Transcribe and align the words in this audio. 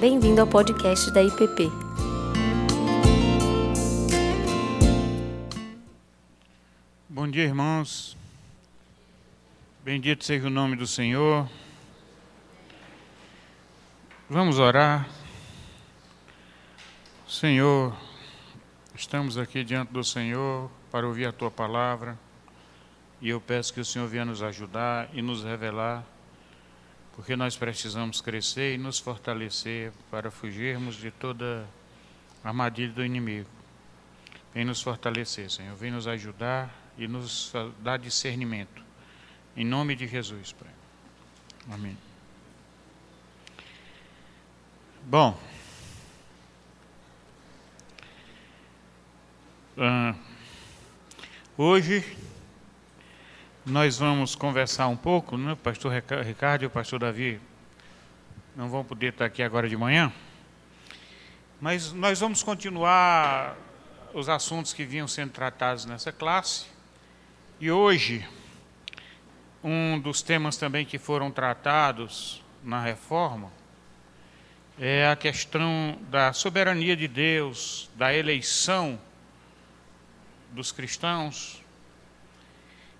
Bem-vindo 0.00 0.40
ao 0.40 0.46
podcast 0.46 1.10
da 1.10 1.22
IPP. 1.22 1.70
Bom 7.06 7.28
dia, 7.28 7.44
irmãos. 7.44 8.16
Bendito 9.84 10.24
seja 10.24 10.46
o 10.46 10.50
nome 10.50 10.74
do 10.74 10.86
Senhor. 10.86 11.46
Vamos 14.26 14.58
orar. 14.58 15.06
Senhor, 17.28 17.94
estamos 18.94 19.36
aqui 19.36 19.62
diante 19.62 19.92
do 19.92 20.02
Senhor 20.02 20.70
para 20.90 21.06
ouvir 21.06 21.26
a 21.26 21.32
tua 21.32 21.50
palavra 21.50 22.18
e 23.20 23.28
eu 23.28 23.38
peço 23.38 23.74
que 23.74 23.80
o 23.80 23.84
Senhor 23.84 24.08
venha 24.08 24.24
nos 24.24 24.42
ajudar 24.42 25.10
e 25.12 25.20
nos 25.20 25.44
revelar, 25.44 26.06
porque 27.20 27.36
nós 27.36 27.54
precisamos 27.54 28.22
crescer 28.22 28.76
e 28.76 28.78
nos 28.78 28.98
fortalecer 28.98 29.92
para 30.10 30.30
fugirmos 30.30 30.96
de 30.96 31.10
toda 31.10 31.68
armadilha 32.42 32.94
do 32.94 33.04
inimigo. 33.04 33.46
Vem 34.54 34.64
nos 34.64 34.80
fortalecer, 34.80 35.50
Senhor, 35.50 35.76
vem 35.76 35.90
nos 35.90 36.06
ajudar 36.06 36.74
e 36.96 37.06
nos 37.06 37.52
dar 37.80 37.98
discernimento. 37.98 38.82
Em 39.54 39.66
nome 39.66 39.94
de 39.94 40.06
Jesus, 40.06 40.52
Pai. 40.52 40.70
Amém. 41.70 41.94
Bom, 45.04 45.38
uh, 49.76 50.18
hoje 51.58 52.16
nós 53.64 53.98
vamos 53.98 54.34
conversar 54.34 54.88
um 54.88 54.96
pouco, 54.96 55.36
né? 55.36 55.52
o 55.52 55.56
pastor 55.56 55.92
Ricardo 56.24 56.62
e 56.62 56.66
o 56.66 56.70
pastor 56.70 56.98
Davi 56.98 57.40
não 58.56 58.68
vão 58.68 58.84
poder 58.84 59.12
estar 59.12 59.26
aqui 59.26 59.42
agora 59.42 59.68
de 59.68 59.76
manhã, 59.76 60.12
mas 61.60 61.92
nós 61.92 62.20
vamos 62.20 62.42
continuar 62.42 63.56
os 64.14 64.28
assuntos 64.28 64.72
que 64.72 64.84
vinham 64.84 65.06
sendo 65.06 65.30
tratados 65.30 65.84
nessa 65.84 66.10
classe. 66.10 66.66
E 67.60 67.70
hoje, 67.70 68.26
um 69.62 70.00
dos 70.00 70.22
temas 70.22 70.56
também 70.56 70.86
que 70.86 70.98
foram 70.98 71.30
tratados 71.30 72.42
na 72.64 72.82
reforma 72.82 73.52
é 74.78 75.06
a 75.06 75.14
questão 75.14 75.98
da 76.08 76.32
soberania 76.32 76.96
de 76.96 77.06
Deus, 77.06 77.90
da 77.94 78.14
eleição 78.14 78.98
dos 80.52 80.72
cristãos. 80.72 81.59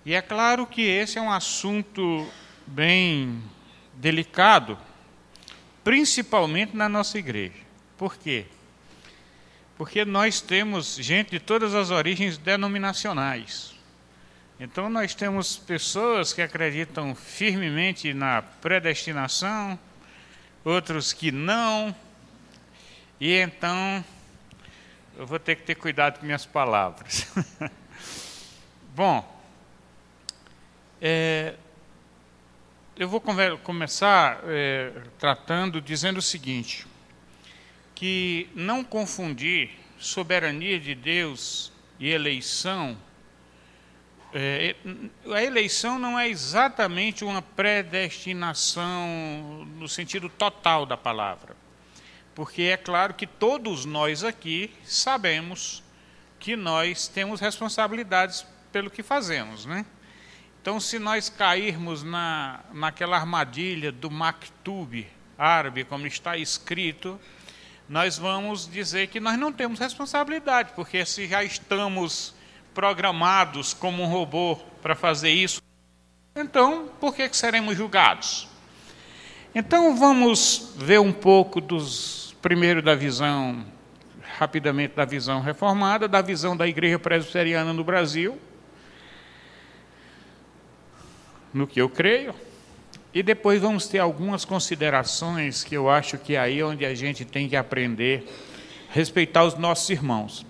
E 0.05 0.15
é 0.15 0.23
claro 0.23 0.67
que 0.67 0.81
esse 0.81 1.19
é 1.19 1.23
um 1.23 1.31
assunto 1.31 2.27
bem 2.67 3.43
delicado, 3.95 4.79
principalmente 5.85 6.75
na 6.75 6.89
nossa 6.89 7.19
igreja. 7.19 7.59
Por 7.99 8.17
quê? 8.17 8.47
Porque 9.77 10.05
nós 10.05 10.41
temos 10.41 10.97
gente 10.97 11.31
de 11.31 11.41
todas 11.41 11.75
as 11.75 11.91
origens 11.91 12.39
denominacionais. 12.39 13.75
Então, 14.59 14.89
nós 14.89 15.15
temos 15.15 15.57
pessoas 15.57 16.33
que 16.33 16.41
acreditam 16.43 17.15
firmemente 17.15 18.13
na 18.15 18.43
predestinação, 18.43 19.79
outros 20.65 21.13
que 21.13 21.31
não. 21.31 21.95
E 23.19 23.35
então, 23.35 24.05
eu 25.17 25.27
vou 25.27 25.39
ter 25.39 25.57
que 25.57 25.63
ter 25.63 25.75
cuidado 25.75 26.21
com 26.21 26.27
minhas 26.27 26.47
palavras. 26.47 27.27
Bom, 28.95 29.40
é, 31.01 31.55
eu 32.97 33.09
vou 33.09 33.23
começar 33.63 34.41
é, 34.45 34.93
tratando, 35.19 35.81
dizendo 35.81 36.19
o 36.19 36.23
seguinte: 36.23 36.87
que 37.95 38.49
não 38.55 38.85
confundir 38.85 39.71
soberania 39.99 40.79
de 40.79 40.95
Deus 40.95 41.73
e 41.99 42.11
eleição 42.11 42.97
é, 44.33 44.77
a 45.33 45.43
eleição 45.43 45.99
não 45.99 46.19
é 46.19 46.29
exatamente 46.29 47.25
uma 47.25 47.43
predestinação 47.43 49.67
no 49.77 49.89
sentido 49.89 50.29
total 50.29 50.87
da 50.87 50.97
palavra. 50.97 51.57
Porque 52.35 52.63
é 52.63 52.77
claro 52.77 53.15
que 53.15 53.27
todos 53.27 53.85
nós 53.85 54.23
aqui 54.23 54.73
sabemos 54.85 55.83
que 56.39 56.55
nós 56.55 57.09
temos 57.09 57.41
responsabilidades 57.41 58.47
pelo 58.71 58.89
que 58.89 59.03
fazemos, 59.03 59.67
né? 59.67 59.85
Então, 60.61 60.79
se 60.79 60.99
nós 60.99 61.31
cairmos 61.31 62.03
na, 62.03 62.61
naquela 62.73 63.17
armadilha 63.17 63.91
do 63.91 64.11
maktub 64.11 65.07
árabe, 65.39 65.85
como 65.85 66.07
está 66.07 66.37
escrito, 66.37 67.19
nós 67.89 68.19
vamos 68.19 68.69
dizer 68.71 69.07
que 69.07 69.19
nós 69.19 69.39
não 69.39 69.51
temos 69.51 69.79
responsabilidade, 69.79 70.73
porque 70.77 71.05
se 71.07 71.27
já 71.27 71.43
estamos 71.43 72.35
programados 72.75 73.73
como 73.73 74.03
um 74.03 74.07
robô 74.07 74.57
para 74.83 74.95
fazer 74.95 75.31
isso, 75.31 75.63
então 76.37 76.91
por 77.01 77.15
que, 77.15 77.29
que 77.29 77.37
seremos 77.37 77.77
julgados? 77.77 78.47
Então 79.55 79.97
vamos 79.97 80.75
ver 80.77 81.01
um 81.01 81.13
pouco 81.13 81.61
dos 81.61 82.37
primeiro 82.43 82.83
da 82.83 82.95
visão 82.95 83.65
rapidamente 84.39 84.95
da 84.95 85.05
visão 85.05 85.41
reformada, 85.41 86.07
da 86.07 86.23
visão 86.23 86.57
da 86.57 86.69
igreja 86.69 86.99
presbiteriana 86.99 87.73
no 87.73 87.83
Brasil, 87.83 88.39
no 91.53 91.67
que 91.67 91.81
eu 91.81 91.89
creio, 91.89 92.35
e 93.13 93.23
depois 93.23 93.61
vamos 93.61 93.89
ter 93.89 93.99
algumas 93.99 94.45
considerações 94.45 95.65
que 95.65 95.77
eu 95.77 95.91
acho 95.91 96.17
que 96.17 96.37
é 96.37 96.39
aí 96.39 96.63
onde 96.63 96.85
a 96.85 96.95
gente 96.95 97.25
tem 97.25 97.49
que 97.49 97.57
aprender 97.57 98.25
respeitar 98.91 99.45
os 99.45 99.57
nossos 99.57 99.89
irmãos. 99.89 100.45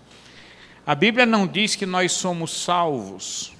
A 0.87 0.95
Bíblia 0.95 1.27
não 1.27 1.47
diz 1.47 1.77
que 1.77 1.87
nós 1.87 2.13
somos 2.13 2.51
salvos 2.51 3.53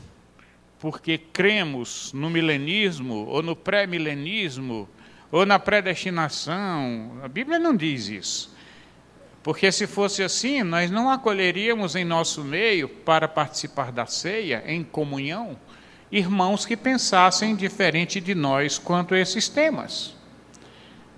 porque 0.79 1.19
cremos 1.19 2.13
no 2.15 2.31
milenismo 2.31 3.27
ou 3.27 3.43
no 3.43 3.55
pré-milenismo 3.55 4.89
ou 5.31 5.45
na 5.45 5.59
predestinação. 5.59 7.19
A 7.23 7.29
Bíblia 7.29 7.59
não 7.59 7.77
diz 7.77 8.09
isso. 8.09 8.57
Porque 9.43 9.71
se 9.71 9.87
fosse 9.87 10.23
assim, 10.23 10.63
nós 10.63 10.91
não 10.91 11.11
acolheríamos 11.11 11.95
em 11.95 12.05
nosso 12.05 12.43
meio 12.43 12.89
para 12.89 13.29
participar 13.29 13.93
da 13.93 14.07
ceia 14.07 14.65
em 14.67 14.83
comunhão 14.83 15.59
irmãos 16.11 16.67
que 16.67 16.77
pensassem 16.77 17.55
diferente 17.55 18.21
de 18.21 18.35
nós 18.35 18.79
quanto 18.79 19.15
a 19.15 19.19
esses 19.19 19.49
temas. 19.49 20.15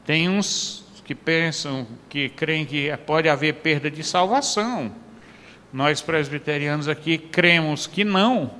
Tem 0.05 0.29
uns 0.29 0.85
que 1.05 1.15
pensam, 1.15 1.87
que 2.09 2.29
creem 2.29 2.65
que 2.65 2.95
pode 3.07 3.29
haver 3.29 3.55
perda 3.55 3.91
de 3.91 4.03
salvação. 4.03 4.93
Nós 5.73 6.01
presbiterianos 6.01 6.89
aqui 6.89 7.19
cremos 7.19 7.87
que 7.87 8.05
não. 8.05 8.51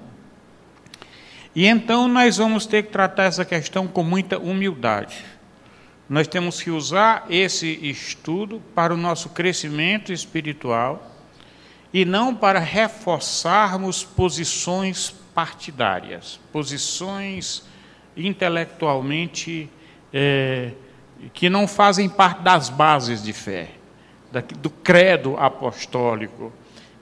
E 1.55 1.67
então 1.67 2.09
nós 2.09 2.39
vamos 2.39 2.65
ter 2.65 2.85
que 2.85 2.91
tratar 2.91 3.25
essa 3.25 3.45
questão 3.45 3.87
com 3.87 4.03
muita 4.03 4.39
humildade. 4.39 5.25
Nós 6.09 6.27
temos 6.27 6.61
que 6.61 6.71
usar 6.71 7.27
esse 7.29 7.67
estudo 7.87 8.63
para 8.75 8.93
o 8.93 8.97
nosso 8.97 9.31
crescimento 9.31 10.13
espiritual 10.13 11.11
e 11.93 12.05
não 12.05 12.35
para 12.35 12.59
reforçarmos 12.59 14.03
posições 14.03 15.15
partidárias, 15.35 16.41
posições 16.53 17.65
intelectualmente 18.17 19.71
é, 20.13 20.73
que 21.33 21.49
não 21.49 21.67
fazem 21.67 22.09
parte 22.09 22.43
das 22.43 22.69
bases 22.69 23.23
de 23.23 23.33
fé, 23.33 23.71
do 24.61 24.71
credo 24.71 25.37
apostólico 25.37 26.53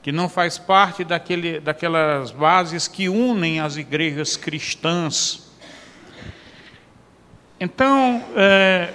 que 0.03 0.11
não 0.11 0.29
faz 0.29 0.57
parte 0.57 1.05
daquele, 1.05 1.61
daquelas 1.61 2.31
bases 2.31 2.89
que 2.89 3.09
unem 3.09 3.61
as 3.61 3.77
igrejas 3.77 4.37
cristãs. 4.37 5.51
Então, 7.59 8.25
é, 8.35 8.95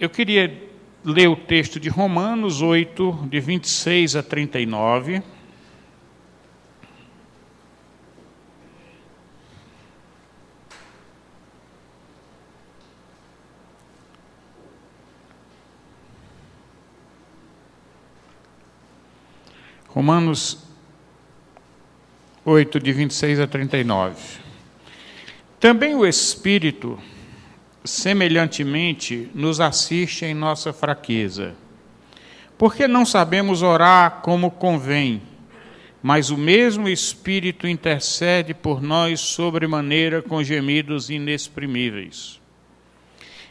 eu 0.00 0.08
queria 0.08 0.62
ler 1.04 1.28
o 1.28 1.36
texto 1.36 1.78
de 1.78 1.90
Romanos 1.90 2.62
8, 2.62 3.26
de 3.28 3.38
26 3.38 4.16
a 4.16 4.22
39. 4.22 5.22
Romanos 19.96 20.58
8, 22.44 22.78
de 22.80 22.92
26 22.92 23.40
a 23.40 23.46
39. 23.46 24.14
Também 25.58 25.94
o 25.94 26.04
Espírito, 26.04 26.98
semelhantemente, 27.82 29.30
nos 29.34 29.58
assiste 29.58 30.26
em 30.26 30.34
nossa 30.34 30.70
fraqueza, 30.70 31.54
porque 32.58 32.86
não 32.86 33.06
sabemos 33.06 33.62
orar 33.62 34.20
como 34.20 34.50
convém, 34.50 35.22
mas 36.02 36.28
o 36.28 36.36
mesmo 36.36 36.90
Espírito 36.90 37.66
intercede 37.66 38.52
por 38.52 38.82
nós 38.82 39.18
sobremaneira 39.20 40.20
com 40.20 40.44
gemidos 40.44 41.08
inexprimíveis. 41.08 42.38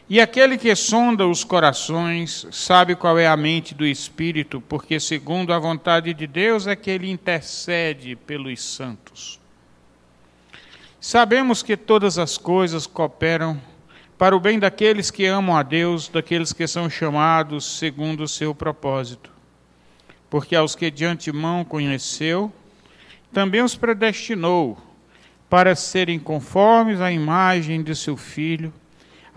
E 0.08 0.20
aquele 0.20 0.56
que 0.56 0.72
sonda 0.76 1.26
os 1.26 1.42
corações 1.42 2.46
sabe 2.52 2.94
qual 2.94 3.18
é 3.18 3.26
a 3.26 3.36
mente 3.36 3.74
do 3.74 3.84
Espírito, 3.84 4.60
porque, 4.60 5.00
segundo 5.00 5.52
a 5.52 5.58
vontade 5.58 6.14
de 6.14 6.28
Deus, 6.28 6.68
é 6.68 6.76
que 6.76 6.88
ele 6.88 7.10
intercede 7.10 8.14
pelos 8.14 8.62
santos. 8.62 9.40
Sabemos 11.00 11.60
que 11.60 11.76
todas 11.76 12.18
as 12.18 12.38
coisas 12.38 12.86
cooperam 12.86 13.60
para 14.16 14.34
o 14.36 14.38
bem 14.40 14.60
daqueles 14.60 15.10
que 15.10 15.26
amam 15.26 15.56
a 15.56 15.64
Deus, 15.64 16.08
daqueles 16.08 16.52
que 16.52 16.68
são 16.68 16.88
chamados 16.88 17.78
segundo 17.78 18.22
o 18.22 18.28
seu 18.28 18.54
propósito. 18.54 19.28
Porque 20.30 20.54
aos 20.54 20.76
que 20.76 20.88
de 20.88 21.04
antemão 21.04 21.64
conheceu, 21.64 22.52
também 23.32 23.60
os 23.60 23.74
predestinou 23.74 24.78
para 25.50 25.74
serem 25.74 26.18
conformes 26.20 27.00
à 27.00 27.10
imagem 27.10 27.82
de 27.82 27.94
seu 27.96 28.16
filho 28.16 28.72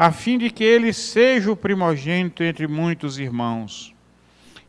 a 0.01 0.13
fim 0.13 0.37
de 0.37 0.49
que 0.49 0.63
ele 0.63 0.93
seja 0.93 1.51
o 1.51 1.57
primogênito 1.57 2.41
entre 2.41 2.65
muitos 2.69 3.19
irmãos. 3.19 3.93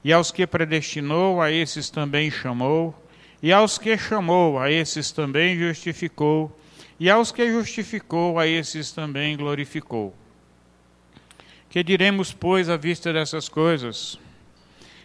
E 0.02 0.12
aos 0.12 0.32
que 0.32 0.44
predestinou, 0.44 1.40
a 1.40 1.52
esses 1.52 1.88
também 1.88 2.32
chamou, 2.32 3.00
e 3.40 3.52
aos 3.52 3.78
que 3.78 3.96
chamou, 3.96 4.58
a 4.58 4.72
esses 4.72 5.12
também 5.12 5.56
justificou, 5.56 6.50
e 6.98 7.08
aos 7.08 7.30
que 7.30 7.48
justificou, 7.48 8.40
a 8.40 8.46
esses 8.48 8.90
também 8.90 9.36
glorificou. 9.36 10.12
Que 11.68 11.84
diremos, 11.84 12.32
pois, 12.32 12.68
à 12.68 12.76
vista 12.76 13.12
dessas 13.12 13.48
coisas? 13.48 14.18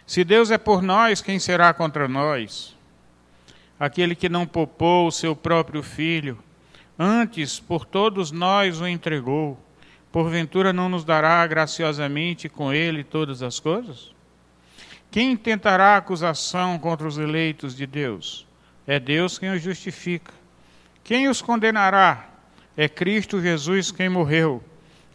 Se 0.04 0.24
Deus 0.24 0.50
é 0.50 0.58
por 0.58 0.82
nós, 0.82 1.22
quem 1.22 1.38
será 1.38 1.72
contra 1.72 2.08
nós? 2.08 2.74
Aquele 3.78 4.16
que 4.16 4.28
não 4.28 4.44
poupou 4.44 5.06
o 5.06 5.12
seu 5.12 5.36
próprio 5.36 5.84
filho, 5.84 6.36
antes 6.98 7.60
por 7.60 7.84
todos 7.84 8.32
nós 8.32 8.80
o 8.80 8.88
entregou 8.88 9.64
porventura 10.12 10.72
não 10.72 10.88
nos 10.88 11.04
dará 11.04 11.46
graciosamente 11.46 12.48
com 12.48 12.72
ele 12.72 13.04
todas 13.04 13.42
as 13.42 13.60
coisas? 13.60 14.14
Quem 15.10 15.36
tentará 15.36 15.96
acusação 15.96 16.78
contra 16.78 17.06
os 17.06 17.18
eleitos 17.18 17.74
de 17.74 17.86
Deus? 17.86 18.46
É 18.86 19.00
Deus 19.00 19.38
quem 19.38 19.50
os 19.50 19.62
justifica. 19.62 20.32
Quem 21.02 21.28
os 21.28 21.40
condenará? 21.40 22.28
É 22.76 22.88
Cristo 22.88 23.40
Jesus 23.40 23.90
quem 23.90 24.08
morreu, 24.08 24.62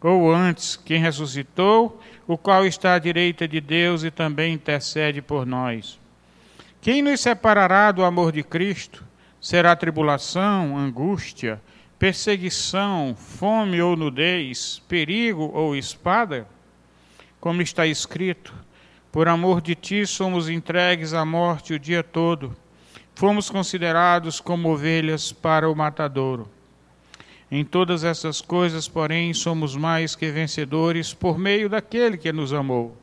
ou 0.02 0.34
antes, 0.34 0.76
quem 0.76 1.00
ressuscitou, 1.00 2.02
o 2.26 2.38
qual 2.38 2.66
está 2.66 2.96
à 2.96 3.00
direita 3.00 3.48
de 3.48 3.62
Deus 3.62 4.04
e 4.04 4.10
também 4.10 4.54
intercede 4.54 5.22
por 5.22 5.46
nós. 5.46 6.00
Quem 6.82 7.02
nos 7.04 7.22
separará 7.22 7.92
do 7.92 8.04
amor 8.04 8.32
de 8.32 8.42
Cristo? 8.42 9.04
Será 9.40 9.76
tribulação, 9.76 10.78
angústia, 10.78 11.62
perseguição, 12.02 13.16
fome 13.16 13.80
ou 13.80 13.96
nudez, 13.96 14.82
perigo 14.88 15.52
ou 15.54 15.76
espada? 15.76 16.48
Como 17.40 17.62
está 17.62 17.86
escrito: 17.86 18.56
Por 19.12 19.28
amor 19.28 19.62
de 19.62 19.76
ti 19.76 20.08
somos 20.08 20.50
entregues 20.50 21.14
à 21.14 21.24
morte 21.24 21.76
o 21.76 21.80
dia 21.80 22.02
todo, 22.02 22.58
fomos 23.14 23.52
considerados 23.52 24.40
como 24.40 24.74
ovelhas 24.74 25.32
para 25.32 25.70
o 25.70 25.76
matadouro. 25.76 26.50
Em 27.52 27.64
todas 27.64 28.04
essas 28.04 28.42
coisas, 28.42 28.88
porém, 28.88 29.32
somos 29.32 29.76
mais 29.76 30.16
que 30.16 30.32
vencedores 30.32 31.14
por 31.14 31.38
meio 31.38 31.70
daquele 31.70 32.18
que 32.18 32.32
nos 32.32 32.52
amou. 32.52 32.98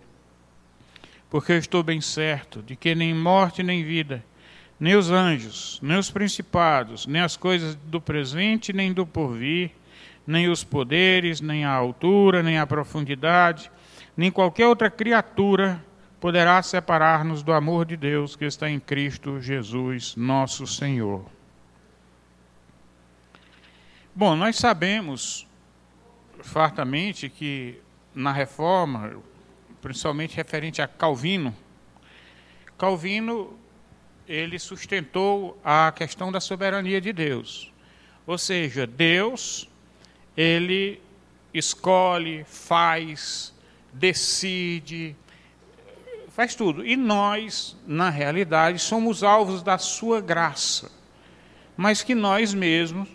Porque 1.31 1.53
eu 1.53 1.59
estou 1.59 1.85
bem 1.85 2.01
certo 2.01 2.65
de 2.65 2.75
que 2.75 2.97
nem 2.97 3.15
morte 3.15 3.63
nem 3.63 3.85
vida, 3.85 4.25
nem 4.79 4.95
os 4.95 5.11
anjos, 5.11 5.79
nem 5.83 5.99
os 5.99 6.11
principados, 6.11 7.07
nem 7.07 7.21
as 7.21 7.37
coisas 7.37 7.75
do 7.75 8.01
presente, 8.01 8.73
nem 8.73 8.93
do 8.93 9.07
porvir, 9.07 9.73
nem 10.27 10.49
os 10.49 10.63
poderes, 10.63 11.41
nem 11.41 11.65
a 11.65 11.73
altura, 11.73 12.43
nem 12.43 12.59
a 12.59 12.67
profundidade, 12.67 13.71
nem 14.17 14.31
qualquer 14.31 14.67
outra 14.67 14.91
criatura 14.91 15.85
poderá 16.21 16.63
separar-nos 16.63 17.43
do 17.43 17.53
amor 17.53 17.85
de 17.85 17.97
Deus 17.97 18.37
que 18.37 18.45
está 18.45 18.69
em 18.69 18.79
Cristo 18.79 19.41
Jesus, 19.41 20.15
nosso 20.17 20.67
Senhor. 20.67 21.25
Bom, 24.15 24.35
nós 24.37 24.57
sabemos 24.57 25.47
fartamente 26.41 27.29
que 27.29 27.81
na 28.15 28.33
reforma, 28.33 29.17
principalmente 29.81 30.37
referente 30.37 30.83
a 30.83 30.89
Calvino, 30.89 31.55
Calvino 32.77 33.57
ele 34.29 34.59
sustentou 34.59 35.59
a 35.65 35.91
questão 35.91 36.31
da 36.31 36.39
soberania 36.39 37.01
de 37.01 37.13
Deus. 37.13 37.73
Ou 38.27 38.37
seja, 38.37 38.87
Deus, 38.87 39.67
ele 40.37 41.01
escolhe, 41.55 42.45
faz, 42.45 43.55
decide, 43.91 45.17
faz 46.29 46.55
tudo. 46.55 46.87
E 46.87 46.95
nós, 46.95 47.75
na 47.87 48.11
realidade, 48.11 48.79
somos 48.79 49.23
alvos 49.23 49.63
da 49.63 49.79
sua 49.79 50.21
graça, 50.21 50.93
mas 51.75 52.03
que 52.03 52.15
nós 52.15 52.53
mesmos 52.53 53.09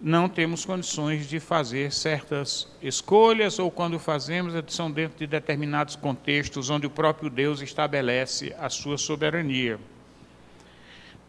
não 0.00 0.28
temos 0.28 0.64
condições 0.64 1.28
de 1.28 1.40
fazer 1.40 1.92
certas 1.92 2.68
escolhas, 2.80 3.58
ou 3.58 3.70
quando 3.70 3.98
fazemos, 3.98 4.54
são 4.68 4.90
dentro 4.90 5.18
de 5.18 5.26
determinados 5.26 5.96
contextos 5.96 6.70
onde 6.70 6.86
o 6.86 6.90
próprio 6.90 7.28
Deus 7.28 7.60
estabelece 7.60 8.54
a 8.58 8.68
sua 8.68 8.96
soberania. 8.96 9.78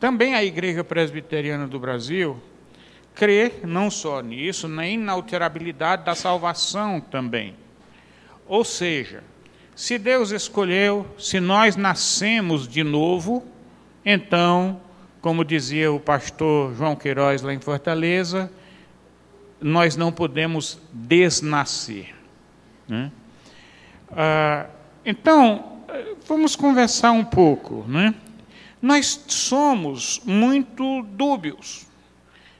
Também 0.03 0.35
a 0.35 0.43
Igreja 0.43 0.83
Presbiteriana 0.83 1.65
do 1.65 1.79
Brasil 1.79 2.35
crê 3.15 3.53
não 3.63 3.89
só 3.89 4.19
nisso, 4.19 4.67
nem 4.67 4.97
na 4.97 5.13
alterabilidade 5.13 6.03
da 6.03 6.13
salvação 6.13 6.99
também. 6.99 7.55
Ou 8.45 8.65
seja, 8.65 9.23
se 9.73 9.97
Deus 9.97 10.31
escolheu, 10.31 11.07
se 11.17 11.39
nós 11.39 11.77
nascemos 11.77 12.67
de 12.67 12.83
novo, 12.83 13.45
então, 14.03 14.81
como 15.21 15.45
dizia 15.45 15.89
o 15.89 16.01
pastor 16.01 16.75
João 16.75 16.97
Queiroz 16.97 17.41
lá 17.41 17.53
em 17.53 17.61
Fortaleza, 17.61 18.51
nós 19.61 19.95
não 19.95 20.11
podemos 20.11 20.81
desnascer. 20.91 22.13
Né? 22.89 23.09
Ah, 24.11 24.65
então, 25.05 25.81
vamos 26.27 26.57
conversar 26.57 27.13
um 27.13 27.23
pouco. 27.23 27.85
Né? 27.87 28.13
Nós 28.83 29.23
somos 29.29 30.19
muito 30.25 31.03
dúbios, 31.03 31.87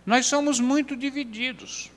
nós 0.06 0.26
somos 0.26 0.58
muito 0.58 0.96
divididos. 0.96 1.92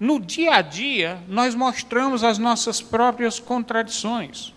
No 0.00 0.18
dia 0.18 0.54
a 0.54 0.62
dia, 0.62 1.22
nós 1.28 1.54
mostramos 1.54 2.24
as 2.24 2.38
nossas 2.38 2.80
próprias 2.80 3.38
contradições. 3.38 4.54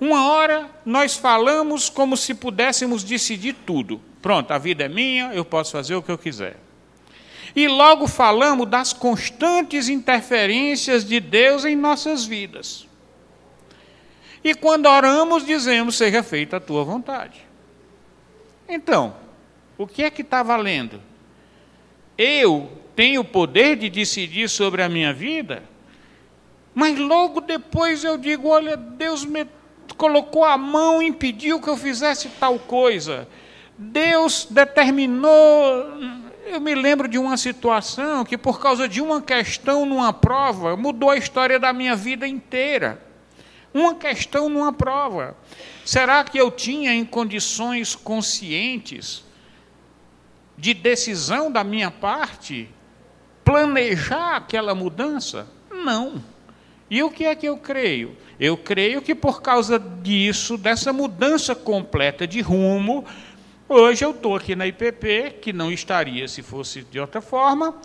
Uma 0.00 0.26
hora 0.26 0.70
nós 0.86 1.14
falamos 1.14 1.90
como 1.90 2.16
se 2.16 2.32
pudéssemos 2.32 3.04
decidir 3.04 3.56
tudo. 3.66 4.00
Pronto, 4.22 4.52
a 4.52 4.58
vida 4.58 4.84
é 4.84 4.88
minha, 4.88 5.34
eu 5.34 5.44
posso 5.44 5.72
fazer 5.72 5.94
o 5.94 6.02
que 6.02 6.10
eu 6.10 6.16
quiser. 6.16 6.56
E 7.54 7.68
logo 7.68 8.08
falamos 8.08 8.66
das 8.66 8.94
constantes 8.94 9.90
interferências 9.90 11.04
de 11.04 11.20
Deus 11.20 11.66
em 11.66 11.76
nossas 11.76 12.24
vidas. 12.24 12.88
E 14.42 14.54
quando 14.54 14.86
oramos, 14.86 15.44
dizemos: 15.44 15.98
seja 15.98 16.22
feita 16.22 16.56
a 16.56 16.60
tua 16.60 16.84
vontade. 16.84 17.43
Então, 18.68 19.14
o 19.76 19.86
que 19.86 20.02
é 20.02 20.10
que 20.10 20.22
está 20.22 20.42
valendo? 20.42 21.00
Eu 22.16 22.70
tenho 22.94 23.22
o 23.22 23.24
poder 23.24 23.76
de 23.76 23.90
decidir 23.90 24.48
sobre 24.48 24.82
a 24.82 24.88
minha 24.88 25.12
vida, 25.12 25.62
mas 26.74 26.98
logo 26.98 27.40
depois 27.40 28.04
eu 28.04 28.16
digo: 28.16 28.48
olha, 28.48 28.76
Deus 28.76 29.24
me 29.24 29.46
colocou 29.96 30.44
a 30.44 30.56
mão 30.56 31.02
e 31.02 31.06
impediu 31.06 31.60
que 31.60 31.68
eu 31.68 31.76
fizesse 31.76 32.28
tal 32.40 32.58
coisa. 32.58 33.28
Deus 33.76 34.46
determinou. 34.50 35.32
Eu 36.46 36.60
me 36.60 36.74
lembro 36.74 37.08
de 37.08 37.18
uma 37.18 37.36
situação 37.36 38.24
que, 38.24 38.36
por 38.36 38.60
causa 38.60 38.88
de 38.88 39.00
uma 39.00 39.20
questão 39.20 39.86
numa 39.86 40.12
prova, 40.12 40.76
mudou 40.76 41.10
a 41.10 41.16
história 41.16 41.58
da 41.58 41.72
minha 41.72 41.96
vida 41.96 42.28
inteira. 42.28 43.00
Uma 43.72 43.94
questão 43.94 44.48
numa 44.48 44.72
prova. 44.72 45.36
Será 45.84 46.24
que 46.24 46.38
eu 46.38 46.50
tinha 46.50 46.94
em 46.94 47.04
condições 47.04 47.94
conscientes 47.94 49.22
de 50.56 50.72
decisão 50.72 51.52
da 51.52 51.62
minha 51.62 51.90
parte 51.90 52.70
planejar 53.44 54.36
aquela 54.36 54.74
mudança? 54.74 55.46
Não. 55.70 56.22
E 56.88 57.02
o 57.02 57.10
que 57.10 57.26
é 57.26 57.34
que 57.34 57.46
eu 57.46 57.58
creio? 57.58 58.16
Eu 58.40 58.56
creio 58.56 59.02
que 59.02 59.14
por 59.14 59.42
causa 59.42 59.78
disso, 59.78 60.56
dessa 60.56 60.92
mudança 60.92 61.54
completa 61.54 62.26
de 62.26 62.40
rumo, 62.40 63.04
hoje 63.68 64.04
eu 64.04 64.12
estou 64.12 64.36
aqui 64.36 64.56
na 64.56 64.66
IPP, 64.66 65.36
que 65.42 65.52
não 65.52 65.70
estaria 65.70 66.26
se 66.26 66.42
fosse 66.42 66.82
de 66.82 66.98
outra 66.98 67.20
forma, 67.20 67.76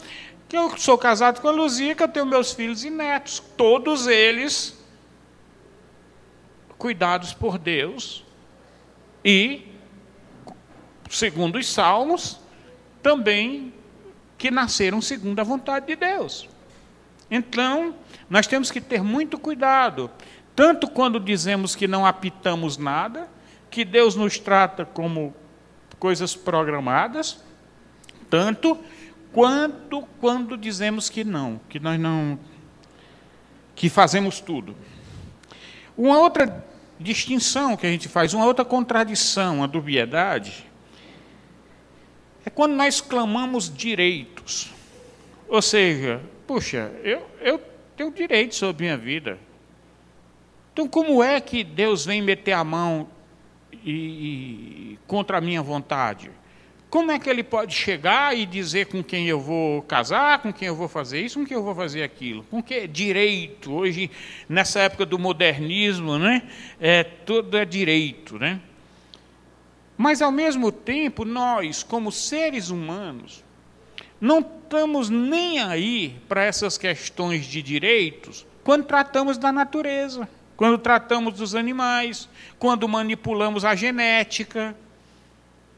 que 0.47 0.57
eu 0.57 0.75
sou 0.77 0.97
casado 0.97 1.41
com 1.41 1.49
a 1.49 1.51
Luzia, 1.51 1.93
que 1.93 2.01
eu 2.01 2.07
tenho 2.07 2.25
meus 2.25 2.53
filhos 2.53 2.85
e 2.85 2.89
netos, 2.89 3.43
todos 3.57 4.07
eles 4.07 4.78
cuidados 6.79 7.33
por 7.33 7.57
Deus 7.59 8.25
e, 9.23 9.67
segundo 11.09 11.57
os 11.57 11.67
Salmos, 11.67 12.39
também 13.03 13.73
que 14.37 14.49
nasceram 14.49 15.01
segundo 15.01 15.39
a 15.39 15.43
vontade 15.43 15.87
de 15.87 15.97
Deus. 15.97 16.47
Então, 17.29 17.93
nós 18.29 18.47
temos 18.47 18.71
que 18.71 18.79
ter 18.79 19.03
muito 19.03 19.37
cuidado, 19.37 20.09
tanto 20.55 20.87
quando 20.89 21.19
dizemos 21.19 21.75
que 21.75 21.87
não 21.87 22.05
apitamos 22.05 22.77
nada, 22.77 23.29
que 23.69 23.83
Deus 23.83 24.15
nos 24.15 24.39
trata 24.39 24.85
como 24.85 25.35
coisas 25.99 26.33
programadas, 26.33 27.43
tanto 28.29 28.79
quanto 29.33 30.07
quando 30.19 30.57
dizemos 30.57 31.09
que 31.09 31.25
não, 31.25 31.59
que 31.67 31.79
nós 31.79 31.99
não 31.99 32.39
que 33.75 33.89
fazemos 33.89 34.39
tudo. 34.39 34.75
Uma 35.97 36.17
outra 36.19 36.65
distinção 36.99 37.77
que 37.77 37.87
a 37.87 37.89
gente 37.89 38.09
faz, 38.09 38.33
uma 38.33 38.45
outra 38.45 38.65
contradição, 38.65 39.57
uma 39.57 39.67
dubiedade, 39.67 40.65
é 42.45 42.49
quando 42.49 42.73
nós 42.73 42.99
clamamos 42.99 43.73
direitos. 43.73 44.71
Ou 45.47 45.61
seja, 45.61 46.21
puxa, 46.45 46.91
eu, 47.03 47.25
eu 47.41 47.61
tenho 47.95 48.11
direito 48.11 48.55
sobre 48.55 48.83
minha 48.83 48.97
vida. 48.97 49.39
Então, 50.73 50.87
como 50.87 51.23
é 51.23 51.39
que 51.41 51.63
Deus 51.63 52.05
vem 52.05 52.21
meter 52.21 52.53
a 52.53 52.63
mão 52.63 53.09
e, 53.71 54.93
e, 54.93 54.99
contra 55.07 55.37
a 55.37 55.41
minha 55.41 55.61
vontade? 55.61 56.31
Como 56.89 57.11
é 57.11 57.19
que 57.19 57.29
ele 57.29 57.43
pode 57.43 57.75
chegar 57.75 58.35
e 58.35 58.47
dizer 58.47 58.87
com 58.87 59.03
quem 59.03 59.27
eu 59.27 59.39
vou 59.39 59.83
casar, 59.83 60.41
com 60.41 60.51
quem 60.51 60.67
eu 60.67 60.75
vou 60.75 60.87
fazer 60.87 61.21
isso, 61.21 61.39
com 61.39 61.45
quem 61.45 61.55
eu 61.55 61.63
vou 61.63 61.75
fazer 61.75 62.01
aquilo? 62.01 62.43
Com 62.49 62.63
que 62.63 62.87
direito? 62.87 63.71
Hoje, 63.71 64.09
nessa 64.47 64.79
época 64.79 65.05
do 65.05 65.19
modernismo, 65.19 66.17
né, 66.17 66.41
é, 66.79 67.03
tudo 67.03 67.55
é 67.57 67.63
direito. 67.63 68.39
Né? 68.39 68.59
Mas, 69.95 70.19
ao 70.19 70.31
mesmo 70.31 70.71
tempo, 70.71 71.23
nós, 71.23 71.83
como 71.83 72.11
seres 72.11 72.71
humanos, 72.71 73.43
não 74.19 74.39
estamos 74.39 75.11
nem 75.11 75.59
aí 75.59 76.15
para 76.27 76.43
essas 76.43 76.75
questões 76.75 77.45
de 77.45 77.61
direitos 77.61 78.47
quando 78.63 78.85
tratamos 78.85 79.37
da 79.37 79.51
natureza, 79.51 80.27
quando 80.57 80.77
tratamos 80.79 81.35
dos 81.35 81.53
animais, 81.53 82.27
quando 82.57 82.87
manipulamos 82.87 83.63
a 83.63 83.75
genética 83.75 84.75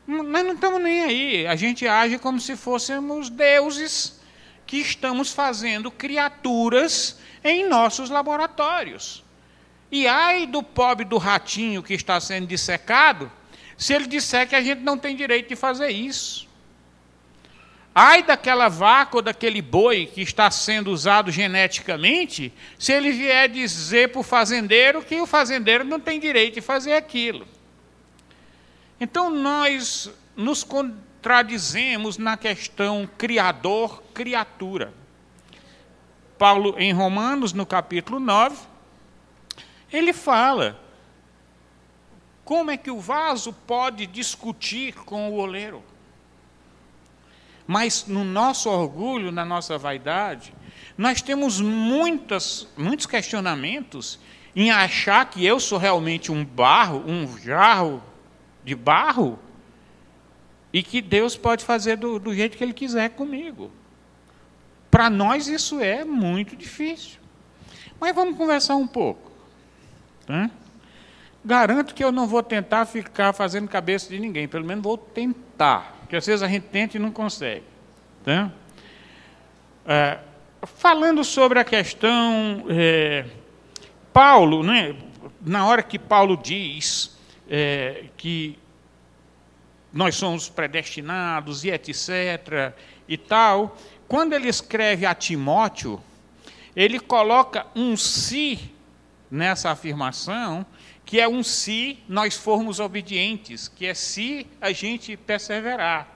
nós 0.08 0.46
não 0.46 0.53
estamos 0.53 0.81
nem 0.81 1.01
aí. 1.01 1.48
A 1.48 1.55
gente 1.55 1.88
age 1.88 2.17
como 2.17 2.39
se 2.39 2.55
fôssemos 2.55 3.29
deuses 3.29 4.20
que 4.65 4.77
estamos 4.77 5.31
fazendo 5.31 5.91
criaturas 5.91 7.20
em 7.43 7.67
nossos 7.67 8.10
laboratórios. 8.10 9.24
E 9.91 10.08
ai 10.08 10.46
do 10.46 10.63
pobre 10.63 11.05
do 11.05 11.17
ratinho 11.17 11.84
que 11.84 11.93
está 11.93 12.20
sendo 12.20 12.48
dissecado, 12.48 13.31
se 13.77 13.93
ele 13.93 14.08
disser 14.08 14.48
que 14.48 14.55
a 14.55 14.62
gente 14.62 14.79
não 14.79 14.98
tem 14.98 15.15
direito 15.15 15.50
de 15.50 15.55
fazer 15.55 15.89
isso. 15.89 16.48
Ai 17.93 18.24
daquela 18.24 18.70
vaca 18.70 19.17
ou 19.17 19.22
daquele 19.22 19.62
boi 19.62 20.05
que 20.05 20.22
está 20.22 20.50
sendo 20.50 20.91
usado 20.91 21.29
geneticamente, 21.29 22.53
se 22.79 22.93
ele 22.93 23.12
vier 23.12 23.50
dizer 23.50 24.10
para 24.10 24.22
o 24.22 24.24
fazendeiro 24.24 25.03
que 25.03 25.20
o 25.20 25.27
fazendeiro 25.27 25.84
não 25.84 26.00
tem 26.00 26.17
direito 26.17 26.53
de 26.53 26.62
fazer 26.62 26.93
aquilo. 26.93 27.46
Então 29.01 29.31
nós 29.31 30.12
nos 30.36 30.63
contradizemos 30.63 32.20
na 32.20 32.38
questão 32.38 33.10
criador-criatura. 33.17 34.93
Paulo, 36.38 36.75
em 36.77 36.93
Romanos, 36.93 37.51
no 37.51 37.65
capítulo 37.65 38.20
9, 38.20 38.55
ele 39.91 40.13
fala 40.13 40.79
como 42.46 42.70
é 42.70 42.77
que 42.77 42.91
o 42.91 43.00
vaso 43.00 43.51
pode 43.65 44.05
discutir 44.05 44.93
com 44.93 45.31
o 45.31 45.38
oleiro. 45.38 45.84
Mas 47.65 48.05
no 48.05 48.24
nosso 48.24 48.70
orgulho, 48.70 49.31
na 49.31 49.43
nossa 49.43 49.79
vaidade, 49.79 50.53
nós 50.96 51.24
temos 51.24 51.60
muitas, 51.60 52.67
muitos 52.77 53.08
questionamentos 53.08 54.20
em 54.55 54.70
achar 54.70 55.27
que 55.27 55.43
eu 55.43 55.60
sou 55.60 55.79
realmente 55.79 56.31
um 56.31 56.46
barro, 56.46 57.03
um 57.08 57.36
jarro 57.39 58.11
de 58.63 58.75
barro 58.75 59.39
e 60.74 60.82
que 60.82 61.01
Deus 61.01 61.36
pode 61.36 61.65
fazer 61.65 61.98
do, 61.98 62.20
do 62.20 62.34
jeito 62.34 62.58
que 62.58 62.63
Ele 62.63 62.74
quiser 62.74 63.10
comigo. 63.10 63.72
Para 64.89 65.10
nós 65.10 65.48
isso 65.48 65.80
é 65.80 66.03
muito 66.03 66.56
difícil. 66.56 67.20
Mas 68.00 68.15
vamos 68.15 68.38
conversar 68.38 68.75
um 68.75 68.88
pouco. 68.88 69.32
Tá? 70.25 70.50
Garanto 71.44 71.94
que 71.94 72.03
eu 72.03 72.12
não 72.12 72.27
vou 72.27 72.44
tentar 72.44 72.86
ficar 72.86 73.34
fazendo 73.34 73.68
cabeça 73.68 74.10
de 74.10 74.20
ninguém, 74.20 74.48
pelo 74.48 74.65
menos 74.65 74.84
vou 74.84 74.98
tentar, 74.98 75.98
porque 76.01 76.15
às 76.15 76.25
vezes 76.25 76.44
a 76.44 76.48
gente 76.48 76.68
tenta 76.68 76.98
e 76.98 77.00
não 77.00 77.12
consegue. 77.12 77.63
Tá? 78.24 78.51
É, 79.86 80.20
falando 80.62 81.24
sobre 81.24 81.60
a 81.60 81.63
questão, 81.63 82.65
é, 82.70 83.25
Paulo, 84.13 84.62
né, 84.62 84.96
na 85.41 85.65
hora 85.65 85.82
que 85.82 85.98
Paulo 85.98 86.38
diz 86.38 87.18
é, 87.53 88.05
que 88.15 88.58
nós 89.91 90.15
somos 90.15 90.48
predestinados 90.48 91.65
e 91.65 91.70
etc. 91.70 92.74
e 93.10 93.17
tal. 93.17 93.77
Quando 94.08 94.31
ele 94.31 94.48
escreve 94.48 95.05
a 95.05 95.13
Timóteo, 95.13 96.01
ele 96.74 96.98
coloca 96.98 97.67
um 97.75 97.98
se 97.98 98.72
nessa 99.29 99.70
afirmação, 99.70 100.65
que 101.05 101.20
é 101.20 101.27
um 101.27 101.43
se 101.43 102.00
nós 102.08 102.38
formos 102.38 102.79
obedientes, 102.79 103.67
que 103.67 103.86
é 103.86 103.93
se 103.93 104.48
a 104.62 104.72
gente 104.72 105.17
perseverar. 105.17 106.08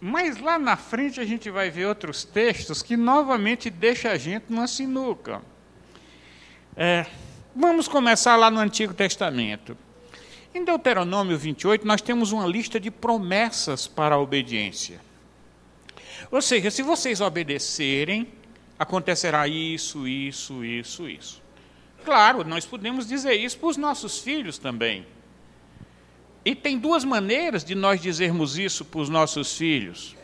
Mas 0.00 0.38
lá 0.38 0.58
na 0.58 0.76
frente 0.76 1.20
a 1.20 1.24
gente 1.24 1.48
vai 1.48 1.70
ver 1.70 1.86
outros 1.86 2.24
textos 2.24 2.82
que 2.82 2.96
novamente 2.96 3.70
deixam 3.70 4.10
a 4.10 4.18
gente 4.18 4.46
numa 4.48 4.66
sinuca. 4.66 5.40
É, 6.76 7.06
Vamos 7.56 7.86
começar 7.86 8.34
lá 8.34 8.50
no 8.50 8.58
Antigo 8.58 8.92
Testamento. 8.92 9.78
Em 10.52 10.64
Deuteronômio 10.64 11.38
28, 11.38 11.86
nós 11.86 12.02
temos 12.02 12.32
uma 12.32 12.48
lista 12.48 12.80
de 12.80 12.90
promessas 12.90 13.86
para 13.86 14.16
a 14.16 14.18
obediência. 14.18 15.00
Ou 16.32 16.42
seja, 16.42 16.68
se 16.68 16.82
vocês 16.82 17.20
obedecerem, 17.20 18.26
acontecerá 18.76 19.46
isso, 19.46 20.08
isso, 20.08 20.64
isso, 20.64 21.08
isso. 21.08 21.40
Claro, 22.04 22.42
nós 22.42 22.66
podemos 22.66 23.06
dizer 23.06 23.34
isso 23.34 23.56
para 23.58 23.68
os 23.68 23.76
nossos 23.76 24.18
filhos 24.18 24.58
também. 24.58 25.06
E 26.44 26.56
tem 26.56 26.76
duas 26.76 27.04
maneiras 27.04 27.64
de 27.64 27.76
nós 27.76 28.02
dizermos 28.02 28.58
isso 28.58 28.84
para 28.84 29.00
os 29.00 29.08
nossos 29.08 29.56
filhos. 29.56 30.16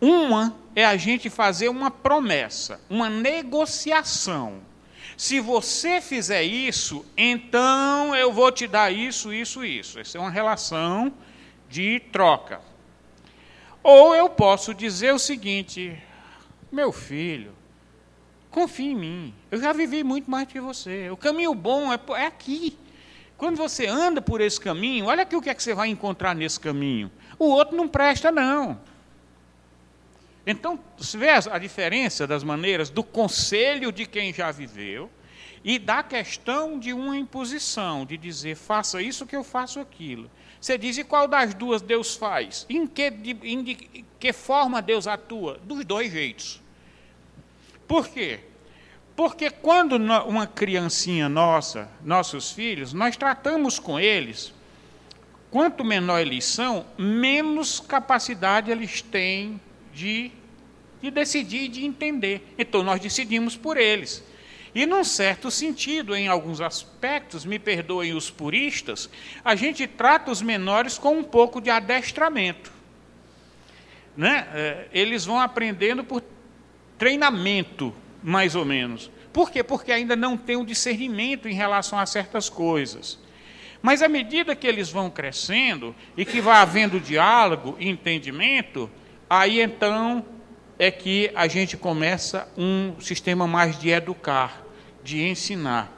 Uma 0.00 0.56
é 0.74 0.86
a 0.86 0.96
gente 0.96 1.28
fazer 1.28 1.68
uma 1.68 1.90
promessa, 1.90 2.80
uma 2.88 3.10
negociação. 3.10 4.69
Se 5.20 5.38
você 5.38 6.00
fizer 6.00 6.42
isso, 6.44 7.04
então 7.14 8.16
eu 8.16 8.32
vou 8.32 8.50
te 8.50 8.66
dar 8.66 8.90
isso, 8.90 9.30
isso, 9.30 9.62
isso. 9.62 9.98
Essa 9.98 10.16
é 10.16 10.20
uma 10.20 10.30
relação 10.30 11.12
de 11.68 12.00
troca. 12.10 12.62
Ou 13.82 14.14
eu 14.14 14.30
posso 14.30 14.72
dizer 14.72 15.12
o 15.12 15.18
seguinte: 15.18 15.94
meu 16.72 16.90
filho, 16.90 17.52
confie 18.50 18.92
em 18.92 18.96
mim. 18.96 19.34
Eu 19.50 19.60
já 19.60 19.74
vivi 19.74 20.02
muito 20.02 20.30
mais 20.30 20.48
que 20.48 20.58
você. 20.58 21.10
O 21.10 21.18
caminho 21.18 21.54
bom 21.54 21.92
é, 21.92 22.00
é 22.16 22.24
aqui. 22.24 22.78
Quando 23.36 23.58
você 23.58 23.86
anda 23.86 24.22
por 24.22 24.40
esse 24.40 24.58
caminho, 24.58 25.04
olha 25.04 25.24
aqui 25.24 25.36
o 25.36 25.42
que 25.42 25.50
é 25.50 25.54
que 25.54 25.62
você 25.62 25.74
vai 25.74 25.88
encontrar 25.88 26.34
nesse 26.34 26.58
caminho. 26.58 27.12
O 27.38 27.44
outro 27.44 27.76
não 27.76 27.86
presta, 27.86 28.32
não. 28.32 28.80
Então, 30.46 30.78
você 30.96 31.18
vê 31.18 31.28
a 31.30 31.58
diferença 31.58 32.26
das 32.26 32.42
maneiras 32.42 32.88
do 32.88 33.02
conselho 33.04 33.92
de 33.92 34.06
quem 34.06 34.32
já 34.32 34.50
viveu 34.50 35.10
e 35.62 35.78
da 35.78 36.02
questão 36.02 36.78
de 36.78 36.92
uma 36.92 37.16
imposição, 37.16 38.06
de 38.06 38.16
dizer, 38.16 38.56
faça 38.56 39.02
isso 39.02 39.26
que 39.26 39.36
eu 39.36 39.44
faço 39.44 39.78
aquilo. 39.78 40.30
Você 40.60 40.78
diz, 40.78 40.96
e 40.96 41.04
qual 41.04 41.28
das 41.28 41.54
duas 41.54 41.82
Deus 41.82 42.14
faz? 42.14 42.66
Em 42.68 42.86
que, 42.86 43.12
em 43.42 43.62
de, 43.62 44.04
que 44.18 44.32
forma 44.32 44.80
Deus 44.80 45.06
atua? 45.06 45.58
Dos 45.64 45.84
dois 45.84 46.10
jeitos. 46.10 46.60
Por 47.86 48.08
quê? 48.08 48.40
Porque 49.14 49.50
quando 49.50 49.96
uma 49.96 50.46
criancinha 50.46 51.28
nossa, 51.28 51.90
nossos 52.02 52.52
filhos, 52.52 52.94
nós 52.94 53.16
tratamos 53.16 53.78
com 53.78 54.00
eles, 54.00 54.54
quanto 55.50 55.84
menor 55.84 56.20
eles 56.20 56.44
são, 56.44 56.86
menos 56.96 57.80
capacidade 57.80 58.70
eles 58.70 59.02
têm 59.02 59.60
de 59.92 60.32
de 61.00 61.10
decidir 61.10 61.68
de 61.68 61.84
entender. 61.84 62.54
Então 62.58 62.82
nós 62.82 63.00
decidimos 63.00 63.56
por 63.56 63.76
eles. 63.76 64.22
E 64.74 64.86
num 64.86 65.02
certo 65.02 65.50
sentido, 65.50 66.14
em 66.14 66.28
alguns 66.28 66.60
aspectos, 66.60 67.44
me 67.44 67.58
perdoem 67.58 68.14
os 68.14 68.30
puristas, 68.30 69.10
a 69.44 69.56
gente 69.56 69.86
trata 69.86 70.30
os 70.30 70.40
menores 70.40 70.96
com 70.96 71.18
um 71.18 71.24
pouco 71.24 71.60
de 71.60 71.70
adestramento. 71.70 72.70
Né? 74.16 74.46
É, 74.54 74.88
eles 74.92 75.24
vão 75.24 75.40
aprendendo 75.40 76.04
por 76.04 76.22
treinamento, 76.96 77.92
mais 78.22 78.54
ou 78.54 78.64
menos. 78.64 79.10
Por 79.32 79.50
quê? 79.50 79.64
Porque 79.64 79.90
ainda 79.90 80.14
não 80.14 80.36
tem 80.36 80.56
um 80.56 80.64
discernimento 80.64 81.48
em 81.48 81.54
relação 81.54 81.98
a 81.98 82.06
certas 82.06 82.48
coisas. 82.48 83.18
Mas 83.82 84.02
à 84.02 84.08
medida 84.08 84.54
que 84.54 84.66
eles 84.66 84.90
vão 84.90 85.10
crescendo 85.10 85.96
e 86.16 86.24
que 86.24 86.40
vai 86.40 86.58
havendo 86.58 87.00
diálogo 87.00 87.76
e 87.80 87.88
entendimento, 87.88 88.90
aí 89.30 89.60
então 89.60 90.24
é 90.76 90.90
que 90.90 91.30
a 91.34 91.46
gente 91.46 91.76
começa 91.76 92.48
um 92.58 93.00
sistema 93.00 93.46
mais 93.46 93.78
de 93.78 93.90
educar, 93.90 94.62
de 95.04 95.22
ensinar. 95.22 95.96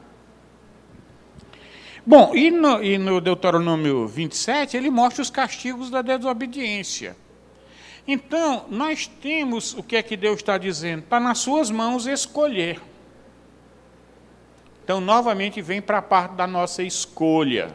Bom, 2.04 2.34
e 2.34 2.50
no, 2.50 2.82
e 2.82 2.98
no 2.98 3.20
Deuteronômio 3.20 4.06
27, 4.06 4.76
ele 4.76 4.90
mostra 4.90 5.22
os 5.22 5.30
castigos 5.30 5.88
da 5.88 6.02
desobediência. 6.02 7.16
Então, 8.06 8.66
nós 8.68 9.06
temos 9.06 9.72
o 9.74 9.82
que 9.84 9.94
é 9.94 10.02
que 10.02 10.16
Deus 10.16 10.38
está 10.38 10.58
dizendo? 10.58 11.04
Está 11.04 11.20
nas 11.20 11.38
suas 11.38 11.70
mãos 11.70 12.06
escolher. 12.06 12.80
Então, 14.82 15.00
novamente, 15.00 15.62
vem 15.62 15.80
para 15.80 15.98
a 15.98 16.02
parte 16.02 16.34
da 16.34 16.46
nossa 16.46 16.82
escolha. 16.82 17.72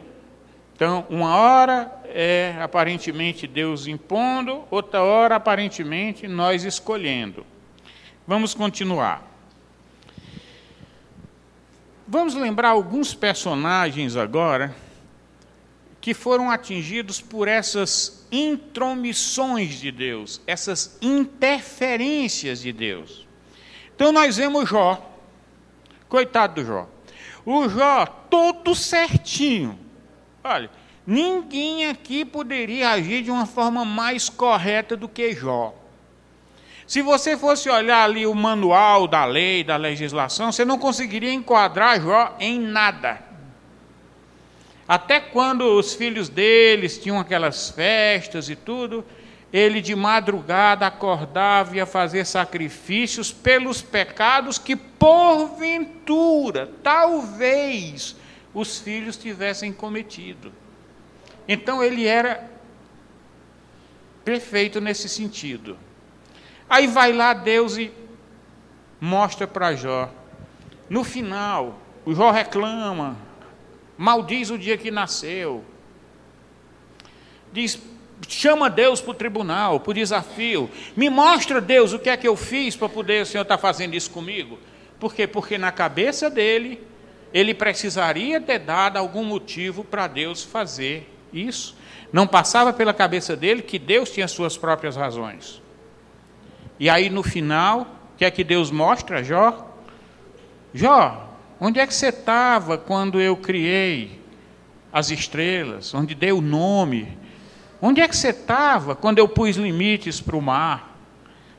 Então, 0.78 1.04
uma 1.10 1.34
hora 1.34 1.92
é 2.04 2.54
aparentemente 2.62 3.48
Deus 3.48 3.88
impondo, 3.88 4.62
outra 4.70 5.02
hora, 5.02 5.34
aparentemente, 5.34 6.28
nós 6.28 6.62
escolhendo. 6.62 7.44
Vamos 8.24 8.54
continuar. 8.54 9.26
Vamos 12.06 12.36
lembrar 12.36 12.68
alguns 12.68 13.12
personagens 13.12 14.14
agora 14.14 14.72
que 16.00 16.14
foram 16.14 16.48
atingidos 16.48 17.20
por 17.20 17.48
essas 17.48 18.24
intromissões 18.30 19.80
de 19.80 19.90
Deus, 19.90 20.40
essas 20.46 20.96
interferências 21.02 22.60
de 22.60 22.72
Deus. 22.72 23.26
Então 23.96 24.12
nós 24.12 24.36
vemos 24.36 24.68
Jó, 24.68 25.04
coitado 26.08 26.62
do 26.62 26.64
Jó. 26.64 26.88
O 27.44 27.68
Jó 27.68 28.06
todo 28.06 28.76
certinho. 28.76 29.87
Olha, 30.48 30.70
ninguém 31.06 31.86
aqui 31.86 32.24
poderia 32.24 32.90
agir 32.90 33.22
de 33.22 33.30
uma 33.30 33.44
forma 33.44 33.84
mais 33.84 34.30
correta 34.30 34.96
do 34.96 35.06
que 35.06 35.34
Jó. 35.34 35.74
Se 36.86 37.02
você 37.02 37.36
fosse 37.36 37.68
olhar 37.68 38.04
ali 38.04 38.26
o 38.26 38.34
manual 38.34 39.06
da 39.06 39.26
lei, 39.26 39.62
da 39.62 39.76
legislação, 39.76 40.50
você 40.50 40.64
não 40.64 40.78
conseguiria 40.78 41.30
enquadrar 41.30 42.00
Jó 42.00 42.34
em 42.40 42.58
nada. 42.58 43.20
Até 44.88 45.20
quando 45.20 45.64
os 45.78 45.92
filhos 45.92 46.30
deles 46.30 46.96
tinham 46.96 47.20
aquelas 47.20 47.68
festas 47.68 48.48
e 48.48 48.56
tudo, 48.56 49.04
ele 49.52 49.82
de 49.82 49.94
madrugada 49.94 50.86
acordava 50.86 51.74
e 51.74 51.76
ia 51.76 51.84
fazer 51.84 52.24
sacrifícios 52.24 53.30
pelos 53.30 53.82
pecados 53.82 54.58
que, 54.58 54.74
porventura, 54.74 56.70
talvez, 56.82 58.16
os 58.58 58.78
filhos 58.78 59.16
tivessem 59.16 59.72
cometido. 59.72 60.52
Então 61.46 61.82
ele 61.82 62.06
era 62.06 62.50
perfeito 64.24 64.80
nesse 64.80 65.08
sentido. 65.08 65.78
Aí 66.68 66.88
vai 66.88 67.12
lá 67.12 67.32
Deus 67.32 67.78
e 67.78 67.92
mostra 69.00 69.46
para 69.46 69.76
Jó. 69.76 70.12
No 70.90 71.04
final, 71.04 71.78
o 72.04 72.12
Jó 72.12 72.32
reclama, 72.32 73.16
maldiz 73.96 74.50
o 74.50 74.58
dia 74.58 74.76
que 74.76 74.90
nasceu. 74.90 75.64
Diz, 77.52 77.80
chama 78.26 78.68
Deus 78.68 79.00
para 79.00 79.12
o 79.12 79.14
tribunal, 79.14 79.78
para 79.78 79.92
o 79.92 79.94
desafio. 79.94 80.68
Me 80.96 81.08
mostra, 81.08 81.60
Deus, 81.60 81.92
o 81.92 81.98
que 81.98 82.10
é 82.10 82.16
que 82.16 82.26
eu 82.26 82.34
fiz 82.34 82.74
para 82.74 82.88
poder 82.88 83.22
o 83.22 83.26
Senhor 83.26 83.42
estar 83.42 83.56
tá 83.56 83.62
fazendo 83.62 83.94
isso 83.94 84.10
comigo. 84.10 84.58
Por 84.98 85.14
quê? 85.14 85.28
Porque 85.28 85.56
na 85.56 85.70
cabeça 85.70 86.28
dele, 86.28 86.84
ele 87.32 87.54
precisaria 87.54 88.40
ter 88.40 88.58
dado 88.58 88.96
algum 88.96 89.24
motivo 89.24 89.84
para 89.84 90.06
Deus 90.06 90.42
fazer 90.42 91.12
isso. 91.32 91.76
Não 92.12 92.26
passava 92.26 92.72
pela 92.72 92.94
cabeça 92.94 93.36
dele 93.36 93.62
que 93.62 93.78
Deus 93.78 94.10
tinha 94.10 94.26
suas 94.26 94.56
próprias 94.56 94.96
razões. 94.96 95.60
E 96.80 96.88
aí 96.88 97.10
no 97.10 97.22
final, 97.22 97.82
o 98.14 98.16
que 98.16 98.24
é 98.24 98.30
que 98.30 98.44
Deus 98.44 98.70
mostra, 98.70 99.22
Jó? 99.22 99.74
Jó, 100.72 101.34
onde 101.60 101.80
é 101.80 101.86
que 101.86 101.94
você 101.94 102.08
estava 102.08 102.78
quando 102.78 103.20
eu 103.20 103.36
criei 103.36 104.20
as 104.92 105.10
estrelas? 105.10 105.92
Onde 105.92 106.14
dei 106.14 106.32
o 106.32 106.40
nome? 106.40 107.18
Onde 107.80 108.00
é 108.00 108.08
que 108.08 108.16
você 108.16 108.30
estava 108.30 108.96
quando 108.96 109.18
eu 109.18 109.28
pus 109.28 109.56
limites 109.56 110.20
para 110.20 110.36
o 110.36 110.42
mar? 110.42 110.87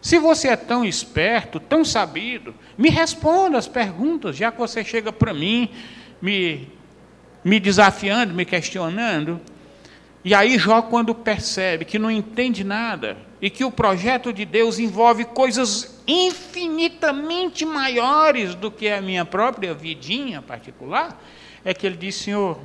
Se 0.01 0.17
você 0.17 0.49
é 0.49 0.55
tão 0.55 0.85
esperto, 0.85 1.59
tão 1.59 1.83
sabido, 1.83 2.55
me 2.77 2.89
responda 2.89 3.57
as 3.57 3.67
perguntas, 3.67 4.37
já 4.37 4.51
que 4.51 4.57
você 4.57 4.83
chega 4.83 5.11
para 5.11 5.33
mim 5.33 5.69
me, 6.21 6.69
me 7.43 7.59
desafiando, 7.59 8.33
me 8.33 8.45
questionando. 8.45 9.41
E 10.23 10.33
aí 10.33 10.57
Jó, 10.57 10.81
quando 10.81 11.13
percebe 11.13 11.85
que 11.85 11.99
não 11.99 12.09
entende 12.09 12.63
nada, 12.63 13.17
e 13.41 13.49
que 13.49 13.63
o 13.63 13.71
projeto 13.71 14.33
de 14.33 14.45
Deus 14.45 14.79
envolve 14.79 15.25
coisas 15.25 16.01
infinitamente 16.05 17.65
maiores 17.65 18.53
do 18.53 18.69
que 18.69 18.89
a 18.89 19.01
minha 19.01 19.23
própria 19.23 19.73
vidinha 19.73 20.41
particular, 20.41 21.21
é 21.63 21.73
que 21.73 21.85
ele 21.85 21.95
diz: 21.95 22.15
Senhor, 22.15 22.59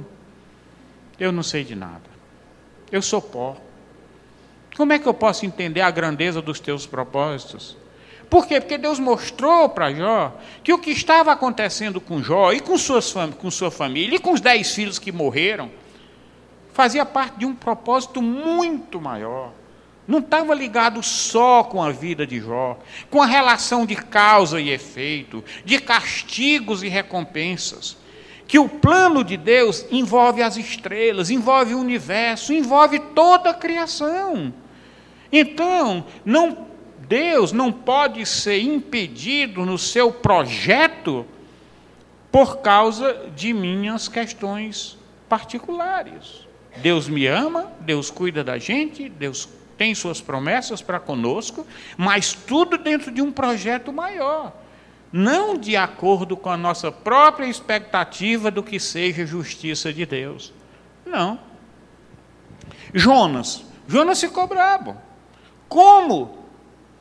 eu 1.19 1.31
não 1.31 1.43
sei 1.43 1.65
de 1.65 1.75
nada, 1.75 2.03
eu 2.91 3.03
sou 3.03 3.23
pó. 3.23 3.57
Como 4.77 4.93
é 4.93 4.99
que 4.99 5.07
eu 5.07 5.15
posso 5.15 5.47
entender 5.47 5.81
a 5.81 5.91
grandeza 5.91 6.43
dos 6.43 6.61
teus 6.61 6.87
propósitos? 6.87 7.77
Por 8.29 8.47
quê? 8.47 8.61
Porque 8.61 8.79
Deus 8.79 8.99
mostrou 8.99 9.69
para 9.69 9.93
Jó 9.93 10.37
que 10.63 10.73
o 10.73 10.79
que 10.79 10.91
estava 10.91 11.33
acontecendo 11.33 12.01
com 12.01 12.23
Jó 12.23 12.53
e 12.53 12.61
com, 12.61 12.77
suas, 12.77 13.13
com 13.39 13.51
sua 13.51 13.71
família 13.71 14.17
e 14.17 14.19
com 14.19 14.33
os 14.33 14.41
dez 14.41 14.75
filhos 14.75 14.99
que 14.99 15.13
morreram 15.13 15.71
fazia 16.73 17.07
parte 17.07 17.39
de 17.39 17.47
um 17.47 17.55
propósito 17.55 18.21
muito 18.21 19.01
maior 19.01 19.53
não 20.07 20.19
estava 20.19 20.55
ligado 20.55 21.03
só 21.03 21.65
com 21.65 21.83
a 21.83 21.91
vida 21.91 22.27
de 22.27 22.39
Jó, 22.39 22.79
com 23.11 23.23
a 23.23 23.27
relação 23.27 23.87
de 23.87 23.97
causa 23.97 24.61
e 24.61 24.71
efeito, 24.71 25.43
de 25.65 25.79
castigos 25.79 26.83
e 26.83 26.89
recompensas. 26.89 27.97
Que 28.47 28.59
o 28.59 28.69
plano 28.69 29.25
de 29.25 29.39
Deus 29.39 29.87
envolve 29.91 30.43
as 30.43 30.59
estrelas, 30.59 31.31
envolve 31.31 31.75
o 31.75 31.81
universo, 31.81 32.53
envolve 32.53 32.99
toda 32.99 33.51
a 33.51 33.55
criação. 33.55 34.53
Então, 35.37 36.07
não, 36.25 36.69
Deus 37.09 37.51
não 37.51 37.73
pode 37.73 38.25
ser 38.25 38.61
impedido 38.61 39.67
no 39.67 39.77
seu 39.77 40.13
projeto 40.13 41.27
por 42.31 42.59
causa 42.59 43.31
de 43.35 43.53
minhas 43.53 44.07
questões 44.07 44.97
particulares. 45.29 46.47
Deus 46.77 47.09
me 47.09 47.27
ama, 47.27 47.73
Deus 47.81 48.11
cuida 48.11 48.45
da 48.45 48.59
gente, 48.59 49.09
Deus 49.09 49.49
tem 49.77 49.93
suas 49.93 50.21
promessas 50.21 50.81
para 50.81 51.01
conosco, 51.01 51.67
mas 51.97 52.33
tudo 52.33 52.79
dentro 52.79 53.11
de 53.11 53.21
um 53.21 53.33
projeto 53.33 53.93
maior. 53.93 54.53
Não 55.13 55.57
de 55.57 55.77
acordo 55.77 56.37
com 56.37 56.49
a 56.49 56.57
nossa 56.57 56.93
própria 56.93 57.47
expectativa 57.47 58.53
do 58.53 58.63
que 58.63 58.79
seja 58.79 59.27
justiça 59.27 59.93
de 59.93 60.07
Deus. 60.07 60.53
Não. 61.05 61.41
Jonas. 62.93 63.65
Jonas 63.89 64.21
ficou 64.21 64.47
brabo. 64.47 64.97
Como? 65.75 66.39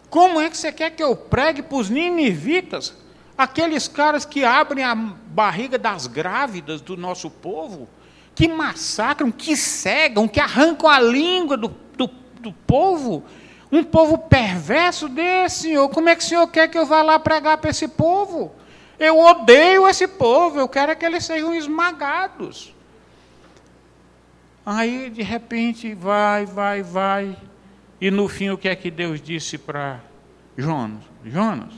Como 0.09 0.41
é 0.41 0.49
que 0.49 0.57
você 0.57 0.71
quer 0.71 0.89
que 0.89 1.03
eu 1.03 1.15
pregue 1.15 1.61
para 1.61 1.77
os 1.77 1.91
ninivitas? 1.91 2.95
Aqueles 3.37 3.87
caras 3.87 4.25
que 4.25 4.43
abrem 4.43 4.83
a 4.83 4.95
barriga 4.95 5.77
das 5.77 6.07
grávidas 6.07 6.81
do 6.81 6.97
nosso 6.97 7.29
povo, 7.29 7.87
que 8.33 8.47
massacram, 8.47 9.31
que 9.31 9.55
cegam, 9.55 10.27
que 10.27 10.39
arrancam 10.39 10.89
a 10.89 10.99
língua 10.99 11.55
do 11.55 11.69
do 12.43 12.51
povo, 12.51 13.23
um 13.71 13.83
povo 13.83 14.17
perverso 14.17 15.07
desse, 15.07 15.61
Senhor. 15.61 15.87
Como 15.89 16.09
é 16.09 16.15
que 16.15 16.23
o 16.23 16.27
Senhor 16.27 16.47
quer 16.47 16.67
que 16.67 16.77
eu 16.77 16.85
vá 16.85 17.03
lá 17.03 17.17
pregar 17.19 17.59
para 17.59 17.69
esse 17.69 17.87
povo? 17.87 18.51
Eu 18.99 19.19
odeio 19.19 19.87
esse 19.87 20.07
povo, 20.07 20.59
eu 20.59 20.67
quero 20.67 20.95
que 20.95 21.05
eles 21.05 21.25
sejam 21.25 21.53
esmagados. 21.53 22.75
Aí, 24.65 25.11
de 25.11 25.21
repente, 25.21 25.93
vai, 25.93 26.45
vai, 26.45 26.83
vai. 26.83 27.35
E 28.03 28.11
no 28.11 28.27
fim, 28.27 28.49
o 28.49 28.57
que 28.57 28.67
é 28.67 28.75
que 28.75 28.91
Deus 28.91 29.21
disse 29.21 29.57
para 29.57 30.01
Jonas? 30.57 31.05
Jonas, 31.23 31.73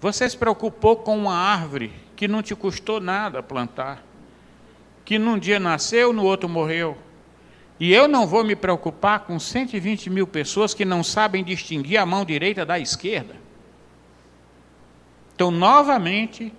você 0.00 0.30
se 0.30 0.38
preocupou 0.38 0.94
com 0.94 1.18
uma 1.18 1.34
árvore 1.34 1.92
que 2.14 2.28
não 2.28 2.40
te 2.40 2.54
custou 2.54 3.00
nada 3.00 3.42
plantar, 3.42 4.04
que 5.04 5.18
num 5.18 5.36
dia 5.36 5.58
nasceu, 5.58 6.12
no 6.12 6.22
outro 6.22 6.48
morreu. 6.48 6.96
E 7.80 7.92
eu 7.92 8.06
não 8.06 8.24
vou 8.24 8.44
me 8.44 8.54
preocupar 8.54 9.18
com 9.24 9.36
120 9.36 10.08
mil 10.10 10.28
pessoas 10.28 10.72
que 10.72 10.84
não 10.84 11.02
sabem 11.02 11.42
distinguir 11.42 11.98
a 11.98 12.06
mão 12.06 12.24
direita 12.24 12.64
da 12.64 12.78
esquerda. 12.78 13.34
Então, 15.34 15.50
novamente, 15.50 16.54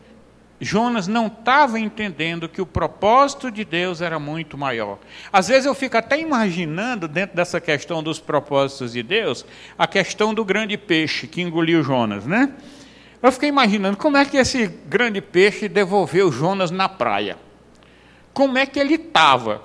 Jonas 0.60 1.08
não 1.08 1.28
estava 1.28 1.80
entendendo 1.80 2.48
que 2.48 2.62
o 2.62 2.66
propósito 2.66 3.52
de 3.52 3.66
Deus 3.66 4.02
era 4.02 4.18
muito 4.18 4.58
maior. 4.58 5.00
Às 5.32 5.50
vezes 5.50 5.66
eu 5.66 5.76
fico 5.76 5.98
até 5.98 6.20
imaginando, 6.20 7.08
dentro 7.08 7.36
dessa 7.36 7.60
questão 7.60 8.02
dos 8.02 8.20
propósitos 8.20 8.94
de 8.94 9.04
Deus, 9.04 9.46
a 9.78 9.86
questão 9.86 10.34
do 10.34 10.46
grande 10.46 10.78
peixe 10.78 11.28
que 11.28 11.42
engoliu 11.42 11.84
Jonas, 11.84 12.26
né? 12.26 12.54
Eu 13.22 13.32
fiquei 13.32 13.50
imaginando 13.50 13.98
como 13.98 14.18
é 14.18 14.24
que 14.24 14.38
esse 14.38 14.68
grande 14.68 15.20
peixe 15.20 15.68
devolveu 15.68 16.32
Jonas 16.32 16.72
na 16.72 16.88
praia. 16.88 17.38
Como 18.34 18.58
é 18.58 18.66
que 18.66 18.80
ele 18.80 18.96
estava? 18.96 19.62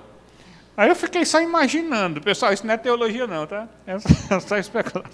Aí 0.77 0.89
eu 0.89 0.97
fiquei 0.97 1.25
só 1.25 1.41
imaginando, 1.41 2.21
pessoal, 2.21 2.53
isso 2.53 2.67
não 2.67 2.75
é 2.75 2.77
teologia 2.77 3.27
não, 3.27 3.47
tá? 3.47 3.69
É 3.87 3.99
só, 4.41 4.57
é 4.57 4.61
especulação. 4.61 5.13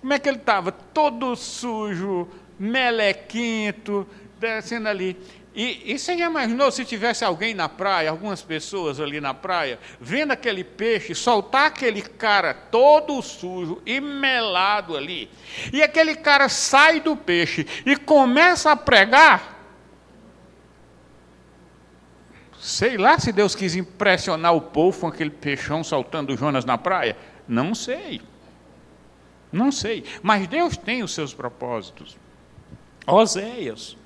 Como 0.00 0.12
é 0.12 0.18
que 0.18 0.28
ele 0.28 0.38
estava? 0.38 0.72
Todo 0.72 1.36
sujo, 1.36 2.28
melequento, 2.58 4.06
descendo 4.44 4.88
ali. 4.88 5.16
E, 5.54 5.92
e 5.92 5.98
você 5.98 6.18
já 6.18 6.26
imaginou 6.26 6.70
se 6.72 6.84
tivesse 6.84 7.24
alguém 7.24 7.54
na 7.54 7.68
praia, 7.68 8.10
algumas 8.10 8.42
pessoas 8.42 8.98
ali 8.98 9.20
na 9.20 9.32
praia, 9.32 9.78
vendo 10.00 10.32
aquele 10.32 10.64
peixe, 10.64 11.14
soltar 11.14 11.66
aquele 11.66 12.02
cara 12.02 12.52
todo 12.52 13.22
sujo 13.22 13.80
e 13.86 14.00
melado 14.00 14.96
ali, 14.96 15.30
e 15.72 15.80
aquele 15.80 16.16
cara 16.16 16.48
sai 16.48 16.98
do 16.98 17.16
peixe 17.16 17.64
e 17.86 17.94
começa 17.94 18.72
a 18.72 18.76
pregar? 18.76 19.54
Sei 22.58 22.96
lá 22.96 23.16
se 23.18 23.30
Deus 23.30 23.54
quis 23.54 23.76
impressionar 23.76 24.54
o 24.54 24.60
povo 24.60 25.02
com 25.02 25.06
aquele 25.06 25.30
peixão 25.30 25.84
soltando 25.84 26.36
Jonas 26.36 26.64
na 26.64 26.78
praia. 26.78 27.14
Não 27.46 27.74
sei. 27.74 28.22
Não 29.52 29.70
sei. 29.70 30.02
Mas 30.22 30.48
Deus 30.48 30.74
tem 30.74 31.02
os 31.02 31.12
seus 31.12 31.34
propósitos. 31.34 32.16
Oséias 33.06 33.98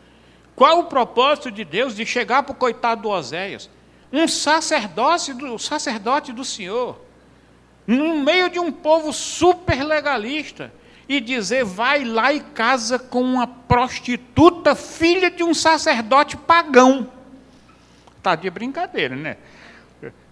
qual 0.59 0.81
o 0.81 0.85
propósito 0.87 1.53
de 1.53 1.65
Deus 1.65 1.95
de 1.95 2.05
chegar 2.05 2.43
para 2.43 2.51
o 2.51 2.57
coitado 2.57 3.03
do 3.03 3.11
Oséias? 3.11 3.71
Um 4.13 4.27
sacerdote 4.27 5.33
do, 5.33 5.57
sacerdote 5.57 6.33
do 6.33 6.45
Senhor, 6.45 7.01
no 7.87 8.19
meio 8.19 8.51
de 8.51 8.59
um 8.59 8.73
povo 8.73 9.13
super 9.13 9.85
legalista, 9.85 10.73
e 11.09 11.21
dizer: 11.21 11.65
vai 11.65 12.05
lá 12.05 12.33
e 12.33 12.41
casa 12.41 12.99
com 12.99 13.23
uma 13.23 13.47
prostituta, 13.47 14.75
filha 14.75 15.31
de 15.31 15.45
um 15.45 15.55
sacerdote 15.55 16.37
pagão. 16.37 17.09
Está 18.17 18.35
de 18.35 18.51
brincadeira, 18.51 19.15
né? 19.15 19.37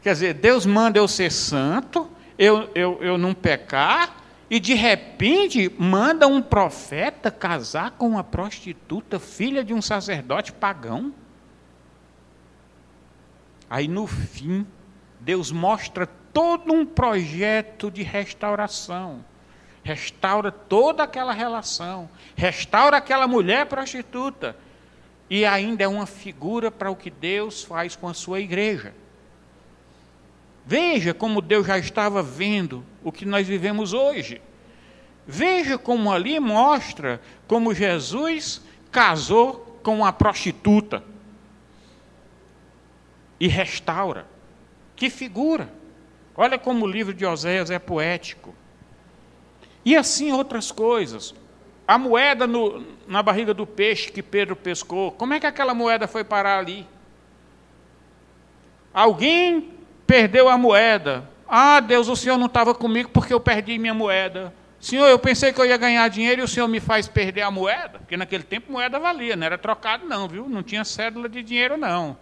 Quer 0.03 0.13
dizer, 0.13 0.35
Deus 0.35 0.67
manda 0.67 0.99
eu 0.99 1.07
ser 1.07 1.31
santo, 1.31 2.11
eu, 2.37 2.69
eu, 2.75 2.99
eu 3.01 3.17
não 3.17 3.33
pecar, 3.33 4.17
e 4.49 4.61
de 4.61 4.75
repente 4.75 5.73
manda 5.79 6.27
um 6.27 6.41
profeta 6.41 7.31
casar 7.31 7.93
com 7.93 8.09
uma 8.09 8.23
prostituta, 8.23 9.19
filha 9.19 9.65
de 9.65 9.75
um 9.75 9.83
sacerdote 9.83 10.53
pagão. 10.53 11.13
Aí 13.69 13.89
no 13.89 14.07
fim, 14.07 14.65
Deus 15.21 15.51
mostra 15.51 16.07
todo 16.33 16.73
um 16.73 16.87
projeto 16.87 17.91
de 17.91 18.03
restauração. 18.03 19.25
Restaura 19.83 20.51
toda 20.51 21.05
aquela 21.05 21.33
relação, 21.33 22.09
restaura 22.35 22.97
aquela 22.97 23.29
mulher 23.29 23.67
prostituta. 23.67 24.57
E 25.29 25.45
ainda 25.45 25.83
é 25.83 25.89
uma 25.89 26.07
figura 26.07 26.71
para 26.71 26.91
o 26.91 26.97
que 26.97 27.11
Deus 27.11 27.65
faz 27.65 27.97
com 27.97 28.09
a 28.09 28.15
sua 28.15 28.41
igreja. 28.41 28.95
Veja 30.67 31.15
como 31.15 31.41
Deus 31.41 31.65
já 31.65 31.79
estava 31.79 32.21
vendo 32.25 32.85
o 33.05 33.13
que 33.13 33.25
nós 33.25 33.47
vivemos 33.47 33.93
hoje. 33.93 34.43
Veja 35.25 35.79
como 35.79 36.13
ali 36.13 36.41
mostra 36.41 37.21
como 37.47 37.73
Jesus 37.73 38.61
casou 38.91 39.79
com 39.85 39.99
uma 39.99 40.13
prostituta 40.13 41.05
e 43.39 43.47
restaura. 43.47 44.27
Que 44.97 45.09
figura! 45.09 45.73
Olha 46.35 46.59
como 46.59 46.85
o 46.85 46.89
livro 46.89 47.15
de 47.15 47.25
Oséias 47.25 47.71
é 47.71 47.79
poético. 47.79 48.53
E 49.85 49.97
assim 49.97 50.33
outras 50.33 50.73
coisas. 50.73 51.33
A 51.87 51.97
moeda 51.97 52.45
no, 52.45 52.85
na 53.07 53.23
barriga 53.23 53.55
do 53.55 53.65
peixe 53.65 54.11
que 54.11 54.21
Pedro 54.21 54.57
pescou, 54.57 55.13
como 55.13 55.33
é 55.33 55.39
que 55.39 55.47
aquela 55.47 55.73
moeda 55.73 56.09
foi 56.09 56.25
parar 56.25 56.59
ali? 56.59 56.85
Alguém 58.93 59.76
perdeu 60.07 60.49
a 60.49 60.57
moeda. 60.57 61.29
Ah, 61.49 61.81
Deus, 61.81 62.09
o 62.09 62.17
Senhor 62.17 62.39
não 62.39 62.47
estava 62.47 62.75
comigo 62.75 63.11
porque 63.11 63.33
eu 63.33 63.41
perdi 63.41 63.79
minha 63.79 63.95
moeda. 63.95 64.53
Senhor, 64.81 65.07
eu 65.07 65.19
pensei 65.19 65.53
que 65.53 65.61
eu 65.61 65.67
ia 65.67 65.77
ganhar 65.77 66.07
dinheiro 66.09 66.43
e 66.43 66.45
o 66.45 66.49
Senhor 66.49 66.69
me 66.69 66.81
faz 66.81 67.09
perder 67.09 67.43
a 67.43 67.51
moeda, 67.51 67.99
porque 67.99 68.17
naquele 68.17 68.45
tempo 68.45 68.71
moeda 68.71 68.99
valia, 68.99 69.35
não 69.35 69.47
era 69.47 69.57
trocado 69.57 70.07
não, 70.07 70.29
viu? 70.29 70.49
Não 70.49 70.63
tinha 70.63 70.85
cédula 70.85 71.29
de 71.29 71.43
dinheiro 71.43 71.77
não. 71.77 72.17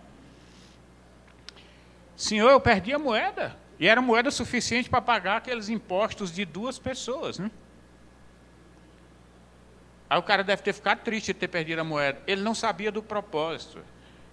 Senhor, 2.17 2.51
eu 2.51 2.61
perdi 2.61 2.93
a 2.93 2.99
moeda. 2.99 3.57
E 3.79 3.89
era 3.89 4.01
moeda 4.01 4.31
suficiente 4.31 4.89
para 4.89 5.03
pagar 5.03 5.39
aqueles 5.39 5.69
impostos 5.69 6.33
de 6.33 6.45
duas 6.45 6.79
pessoas. 6.79 7.39
Né? 7.39 7.51
Aí 10.09 10.19
o 10.19 10.23
cara 10.23 10.45
deve 10.45 10.63
ter 10.63 10.73
ficado 10.73 11.01
triste 11.01 11.27
de 11.29 11.35
ter 11.35 11.49
perdido 11.49 11.81
a 11.81 11.85
moeda. 11.85 12.23
Ele 12.27 12.41
não 12.41 12.55
sabia 12.55 12.93
do 12.93 13.03
propósito. 13.03 13.81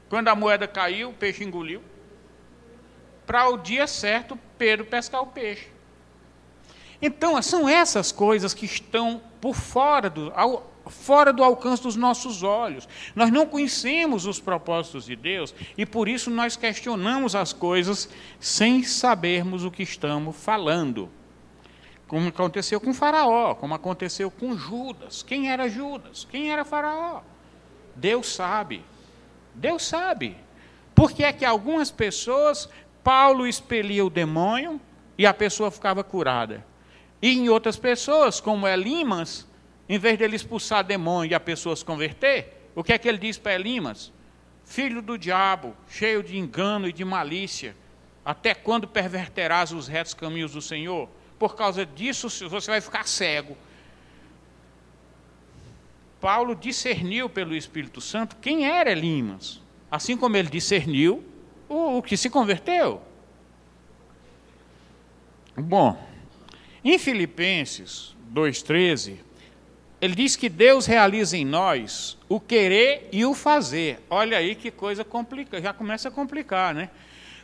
Quando 0.10 0.28
a 0.28 0.36
moeda 0.36 0.68
caiu, 0.68 1.10
o 1.10 1.14
peixe 1.14 1.44
engoliu 1.44 1.82
para 3.26 3.50
o 3.50 3.58
dia 3.58 3.88
certo 3.88 4.38
Pedro 4.58 4.86
pescar 4.86 5.22
o 5.22 5.28
peixe. 5.28 5.68
Então, 7.02 7.42
são 7.42 7.68
essas 7.68 8.12
coisas 8.12 8.54
que 8.54 8.66
estão 8.66 9.22
por 9.40 9.56
fora 9.56 10.10
do, 10.10 10.32
ao, 10.36 10.72
fora 10.86 11.34
do 11.34 11.44
alcance 11.44 11.82
dos 11.82 11.96
nossos 11.96 12.44
olhos. 12.44 12.88
Nós 13.16 13.32
não 13.32 13.46
conhecemos 13.46 14.26
os 14.26 14.40
propósitos 14.40 15.06
de 15.06 15.16
Deus 15.16 15.54
e 15.78 15.86
por 15.86 16.08
isso 16.08 16.30
nós 16.30 16.56
questionamos 16.56 17.36
as 17.36 17.54
coisas 17.54 18.08
sem 18.40 18.84
sabermos 18.84 19.64
o 19.64 19.72
que 19.72 19.82
estamos 19.82 20.36
falando. 20.36 21.10
Como 22.08 22.28
aconteceu 22.28 22.80
com 22.80 22.94
Faraó, 22.94 23.56
como 23.56 23.74
aconteceu 23.74 24.30
com 24.30 24.56
Judas. 24.56 25.24
Quem 25.24 25.50
era 25.50 25.70
Judas? 25.70 26.28
Quem 26.30 26.52
era 26.52 26.66
Faraó? 26.66 27.22
Deus 27.96 28.28
sabe. 28.28 28.84
Deus 29.56 29.84
sabe. 29.84 30.38
Porque 30.94 31.24
é 31.24 31.32
que 31.32 31.46
algumas 31.46 31.90
pessoas 31.90 32.70
Paulo 33.04 33.48
expelia 33.48 34.06
o 34.06 34.10
demônio 34.10 34.80
e 35.18 35.26
a 35.26 35.34
pessoa 35.34 35.72
ficava 35.72 36.04
curada. 36.04 36.66
E 37.22 37.32
em 37.32 37.50
outras 37.50 37.78
pessoas, 37.78 38.40
como 38.40 38.68
Elimas, 38.68 39.48
em 39.88 40.00
vez 40.00 40.18
de 40.18 40.24
ele 40.24 40.36
expulsar 40.36 40.84
demônio 40.84 41.32
e 41.32 41.36
a 41.36 41.40
pessoa 41.40 41.76
se 41.76 41.86
converter, 41.86 42.70
o 42.76 42.84
que 42.84 42.94
é 42.94 42.98
que 42.98 43.08
ele 43.08 43.18
diz 43.18 43.38
para 43.38 43.56
Elimas? 43.56 44.12
Filho 44.64 45.02
do 45.02 45.18
diabo, 45.18 45.76
cheio 45.88 46.24
de 46.24 46.38
engano 46.38 46.88
e 46.88 46.94
de 46.94 47.04
malícia, 47.04 47.76
até 48.24 48.54
quando 48.54 48.88
perverterás 48.88 49.72
os 49.72 49.88
retos 49.88 50.14
caminhos 50.14 50.54
do 50.54 50.62
Senhor? 50.62 51.10
Por 51.38 51.56
causa 51.56 51.86
disso 51.86 52.30
você 52.48 52.72
vai 52.72 52.82
ficar 52.82 53.08
cego. 53.08 53.58
Paulo 56.20 56.56
discerniu 56.56 57.28
pelo 57.28 57.56
Espírito 57.56 58.00
Santo 58.00 58.36
quem 58.36 58.68
era 58.68 58.92
Elimas. 58.92 59.60
Assim 59.90 60.16
como 60.16 60.38
ele 60.38 60.50
discerniu 60.50 61.26
o, 61.72 61.98
o 61.98 62.02
que 62.02 62.18
se 62.18 62.30
converteu. 62.30 63.02
Bom, 65.56 65.98
em 66.84 66.98
Filipenses 66.98 68.16
2,13, 68.34 69.18
ele 70.02 70.16
diz 70.16 70.36
que 70.36 70.50
Deus 70.50 70.86
realiza 70.86 71.38
em 71.38 71.46
nós 71.46 72.18
o 72.28 72.40
querer 72.40 73.08
e 73.12 73.26
o 73.26 73.34
fazer. 73.34 74.00
Olha 74.10 74.38
aí 74.38 74.56
que 74.56 74.72
coisa 74.72 75.04
complica, 75.04 75.62
já 75.62 75.74
começa 75.74 76.10
a 76.10 76.12
complicar, 76.12 76.74
né? 76.74 76.90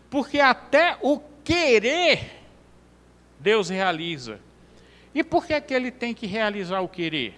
Porque 0.10 0.40
até 0.40 0.98
o 1.02 1.20
querer 1.44 2.38
Deus 3.40 3.70
realiza. 3.70 4.40
E 5.14 5.24
por 5.24 5.46
que, 5.46 5.54
é 5.54 5.62
que 5.62 5.74
ele 5.74 5.92
tem 5.92 6.14
que 6.14 6.26
realizar 6.26 6.82
o 6.82 6.88
querer? 6.88 7.38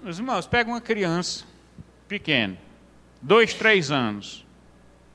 Meus 0.00 0.18
irmãos, 0.18 0.46
pega 0.46 0.70
uma 0.70 0.80
criança 0.80 1.44
pequena, 2.06 2.56
dois, 3.20 3.54
três 3.54 3.90
anos. 3.90 4.46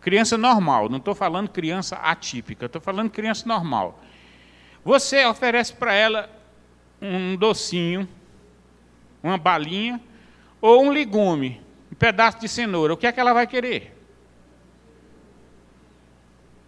Criança 0.02 0.38
normal, 0.38 0.90
não 0.90 0.98
estou 0.98 1.16
falando 1.16 1.50
criança 1.50 1.96
atípica, 1.96 2.66
estou 2.66 2.82
falando 2.82 3.10
criança 3.10 3.48
normal. 3.48 4.00
Você 4.84 5.26
oferece 5.26 5.74
para 5.74 5.94
ela 5.94 6.30
um 7.02 7.36
docinho, 7.36 8.08
uma 9.22 9.38
balinha, 9.38 10.02
ou 10.60 10.84
um 10.84 10.90
legume, 10.90 11.62
um 11.92 11.96
pedaço 11.96 12.40
de 12.40 12.50
cenoura. 12.50 12.94
O 12.94 12.98
que 12.98 13.08
é 13.08 13.12
que 13.12 13.20
ela 13.20 13.34
vai 13.34 13.48
querer? 13.48 13.98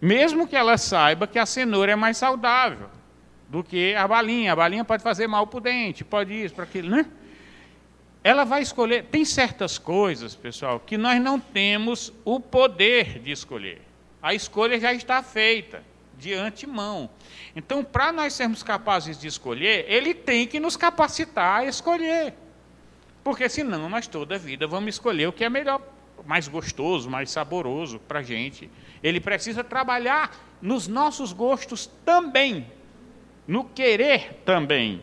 Mesmo 0.00 0.46
que 0.46 0.56
ela 0.56 0.78
saiba 0.78 1.26
que 1.26 1.38
a 1.38 1.46
cenoura 1.46 1.92
é 1.92 1.96
mais 1.96 2.16
saudável 2.16 2.88
do 3.48 3.62
que 3.62 3.94
a 3.94 4.06
balinha. 4.06 4.52
A 4.52 4.56
balinha 4.56 4.84
pode 4.84 5.02
fazer 5.02 5.26
mal 5.26 5.46
para 5.46 5.58
o 5.58 5.60
dente, 5.60 6.04
pode 6.04 6.32
isso, 6.32 6.54
para 6.54 6.64
aquilo, 6.64 6.90
né? 6.90 7.06
Ela 8.26 8.42
vai 8.42 8.60
escolher. 8.60 9.04
Tem 9.04 9.24
certas 9.24 9.78
coisas, 9.78 10.34
pessoal, 10.34 10.80
que 10.80 10.98
nós 10.98 11.22
não 11.22 11.38
temos 11.38 12.12
o 12.24 12.40
poder 12.40 13.20
de 13.20 13.30
escolher. 13.30 13.80
A 14.20 14.34
escolha 14.34 14.80
já 14.80 14.92
está 14.92 15.22
feita 15.22 15.84
de 16.18 16.34
antemão. 16.34 17.08
Então, 17.54 17.84
para 17.84 18.10
nós 18.10 18.32
sermos 18.32 18.64
capazes 18.64 19.16
de 19.16 19.28
escolher, 19.28 19.84
ele 19.86 20.12
tem 20.12 20.44
que 20.44 20.58
nos 20.58 20.76
capacitar 20.76 21.60
a 21.60 21.66
escolher. 21.66 22.34
Porque 23.22 23.48
senão 23.48 23.88
nós 23.88 24.08
toda 24.08 24.34
a 24.34 24.38
vida 24.38 24.66
vamos 24.66 24.96
escolher 24.96 25.28
o 25.28 25.32
que 25.32 25.44
é 25.44 25.48
melhor, 25.48 25.80
mais 26.24 26.48
gostoso, 26.48 27.08
mais 27.08 27.30
saboroso 27.30 28.00
para 28.00 28.18
a 28.18 28.24
gente. 28.24 28.68
Ele 29.04 29.20
precisa 29.20 29.62
trabalhar 29.62 30.36
nos 30.60 30.88
nossos 30.88 31.32
gostos 31.32 31.88
também, 32.04 32.66
no 33.46 33.62
querer 33.62 34.42
também. 34.44 35.00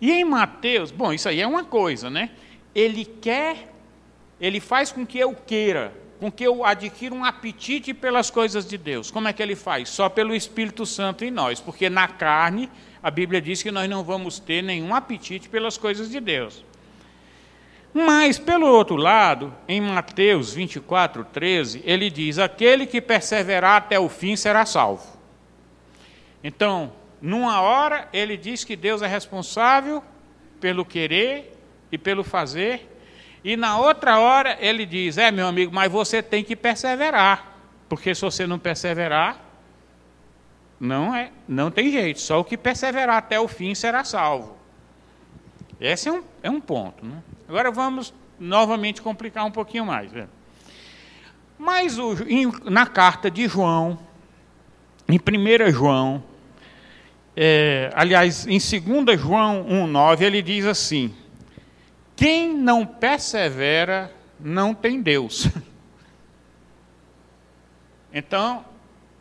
E 0.00 0.12
em 0.12 0.24
Mateus, 0.24 0.90
bom, 0.90 1.12
isso 1.12 1.28
aí 1.28 1.40
é 1.40 1.46
uma 1.46 1.64
coisa, 1.64 2.10
né? 2.10 2.30
Ele 2.74 3.04
quer, 3.04 3.72
ele 4.40 4.60
faz 4.60 4.90
com 4.90 5.06
que 5.06 5.18
eu 5.18 5.34
queira, 5.34 5.92
com 6.18 6.30
que 6.30 6.44
eu 6.44 6.64
adquira 6.64 7.14
um 7.14 7.24
apetite 7.24 7.94
pelas 7.94 8.30
coisas 8.30 8.66
de 8.66 8.76
Deus. 8.76 9.10
Como 9.10 9.28
é 9.28 9.32
que 9.32 9.42
ele 9.42 9.54
faz? 9.54 9.88
Só 9.88 10.08
pelo 10.08 10.34
Espírito 10.34 10.84
Santo 10.84 11.24
em 11.24 11.30
nós, 11.30 11.60
porque 11.60 11.88
na 11.88 12.08
carne 12.08 12.70
a 13.02 13.10
Bíblia 13.10 13.40
diz 13.40 13.62
que 13.62 13.70
nós 13.70 13.88
não 13.88 14.02
vamos 14.02 14.38
ter 14.38 14.62
nenhum 14.62 14.94
apetite 14.94 15.48
pelas 15.48 15.76
coisas 15.76 16.10
de 16.10 16.20
Deus. 16.20 16.64
Mas, 17.92 18.40
pelo 18.40 18.66
outro 18.66 18.96
lado, 18.96 19.54
em 19.68 19.80
Mateus 19.80 20.52
24, 20.52 21.24
13, 21.24 21.82
ele 21.84 22.10
diz: 22.10 22.40
Aquele 22.40 22.86
que 22.86 23.00
perseverar 23.00 23.76
até 23.76 24.00
o 24.00 24.08
fim 24.08 24.34
será 24.34 24.66
salvo. 24.66 25.06
Então, 26.42 26.92
numa 27.24 27.62
hora, 27.62 28.06
ele 28.12 28.36
diz 28.36 28.64
que 28.64 28.76
Deus 28.76 29.00
é 29.00 29.06
responsável 29.06 30.04
pelo 30.60 30.84
querer 30.84 31.56
e 31.90 31.96
pelo 31.96 32.22
fazer, 32.22 32.86
e 33.42 33.56
na 33.56 33.78
outra 33.78 34.18
hora, 34.18 34.58
ele 34.60 34.84
diz: 34.84 35.16
É, 35.16 35.30
meu 35.30 35.46
amigo, 35.46 35.74
mas 35.74 35.90
você 35.90 36.22
tem 36.22 36.44
que 36.44 36.54
perseverar, 36.54 37.56
porque 37.88 38.14
se 38.14 38.20
você 38.20 38.46
não 38.46 38.58
perseverar, 38.58 39.40
não 40.78 41.14
é, 41.14 41.30
não 41.48 41.70
tem 41.70 41.90
jeito. 41.90 42.20
Só 42.20 42.40
o 42.40 42.44
que 42.44 42.58
perseverar 42.58 43.16
até 43.16 43.40
o 43.40 43.48
fim 43.48 43.74
será 43.74 44.04
salvo. 44.04 44.58
Esse 45.80 46.10
é 46.10 46.12
um, 46.12 46.22
é 46.42 46.50
um 46.50 46.60
ponto. 46.60 47.06
Né? 47.06 47.22
Agora 47.48 47.70
vamos 47.70 48.12
novamente 48.38 49.00
complicar 49.00 49.46
um 49.46 49.50
pouquinho 49.50 49.86
mais. 49.86 50.12
Né? 50.12 50.28
Mas 51.58 51.98
o, 51.98 52.22
em, 52.28 52.52
na 52.64 52.84
carta 52.84 53.30
de 53.30 53.48
João, 53.48 53.98
em 55.08 55.18
1 55.18 55.70
João, 55.72 56.22
é, 57.36 57.90
aliás, 57.94 58.46
em 58.46 58.58
2 58.58 59.20
João 59.20 59.66
1,9, 59.66 60.22
ele 60.22 60.40
diz 60.40 60.66
assim: 60.66 61.14
Quem 62.14 62.54
não 62.54 62.86
persevera 62.86 64.12
não 64.38 64.74
tem 64.74 65.00
Deus. 65.00 65.48
Então, 68.16 68.64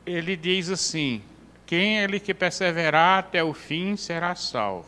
ele 0.05 0.35
diz 0.37 0.69
assim: 0.69 1.23
Quem 1.65 1.99
é 1.99 2.03
ele 2.03 2.19
que 2.19 2.31
perseverar 2.31 3.17
até 3.17 3.43
o 3.43 3.51
fim 3.51 3.97
será 3.97 4.35
salvo. 4.35 4.87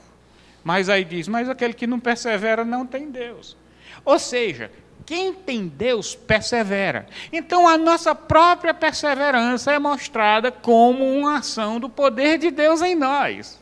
Mas 0.63 0.89
aí 0.89 1.03
diz: 1.03 1.27
Mas 1.27 1.49
aquele 1.49 1.73
que 1.73 1.87
não 1.87 1.99
persevera 1.99 2.63
não 2.63 2.85
tem 2.85 3.09
Deus. 3.09 3.57
Ou 4.05 4.19
seja, 4.19 4.69
quem 5.05 5.33
tem 5.33 5.67
Deus 5.67 6.15
persevera. 6.15 7.07
Então 7.31 7.67
a 7.67 7.77
nossa 7.77 8.15
própria 8.15 8.73
perseverança 8.73 9.71
é 9.71 9.79
mostrada 9.79 10.51
como 10.51 11.03
uma 11.03 11.37
ação 11.37 11.79
do 11.79 11.89
poder 11.89 12.37
de 12.37 12.51
Deus 12.51 12.81
em 12.81 12.95
nós. 12.95 13.61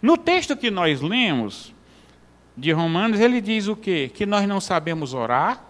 No 0.00 0.16
texto 0.16 0.56
que 0.56 0.70
nós 0.70 1.00
lemos 1.00 1.72
de 2.56 2.72
Romanos, 2.72 3.20
ele 3.20 3.40
diz 3.40 3.68
o 3.68 3.76
quê? 3.76 4.10
Que 4.12 4.26
nós 4.26 4.46
não 4.46 4.60
sabemos 4.60 5.14
orar, 5.14 5.64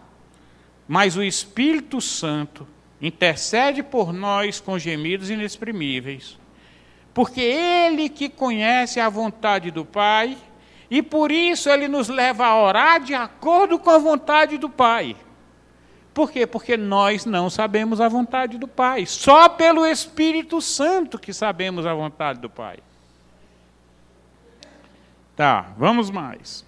mas 0.89 1.17
o 1.17 1.23
Espírito 1.23 2.01
Santo 2.01 2.67
intercede 3.01 3.83
por 3.83 4.13
nós 4.13 4.61
com 4.61 4.79
gemidos 4.79 5.29
inexprimíveis 5.29 6.41
porque 7.15 7.41
Ele 7.41 8.09
que 8.09 8.29
conhece 8.29 8.99
a 8.99 9.09
vontade 9.09 9.71
do 9.71 9.85
Pai, 9.85 10.37
e 10.93 11.01
por 11.01 11.33
isso 11.33 11.71
Ele 11.71 11.89
nos 11.89 12.11
leva 12.11 12.45
a 12.45 12.63
orar 12.63 13.01
de 13.01 13.15
acordo 13.15 13.79
com 13.79 13.89
a 13.89 13.97
vontade 13.97 14.59
do 14.59 14.69
Pai. 14.69 15.17
Por 16.13 16.31
quê? 16.31 16.47
Porque 16.47 16.77
nós 16.77 17.25
não 17.25 17.49
sabemos 17.49 17.99
a 17.99 18.09
vontade 18.09 18.59
do 18.59 18.69
Pai. 18.69 19.07
Só 19.07 19.49
pelo 19.49 19.87
Espírito 19.87 20.61
Santo 20.61 21.19
que 21.19 21.33
sabemos 21.33 21.87
a 21.87 21.95
vontade 21.95 22.41
do 22.41 22.51
Pai. 22.51 22.81
Tá, 25.35 25.73
vamos 25.79 26.11
mais. 26.11 26.63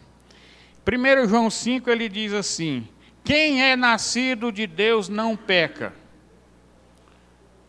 1 0.90 1.28
João 1.28 1.50
5 1.50 1.90
ele 1.90 2.08
diz 2.08 2.32
assim: 2.32 2.88
Quem 3.22 3.62
é 3.62 3.76
nascido 3.76 4.50
de 4.50 4.66
Deus 4.66 5.06
não 5.06 5.36
peca. 5.36 5.92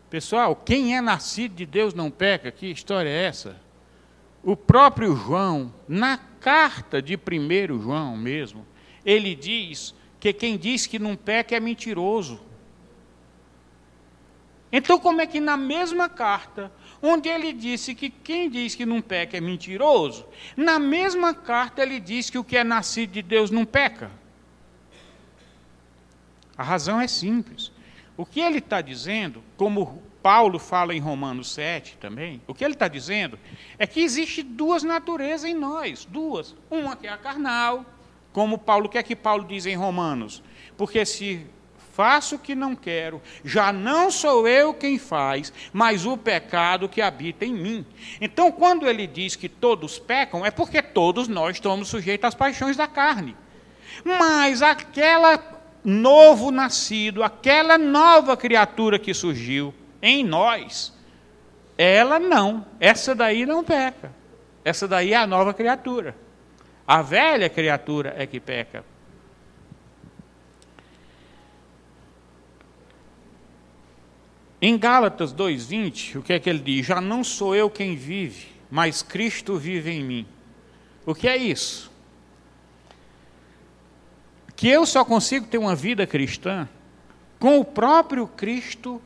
Pessoal, 0.08 0.56
quem 0.56 0.96
é 0.96 1.02
nascido 1.02 1.54
de 1.54 1.66
Deus 1.66 1.92
não 1.92 2.10
peca. 2.10 2.50
Que 2.50 2.70
história 2.70 3.10
é 3.10 3.24
essa? 3.24 3.56
O 4.42 4.56
próprio 4.56 5.14
João, 5.14 5.74
na 5.86 6.18
carta 6.46 7.02
de 7.02 7.16
1 7.16 7.82
João 7.82 8.16
mesmo, 8.16 8.64
ele 9.04 9.34
diz 9.34 9.92
que 10.20 10.32
quem 10.32 10.56
diz 10.56 10.86
que 10.86 10.96
não 10.96 11.16
peca 11.16 11.56
é 11.56 11.58
mentiroso. 11.58 12.40
Então, 14.70 14.96
como 14.96 15.20
é 15.20 15.26
que 15.26 15.40
na 15.40 15.56
mesma 15.56 16.08
carta, 16.08 16.70
onde 17.02 17.28
ele 17.28 17.52
disse 17.52 17.96
que 17.96 18.08
quem 18.08 18.48
diz 18.48 18.76
que 18.76 18.86
não 18.86 19.02
peca 19.02 19.36
é 19.36 19.40
mentiroso, 19.40 20.24
na 20.56 20.78
mesma 20.78 21.34
carta 21.34 21.82
ele 21.82 21.98
diz 21.98 22.30
que 22.30 22.38
o 22.38 22.44
que 22.44 22.56
é 22.56 22.62
nascido 22.62 23.10
de 23.10 23.22
Deus 23.22 23.50
não 23.50 23.64
peca? 23.64 24.08
A 26.56 26.62
razão 26.62 27.00
é 27.00 27.08
simples. 27.08 27.72
O 28.16 28.24
que 28.24 28.38
ele 28.38 28.58
está 28.58 28.80
dizendo, 28.80 29.42
como 29.56 30.00
Paulo 30.26 30.58
fala 30.58 30.92
em 30.92 30.98
Romanos 30.98 31.52
7 31.52 31.98
também, 31.98 32.42
o 32.48 32.52
que 32.52 32.64
ele 32.64 32.74
está 32.74 32.88
dizendo 32.88 33.38
é 33.78 33.86
que 33.86 34.00
existe 34.00 34.42
duas 34.42 34.82
naturezas 34.82 35.48
em 35.48 35.54
nós, 35.54 36.04
duas. 36.04 36.52
Uma 36.68 36.96
que 36.96 37.06
é 37.06 37.10
a 37.10 37.16
carnal, 37.16 37.86
como 38.32 38.58
Paulo, 38.58 38.86
o 38.86 38.88
que 38.88 38.98
é 38.98 39.04
que 39.04 39.14
Paulo 39.14 39.44
diz 39.44 39.66
em 39.66 39.76
Romanos? 39.76 40.42
Porque 40.76 41.06
se 41.06 41.46
faço 41.92 42.34
o 42.34 42.38
que 42.40 42.56
não 42.56 42.74
quero, 42.74 43.22
já 43.44 43.72
não 43.72 44.10
sou 44.10 44.48
eu 44.48 44.74
quem 44.74 44.98
faz, 44.98 45.52
mas 45.72 46.04
o 46.04 46.16
pecado 46.16 46.88
que 46.88 47.00
habita 47.00 47.44
em 47.44 47.54
mim. 47.54 47.86
Então, 48.20 48.50
quando 48.50 48.88
ele 48.88 49.06
diz 49.06 49.36
que 49.36 49.48
todos 49.48 49.96
pecam, 49.96 50.44
é 50.44 50.50
porque 50.50 50.82
todos 50.82 51.28
nós 51.28 51.54
estamos 51.54 51.86
sujeitos 51.86 52.26
às 52.26 52.34
paixões 52.34 52.76
da 52.76 52.88
carne. 52.88 53.36
Mas 54.04 54.60
aquela 54.60 55.40
novo 55.84 56.50
nascido, 56.50 57.22
aquela 57.22 57.78
nova 57.78 58.36
criatura 58.36 58.98
que 58.98 59.14
surgiu 59.14 59.72
em 60.06 60.24
nós, 60.24 60.92
ela 61.76 62.18
não, 62.18 62.64
essa 62.78 63.14
daí 63.14 63.44
não 63.44 63.64
peca. 63.64 64.12
Essa 64.64 64.86
daí 64.86 65.12
é 65.12 65.16
a 65.16 65.26
nova 65.26 65.52
criatura. 65.54 66.16
A 66.86 67.02
velha 67.02 67.48
criatura 67.48 68.14
é 68.16 68.26
que 68.26 68.40
peca. 68.40 68.84
Em 74.60 74.76
Gálatas 74.78 75.32
2:20, 75.32 76.18
o 76.18 76.22
que 76.22 76.32
é 76.32 76.38
que 76.38 76.48
ele 76.48 76.60
diz? 76.60 76.86
Já 76.86 77.00
não 77.00 77.22
sou 77.22 77.54
eu 77.54 77.68
quem 77.68 77.94
vive, 77.94 78.48
mas 78.70 79.02
Cristo 79.02 79.56
vive 79.56 79.90
em 79.90 80.02
mim. 80.02 80.26
O 81.04 81.14
que 81.14 81.28
é 81.28 81.36
isso? 81.36 81.90
que 84.56 84.68
eu 84.68 84.86
só 84.86 85.04
consigo 85.04 85.46
ter 85.46 85.58
uma 85.58 85.76
vida 85.76 86.06
cristã 86.06 86.66
com 87.38 87.60
o 87.60 87.64
próprio 87.64 88.26
Cristo 88.26 89.00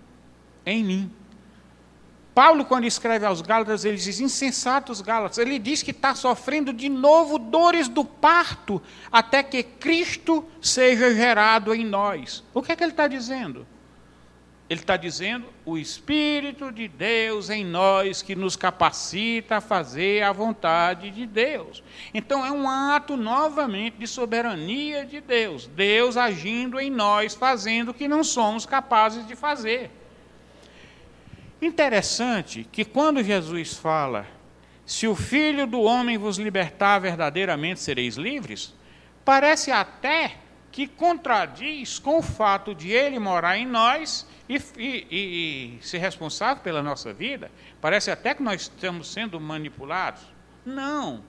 em 0.64 0.84
mim. 0.84 1.12
Paulo, 2.34 2.64
quando 2.64 2.84
escreve 2.84 3.26
aos 3.26 3.42
Gálatas, 3.42 3.84
ele 3.84 3.96
diz: 3.96 4.20
insensatos 4.20 5.00
Gálatas. 5.00 5.38
Ele 5.38 5.58
diz 5.58 5.82
que 5.82 5.90
está 5.90 6.14
sofrendo 6.14 6.72
de 6.72 6.88
novo 6.88 7.38
dores 7.38 7.88
do 7.88 8.04
parto, 8.04 8.80
até 9.10 9.42
que 9.42 9.62
Cristo 9.62 10.44
seja 10.60 11.14
gerado 11.14 11.74
em 11.74 11.84
nós. 11.84 12.44
O 12.54 12.62
que 12.62 12.72
é 12.72 12.76
que 12.76 12.84
ele 12.84 12.92
está 12.92 13.08
dizendo? 13.08 13.66
Ele 14.70 14.80
está 14.80 14.96
dizendo 14.96 15.46
o 15.66 15.76
Espírito 15.76 16.70
de 16.70 16.86
Deus 16.86 17.50
em 17.50 17.64
nós 17.64 18.22
que 18.22 18.36
nos 18.36 18.54
capacita 18.54 19.56
a 19.56 19.60
fazer 19.60 20.22
a 20.22 20.30
vontade 20.30 21.10
de 21.10 21.26
Deus. 21.26 21.82
Então 22.14 22.46
é 22.46 22.52
um 22.52 22.70
ato 22.70 23.16
novamente 23.16 23.98
de 23.98 24.06
soberania 24.06 25.04
de 25.04 25.20
Deus. 25.20 25.66
Deus 25.66 26.16
agindo 26.16 26.78
em 26.78 26.88
nós, 26.88 27.34
fazendo 27.34 27.88
o 27.88 27.94
que 27.94 28.06
não 28.06 28.22
somos 28.22 28.64
capazes 28.64 29.26
de 29.26 29.34
fazer. 29.34 29.90
Interessante 31.60 32.66
que 32.70 32.84
quando 32.84 33.22
Jesus 33.22 33.74
fala, 33.74 34.26
se 34.86 35.06
o 35.06 35.14
Filho 35.14 35.66
do 35.66 35.82
homem 35.82 36.16
vos 36.16 36.38
libertar, 36.38 36.98
verdadeiramente 36.98 37.80
sereis 37.80 38.16
livres, 38.16 38.74
parece 39.24 39.70
até 39.70 40.36
que 40.72 40.86
contradiz 40.86 41.98
com 41.98 42.18
o 42.18 42.22
fato 42.22 42.74
de 42.74 42.90
ele 42.90 43.18
morar 43.18 43.58
em 43.58 43.66
nós 43.66 44.26
e, 44.48 44.56
e, 44.78 45.78
e, 45.78 45.84
ser 45.84 45.98
responsável 45.98 46.62
pela 46.62 46.82
nossa 46.82 47.12
vida. 47.12 47.50
Parece 47.80 48.10
até 48.10 48.34
que 48.34 48.42
nós 48.42 48.62
estamos 48.62 49.12
sendo 49.12 49.38
manipulados. 49.40 50.22
Não. 50.64 51.22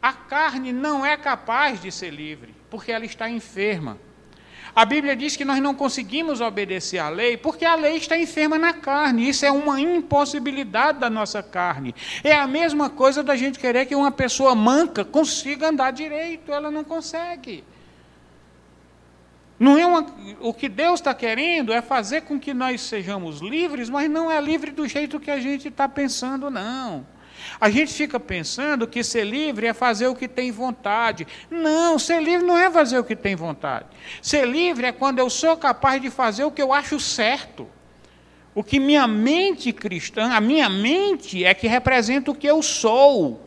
A 0.00 0.12
carne 0.12 0.72
não 0.72 1.04
é 1.04 1.16
capaz 1.16 1.80
de 1.80 1.90
ser 1.90 2.10
livre, 2.10 2.54
porque 2.70 2.92
ela 2.92 3.04
está 3.04 3.28
enferma. 3.28 3.98
A 4.74 4.84
Bíblia 4.84 5.14
diz 5.14 5.36
que 5.36 5.44
nós 5.44 5.60
não 5.60 5.72
conseguimos 5.74 6.40
obedecer 6.40 6.98
à 6.98 7.08
lei 7.08 7.36
porque 7.36 7.64
a 7.64 7.76
lei 7.76 7.96
está 7.96 8.18
enferma 8.18 8.58
na 8.58 8.72
carne. 8.72 9.28
Isso 9.28 9.46
é 9.46 9.50
uma 9.50 9.80
impossibilidade 9.80 10.98
da 10.98 11.08
nossa 11.08 11.42
carne. 11.42 11.94
É 12.24 12.32
a 12.32 12.46
mesma 12.48 12.90
coisa 12.90 13.22
da 13.22 13.36
gente 13.36 13.58
querer 13.58 13.86
que 13.86 13.94
uma 13.94 14.10
pessoa 14.10 14.54
manca 14.54 15.04
consiga 15.04 15.68
andar 15.68 15.92
direito. 15.92 16.52
Ela 16.52 16.72
não 16.72 16.82
consegue. 16.82 17.62
Não 19.58 19.78
é 19.78 19.86
uma, 19.86 20.04
o 20.40 20.52
que 20.52 20.68
Deus 20.68 20.98
está 20.98 21.14
querendo 21.14 21.72
é 21.72 21.80
fazer 21.80 22.22
com 22.22 22.40
que 22.40 22.52
nós 22.52 22.80
sejamos 22.80 23.40
livres, 23.40 23.88
mas 23.88 24.10
não 24.10 24.28
é 24.28 24.40
livre 24.40 24.72
do 24.72 24.88
jeito 24.88 25.20
que 25.20 25.30
a 25.30 25.38
gente 25.38 25.68
está 25.68 25.88
pensando, 25.88 26.50
não. 26.50 27.06
A 27.64 27.70
gente 27.70 27.94
fica 27.94 28.20
pensando 28.20 28.86
que 28.86 29.02
ser 29.02 29.24
livre 29.24 29.66
é 29.66 29.72
fazer 29.72 30.06
o 30.06 30.14
que 30.14 30.28
tem 30.28 30.52
vontade. 30.52 31.26
Não, 31.50 31.98
ser 31.98 32.22
livre 32.22 32.46
não 32.46 32.58
é 32.58 32.70
fazer 32.70 32.98
o 32.98 33.04
que 33.04 33.16
tem 33.16 33.34
vontade. 33.34 33.86
Ser 34.20 34.46
livre 34.46 34.84
é 34.84 34.92
quando 34.92 35.18
eu 35.18 35.30
sou 35.30 35.56
capaz 35.56 36.02
de 36.02 36.10
fazer 36.10 36.44
o 36.44 36.50
que 36.50 36.60
eu 36.60 36.74
acho 36.74 37.00
certo. 37.00 37.66
O 38.54 38.62
que 38.62 38.78
minha 38.78 39.08
mente 39.08 39.72
cristã, 39.72 40.34
a 40.34 40.42
minha 40.42 40.68
mente 40.68 41.42
é 41.42 41.54
que 41.54 41.66
representa 41.66 42.30
o 42.30 42.34
que 42.34 42.46
eu 42.46 42.62
sou. 42.62 43.40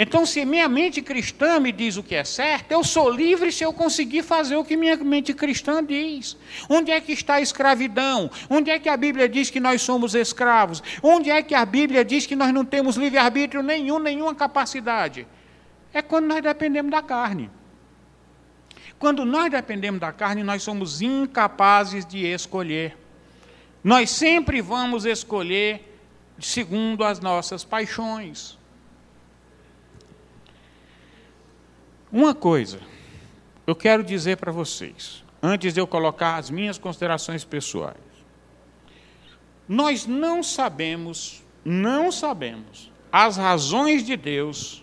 Então, 0.00 0.24
se 0.24 0.44
minha 0.44 0.68
mente 0.68 1.02
cristã 1.02 1.58
me 1.58 1.72
diz 1.72 1.96
o 1.96 2.04
que 2.04 2.14
é 2.14 2.22
certo, 2.22 2.70
eu 2.70 2.84
sou 2.84 3.10
livre 3.10 3.50
se 3.50 3.64
eu 3.64 3.72
conseguir 3.72 4.22
fazer 4.22 4.54
o 4.54 4.64
que 4.64 4.76
minha 4.76 4.96
mente 4.96 5.34
cristã 5.34 5.84
diz. 5.84 6.36
Onde 6.68 6.92
é 6.92 7.00
que 7.00 7.10
está 7.10 7.34
a 7.34 7.40
escravidão? 7.40 8.30
Onde 8.48 8.70
é 8.70 8.78
que 8.78 8.88
a 8.88 8.96
Bíblia 8.96 9.28
diz 9.28 9.50
que 9.50 9.58
nós 9.58 9.82
somos 9.82 10.14
escravos? 10.14 10.80
Onde 11.02 11.30
é 11.30 11.42
que 11.42 11.52
a 11.52 11.66
Bíblia 11.66 12.04
diz 12.04 12.26
que 12.26 12.36
nós 12.36 12.54
não 12.54 12.64
temos 12.64 12.96
livre-arbítrio 12.96 13.60
nenhum, 13.60 13.98
nenhuma 13.98 14.36
capacidade? 14.36 15.26
É 15.92 16.00
quando 16.00 16.26
nós 16.26 16.42
dependemos 16.42 16.92
da 16.92 17.02
carne. 17.02 17.50
Quando 19.00 19.24
nós 19.24 19.50
dependemos 19.50 20.00
da 20.00 20.12
carne, 20.12 20.44
nós 20.44 20.62
somos 20.62 21.02
incapazes 21.02 22.06
de 22.06 22.24
escolher. 22.24 22.96
Nós 23.82 24.10
sempre 24.10 24.60
vamos 24.60 25.04
escolher 25.04 26.00
segundo 26.38 27.02
as 27.02 27.18
nossas 27.18 27.64
paixões. 27.64 28.57
Uma 32.10 32.34
coisa, 32.34 32.80
eu 33.66 33.76
quero 33.76 34.02
dizer 34.02 34.38
para 34.38 34.50
vocês, 34.50 35.22
antes 35.42 35.74
de 35.74 35.80
eu 35.80 35.86
colocar 35.86 36.36
as 36.36 36.48
minhas 36.48 36.78
considerações 36.78 37.44
pessoais. 37.44 37.96
Nós 39.68 40.06
não 40.06 40.42
sabemos, 40.42 41.44
não 41.62 42.10
sabemos 42.10 42.90
as 43.12 43.36
razões 43.36 44.04
de 44.04 44.16
Deus 44.16 44.82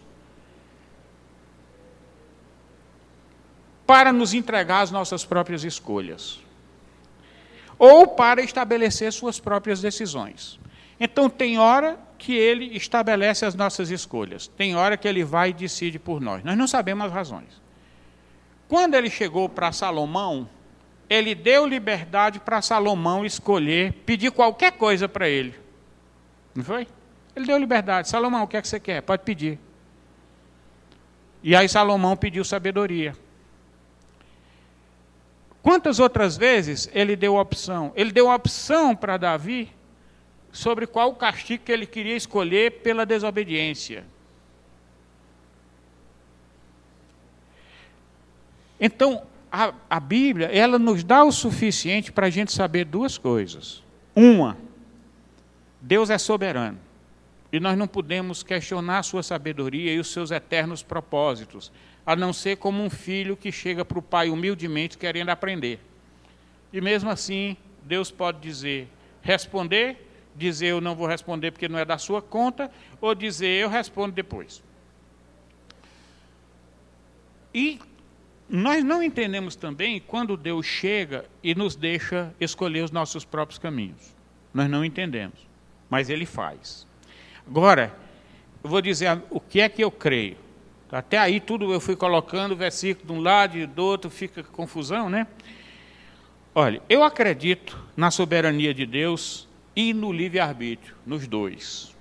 para 3.87 4.13
nos 4.13 4.33
entregar 4.33 4.81
as 4.81 4.91
nossas 4.91 5.25
próprias 5.25 5.63
escolhas, 5.63 6.39
ou 7.77 8.07
para 8.07 8.41
estabelecer 8.41 9.11
suas 9.11 9.39
próprias 9.39 9.81
decisões. 9.81 10.59
Então, 10.99 11.29
tem 11.29 11.57
hora 11.57 11.99
que 12.25 12.33
ele 12.35 12.75
estabelece 12.75 13.45
as 13.45 13.53
nossas 13.53 13.91
escolhas, 13.91 14.47
tem 14.47 14.75
hora 14.75 14.97
que 14.97 15.07
ele 15.07 15.23
vai 15.23 15.51
e 15.51 15.53
decide 15.53 15.99
por 15.99 16.19
nós. 16.19 16.43
Nós 16.43 16.57
não 16.57 16.67
sabemos 16.67 17.05
as 17.05 17.13
razões. 17.13 17.61
Quando 18.67 18.95
ele 18.95 19.11
chegou 19.11 19.47
para 19.47 19.71
Salomão, 19.71 20.49
ele 21.07 21.35
deu 21.35 21.67
liberdade 21.67 22.39
para 22.39 22.63
Salomão 22.63 23.23
escolher, 23.23 23.93
pedir 24.07 24.31
qualquer 24.31 24.71
coisa 24.71 25.07
para 25.07 25.29
ele. 25.29 25.53
Não 26.55 26.63
foi? 26.63 26.87
Ele 27.35 27.45
deu 27.45 27.59
liberdade. 27.59 28.09
Salomão, 28.09 28.41
o 28.41 28.47
que 28.47 28.57
é 28.57 28.61
que 28.63 28.67
você 28.67 28.79
quer? 28.79 29.03
Pode 29.03 29.21
pedir. 29.21 29.59
E 31.43 31.55
aí 31.55 31.69
Salomão 31.69 32.17
pediu 32.17 32.43
sabedoria. 32.43 33.15
Quantas 35.61 35.99
outras 35.99 36.35
vezes 36.35 36.89
ele 36.91 37.15
deu 37.15 37.35
opção? 37.35 37.93
Ele 37.95 38.11
deu 38.11 38.31
opção 38.31 38.95
para 38.95 39.15
Davi 39.15 39.74
sobre 40.55 40.87
qual 40.87 41.13
castigo 41.13 41.65
que 41.65 41.71
ele 41.71 41.85
queria 41.85 42.15
escolher 42.15 42.79
pela 42.81 43.05
desobediência. 43.05 44.05
Então, 48.79 49.23
a, 49.51 49.73
a 49.89 49.99
Bíblia, 49.99 50.47
ela 50.47 50.79
nos 50.79 51.03
dá 51.03 51.25
o 51.25 51.31
suficiente 51.31 52.09
para 52.09 52.27
a 52.27 52.29
gente 52.29 52.53
saber 52.53 52.85
duas 52.85 53.17
coisas. 53.17 53.83
Uma, 54.15 54.57
Deus 55.81 56.09
é 56.09 56.17
soberano. 56.17 56.79
E 57.51 57.59
nós 57.59 57.77
não 57.77 57.87
podemos 57.87 58.41
questionar 58.41 58.99
a 58.99 59.03
sua 59.03 59.23
sabedoria 59.23 59.93
e 59.93 59.99
os 59.99 60.07
seus 60.07 60.31
eternos 60.31 60.81
propósitos, 60.81 61.69
a 62.05 62.15
não 62.15 62.31
ser 62.31 62.55
como 62.55 62.81
um 62.81 62.89
filho 62.89 63.35
que 63.35 63.51
chega 63.51 63.83
para 63.83 63.99
o 63.99 64.01
pai 64.01 64.29
humildemente 64.29 64.97
querendo 64.97 65.29
aprender. 65.29 65.81
E 66.71 66.79
mesmo 66.79 67.09
assim, 67.09 67.57
Deus 67.83 68.09
pode 68.09 68.39
dizer, 68.39 68.87
responder 69.21 70.05
dizer 70.35 70.67
eu 70.67 70.81
não 70.81 70.95
vou 70.95 71.07
responder 71.07 71.51
porque 71.51 71.69
não 71.69 71.79
é 71.79 71.85
da 71.85 71.97
sua 71.97 72.21
conta, 72.21 72.69
ou 72.99 73.15
dizer 73.15 73.47
eu 73.47 73.69
respondo 73.69 74.13
depois. 74.13 74.61
E 77.53 77.79
nós 78.49 78.83
não 78.83 79.01
entendemos 79.01 79.55
também 79.55 79.99
quando 79.99 80.37
Deus 80.37 80.65
chega 80.65 81.25
e 81.41 81.55
nos 81.55 81.75
deixa 81.75 82.33
escolher 82.39 82.83
os 82.83 82.91
nossos 82.91 83.23
próprios 83.23 83.57
caminhos. 83.57 84.13
Nós 84.53 84.69
não 84.69 84.83
entendemos, 84.83 85.39
mas 85.89 86.09
Ele 86.09 86.25
faz. 86.25 86.85
Agora, 87.47 87.95
eu 88.63 88.69
vou 88.69 88.81
dizer 88.81 89.21
o 89.29 89.39
que 89.39 89.61
é 89.61 89.69
que 89.69 89.83
eu 89.83 89.89
creio. 89.89 90.37
Até 90.91 91.17
aí 91.17 91.39
tudo 91.39 91.73
eu 91.73 91.79
fui 91.79 91.95
colocando 91.95 92.55
versículo 92.55 93.07
de 93.07 93.13
um 93.13 93.21
lado 93.21 93.57
e 93.57 93.65
do 93.65 93.83
outro, 93.83 94.09
fica 94.09 94.43
confusão, 94.43 95.09
né? 95.09 95.27
Olha, 96.53 96.81
eu 96.87 97.03
acredito 97.03 97.77
na 97.97 98.09
soberania 98.09 98.73
de 98.73 98.85
Deus 98.85 99.44
e 99.75 99.93
no 99.93 100.11
livre-arbítrio, 100.11 100.95
nos 101.05 101.27
dois. 101.27 101.93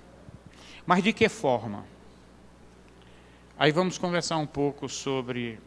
Mas 0.85 1.03
de 1.03 1.11
que 1.11 1.27
forma? 1.27 1.85
Aí 3.57 3.71
vamos 3.71 3.97
conversar 3.97 4.37
um 4.37 4.45
pouco 4.45 4.87
sobre 4.87 5.59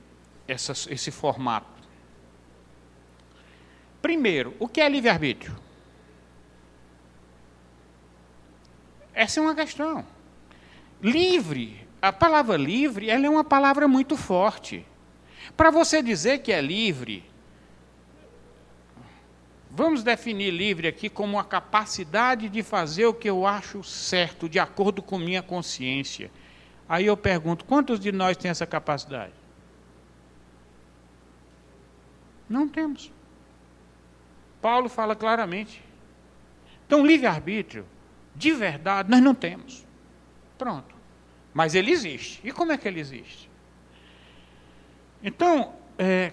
essa, 0.47 0.73
esse 0.93 1.11
formato. 1.11 1.67
Primeiro, 4.01 4.55
o 4.59 4.69
que 4.69 4.81
é 4.81 4.89
livre-arbítrio? 4.89 5.57
Essa 9.13 9.41
é 9.41 9.43
uma 9.43 9.55
questão. 9.55 10.07
Livre, 11.03 11.87
a 12.01 12.13
palavra 12.13 12.57
livre, 12.57 13.11
ela 13.11 13.27
é 13.27 13.29
uma 13.29 13.43
palavra 13.43 13.89
muito 13.89 14.17
forte. 14.17 14.87
Para 15.57 15.71
você 15.71 16.01
dizer 16.03 16.39
que 16.39 16.53
é 16.53 16.61
livre, 16.61 17.28
Vamos 19.79 20.03
definir 20.03 20.51
livre 20.51 20.89
aqui 20.89 21.09
como 21.09 21.39
a 21.39 21.45
capacidade 21.45 22.49
de 22.49 22.65
fazer 22.65 23.07
o 23.07 23.15
que 23.15 23.31
eu 23.31 23.47
acho 23.47 23.85
certo, 23.85 24.49
de 24.49 24.59
acordo 24.59 25.01
com 25.01 25.17
minha 25.17 25.41
consciência. 25.41 26.33
Aí 26.89 27.07
eu 27.07 27.17
pergunto: 27.17 27.65
quantos 27.65 28.01
de 28.01 28.11
nós 28.11 28.37
têm 28.37 28.51
essa 28.51 28.67
capacidade? 28.67 29.35
Não 32.49 32.69
temos. 32.69 33.13
Paulo 34.61 34.89
fala 34.89 35.15
claramente. 35.15 35.81
Então, 36.85 37.07
livre-arbítrio, 37.07 37.87
de 38.35 38.51
verdade, 38.51 39.09
nós 39.09 39.23
não 39.23 39.33
temos. 39.33 39.87
Pronto. 40.59 40.93
Mas 41.55 41.77
ele 41.77 41.93
existe. 41.93 42.41
E 42.43 42.51
como 42.51 42.73
é 42.73 42.77
que 42.77 42.89
ele 42.89 42.99
existe? 42.99 43.49
Então, 45.23 45.77
é, 45.97 46.33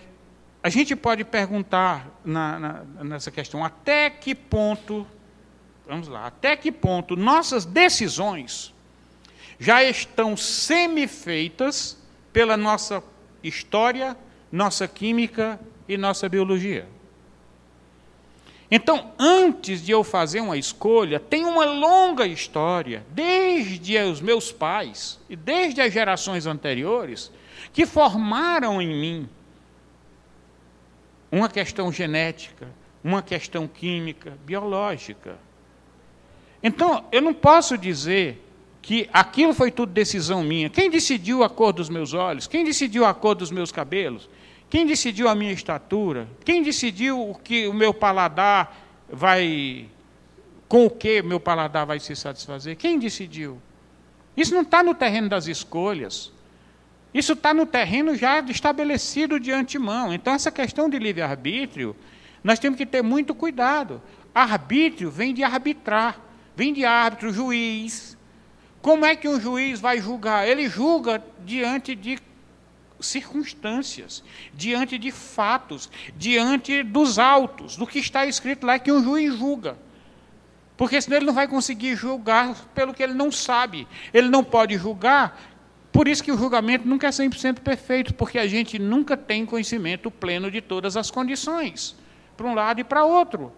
a 0.66 0.70
gente 0.70 0.96
pode 0.96 1.24
perguntar 1.24 2.10
na, 2.26 2.58
na, 2.58 3.04
nessa 3.04 3.30
questão 3.30 3.64
até 3.64 4.10
que 4.10 4.34
ponto, 4.34 5.06
vamos 5.88 6.08
lá, 6.08 6.26
até 6.26 6.58
que 6.58 6.72
ponto 6.72 7.16
nossas 7.16 7.66
decisões 7.66 8.74
já 9.60 9.84
estão 9.84 10.36
semi-feitas 10.36 12.00
pela 12.34 12.58
nossa 12.58 13.04
história, 13.44 14.18
nossa 14.52 14.88
química 14.88 15.60
e 15.88 15.98
nossa 15.98 16.28
biologia. 16.28 16.88
Então, 18.72 19.12
antes 19.20 19.86
de 19.86 19.92
eu 19.92 20.04
fazer 20.04 20.42
uma 20.42 20.58
escolha, 20.58 21.20
tem 21.20 21.46
uma 21.46 21.66
longa 21.66 22.26
história, 22.26 23.06
desde 23.12 24.00
os 24.00 24.20
meus 24.20 24.52
pais 24.52 25.20
e 25.30 25.36
desde 25.36 25.80
as 25.80 25.94
gerações 25.94 26.48
anteriores, 26.48 27.32
que 27.72 27.86
formaram 27.86 28.82
em 28.82 28.88
mim 28.88 29.30
uma 31.32 31.50
questão 31.50 31.92
genética, 31.92 32.68
uma 33.04 33.22
questão 33.22 33.68
química, 33.68 34.38
biológica. 34.46 35.38
Então, 36.62 37.06
eu 37.12 37.22
não 37.22 37.34
posso 37.34 37.78
dizer 37.78 38.42
que 38.82 39.10
aquilo 39.12 39.54
foi 39.54 39.72
tudo 39.72 39.92
decisão 39.92 40.44
minha. 40.44 40.70
Quem 40.70 40.90
decidiu 40.90 41.44
a 41.44 41.50
cor 41.50 41.74
dos 41.74 41.90
meus 41.90 42.14
olhos? 42.14 42.48
Quem 42.48 42.64
decidiu 42.64 43.06
a 43.06 43.14
cor 43.14 43.36
dos 43.36 43.52
meus 43.52 43.72
cabelos? 43.72 44.30
Quem 44.70 44.86
decidiu 44.86 45.28
a 45.28 45.36
minha 45.36 45.52
estatura? 45.52 46.28
Quem 46.44 46.62
decidiu 46.62 47.30
o 47.30 47.36
que 47.36 47.68
o 47.68 47.74
meu 47.74 47.94
paladar 47.94 48.76
vai. 49.10 49.88
com 50.68 50.86
o 50.86 50.90
que 50.90 51.22
meu 51.22 51.40
paladar 51.40 51.86
vai 51.86 52.00
se 52.00 52.16
satisfazer? 52.16 52.76
Quem 52.76 53.00
decidiu? 53.00 53.62
Isso 54.36 54.54
não 54.54 54.62
está 54.62 54.84
no 54.84 54.94
terreno 54.94 55.30
das 55.30 55.48
escolhas. 55.48 56.32
Isso 57.16 57.32
está 57.32 57.54
no 57.54 57.66
terreno 57.66 58.14
já 58.14 58.42
estabelecido 58.42 59.40
de 59.40 59.50
antemão. 59.50 60.14
Então, 60.14 60.34
essa 60.34 60.52
questão 60.52 60.90
de 60.90 61.00
livre-arbítrio, 61.00 61.96
nós 62.44 62.60
temos 62.60 62.78
que 62.78 62.86
ter 62.86 63.02
muito 63.02 63.34
cuidado. 63.34 64.02
Arbítrio 64.34 65.10
vem 65.10 65.34
de 65.34 65.42
arbitrar, 65.42 66.20
vem 66.58 66.74
de 66.74 66.84
árbitro, 66.84 67.32
juiz. 67.32 68.18
Como 68.82 69.06
é 69.06 69.16
que 69.16 69.30
um 69.30 69.40
juiz 69.40 69.80
vai 69.80 70.02
julgar? 70.02 70.46
Ele 70.46 70.68
julga 70.68 71.24
diante 71.46 71.96
de 71.96 72.20
circunstâncias, 73.00 74.22
diante 74.54 74.98
de 74.98 75.10
fatos, 75.10 75.90
diante 76.18 76.84
dos 76.84 77.18
autos, 77.18 77.78
do 77.78 77.88
que 77.88 78.00
está 78.00 78.26
escrito 78.26 78.68
lá 78.68 78.78
que 78.78 78.92
um 78.92 79.02
juiz 79.02 79.38
julga. 79.38 79.78
Porque 80.76 81.02
senão 81.02 81.16
ele 81.16 81.28
não 81.28 81.34
vai 81.34 81.48
conseguir 81.48 81.96
julgar 81.96 82.54
pelo 82.76 82.94
que 82.94 83.02
ele 83.02 83.14
não 83.14 83.32
sabe. 83.32 83.88
Ele 84.14 84.28
não 84.28 84.44
pode 84.44 84.78
julgar 84.78 85.55
por 85.96 86.10
isso 86.10 86.22
que 86.22 86.30
o 86.30 86.38
julgamento 86.38 86.86
nunca 86.86 87.08
é 87.08 87.10
100% 87.10 87.62
perfeito, 87.62 88.14
porque 88.14 88.38
a 88.38 88.46
gente 88.46 88.78
nunca 88.78 89.16
tem 89.16 89.46
conhecimento 89.46 90.12
pleno 90.12 90.52
de 90.52 90.60
todas 90.60 90.98
as 90.98 91.10
condições, 91.10 91.96
para 92.36 92.46
um 92.46 92.54
lado 92.54 92.82
e 92.82 92.84
para 92.84 93.06
outro. 93.06 93.50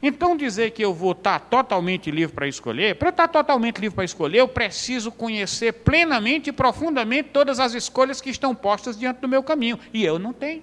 Então, 0.00 0.36
dizer 0.36 0.70
que 0.70 0.84
eu 0.84 0.94
vou 0.94 1.10
estar 1.10 1.40
totalmente 1.40 2.08
livre 2.08 2.36
para 2.36 2.46
escolher, 2.46 2.94
para 2.94 3.08
eu 3.08 3.10
estar 3.10 3.26
totalmente 3.26 3.80
livre 3.80 3.96
para 3.96 4.04
escolher, 4.04 4.38
eu 4.38 4.46
preciso 4.46 5.10
conhecer 5.10 5.72
plenamente 5.72 6.50
e 6.50 6.52
profundamente 6.52 7.30
todas 7.30 7.58
as 7.58 7.74
escolhas 7.74 8.20
que 8.20 8.30
estão 8.30 8.54
postas 8.54 8.96
diante 8.96 9.18
do 9.18 9.26
meu 9.26 9.42
caminho. 9.42 9.76
E 9.92 10.04
eu 10.04 10.20
não 10.20 10.32
tenho. 10.32 10.62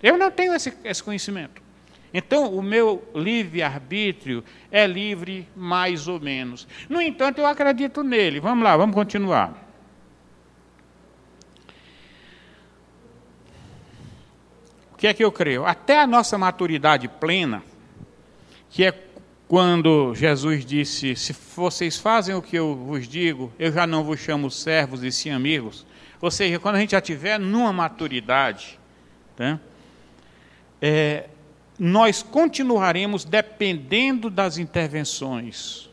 Eu 0.00 0.16
não 0.16 0.30
tenho 0.30 0.54
esse, 0.54 0.72
esse 0.84 1.02
conhecimento. 1.02 1.60
Então, 2.14 2.54
o 2.54 2.62
meu 2.62 3.02
livre-arbítrio 3.12 4.44
é 4.70 4.86
livre 4.86 5.48
mais 5.56 6.06
ou 6.06 6.20
menos. 6.20 6.68
No 6.88 7.02
entanto, 7.02 7.38
eu 7.40 7.46
acredito 7.46 8.04
nele. 8.04 8.38
Vamos 8.38 8.62
lá, 8.62 8.76
vamos 8.76 8.94
continuar. 8.94 9.69
Que 15.00 15.06
é 15.06 15.14
que 15.14 15.24
eu 15.24 15.32
creio? 15.32 15.64
Até 15.64 15.98
a 15.98 16.06
nossa 16.06 16.36
maturidade 16.36 17.08
plena, 17.08 17.62
que 18.68 18.84
é 18.84 18.92
quando 19.48 20.14
Jesus 20.14 20.62
disse: 20.62 21.16
Se 21.16 21.34
vocês 21.56 21.96
fazem 21.96 22.34
o 22.34 22.42
que 22.42 22.54
eu 22.54 22.76
vos 22.76 23.08
digo, 23.08 23.50
eu 23.58 23.72
já 23.72 23.86
não 23.86 24.04
vos 24.04 24.20
chamo 24.20 24.50
servos 24.50 25.02
e 25.02 25.10
sim 25.10 25.30
amigos. 25.30 25.86
Ou 26.20 26.30
seja, 26.30 26.58
quando 26.58 26.74
a 26.74 26.80
gente 26.80 26.90
já 26.90 26.98
estiver 26.98 27.40
numa 27.40 27.72
maturidade, 27.72 28.78
tá? 29.34 29.58
é, 30.82 31.30
nós 31.78 32.22
continuaremos 32.22 33.24
dependendo 33.24 34.28
das 34.28 34.58
intervenções 34.58 35.88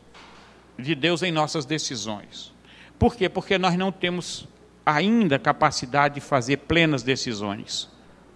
de 0.78 0.94
Deus 0.94 1.22
em 1.22 1.32
nossas 1.32 1.64
decisões. 1.64 2.52
Por 2.98 3.16
quê? 3.16 3.26
Porque 3.26 3.56
nós 3.56 3.74
não 3.74 3.90
temos 3.90 4.46
ainda 4.84 5.38
capacidade 5.38 6.16
de 6.16 6.20
fazer 6.20 6.58
plenas 6.58 7.02
decisões. 7.02 7.88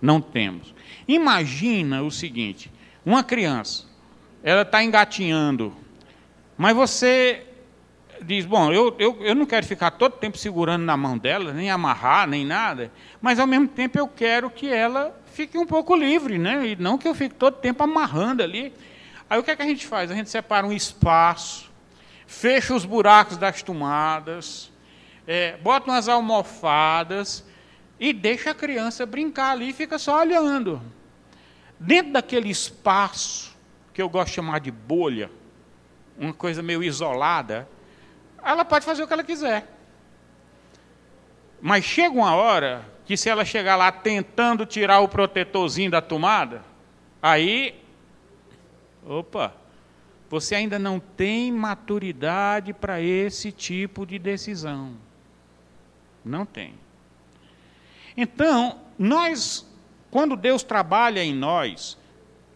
Não 0.03 0.21
temos. 0.21 0.75
Imagina 1.07 2.03
o 2.03 2.11
seguinte: 2.11 2.71
uma 3.07 3.23
criança, 3.23 3.85
ela 4.43 4.63
está 4.63 4.83
engatinhando, 4.83 5.73
mas 6.59 6.75
você 6.75 7.47
diz: 8.21 8.45
Bom, 8.45 8.73
eu, 8.73 8.97
eu, 8.99 9.17
eu 9.23 9.35
não 9.37 9.47
quero 9.47 9.65
ficar 9.65 9.93
todo 9.93 10.17
tempo 10.17 10.37
segurando 10.37 10.83
na 10.83 10.97
mão 10.97 11.17
dela, 11.17 11.53
nem 11.53 11.71
amarrar, 11.71 12.27
nem 12.27 12.45
nada, 12.45 12.91
mas 13.21 13.39
ao 13.39 13.47
mesmo 13.47 13.69
tempo 13.69 13.97
eu 13.97 14.09
quero 14.09 14.51
que 14.51 14.67
ela 14.67 15.17
fique 15.27 15.57
um 15.57 15.67
pouco 15.67 15.95
livre, 15.95 16.37
né? 16.37 16.67
E 16.67 16.77
não 16.77 16.99
que 16.99 17.07
eu 17.07 17.15
fique 17.15 17.37
todo 17.37 17.55
tempo 17.55 17.85
amarrando 17.85 18.43
ali. 18.43 18.73
Aí 19.31 19.39
o 19.39 19.43
que, 19.43 19.53
é 19.53 19.57
que 19.57 19.63
a 19.63 19.67
gente 19.67 19.87
faz? 19.87 20.11
A 20.11 20.15
gente 20.15 20.29
separa 20.29 20.67
um 20.67 20.73
espaço, 20.73 21.71
fecha 22.27 22.75
os 22.75 22.85
buracos 22.85 23.37
das 23.37 23.63
tomadas, 23.63 24.71
é, 25.27 25.57
bota 25.59 25.91
umas 25.91 26.09
almofadas 26.09 27.45
e 28.03 28.13
deixa 28.13 28.51
a 28.51 28.55
criança 28.55 29.07
brincar 29.07 29.53
ali 29.53 29.69
e 29.69 29.73
fica 29.73 29.97
só 29.97 30.19
olhando. 30.19 30.83
Dentro 31.79 32.15
daquele 32.15 32.51
espaço, 32.51 33.57
que 33.95 34.03
eu 34.03 34.09
gosto 34.09 34.31
de 34.31 34.35
chamar 34.35 34.59
de 34.59 34.73
bolha, 34.73 35.31
uma 36.19 36.35
coisa 36.35 36.65
meio 36.65 36.83
isolada, 36.83 37.69
ela 38.43 38.65
pode 38.65 38.85
fazer 38.85 39.05
o 39.05 39.07
que 39.07 39.13
ela 39.13 39.23
quiser. 39.23 39.69
Mas 41.61 41.85
chega 41.85 42.13
uma 42.13 42.35
hora 42.35 42.85
que 43.07 43.17
se 43.17 43.29
ela 43.29 43.45
chegar 43.45 43.77
lá 43.77 43.93
tentando 43.93 44.67
tirar 44.67 44.99
o 44.99 45.07
protetorzinho 45.07 45.93
da 45.93 46.03
tomada, 46.03 46.65
aí, 47.23 47.81
opa, 49.07 49.55
você 50.29 50.57
ainda 50.57 50.77
não 50.77 50.99
tem 50.99 51.53
maturidade 51.53 52.73
para 52.73 53.01
esse 53.01 53.53
tipo 53.53 54.05
de 54.05 54.19
decisão. 54.19 54.97
Não 56.25 56.45
tem. 56.45 56.82
Então, 58.17 58.81
nós, 58.99 59.67
quando 60.11 60.37
Deus 60.37 60.63
trabalha 60.63 61.23
em 61.23 61.35
nós, 61.35 61.99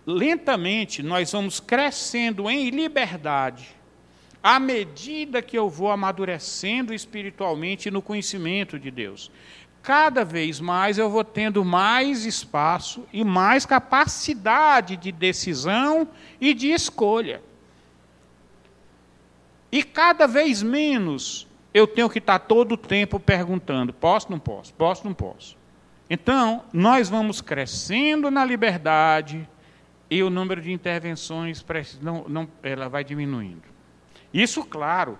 lentamente 0.06 1.02
nós 1.02 1.32
vamos 1.32 1.60
crescendo 1.60 2.48
em 2.48 2.70
liberdade, 2.70 3.74
à 4.42 4.60
medida 4.60 5.42
que 5.42 5.58
eu 5.58 5.68
vou 5.68 5.90
amadurecendo 5.90 6.94
espiritualmente 6.94 7.90
no 7.90 8.00
conhecimento 8.00 8.78
de 8.78 8.90
Deus 8.90 9.30
cada 9.86 10.24
vez 10.24 10.58
mais 10.58 10.98
eu 10.98 11.08
vou 11.08 11.22
tendo 11.22 11.64
mais 11.64 12.24
espaço 12.24 13.06
e 13.12 13.22
mais 13.22 13.64
capacidade 13.64 14.96
de 14.96 15.12
decisão 15.12 16.08
e 16.40 16.52
de 16.52 16.72
escolha. 16.72 17.40
E 19.70 19.84
cada 19.84 20.26
vez 20.26 20.60
menos 20.60 21.45
eu 21.76 21.86
tenho 21.86 22.08
que 22.08 22.18
estar 22.18 22.38
todo 22.38 22.72
o 22.72 22.76
tempo 22.78 23.20
perguntando: 23.20 23.92
posso, 23.92 24.30
não 24.30 24.38
posso, 24.38 24.72
posso, 24.72 25.04
não 25.04 25.12
posso. 25.12 25.58
Então, 26.08 26.64
nós 26.72 27.10
vamos 27.10 27.42
crescendo 27.42 28.30
na 28.30 28.42
liberdade 28.46 29.46
e 30.08 30.22
o 30.22 30.30
número 30.30 30.62
de 30.62 30.72
intervenções 30.72 31.62
não, 32.00 32.24
não, 32.28 32.48
ela 32.62 32.88
vai 32.88 33.04
diminuindo. 33.04 33.64
Isso, 34.32 34.64
claro, 34.64 35.18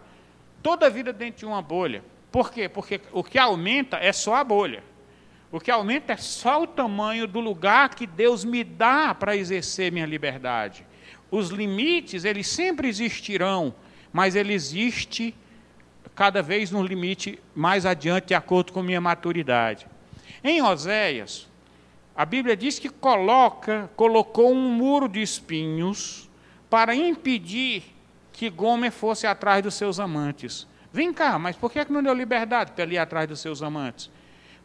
toda 0.63 0.87
a 0.87 0.89
vida 0.89 1.13
dentro 1.13 1.41
de 1.41 1.45
uma 1.45 1.61
bolha. 1.61 2.03
Por 2.33 2.51
quê? 2.51 2.71
Porque 2.71 3.03
o 3.13 3.23
que 3.23 3.39
aumenta 3.39 3.99
é 3.99 4.11
só 4.11 4.37
a 4.37 4.45
bolha. 4.45 4.83
O 5.53 5.61
que 5.61 5.71
aumenta 5.71 6.15
é 6.15 6.17
só 6.17 6.63
o 6.63 6.67
tamanho 6.67 7.27
do 7.27 7.39
lugar 7.39 7.95
que 7.95 8.07
Deus 8.07 8.47
me 8.47 8.65
dá 8.65 9.15
para 9.15 9.37
exercer 9.37 9.93
minha 9.93 10.07
liberdade. 10.07 10.87
Os 11.31 11.51
limites, 11.51 12.25
eles 12.25 12.47
sempre 12.47 12.89
existirão, 12.89 13.75
mas 14.11 14.35
ele 14.35 14.55
existe 14.55 15.35
cada 16.17 16.43
vez 16.43 16.71
no 16.71 16.83
limite 16.83 17.39
mais 17.55 17.85
adiante, 17.85 18.29
de 18.29 18.35
acordo 18.35 18.73
com 18.73 18.83
minha 18.83 19.01
maturidade. 19.01 19.87
Em 20.43 20.63
Oséias, 20.63 21.47
a 22.17 22.25
Bíblia 22.25 22.57
diz 22.57 22.79
que 22.79 22.89
coloca, 22.89 23.91
colocou 23.95 24.51
um 24.51 24.71
muro 24.71 25.09
de 25.09 25.21
espinhos 25.21 26.29
para 26.71 26.95
impedir 26.95 27.83
que 28.33 28.49
Gomer 28.49 28.91
fosse 28.91 29.27
atrás 29.27 29.63
dos 29.63 29.75
seus 29.75 30.01
amantes. 30.01 30.67
Vem 30.91 31.13
cá, 31.13 31.39
mas 31.39 31.55
por 31.55 31.71
que 31.71 31.85
não 31.93 32.03
deu 32.03 32.15
liberdade 32.15 32.73
para 32.73 32.85
ele 32.85 32.95
ir 32.95 32.99
atrás 32.99 33.29
dos 33.29 33.41
seus 33.41 33.63
amantes? 33.63 34.11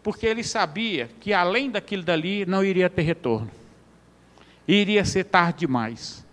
Porque 0.02 0.26
ele 0.26 0.46
sabia 0.46 1.10
que 1.20 1.34
além 1.34 1.70
daquilo 1.70 2.02
dali 2.02 2.46
não 2.46 2.64
iria 2.64 2.90
ter 2.90 3.02
retorno. 3.02 3.52
Iria 4.66 5.04
ser 5.04 5.26
tarde 5.26 5.60
demais. 5.60 6.26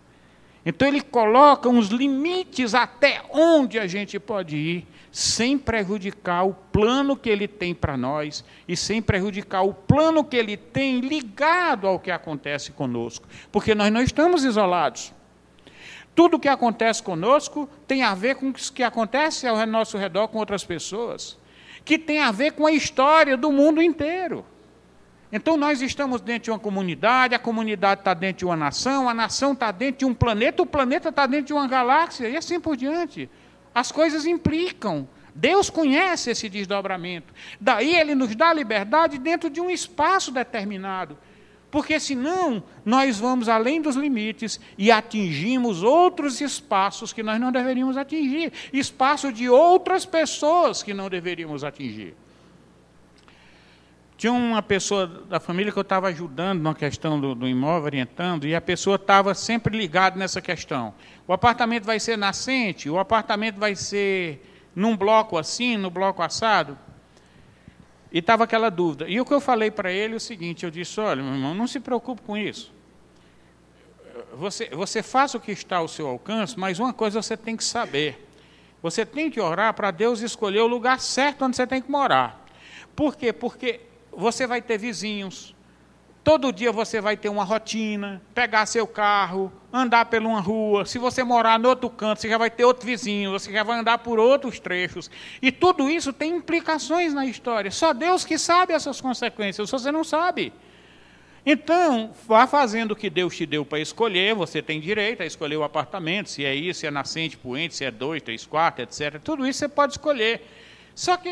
Então 0.65 0.87
ele 0.87 1.01
coloca 1.01 1.69
uns 1.69 1.89
limites 1.89 2.75
até 2.75 3.23
onde 3.31 3.79
a 3.79 3.87
gente 3.87 4.21
pode 4.21 4.57
ir, 4.57 4.87
sem 5.19 5.59
prejudicar 5.59 6.47
o 6.47 6.55
plano 6.55 7.17
que 7.17 7.29
ele 7.29 7.49
tem 7.49 7.75
para 7.75 7.97
nós 7.97 8.45
e 8.69 8.77
sem 8.77 9.03
prejudicar 9.03 9.63
o 9.63 9.75
plano 9.75 10.23
que 10.23 10.37
ele 10.37 10.57
tem 10.57 11.01
ligado 11.01 11.89
ao 11.89 11.99
que 11.99 12.13
acontece 12.13 12.71
conosco. 12.71 13.27
Porque 13.51 13.75
nós 13.75 13.93
não 13.93 14.01
estamos 14.01 14.45
isolados. 14.45 15.13
Tudo 16.15 16.37
o 16.37 16.39
que 16.39 16.47
acontece 16.47 17.03
conosco 17.03 17.69
tem 17.85 18.05
a 18.05 18.15
ver 18.15 18.37
com 18.37 18.51
o 18.51 18.53
que 18.53 18.85
acontece 18.85 19.45
ao 19.49 19.67
nosso 19.67 19.99
redor 19.99 20.29
com 20.29 20.39
outras 20.39 20.63
pessoas, 20.63 21.37
que 21.85 21.99
tem 21.99 22.21
a 22.21 22.31
ver 22.31 22.53
com 22.53 22.65
a 22.65 22.71
história 22.71 23.37
do 23.37 23.51
mundo 23.51 23.83
inteiro. 23.83 24.47
Então 25.33 25.57
nós 25.57 25.83
estamos 25.83 26.21
dentro 26.21 26.45
de 26.45 26.51
uma 26.53 26.61
comunidade, 26.61 27.35
a 27.35 27.41
comunidade 27.41 28.03
está 28.03 28.15
dentro 28.15 28.39
de 28.39 28.45
uma 28.45 28.57
nação, 28.57 29.09
a 29.09 29.15
nação 29.15 29.53
está 29.53 29.73
dentro 29.73 29.99
de 29.99 30.05
um 30.05 30.15
planeta, 30.15 30.63
o 30.63 30.67
planeta 30.67 31.09
está 31.09 31.27
dentro 31.27 31.47
de 31.47 31.53
uma 31.55 31.67
galáxia, 31.67 32.29
e 32.29 32.37
assim 32.37 32.61
por 32.61 32.77
diante. 32.77 33.29
As 33.79 33.93
coisas 33.93 34.27
implicam. 34.27 35.09
Deus 35.33 35.71
conhece 35.71 36.31
esse 36.33 36.49
desdobramento. 36.49 37.33
Daí 37.61 37.95
ele 37.95 38.13
nos 38.13 38.35
dá 38.35 38.53
liberdade 38.53 39.19
dentro 39.19 39.49
de 39.49 39.61
um 39.61 39.71
espaço 39.71 40.33
determinado. 40.33 41.17
Porque 41.71 42.01
senão 42.01 42.61
nós 42.85 43.21
vamos 43.21 43.49
além 43.49 43.81
dos 43.81 43.95
limites 43.95 44.59
e 44.77 44.91
atingimos 44.91 45.85
outros 45.85 46.41
espaços 46.41 47.13
que 47.13 47.23
nós 47.23 47.41
não 47.41 47.53
deveríamos 47.53 47.97
atingir, 47.97 48.53
espaço 48.73 49.33
de 49.33 49.49
outras 49.49 50.05
pessoas 50.05 50.83
que 50.83 50.93
não 50.93 51.09
deveríamos 51.09 51.63
atingir. 51.63 52.17
Tinha 54.19 54.33
uma 54.33 54.61
pessoa 54.61 55.07
da 55.07 55.39
família 55.39 55.71
que 55.71 55.79
eu 55.79 55.83
estava 55.83 56.09
ajudando 56.09 56.61
na 56.61 56.75
questão 56.75 57.21
do, 57.21 57.37
do, 57.37 57.47
imóvel, 57.47 57.85
orientando, 57.85 58.49
e 58.49 58.55
a 58.55 58.61
pessoa 58.61 58.97
estava 58.97 59.33
sempre 59.33 59.79
ligada 59.79 60.19
nessa 60.19 60.43
questão. 60.43 60.93
O 61.25 61.33
apartamento 61.33 61.85
vai 61.85 62.01
ser 62.01 62.19
nascente, 62.19 62.91
o 62.91 62.99
apartamento 62.99 63.61
vai 63.61 63.77
ser 63.77 64.45
num 64.75 64.97
bloco 64.97 65.39
assim, 65.39 65.77
no 65.77 65.89
bloco 65.89 66.21
assado. 66.21 66.77
E 68.11 68.19
estava 68.19 68.43
aquela 68.43 68.71
dúvida. 68.71 69.09
E 69.09 69.21
o 69.21 69.25
que 69.25 69.33
eu 69.33 69.41
falei 69.41 69.71
para 69.71 69.93
ele 69.93 70.15
é 70.15 70.17
o 70.17 70.21
seguinte: 70.21 70.65
eu 70.65 70.71
disse, 70.71 70.99
olha, 70.99 71.23
meu 71.23 71.35
irmão, 71.35 71.55
não 71.55 71.69
se 71.69 71.79
preocupe 71.79 72.21
com 72.23 72.37
isso. 72.37 72.75
Você, 74.35 74.69
você 74.71 75.01
faz 75.01 75.33
o 75.37 75.41
que 75.41 75.53
está 75.53 75.77
ao 75.77 75.87
seu 75.87 76.09
alcance, 76.09 76.59
mas 76.59 76.81
uma 76.81 76.93
coisa 76.93 77.23
você 77.23 77.37
tem 77.37 77.57
que 77.57 77.63
saber. 77.63 78.29
Você 78.83 79.07
tem 79.07 79.31
que 79.31 79.41
orar 79.41 79.75
para 79.75 79.93
Deus 79.93 80.23
escolher 80.23 80.61
o 80.61 80.67
lugar 80.67 80.99
certo 80.99 81.45
onde 81.45 81.55
você 81.55 81.69
tem 81.69 81.81
que 81.81 81.89
morar. 81.89 82.45
Por 82.97 83.15
quê? 83.17 83.33
Porque 83.33 83.87
você 84.19 84.47
vai 84.47 84.61
ter 84.61 84.79
vizinhos, 84.79 85.55
Todo 86.29 86.53
dia 86.53 86.71
você 86.71 87.01
vai 87.01 87.17
ter 87.17 87.31
uma 87.31 87.43
rotina, 87.43 88.21
pegar 88.35 88.67
seu 88.67 88.87
carro, 88.87 89.51
andar 89.73 90.05
por 90.05 90.21
uma 90.21 90.43
rua. 90.43 90.85
Se 90.85 90.99
você 90.99 91.25
morar 91.25 91.59
no 91.59 91.71
outro 91.71 91.89
canto, 91.89 92.21
você 92.21 92.29
já 92.29 92.37
vai 92.37 92.51
ter 92.51 92.67
outro 92.67 92.85
vizinho, 92.85 93.31
você 93.31 93.51
já 93.51 93.63
vai 93.63 93.79
andar 93.79 93.97
por 93.97 94.19
outros 94.19 94.61
trechos. 94.61 95.11
E 95.41 95.51
tudo 95.51 95.89
isso 95.89 96.13
tem 96.13 96.37
implicações 96.37 97.15
na 97.15 97.25
história. 97.25 97.71
Só 97.71 97.95
Deus 97.95 98.27
que 98.27 98.37
sabe 98.37 98.75
essas 98.75 99.01
consequências, 99.01 99.71
você 99.71 99.91
não 99.91 100.05
sabe. 100.05 100.53
Então, 101.47 102.13
vá 102.27 102.47
fazendo 102.47 102.93
o 102.93 102.97
que 102.97 103.09
Deus 103.09 103.35
te 103.35 103.47
deu 103.47 103.65
para 103.65 103.81
escolher, 103.81 104.35
você 104.35 104.61
tem 104.61 104.81
direito 104.81 105.23
a 105.23 105.25
escolher 105.25 105.57
o 105.57 105.63
apartamento, 105.63 106.29
se 106.29 106.45
é 106.45 106.55
isso, 106.55 106.81
se 106.81 106.87
é 106.87 106.91
nascente, 106.91 107.39
poente, 107.39 107.75
se 107.75 107.87
é 107.87 107.91
dois, 107.91 108.21
três, 108.21 108.45
quatro, 108.45 108.83
etc. 108.83 109.19
Tudo 109.19 109.47
isso 109.47 109.61
você 109.61 109.69
pode 109.69 109.95
escolher. 109.95 110.47
Só 110.95 111.17
que 111.17 111.31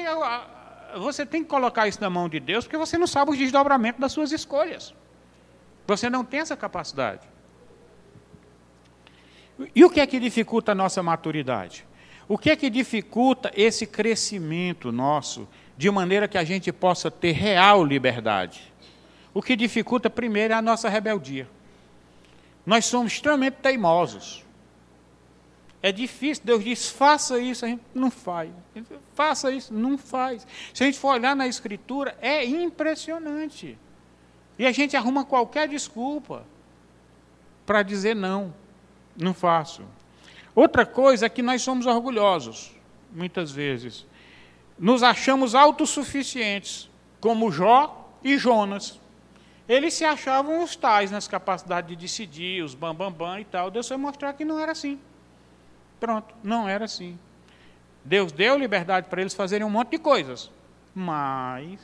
você 0.98 1.26
tem 1.26 1.42
que 1.42 1.48
colocar 1.48 1.86
isso 1.88 2.00
na 2.00 2.08
mão 2.08 2.28
de 2.28 2.40
Deus, 2.40 2.64
porque 2.64 2.76
você 2.76 2.96
não 2.96 3.06
sabe 3.06 3.32
os 3.32 3.38
desdobramentos 3.38 4.00
das 4.00 4.12
suas 4.12 4.32
escolhas. 4.32 4.94
Você 5.86 6.08
não 6.08 6.24
tem 6.24 6.40
essa 6.40 6.56
capacidade. 6.56 7.26
E 9.74 9.84
o 9.84 9.90
que 9.90 10.00
é 10.00 10.06
que 10.06 10.20
dificulta 10.20 10.72
a 10.72 10.74
nossa 10.74 11.02
maturidade? 11.02 11.86
O 12.28 12.36
que 12.36 12.50
é 12.50 12.56
que 12.56 12.68
dificulta 12.68 13.50
esse 13.54 13.86
crescimento 13.86 14.90
nosso, 14.90 15.48
de 15.76 15.90
maneira 15.90 16.26
que 16.26 16.38
a 16.38 16.44
gente 16.44 16.72
possa 16.72 17.10
ter 17.10 17.32
real 17.32 17.84
liberdade? 17.84 18.72
O 19.32 19.42
que 19.42 19.54
dificulta 19.54 20.08
primeiro 20.08 20.54
é 20.54 20.56
a 20.56 20.62
nossa 20.62 20.88
rebeldia. 20.88 21.48
Nós 22.64 22.86
somos 22.86 23.12
extremamente 23.12 23.54
teimosos. 23.54 24.45
É 25.86 25.92
difícil, 25.92 26.42
Deus 26.44 26.64
diz, 26.64 26.88
faça 26.88 27.38
isso, 27.38 27.64
a 27.64 27.68
gente 27.68 27.82
não 27.94 28.10
faz. 28.10 28.50
Faça 29.14 29.52
isso, 29.52 29.72
não 29.72 29.96
faz. 29.96 30.44
Se 30.74 30.82
a 30.82 30.86
gente 30.86 30.98
for 30.98 31.14
olhar 31.14 31.36
na 31.36 31.46
Escritura, 31.46 32.18
é 32.20 32.44
impressionante. 32.44 33.78
E 34.58 34.66
a 34.66 34.72
gente 34.72 34.96
arruma 34.96 35.24
qualquer 35.24 35.68
desculpa 35.68 36.44
para 37.64 37.84
dizer 37.84 38.16
não, 38.16 38.52
não 39.16 39.32
faço. 39.32 39.84
Outra 40.56 40.84
coisa 40.84 41.26
é 41.26 41.28
que 41.28 41.40
nós 41.40 41.62
somos 41.62 41.86
orgulhosos, 41.86 42.72
muitas 43.12 43.52
vezes. 43.52 44.04
Nos 44.76 45.04
achamos 45.04 45.54
autossuficientes, 45.54 46.90
como 47.20 47.52
Jó 47.52 48.10
e 48.24 48.36
Jonas. 48.36 48.98
Eles 49.68 49.94
se 49.94 50.04
achavam 50.04 50.64
os 50.64 50.74
tais 50.74 51.12
nas 51.12 51.28
capacidades 51.28 51.88
de 51.88 51.94
decidir, 51.94 52.64
os 52.64 52.74
bambambam 52.74 53.12
bam, 53.12 53.34
bam 53.34 53.40
e 53.40 53.44
tal. 53.44 53.70
Deus 53.70 53.86
foi 53.86 53.96
mostrar 53.96 54.32
que 54.32 54.44
não 54.44 54.58
era 54.58 54.72
assim. 54.72 54.98
Pronto, 55.98 56.34
não 56.42 56.68
era 56.68 56.84
assim. 56.84 57.18
Deus 58.04 58.30
deu 58.30 58.56
liberdade 58.56 59.08
para 59.08 59.20
eles 59.20 59.34
fazerem 59.34 59.66
um 59.66 59.70
monte 59.70 59.90
de 59.90 59.98
coisas. 59.98 60.50
Mas, 60.94 61.80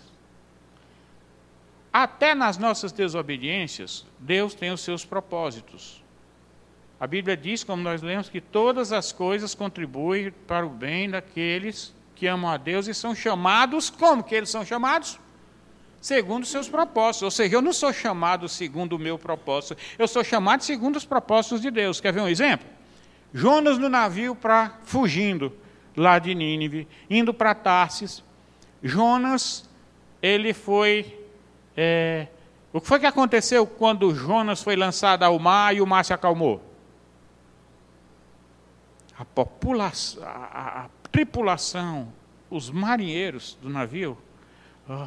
até 1.93 2.35
nas 2.35 2.57
nossas 2.57 2.93
desobediências, 2.93 4.07
Deus 4.19 4.55
tem 4.55 4.71
os 4.71 4.81
seus 4.81 5.05
propósitos. 5.05 6.03
A 6.99 7.07
Bíblia 7.07 7.37
diz, 7.37 7.65
como 7.65 7.83
nós 7.83 8.01
lemos, 8.01 8.29
que 8.29 8.41
todas 8.41 8.93
as 8.93 9.11
coisas 9.11 9.55
contribuem 9.55 10.31
para 10.47 10.65
o 10.65 10.71
bem 10.71 11.11
daqueles 11.11 11.93
que 12.15 12.29
amam 12.29 12.49
a 12.49 12.57
Deus 12.57 12.87
e 12.87 12.95
são 12.95 13.13
chamados, 13.13 13.91
como 13.91 14.23
que 14.23 14.33
eles 14.33 14.49
são 14.49 14.65
chamados? 14.65 15.19
Segundo 16.01 16.47
seus 16.47 16.69
propósitos. 16.69 17.23
Ou 17.23 17.31
seja, 17.33 17.57
eu 17.57 17.61
não 17.61 17.73
sou 17.73 17.93
chamado 17.93 18.49
segundo 18.49 18.93
o 18.93 18.99
meu 19.01 19.19
propósito, 19.19 19.77
eu 19.99 20.07
sou 20.07 20.23
chamado 20.23 20.63
segundo 20.63 20.95
os 20.95 21.05
propósitos 21.05 21.61
de 21.61 21.73
Deus. 21.73 22.01
Quer 22.01 22.13
ver 22.13 22.21
um 22.21 22.29
exemplo? 22.29 22.69
Jonas 23.33 23.79
no 23.79 23.89
navio 23.89 24.35
para 24.35 24.79
fugindo 24.85 25.53
lá 25.97 26.19
de 26.19 26.35
Nínive, 26.35 26.87
indo 27.09 27.33
para 27.33 27.55
Tarsis. 27.55 28.23
Jonas, 28.83 29.69
ele 30.21 30.53
foi. 30.53 31.19
É, 31.77 32.29
o 32.73 32.81
que 32.81 32.87
foi 32.87 33.01
que 33.01 33.07
aconteceu 33.07 33.67
quando 33.67 34.15
Jonas 34.15 34.63
foi 34.63 34.77
lançado 34.77 35.23
ao 35.23 35.39
mar 35.39 35.75
e 35.75 35.81
o 35.81 35.87
mar 35.87 36.05
se 36.05 36.13
acalmou? 36.13 36.73
a 39.23 39.25
população, 39.25 40.23
a, 40.25 40.85
a 40.85 40.89
tripulação, 41.11 42.13
os 42.51 42.71
marinheiros 42.71 43.57
do 43.63 43.69
navio, 43.69 44.19
oh, 44.89 45.07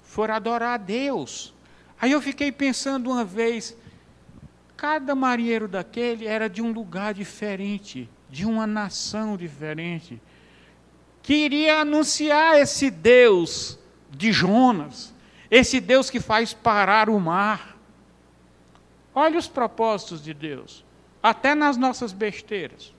foram 0.00 0.34
adorar 0.34 0.74
a 0.74 0.76
Deus. 0.76 1.52
Aí 2.00 2.12
eu 2.12 2.22
fiquei 2.22 2.52
pensando 2.52 3.10
uma 3.10 3.24
vez, 3.24 3.76
cada 4.80 5.14
marinheiro 5.14 5.68
daquele 5.68 6.26
era 6.26 6.48
de 6.48 6.62
um 6.62 6.72
lugar 6.72 7.12
diferente, 7.12 8.08
de 8.30 8.46
uma 8.46 8.66
nação 8.66 9.36
diferente. 9.36 10.18
Queria 11.22 11.82
anunciar 11.82 12.58
esse 12.58 12.90
Deus 12.90 13.78
de 14.10 14.32
Jonas, 14.32 15.12
esse 15.50 15.82
Deus 15.82 16.08
que 16.08 16.18
faz 16.18 16.54
parar 16.54 17.10
o 17.10 17.20
mar. 17.20 17.76
Olha 19.14 19.38
os 19.38 19.46
propósitos 19.46 20.24
de 20.24 20.32
Deus, 20.32 20.82
até 21.22 21.54
nas 21.54 21.76
nossas 21.76 22.10
besteiras. 22.10 22.94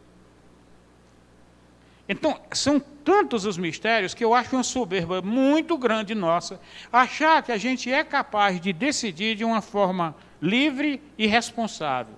Então, 2.07 2.39
são 2.51 2.79
tantos 3.03 3.45
os 3.45 3.57
mistérios 3.57 4.13
que 4.13 4.23
eu 4.23 4.33
acho 4.33 4.55
uma 4.55 4.63
soberba 4.63 5.21
muito 5.21 5.77
grande 5.77 6.15
nossa 6.15 6.59
achar 6.91 7.41
que 7.43 7.51
a 7.51 7.57
gente 7.57 7.91
é 7.91 8.03
capaz 8.03 8.59
de 8.59 8.71
decidir 8.71 9.35
de 9.35 9.43
uma 9.43 9.61
forma 9.61 10.15
livre 10.41 11.01
e 11.17 11.27
responsável. 11.27 12.15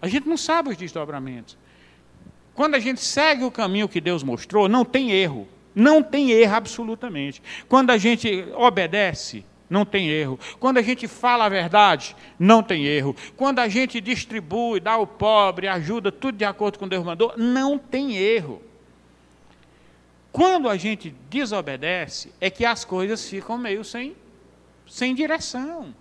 A 0.00 0.08
gente 0.08 0.28
não 0.28 0.36
sabe 0.36 0.70
os 0.70 0.76
desdobramentos. 0.76 1.56
Quando 2.54 2.74
a 2.74 2.78
gente 2.78 3.00
segue 3.00 3.44
o 3.44 3.50
caminho 3.50 3.88
que 3.88 4.00
Deus 4.00 4.22
mostrou, 4.22 4.68
não 4.68 4.84
tem 4.84 5.10
erro. 5.12 5.48
Não 5.74 6.02
tem 6.02 6.30
erro 6.30 6.54
absolutamente. 6.54 7.42
Quando 7.68 7.90
a 7.90 7.96
gente 7.96 8.46
obedece, 8.54 9.44
não 9.70 9.86
tem 9.86 10.08
erro. 10.10 10.38
Quando 10.60 10.76
a 10.78 10.82
gente 10.82 11.08
fala 11.08 11.46
a 11.46 11.48
verdade, 11.48 12.14
não 12.38 12.62
tem 12.62 12.84
erro. 12.84 13.16
Quando 13.36 13.58
a 13.58 13.68
gente 13.68 14.00
distribui, 14.00 14.80
dá 14.80 14.92
ao 14.92 15.06
pobre, 15.06 15.66
ajuda, 15.66 16.12
tudo 16.12 16.36
de 16.36 16.44
acordo 16.44 16.78
com 16.78 16.86
Deus 16.86 17.04
mandou, 17.04 17.32
não 17.38 17.78
tem 17.78 18.16
erro. 18.16 18.60
Quando 20.32 20.68
a 20.70 20.76
gente 20.78 21.10
desobedece, 21.28 22.32
é 22.40 22.48
que 22.48 22.64
as 22.64 22.84
coisas 22.84 23.28
ficam 23.28 23.58
meio 23.58 23.84
sem, 23.84 24.16
sem 24.88 25.14
direção. 25.14 25.94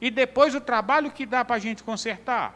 E 0.00 0.08
depois 0.08 0.54
o 0.54 0.60
trabalho 0.60 1.10
que 1.10 1.26
dá 1.26 1.44
para 1.44 1.56
a 1.56 1.58
gente 1.58 1.82
consertar. 1.82 2.54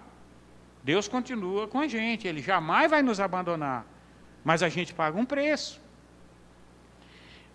Deus 0.85 1.09
continua 1.09 1.67
com 1.67 1.81
a 1.81 1.89
gente, 1.89 2.29
Ele 2.29 2.41
jamais 2.41 2.89
vai 2.89 3.03
nos 3.03 3.19
abandonar. 3.19 3.85
Mas 4.45 4.63
a 4.63 4.69
gente 4.69 4.95
paga 4.95 5.19
um 5.19 5.25
preço. 5.25 5.81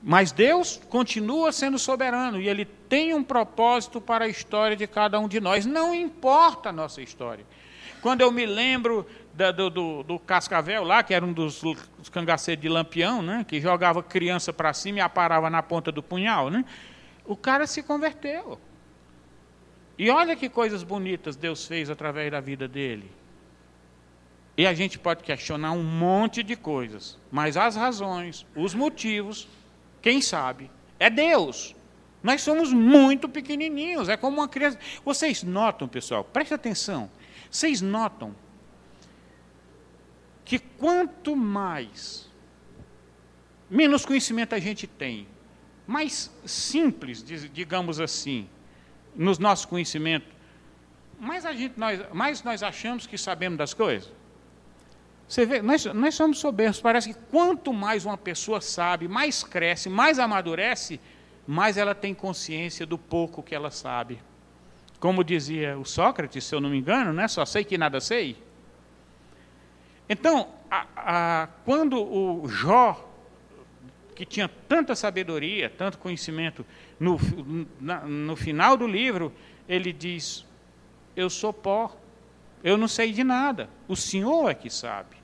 Mas 0.03 0.34
Deus 0.34 0.80
continua 0.89 1.51
sendo 1.51 1.80
soberano 1.80 2.39
e 2.39 2.49
Ele 2.49 2.66
tem 2.66 3.14
um 3.14 3.24
propósito 3.24 4.01
para 4.01 4.26
a 4.26 4.28
história 4.28 4.76
de 4.76 4.86
cada 4.86 5.18
um 5.20 5.30
de 5.30 5.39
nós, 5.39 5.66
não 5.66 5.95
importa 5.95 6.70
a 6.70 6.74
nossa 6.74 7.01
história. 7.01 7.45
Quando 8.01 8.22
eu 8.22 8.32
me 8.32 8.45
lembro 8.45 9.08
da, 9.36 9.51
do, 9.51 9.69
do, 9.69 10.03
do, 10.03 10.19
Cascavel 10.19 10.83
lá, 10.83 11.03
que 11.03 11.13
era 11.13 11.25
um 11.25 11.33
dos, 11.33 11.61
cangaceiros 12.11 12.61
de 12.61 12.69
Lampião, 12.69 13.21
né, 13.21 13.45
que 13.47 13.59
jogava 13.59 14.01
criança 14.01 14.53
para 14.53 14.73
cima 14.73 14.99
e 14.99 15.01
aparava 15.01 15.49
na 15.49 15.61
ponta 15.61 15.91
do 15.91 16.01
punhal, 16.01 16.49
né, 16.49 16.63
o 17.25 17.36
cara 17.36 17.67
se 17.67 17.83
converteu. 17.83 18.59
E 19.97 20.09
olha 20.09 20.36
que 20.36 20.49
coisas 20.49 20.83
bonitas 20.83 21.36
Deus 21.36 21.65
fez 21.65 21.89
através 21.89 22.31
da 22.31 22.39
vida 22.39 22.67
dele. 22.67 23.11
E 24.57 24.65
a 24.65 24.73
gente 24.73 24.97
pode 24.97 25.23
questionar 25.23 25.73
um 25.73 25.83
monte 25.83 26.41
de 26.41 26.55
coisas, 26.55 27.17
mas 27.29 27.57
as 27.57 27.75
razões, 27.75 28.45
os 28.55 28.73
motivos, 28.73 29.49
quem 30.01 30.21
sabe, 30.21 30.71
é 30.97 31.09
Deus. 31.09 31.75
Nós 32.23 32.41
somos 32.41 32.71
muito 32.71 33.27
pequenininhos, 33.27 34.07
é 34.07 34.15
como 34.15 34.38
uma 34.38 34.47
criança. 34.47 34.79
Vocês 35.03 35.43
notam, 35.43 35.89
pessoal, 35.89 36.23
preste 36.23 36.53
atenção. 36.53 37.09
Vocês 37.51 37.81
notam 37.81 38.33
que 40.45 40.59
quanto 40.59 41.35
mais, 41.35 42.29
menos 43.69 44.05
conhecimento 44.05 44.53
a 44.53 44.59
gente 44.59 44.85
tem, 44.85 45.27
mais 45.87 46.31
simples, 46.45 47.23
digamos 47.51 47.99
assim, 47.99 48.47
nos 49.15 49.39
nossos 49.39 49.65
conhecimentos, 49.65 50.29
mais, 51.19 51.45
a 51.45 51.53
gente, 51.53 51.79
nós, 51.79 51.99
mais 52.13 52.43
nós 52.43 52.61
achamos 52.61 53.07
que 53.07 53.17
sabemos 53.17 53.57
das 53.57 53.73
coisas. 53.73 54.11
Você 55.27 55.45
vê, 55.45 55.61
nós, 55.61 55.85
nós 55.85 56.13
somos 56.13 56.37
soberbos. 56.39 56.79
Parece 56.79 57.13
que 57.13 57.19
quanto 57.31 57.73
mais 57.73 58.05
uma 58.05 58.17
pessoa 58.17 58.61
sabe, 58.61 59.07
mais 59.07 59.43
cresce, 59.43 59.89
mais 59.89 60.19
amadurece, 60.19 60.99
mais 61.47 61.77
ela 61.77 61.95
tem 61.95 62.13
consciência 62.13 62.85
do 62.85 62.97
pouco 62.97 63.41
que 63.41 63.55
ela 63.55 63.71
sabe. 63.71 64.21
Como 64.99 65.23
dizia 65.23 65.77
o 65.77 65.85
Sócrates, 65.85 66.43
se 66.43 66.53
eu 66.53 66.61
não 66.61 66.69
me 66.69 66.77
engano, 66.77 67.11
né? 67.13 67.27
só 67.27 67.45
sei 67.45 67.63
que 67.63 67.77
nada 67.77 67.99
sei. 67.99 68.37
Então, 70.08 70.49
a, 70.70 70.86
a, 70.95 71.47
quando 71.66 72.01
o 72.01 72.47
Jó, 72.47 73.10
que 74.14 74.26
tinha 74.26 74.47
tanta 74.47 74.95
sabedoria, 74.95 75.70
tanto 75.70 75.97
conhecimento, 75.97 76.66
no, 76.99 77.20
na, 77.80 78.01
no 78.01 78.36
final 78.36 78.78
do 78.78 78.88
livro, 78.88 79.34
ele 79.68 79.91
diz: 79.91 80.45
Eu 81.16 81.30
sou 81.30 81.51
pó, 81.51 81.95
eu 82.64 82.78
não 82.78 82.88
sei 82.88 83.12
de 83.12 83.24
nada, 83.24 83.70
o 83.88 83.95
Senhor 83.95 84.49
é 84.49 84.53
que 84.53 84.70
sabe. 84.70 85.16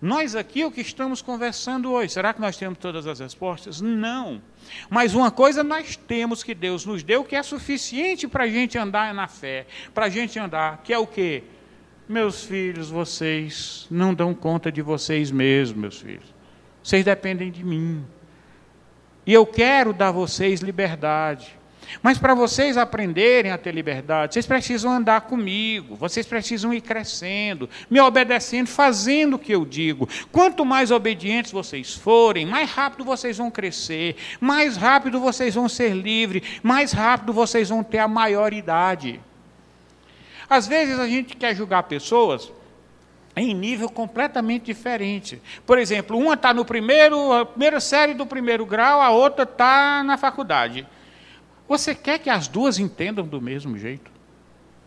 Nós 0.00 0.36
aqui, 0.36 0.64
o 0.64 0.70
que 0.70 0.80
estamos 0.80 1.20
conversando 1.20 1.90
hoje, 1.90 2.12
será 2.12 2.32
que 2.32 2.40
nós 2.40 2.56
temos 2.56 2.78
todas 2.78 3.04
as 3.04 3.18
respostas? 3.18 3.80
Não. 3.80 4.40
Mas 4.88 5.12
uma 5.12 5.28
coisa 5.28 5.64
nós 5.64 5.96
temos 5.96 6.44
que 6.44 6.54
Deus 6.54 6.86
nos 6.86 7.02
deu 7.02 7.24
que 7.24 7.34
é 7.34 7.42
suficiente 7.42 8.28
para 8.28 8.44
a 8.44 8.48
gente 8.48 8.78
andar 8.78 9.12
na 9.12 9.26
fé, 9.26 9.66
para 9.92 10.06
a 10.06 10.08
gente 10.08 10.38
andar, 10.38 10.82
que 10.84 10.92
é 10.92 10.98
o 10.98 11.06
quê? 11.06 11.42
Meus 12.08 12.42
filhos, 12.42 12.88
vocês 12.88 13.86
não 13.90 14.14
dão 14.14 14.32
conta 14.32 14.72
de 14.72 14.80
vocês 14.80 15.30
mesmos, 15.30 15.78
meus 15.78 16.00
filhos. 16.00 16.34
Vocês 16.82 17.04
dependem 17.04 17.50
de 17.50 17.62
mim. 17.62 18.02
E 19.26 19.34
eu 19.34 19.44
quero 19.44 19.92
dar 19.92 20.08
a 20.08 20.12
vocês 20.12 20.60
liberdade. 20.60 21.58
Mas 22.02 22.18
para 22.18 22.34
vocês 22.34 22.78
aprenderem 22.78 23.52
a 23.52 23.58
ter 23.58 23.74
liberdade, 23.74 24.34
vocês 24.34 24.46
precisam 24.46 24.90
andar 24.92 25.22
comigo, 25.22 25.96
vocês 25.96 26.26
precisam 26.26 26.72
ir 26.72 26.80
crescendo, 26.80 27.68
me 27.90 28.00
obedecendo, 28.00 28.68
fazendo 28.68 29.34
o 29.34 29.38
que 29.38 29.54
eu 29.54 29.64
digo. 29.64 30.08
Quanto 30.32 30.64
mais 30.64 30.90
obedientes 30.90 31.52
vocês 31.52 31.94
forem, 31.94 32.46
mais 32.46 32.70
rápido 32.70 33.04
vocês 33.04 33.36
vão 33.36 33.50
crescer, 33.50 34.16
mais 34.40 34.76
rápido 34.76 35.20
vocês 35.20 35.54
vão 35.54 35.68
ser 35.68 35.94
livres, 35.94 36.42
mais 36.62 36.92
rápido 36.92 37.32
vocês 37.32 37.68
vão 37.68 37.82
ter 37.82 37.98
a 37.98 38.08
maioridade. 38.08 39.20
Às 40.48 40.66
vezes 40.66 40.98
a 40.98 41.06
gente 41.06 41.36
quer 41.36 41.54
julgar 41.54 41.82
pessoas 41.84 42.50
em 43.36 43.54
nível 43.54 43.88
completamente 43.88 44.64
diferente. 44.64 45.40
Por 45.64 45.78
exemplo, 45.78 46.18
uma 46.18 46.34
está 46.34 46.52
no 46.52 46.64
primeiro, 46.64 47.32
a 47.32 47.46
primeira 47.46 47.80
série 47.80 48.14
do 48.14 48.26
primeiro 48.26 48.66
grau, 48.66 49.00
a 49.00 49.10
outra 49.10 49.44
está 49.44 50.02
na 50.02 50.16
faculdade. 50.16 50.86
Você 51.68 51.94
quer 51.94 52.18
que 52.18 52.30
as 52.30 52.48
duas 52.48 52.78
entendam 52.78 53.26
do 53.26 53.40
mesmo 53.40 53.78
jeito? 53.78 54.10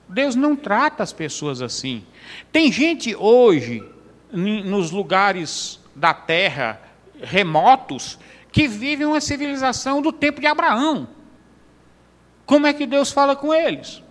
Deus 0.10 0.36
não 0.36 0.56
trata 0.56 1.04
as 1.04 1.14
pessoas 1.14 1.62
assim. 1.62 2.04
Tem 2.52 2.72
gente 2.72 3.16
hoje, 3.16 3.84
nos 4.32 4.92
lugares 4.92 5.80
da 5.96 6.14
terra 6.14 6.82
remotos, 7.22 8.18
que 8.52 8.68
vive 8.68 9.06
uma 9.06 9.22
civilização 9.22 10.02
do 10.02 10.12
tempo 10.12 10.42
de 10.42 10.48
Abraão. 10.48 11.08
Como 12.46 12.68
é 12.68 12.74
que 12.74 12.86
Deus 12.86 13.12
fala 13.12 13.36
com 13.36 13.54
eles? 13.54 14.04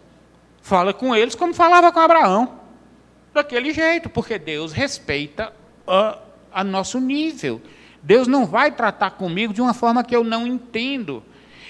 Fala 0.61 0.93
com 0.93 1.15
eles 1.15 1.35
como 1.35 1.55
falava 1.55 1.91
com 1.93 2.01
Abraão 2.01 2.61
daquele 3.33 3.73
jeito, 3.73 4.09
porque 4.09 4.39
Deus 4.39 4.73
respeita 4.73 5.53
a, 5.87 6.19
a 6.53 6.65
nosso 6.65 7.01
nível. 7.01 7.61
Deus 8.03 8.27
não 8.27 8.47
vai 8.47 8.73
tratar 8.73 9.13
comigo 9.13 9.53
de 9.53 9.61
uma 9.61 9.75
forma 9.75 10.03
que 10.03 10.15
eu 10.15 10.25
não 10.25 10.47
entendo. 10.47 11.23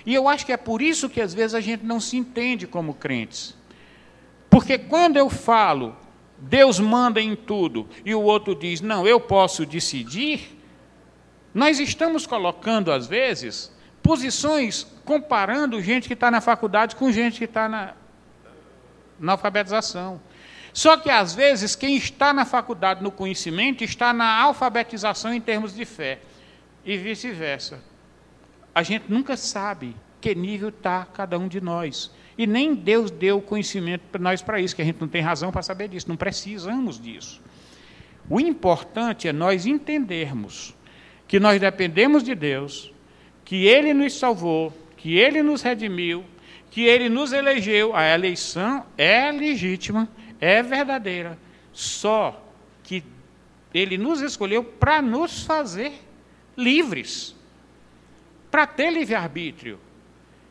E 0.06 0.14
eu 0.14 0.28
acho 0.28 0.46
que 0.46 0.52
é 0.52 0.56
por 0.56 0.80
isso 0.80 1.08
que 1.08 1.20
às 1.20 1.34
vezes 1.34 1.54
a 1.54 1.60
gente 1.60 1.84
não 1.84 2.00
se 2.00 2.16
entende 2.16 2.66
como 2.66 2.94
crentes. 2.94 3.56
Porque 4.48 4.78
quando 4.78 5.16
eu 5.16 5.28
falo, 5.28 5.96
Deus 6.38 6.80
manda 6.80 7.20
em 7.20 7.36
tudo, 7.36 7.86
e 8.04 8.14
o 8.14 8.22
outro 8.22 8.54
diz, 8.54 8.80
não, 8.80 9.06
eu 9.06 9.20
posso 9.20 9.66
decidir, 9.66 10.58
nós 11.52 11.78
estamos 11.78 12.26
colocando, 12.26 12.90
às 12.90 13.06
vezes, 13.06 13.72
posições 14.02 14.86
comparando 15.04 15.80
gente 15.82 16.08
que 16.08 16.14
está 16.14 16.30
na 16.30 16.40
faculdade 16.40 16.96
com 16.96 17.12
gente 17.12 17.38
que 17.38 17.44
está 17.44 17.68
na, 17.68 17.94
alfabetização. 19.28 20.20
Só 20.72 20.96
que, 20.96 21.10
às 21.10 21.34
vezes, 21.34 21.74
quem 21.74 21.96
está 21.96 22.32
na 22.32 22.44
faculdade 22.44 23.02
no 23.02 23.10
conhecimento 23.10 23.82
está 23.82 24.12
na 24.12 24.40
alfabetização 24.40 25.34
em 25.34 25.40
termos 25.40 25.74
de 25.74 25.84
fé, 25.84 26.20
e 26.84 26.96
vice-versa. 26.96 27.80
A 28.74 28.82
gente 28.82 29.04
nunca 29.08 29.36
sabe 29.36 29.96
que 30.20 30.34
nível 30.34 30.68
está 30.68 31.04
cada 31.04 31.38
um 31.38 31.48
de 31.48 31.60
nós. 31.60 32.10
E 32.38 32.46
nem 32.46 32.74
Deus 32.74 33.10
deu 33.10 33.40
conhecimento 33.40 34.02
para 34.10 34.20
nós 34.20 34.40
para 34.40 34.60
isso, 34.60 34.74
que 34.74 34.82
a 34.82 34.84
gente 34.84 35.00
não 35.00 35.08
tem 35.08 35.20
razão 35.20 35.50
para 35.50 35.62
saber 35.62 35.88
disso, 35.88 36.08
não 36.08 36.16
precisamos 36.16 37.00
disso. 37.00 37.40
O 38.28 38.40
importante 38.40 39.28
é 39.28 39.32
nós 39.32 39.66
entendermos 39.66 40.74
que 41.26 41.40
nós 41.40 41.60
dependemos 41.60 42.22
de 42.22 42.34
Deus, 42.34 42.92
que 43.44 43.66
Ele 43.66 43.92
nos 43.92 44.18
salvou, 44.18 44.72
que 44.96 45.18
Ele 45.18 45.42
nos 45.42 45.62
redimiu, 45.62 46.24
que 46.70 46.84
Ele 46.84 47.08
nos 47.08 47.32
elegeu. 47.32 47.94
A 47.94 48.06
eleição 48.06 48.86
é 48.96 49.30
legítima 49.32 50.08
é 50.40 50.62
verdadeira, 50.62 51.38
só 51.72 52.42
que 52.82 53.04
ele 53.74 53.98
nos 53.98 54.22
escolheu 54.22 54.64
para 54.64 55.02
nos 55.02 55.44
fazer 55.44 55.92
livres, 56.56 57.36
para 58.50 58.66
ter 58.66 58.90
livre-arbítrio. 58.90 59.78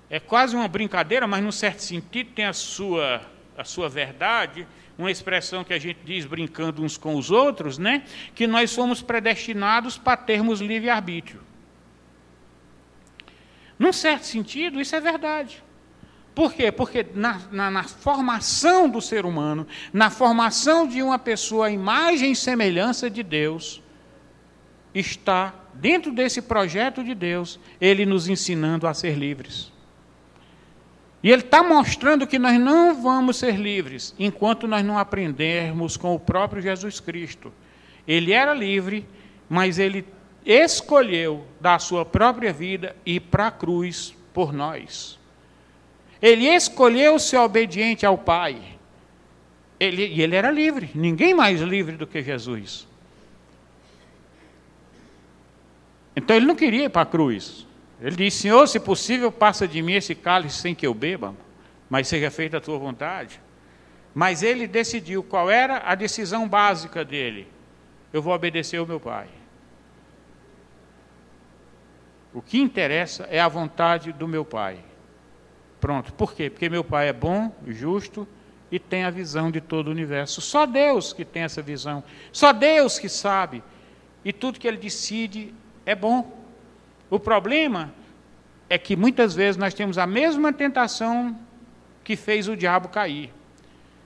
É 0.10 0.20
quase 0.20 0.56
uma 0.56 0.68
brincadeira, 0.68 1.28
mas, 1.28 1.44
num 1.44 1.52
certo 1.52 1.80
sentido, 1.80 2.32
tem 2.34 2.46
a 2.46 2.54
sua, 2.54 3.22
a 3.58 3.64
sua 3.64 3.90
verdade, 3.90 4.68
uma 4.98 5.12
expressão 5.12 5.64
que 5.64 5.74
a 5.74 5.80
gente 5.80 6.00
diz 6.04 6.26
brincando 6.26 6.84
uns 6.84 6.98
com 6.98 7.16
os 7.16 7.32
outros, 7.32 7.78
né? 7.78 8.04
que 8.36 8.48
nós 8.48 8.70
somos 8.72 9.02
predestinados 9.02 9.98
para 9.98 10.18
termos 10.18 10.62
livre-arbítrio. 10.62 11.42
Num 13.78 13.94
certo 13.94 14.24
sentido, 14.24 14.80
isso 14.80 14.96
é 14.96 15.00
verdade. 15.00 15.64
Por 16.40 16.54
quê? 16.54 16.72
Porque 16.72 17.06
na, 17.14 17.42
na, 17.52 17.70
na, 17.70 17.84
formação 17.84 18.88
do 18.88 19.02
ser 19.02 19.26
humano, 19.26 19.68
na 19.92 20.10
formação 20.10 20.88
de 20.88 21.04
uma 21.04 21.20
pessoa 21.20 21.68
à 21.68 21.70
imagem 21.70 22.32
e 22.32 22.36
semelhança 22.38 23.10
de 23.10 23.22
Deus, 23.22 23.84
está, 24.96 25.54
dentro 25.74 26.14
desse 26.14 26.42
projeto 26.42 27.04
de 27.04 27.14
Deus, 27.14 27.60
Ele 27.82 28.06
nos 28.06 28.30
ensinando 28.30 28.88
a 28.88 28.94
ser 28.94 29.18
livres. 29.18 29.70
E 31.22 31.30
Ele 31.30 31.42
está 31.42 31.62
mostrando 31.62 32.26
que 32.26 32.40
nós 32.40 32.58
não 32.58 33.04
vamos 33.04 33.36
ser 33.36 33.58
livres 33.58 34.16
enquanto 34.18 34.66
nós 34.66 34.86
não 34.86 34.98
aprendermos 34.98 35.98
com 35.98 36.16
o 36.16 36.20
próprio 36.22 36.62
Jesus 36.62 37.02
Cristo. 37.02 37.52
Ele 38.08 38.32
era 38.32 38.54
livre, 38.54 39.06
mas 39.50 39.78
Ele 39.78 40.06
escolheu 40.46 41.44
dar 41.60 41.76
a 41.76 41.80
sua 41.80 42.06
própria 42.06 42.54
vida 42.54 42.96
ir 43.06 43.20
para 43.20 43.48
a 43.48 43.52
cruz 43.52 44.16
por 44.34 44.54
nós. 44.54 45.19
Ele 46.22 46.48
escolheu 46.48 47.18
ser 47.18 47.38
obediente 47.38 48.06
ao 48.06 48.18
Pai. 48.18 48.62
Ele, 49.80 50.08
e 50.08 50.22
ele 50.22 50.36
era 50.36 50.52
livre, 50.52 50.92
ninguém 50.94 51.34
mais 51.34 51.62
livre 51.62 51.96
do 51.96 52.06
que 52.06 52.22
Jesus. 52.22 52.88
Então 56.16 56.36
ele 56.36 56.46
não 56.46 56.56
queria 56.56 56.86
ir 56.86 56.90
para 56.90 57.04
a 57.04 57.06
cruz. 57.06 57.66
Ele 58.02 58.16
disse: 58.16 58.40
Senhor, 58.40 58.68
se 58.68 58.80
possível, 58.80 59.32
passa 59.32 59.66
de 59.66 59.82
mim 59.82 59.94
esse 59.94 60.14
cálice 60.14 60.58
sem 60.58 60.76
que 60.76 60.86
eu 60.86 60.94
beba, 60.94 61.34
mas 61.90 62.10
seja 62.10 62.30
feita 62.30 62.58
a 62.58 62.62
tua 62.62 62.78
vontade. 62.78 63.40
Mas 64.14 64.44
ele 64.44 64.68
decidiu 64.68 65.24
qual 65.24 65.50
era 65.50 65.78
a 65.86 65.96
decisão 65.96 66.48
básica 66.48 67.06
dele: 67.06 67.48
eu 68.12 68.22
vou 68.22 68.34
obedecer 68.34 68.78
ao 68.78 68.86
meu 68.86 69.00
Pai. 69.00 69.30
O 72.34 72.42
que 72.42 72.60
interessa 72.60 73.24
é 73.32 73.40
a 73.40 73.48
vontade 73.48 74.12
do 74.12 74.28
meu 74.28 74.44
Pai. 74.44 74.89
Pronto. 75.80 76.14
Por 76.14 76.34
quê? 76.34 76.50
Porque 76.50 76.70
meu 76.70 76.84
pai 76.84 77.10
é 77.10 77.14
bom, 77.14 77.52
justo 77.68 78.28
e 78.72 78.78
tem 78.78 79.04
a 79.04 79.10
visão 79.10 79.50
de 79.50 79.62
todo 79.62 79.88
o 79.88 79.92
universo. 79.92 80.42
Só 80.42 80.66
Deus 80.66 81.14
que 81.14 81.26
tem 81.26 81.44
essa 81.44 81.62
visão. 81.62 82.04
Só 82.32 82.52
Deus 82.54 83.00
que 83.00 83.10
sabe. 83.10 83.64
E 84.24 84.32
tudo 84.32 84.60
que 84.60 84.68
ele 84.68 84.78
decide 84.78 85.54
é 85.86 85.96
bom. 85.96 86.38
O 87.10 87.20
problema 87.20 87.94
é 88.70 88.78
que 88.78 88.96
muitas 88.96 89.34
vezes 89.34 89.58
nós 89.58 89.74
temos 89.74 89.98
a 89.98 90.06
mesma 90.06 90.54
tentação 90.54 91.38
que 92.04 92.16
fez 92.16 92.48
o 92.48 92.56
diabo 92.56 92.90
cair. 92.90 93.34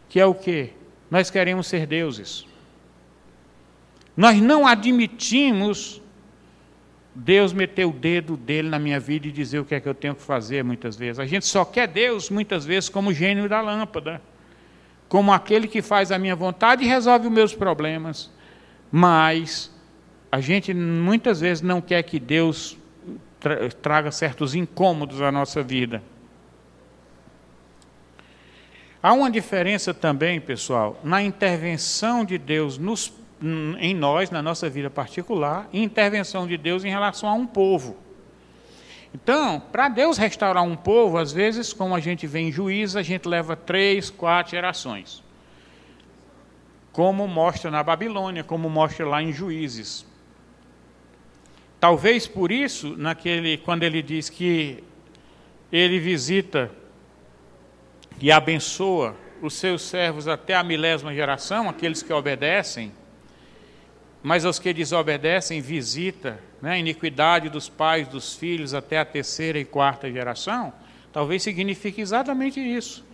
Que 0.07 0.19
é 0.19 0.25
o 0.25 0.33
quê? 0.33 0.71
Nós 1.09 1.29
queremos 1.29 1.67
ser 1.67 1.85
deuses. 1.85 2.45
Nós 4.15 4.39
não 4.39 4.65
admitimos 4.67 6.01
Deus 7.15 7.53
meter 7.53 7.85
o 7.85 7.91
dedo 7.91 8.35
dele 8.35 8.69
na 8.69 8.79
minha 8.79 8.99
vida 8.99 9.27
e 9.27 9.31
dizer 9.31 9.59
o 9.59 9.65
que 9.65 9.75
é 9.75 9.79
que 9.79 9.87
eu 9.87 9.93
tenho 9.93 10.15
que 10.15 10.21
fazer 10.21 10.63
muitas 10.63 10.95
vezes. 10.95 11.19
A 11.19 11.25
gente 11.25 11.45
só 11.45 11.63
quer 11.63 11.87
Deus 11.87 12.29
muitas 12.29 12.65
vezes 12.65 12.89
como 12.89 13.13
gênio 13.13 13.47
da 13.47 13.61
lâmpada, 13.61 14.21
como 15.07 15.31
aquele 15.31 15.67
que 15.67 15.81
faz 15.81 16.11
a 16.11 16.17
minha 16.17 16.35
vontade 16.35 16.83
e 16.83 16.87
resolve 16.87 17.27
os 17.27 17.33
meus 17.33 17.53
problemas. 17.53 18.31
Mas 18.91 19.71
a 20.31 20.41
gente 20.41 20.73
muitas 20.73 21.41
vezes 21.41 21.61
não 21.61 21.79
quer 21.79 22.01
que 22.01 22.19
Deus 22.19 22.77
tra 23.39 23.69
traga 23.69 24.11
certos 24.11 24.55
incômodos 24.55 25.21
à 25.21 25.31
nossa 25.31 25.61
vida. 25.61 26.01
Há 29.03 29.13
uma 29.13 29.29
diferença 29.29 29.93
também, 29.93 30.39
pessoal, 30.39 30.99
na 31.03 31.21
intervenção 31.21 32.23
de 32.23 32.37
Deus 32.37 32.77
nos 32.77 33.13
em 33.79 33.93
nós, 33.93 34.31
na 34.31 34.41
nossa 34.41 34.69
vida 34.69 34.89
particular, 34.89 35.67
e 35.73 35.83
intervenção 35.83 36.47
de 36.47 36.57
Deus 36.57 36.85
em 36.85 36.89
relação 36.89 37.27
a 37.27 37.33
um 37.33 37.45
povo. 37.45 37.97
Então, 39.13 39.59
para 39.59 39.89
Deus 39.89 40.17
restaurar 40.17 40.63
um 40.63 40.75
povo, 40.75 41.17
às 41.17 41.31
vezes, 41.31 41.73
como 41.73 41.93
a 41.93 41.99
gente 41.99 42.25
vê 42.25 42.39
em 42.39 42.51
juízo, 42.51 42.97
a 42.97 43.03
gente 43.03 43.27
leva 43.27 43.55
três, 43.55 44.09
quatro 44.09 44.51
gerações. 44.51 45.21
Como 46.91 47.27
mostra 47.27 47.69
na 47.69 47.83
Babilônia, 47.83 48.43
como 48.43 48.69
mostra 48.69 49.05
lá 49.05 49.21
em 49.21 49.31
Juízes. 49.31 50.05
Talvez 51.79 52.25
por 52.27 52.51
isso, 52.51 52.95
naquele, 52.95 53.57
quando 53.57 53.83
ele 53.83 54.01
diz 54.01 54.29
que 54.29 54.83
ele 55.71 55.99
visita 55.99 56.71
e 58.21 58.31
abençoa 58.31 59.15
os 59.41 59.55
seus 59.55 59.81
servos 59.81 60.27
até 60.27 60.55
a 60.55 60.63
milésima 60.63 61.13
geração, 61.13 61.67
aqueles 61.67 62.01
que 62.01 62.13
obedecem, 62.13 62.91
mas 64.23 64.45
aos 64.45 64.57
que 64.57 64.73
desobedecem 64.73 65.59
visita 65.59 66.39
né, 66.61 66.71
a 66.71 66.77
iniquidade 66.79 67.49
dos 67.49 67.67
pais, 67.67 68.07
dos 68.07 68.35
filhos, 68.35 68.73
até 68.73 68.97
a 68.97 69.05
terceira 69.05 69.59
e 69.59 69.65
quarta 69.65 70.09
geração, 70.09 70.71
talvez 71.11 71.43
signifique 71.43 71.99
exatamente 71.99 72.59
isso. 72.59 73.05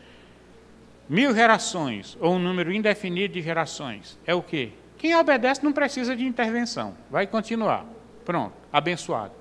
Mil 1.10 1.34
gerações, 1.34 2.16
ou 2.22 2.36
um 2.36 2.40
número 2.40 2.72
indefinido 2.72 3.34
de 3.34 3.42
gerações, 3.42 4.20
é 4.28 4.36
o 4.36 4.44
quê? 4.44 4.70
Quem 5.00 5.16
obedece 5.16 5.64
não 5.64 5.74
precisa 5.74 6.16
de 6.16 6.24
intervenção, 6.24 6.96
vai 7.10 7.26
continuar. 7.26 7.84
Pronto, 8.24 8.54
abençoado. 8.72 9.34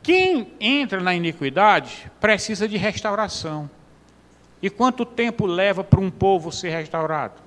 Quem 0.00 0.52
entra 0.60 1.00
na 1.00 1.12
iniquidade 1.12 2.08
precisa 2.20 2.68
de 2.68 2.76
restauração. 2.76 3.68
E 4.62 4.70
quanto 4.70 5.04
tempo 5.04 5.46
leva 5.46 5.82
para 5.82 5.98
um 5.98 6.10
povo 6.10 6.52
ser 6.52 6.70
restaurado? 6.70 7.45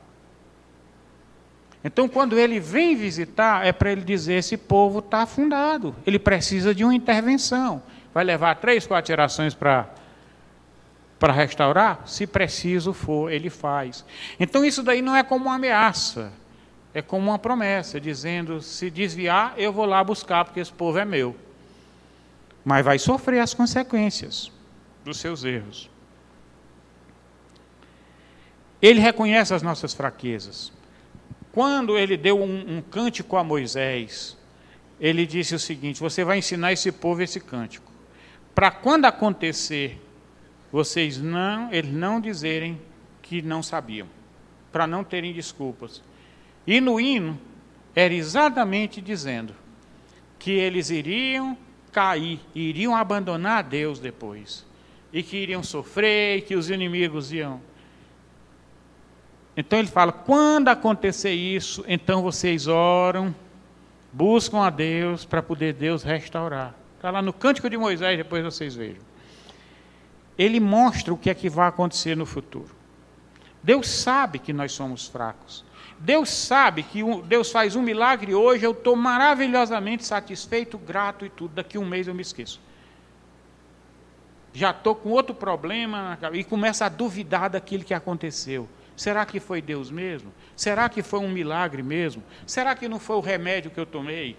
Então, 1.83 2.09
quando 2.09 2.37
ele 2.37 2.59
vem 2.59 2.95
visitar, 2.95 3.65
é 3.65 3.71
para 3.71 3.91
ele 3.91 4.01
dizer: 4.01 4.33
esse 4.33 4.57
povo 4.57 4.99
está 4.99 5.23
afundado, 5.23 5.95
ele 6.05 6.19
precisa 6.19 6.75
de 6.75 6.83
uma 6.83 6.93
intervenção. 6.93 7.81
Vai 8.13 8.23
levar 8.23 8.55
três, 8.55 8.85
quatro 8.85 9.07
gerações 9.07 9.53
para 9.53 9.89
para 11.17 11.33
restaurar? 11.33 12.01
Se 12.05 12.25
preciso 12.25 12.93
for, 12.93 13.29
ele 13.29 13.49
faz. 13.49 14.05
Então, 14.39 14.63
isso 14.63 14.81
daí 14.81 15.01
não 15.01 15.15
é 15.15 15.21
como 15.21 15.45
uma 15.45 15.55
ameaça, 15.55 16.31
é 16.93 17.01
como 17.01 17.29
uma 17.29 17.39
promessa, 17.39 17.99
dizendo: 17.99 18.61
se 18.61 18.89
desviar, 18.89 19.53
eu 19.57 19.71
vou 19.71 19.85
lá 19.85 20.03
buscar, 20.03 20.45
porque 20.45 20.59
esse 20.59 20.71
povo 20.71 20.97
é 20.97 21.05
meu. 21.05 21.35
Mas 22.63 22.83
vai 22.83 22.99
sofrer 22.99 23.39
as 23.39 23.53
consequências 23.53 24.51
dos 25.03 25.17
seus 25.17 25.43
erros. 25.43 25.89
Ele 28.81 28.99
reconhece 28.99 29.53
as 29.53 29.61
nossas 29.61 29.93
fraquezas. 29.93 30.71
Quando 31.51 31.97
ele 31.97 32.15
deu 32.15 32.39
um, 32.39 32.77
um 32.77 32.81
cântico 32.81 33.35
a 33.35 33.43
Moisés, 33.43 34.37
ele 34.99 35.25
disse 35.25 35.55
o 35.55 35.59
seguinte: 35.59 35.99
Você 35.99 36.23
vai 36.23 36.37
ensinar 36.37 36.73
esse 36.73 36.91
povo 36.91 37.21
esse 37.21 37.39
cântico. 37.39 37.91
Para 38.53 38.69
quando 38.69 39.05
acontecer, 39.05 39.99
vocês 40.71 41.17
não, 41.17 41.71
eles 41.71 41.91
não 41.91 42.19
dizerem 42.19 42.79
que 43.21 43.41
não 43.41 43.63
sabiam, 43.63 44.07
para 44.71 44.85
não 44.85 45.03
terem 45.03 45.33
desculpas. 45.33 46.03
E 46.67 46.79
no 46.79 46.99
hino 46.99 47.39
era 47.95 48.13
exatamente 48.13 49.01
dizendo 49.01 49.55
que 50.37 50.51
eles 50.51 50.89
iriam 50.89 51.57
cair, 51.91 52.39
iriam 52.53 52.95
abandonar 52.95 53.63
Deus 53.63 53.99
depois, 53.99 54.65
e 55.11 55.23
que 55.23 55.37
iriam 55.37 55.63
sofrer, 55.63 56.37
e 56.37 56.41
que 56.41 56.55
os 56.55 56.69
inimigos 56.69 57.31
iam 57.31 57.61
então 59.59 59.77
ele 59.77 59.89
fala: 59.89 60.13
quando 60.13 60.69
acontecer 60.69 61.33
isso, 61.33 61.83
então 61.85 62.21
vocês 62.21 62.65
oram, 62.65 63.35
buscam 64.13 64.61
a 64.61 64.69
Deus 64.69 65.25
para 65.25 65.43
poder 65.43 65.73
Deus 65.73 66.01
restaurar. 66.01 66.73
Está 66.95 67.11
lá 67.11 67.21
no 67.21 67.33
Cântico 67.33 67.69
de 67.69 67.75
Moisés, 67.75 68.17
depois 68.17 68.41
vocês 68.41 68.73
vejam. 68.73 69.03
Ele 70.37 70.61
mostra 70.61 71.13
o 71.13 71.17
que 71.17 71.29
é 71.29 71.33
que 71.33 71.49
vai 71.49 71.67
acontecer 71.67 72.15
no 72.15 72.25
futuro. 72.25 72.73
Deus 73.61 73.89
sabe 73.89 74.39
que 74.39 74.53
nós 74.53 74.71
somos 74.71 75.07
fracos. 75.07 75.65
Deus 75.99 76.29
sabe 76.29 76.81
que 76.81 77.03
Deus 77.25 77.51
faz 77.51 77.75
um 77.75 77.81
milagre 77.81 78.33
hoje, 78.33 78.63
eu 78.63 78.71
estou 78.71 78.95
maravilhosamente 78.95 80.05
satisfeito, 80.05 80.77
grato 80.77 81.25
e 81.25 81.29
tudo. 81.29 81.55
Daqui 81.55 81.77
um 81.77 81.85
mês 81.85 82.07
eu 82.07 82.15
me 82.15 82.21
esqueço. 82.21 82.61
Já 84.53 84.71
estou 84.71 84.95
com 84.95 85.09
outro 85.09 85.35
problema 85.35 86.17
e 86.31 86.45
começo 86.45 86.81
a 86.81 86.87
duvidar 86.87 87.49
daquilo 87.49 87.83
que 87.83 87.93
aconteceu. 87.93 88.69
Será 88.99 89.25
que 89.25 89.39
foi 89.39 89.61
Deus 89.61 89.89
mesmo? 89.89 90.29
Será 90.57 90.89
que 90.89 91.01
foi 91.01 91.21
um 91.21 91.29
milagre 91.29 91.81
mesmo? 91.81 92.21
Será 92.45 92.75
que 92.75 92.85
não 92.89 92.99
foi 92.99 93.15
o 93.15 93.21
remédio 93.21 93.71
que 93.71 93.79
eu 93.79 93.85
tomei? 93.85 94.35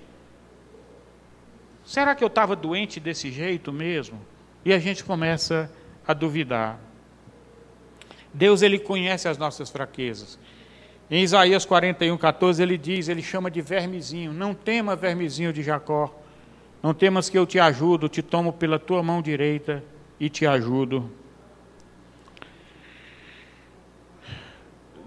Será 1.82 2.14
que 2.14 2.22
eu 2.22 2.26
estava 2.28 2.54
doente 2.54 3.00
desse 3.00 3.30
jeito 3.30 3.72
mesmo? 3.72 4.20
E 4.62 4.74
a 4.74 4.78
gente 4.78 5.02
começa 5.02 5.72
a 6.06 6.12
duvidar. 6.12 6.78
Deus 8.34 8.60
ele 8.60 8.78
conhece 8.78 9.26
as 9.26 9.38
nossas 9.38 9.70
fraquezas. 9.70 10.38
Em 11.10 11.22
Isaías 11.22 11.64
41, 11.64 12.18
14, 12.18 12.62
ele 12.62 12.76
diz, 12.76 13.08
ele 13.08 13.22
chama 13.22 13.50
de 13.50 13.62
vermezinho, 13.62 14.30
não 14.30 14.52
tema 14.52 14.94
vermezinho 14.94 15.54
de 15.54 15.62
Jacó, 15.62 16.14
não 16.82 16.92
temas 16.92 17.30
que 17.30 17.38
eu 17.38 17.46
te 17.46 17.58
ajudo, 17.58 18.10
te 18.10 18.20
tomo 18.20 18.52
pela 18.52 18.78
tua 18.78 19.02
mão 19.02 19.22
direita 19.22 19.82
e 20.20 20.28
te 20.28 20.46
ajudo. 20.46 21.10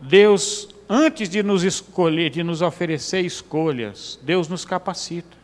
Deus, 0.06 0.68
antes 0.90 1.30
de 1.30 1.42
nos 1.42 1.64
escolher, 1.64 2.30
de 2.30 2.44
nos 2.44 2.62
oferecer 2.62 3.22
escolhas, 3.22 4.20
Deus 4.22 4.50
nos 4.50 4.66
capacita. 4.66 5.38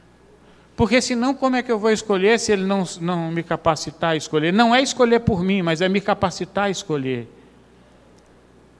Porque 0.76 1.01
senão, 1.01 1.34
como 1.34 1.55
é 1.55 1.64
que 1.64 1.72
eu 1.72 1.80
vou 1.80 1.91
escolher 1.91 2.38
se 2.39 2.51
Ele 2.51 2.66
não, 2.66 2.84
não 2.99 3.32
me 3.32 3.41
capacitar 3.41 4.12
a 4.12 4.16
escolher? 4.18 4.51
Não 4.51 4.76
é 4.76 4.82
escolher 4.82 5.22
por 5.22 5.43
mim, 5.43 5.62
mas 5.62 5.82
é 5.82 5.88
me 5.88 6.01
capacitar 6.01 6.66
a 6.66 6.70
escolher. 6.70 7.28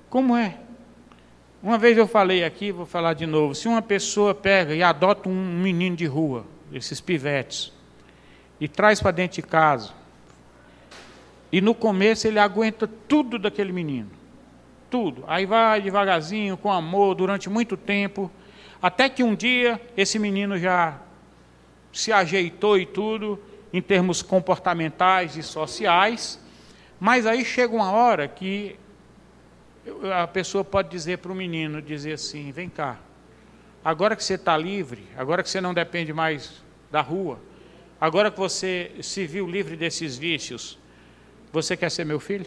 Como 0.09 0.36
é? 0.36 0.57
Uma 1.63 1.77
vez 1.77 1.97
eu 1.97 2.07
falei 2.07 2.43
aqui, 2.43 2.71
vou 2.71 2.86
falar 2.86 3.13
de 3.13 3.25
novo. 3.25 3.55
Se 3.55 3.67
uma 3.67 3.82
pessoa 3.82 4.36
pega 4.36 4.75
e 4.75 4.84
adota 4.84 5.30
um 5.30 5.61
menino 5.61 5.95
de 5.95 6.05
rua, 6.05 6.45
esses 6.73 6.99
pivetes, 6.99 7.71
e 8.59 8.67
traz 8.67 9.01
para 9.01 9.11
dentro 9.11 9.36
de 9.36 9.47
casa, 9.47 9.91
e 11.51 11.61
no 11.61 11.73
começo 11.73 12.27
ele 12.27 12.39
aguenta 12.39 12.88
tudo 13.07 13.39
daquele 13.39 13.71
menino 13.71 14.18
tudo. 14.89 15.23
Aí 15.27 15.45
vai 15.45 15.81
devagarzinho, 15.81 16.57
com 16.57 16.71
amor, 16.71 17.15
durante 17.15 17.49
muito 17.49 17.77
tempo, 17.77 18.31
até 18.81 19.09
que 19.09 19.23
um 19.23 19.35
dia 19.35 19.79
esse 19.95 20.17
menino 20.17 20.57
já 20.57 20.99
se 21.91 22.11
ajeitou 22.11 22.77
e 22.77 22.85
tudo, 22.85 23.39
em 23.71 23.81
termos 23.81 24.21
comportamentais 24.21 25.35
e 25.35 25.43
sociais, 25.43 26.39
mas 26.99 27.25
aí 27.25 27.45
chega 27.45 27.75
uma 27.75 27.91
hora 27.91 28.27
que 28.27 28.75
a 30.13 30.27
pessoa 30.27 30.63
pode 30.63 30.89
dizer 30.89 31.19
para 31.19 31.31
o 31.31 31.35
menino, 31.35 31.81
dizer 31.81 32.13
assim, 32.13 32.51
vem 32.51 32.69
cá, 32.69 32.99
agora 33.83 34.15
que 34.15 34.23
você 34.23 34.35
está 34.35 34.57
livre, 34.57 35.07
agora 35.17 35.41
que 35.41 35.49
você 35.49 35.61
não 35.61 35.73
depende 35.73 36.13
mais 36.13 36.63
da 36.91 37.01
rua, 37.01 37.39
agora 37.99 38.31
que 38.31 38.37
você 38.37 38.91
se 39.01 39.25
viu 39.25 39.47
livre 39.47 39.75
desses 39.75 40.17
vícios, 40.17 40.77
você 41.51 41.75
quer 41.75 41.89
ser 41.89 42.05
meu 42.05 42.19
filho? 42.19 42.45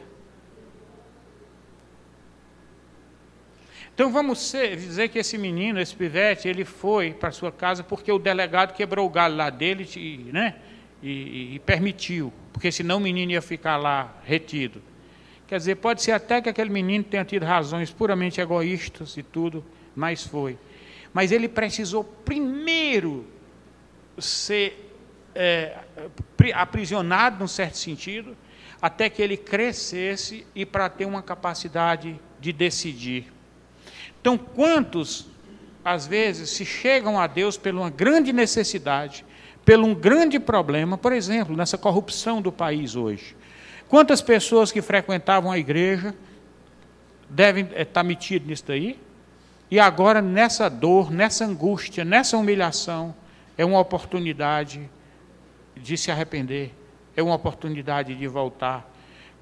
Então 3.95 4.11
vamos 4.11 4.39
ser, 4.41 4.75
dizer 4.77 5.09
que 5.09 5.19
esse 5.19 5.37
menino, 5.37 5.79
esse 5.79 5.95
pivete, 5.95 6.49
ele 6.49 6.65
foi 6.65 7.13
para 7.13 7.31
sua 7.31 7.53
casa 7.53 7.85
porque 7.85 8.11
o 8.11 8.19
delegado 8.19 8.75
quebrou 8.75 9.07
o 9.07 9.11
galho 9.11 9.37
lá 9.37 9.51
dele 9.51 9.89
e, 9.97 10.31
né, 10.33 10.55
e, 11.03 11.57
e 11.57 11.59
permitiu, 11.59 12.33
porque 12.53 12.73
senão 12.73 12.97
o 12.97 13.01
menino 13.01 13.33
ia 13.33 13.43
ficar 13.43 13.77
lá 13.77 14.17
retido. 14.25 14.83
Quer 15.47 15.59
dizer, 15.59 15.75
pode 15.77 16.03
ser 16.03 16.13
até 16.13 16.41
que 16.41 16.49
aquele 16.49 16.71
menino 16.71 17.05
tenha 17.05 17.25
tido 17.25 17.45
razões 17.45 17.91
puramente 17.91 18.41
egoístas 18.41 19.15
e 19.19 19.23
tudo, 19.23 19.63
mas 19.95 20.27
foi. 20.27 20.59
Mas 21.13 21.31
ele 21.31 21.47
precisou 21.47 22.03
primeiro 22.03 23.27
ser 24.17 24.91
é, 25.35 25.77
aprisionado, 26.55 27.41
num 27.41 27.47
certo 27.47 27.77
sentido, 27.77 28.35
até 28.81 29.11
que 29.11 29.21
ele 29.21 29.37
crescesse 29.37 30.47
e 30.55 30.65
para 30.65 30.89
ter 30.89 31.05
uma 31.05 31.23
capacidade 31.23 32.19
de 32.41 32.53
decidir. 32.53 33.31
Então, 34.23 34.39
quantos, 34.39 35.27
às 35.85 36.07
vezes, 36.07 36.51
se 36.51 36.65
chegam 36.65 37.19
a 37.19 37.27
Deus 37.27 37.57
por 37.57 37.75
uma 37.75 37.91
grande 37.91 38.33
necessidade, 38.33 39.27
pelo 39.65 39.85
um 39.85 39.95
grande 39.95 40.39
problema, 40.39 40.97
por 40.97 41.13
exemplo, 41.13 41.57
nessa 41.57 41.77
corrupção 41.77 42.41
do 42.41 42.53
país 42.53 42.95
hoje? 42.95 43.37
Quantas 43.89 44.23
pessoas 44.23 44.71
que 44.71 44.81
frequentavam 44.81 45.51
a 45.51 45.59
igreja 45.59 46.15
devem 47.29 47.69
eh, 47.73 47.83
estar 47.83 48.05
metidas 48.05 48.47
nisso 48.47 48.65
daí? 48.69 48.97
E 49.69 49.81
agora, 49.81 50.23
nessa 50.23 50.71
dor, 50.71 51.11
nessa 51.11 51.45
angústia, 51.45 52.05
nessa 52.05 52.37
humilhação, 52.37 53.13
é 53.59 53.65
uma 53.65 53.81
oportunidade 53.81 54.89
de 55.77 55.97
se 55.97 56.13
arrepender, 56.13 56.73
é 57.17 57.23
uma 57.25 57.35
oportunidade 57.35 58.15
de 58.15 58.27
voltar. 58.29 58.89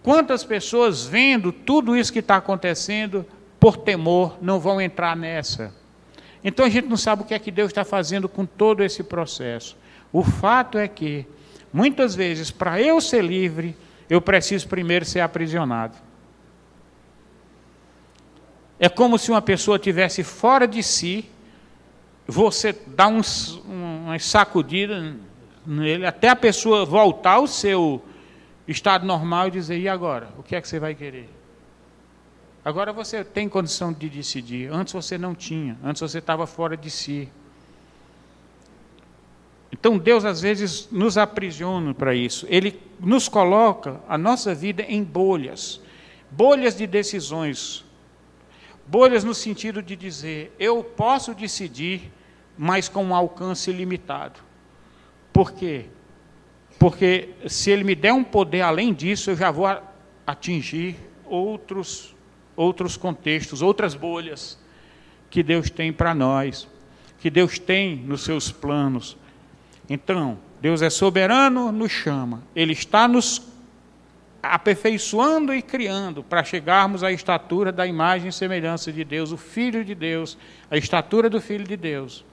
Quantas 0.03 0.43
pessoas 0.43 1.05
vendo 1.05 1.53
tudo 1.53 1.95
isso 1.95 2.11
que 2.13 2.21
está 2.21 2.37
acontecendo, 2.37 3.27
por 3.61 3.77
temor, 3.77 4.39
não 4.41 4.59
vão 4.59 4.81
entrar 4.81 5.15
nessa. 5.15 5.73
Então 6.43 6.65
a 6.65 6.69
gente 6.71 6.89
não 6.89 6.97
sabe 6.97 7.23
o 7.23 7.25
que 7.27 7.35
é 7.35 7.39
que 7.39 7.51
Deus 7.51 7.69
está 7.69 7.85
fazendo 7.85 8.29
com 8.29 8.47
todo 8.47 8.83
esse 8.83 9.03
processo. 9.03 9.77
O 10.11 10.25
fato 10.25 10.79
é 10.79 10.89
que, 10.89 11.27
muitas 11.71 12.15
vezes, 12.15 12.51
para 12.51 12.81
eu 12.81 13.01
ser 13.01 13.23
livre, 13.23 13.77
eu 14.09 14.21
preciso 14.21 14.67
primeiro 14.67 15.05
ser 15.05 15.21
aprisionado. 15.21 15.97
É 18.79 18.89
como 18.89 19.19
se 19.19 19.31
uma 19.31 19.43
pessoa 19.43 19.79
tivesse 19.79 20.25
fora 20.25 20.67
de 20.67 20.83
si, 20.83 21.29
você 22.27 22.75
dá 22.87 23.07
um, 23.07 23.21
uma 23.67 24.19
sacudida 24.19 25.15
nele, 25.67 26.07
até 26.07 26.31
a 26.31 26.37
pessoa 26.37 26.87
voltar 26.87 27.33
ao 27.33 27.47
seu 27.47 28.03
estado 28.67 29.05
normal 29.05 29.49
e 29.49 29.51
dizer: 29.51 29.79
e 29.79 29.87
agora? 29.87 30.31
O 30.39 30.43
que 30.43 30.57
é 30.57 30.61
que 30.63 30.67
você 30.67 30.79
vai 30.79 30.95
querer? 30.95 31.40
Agora 32.65 32.93
você 32.93 33.25
tem 33.25 33.49
condição 33.49 33.93
de 33.93 34.09
decidir. 34.09 34.71
Antes 34.73 34.93
você 34.93 35.17
não 35.17 35.35
tinha, 35.35 35.79
antes 35.83 36.01
você 36.01 36.19
estava 36.19 36.47
fora 36.47 36.77
de 36.77 36.91
si. 36.91 37.29
Então 39.73 39.97
Deus 39.97 40.25
às 40.25 40.41
vezes 40.41 40.89
nos 40.91 41.17
aprisiona 41.17 41.95
para 41.95 42.15
isso. 42.15 42.47
Ele 42.49 42.81
nos 42.99 43.29
coloca 43.29 44.01
a 44.09 44.19
nossa 44.19 44.55
vida 44.55 44.83
em 44.83 45.03
bolhas 45.03 45.81
bolhas 46.31 46.77
de 46.77 46.87
decisões. 46.87 47.85
Bolhas 48.87 49.25
no 49.25 49.35
sentido 49.35 49.83
de 49.83 49.97
dizer, 49.97 50.55
eu 50.59 50.83
posso 50.83 51.35
decidir, 51.35 52.13
mas 52.57 52.89
com 52.89 53.05
um 53.05 53.15
alcance 53.15 53.73
limitado. 53.73 54.41
Por 55.33 55.53
quê? 55.53 55.87
Porque 56.79 57.31
se 57.47 57.71
ele 57.71 57.85
me 57.85 57.95
der 57.95 58.13
um 58.13 58.25
poder 58.25 58.63
além 58.63 58.93
disso, 58.93 59.31
eu 59.31 59.37
já 59.37 59.51
vou 59.51 59.67
atingir 60.27 60.97
outros, 61.25 62.15
outros 62.61 62.95
contextos, 62.95 63.63
outras 63.63 63.95
bolhas 63.95 64.59
que 65.31 65.43
Deus 65.43 65.71
tem 65.71 65.91
para 65.93 66.15
nós, 66.15 66.69
que 67.19 67.31
Deus 67.31 67.59
tem 67.59 67.97
nos 67.97 68.23
seus 68.23 68.53
planos. 68.53 69.17
Então, 69.89 70.39
Deus 70.61 70.83
é 70.83 70.91
soberano, 70.91 71.73
nos 71.73 71.91
chama, 71.91 72.43
Ele 72.55 72.73
está 72.75 73.09
nos 73.09 73.49
aperfeiçoando 74.43 75.55
e 75.55 75.63
criando 75.63 76.23
para 76.23 76.45
chegarmos 76.45 77.03
à 77.03 77.11
estatura 77.11 77.73
da 77.73 77.87
imagem 77.87 78.29
e 78.29 78.33
semelhança 78.33 78.93
de 78.93 79.05
Deus, 79.05 79.33
o 79.33 79.37
Filho 79.39 79.85
de 79.85 79.95
Deus, 79.95 80.37
a 80.71 80.77
estatura 80.77 81.31
do 81.31 81.41
Filho 81.41 81.65
de 81.65 81.77
Deus. 81.77 82.25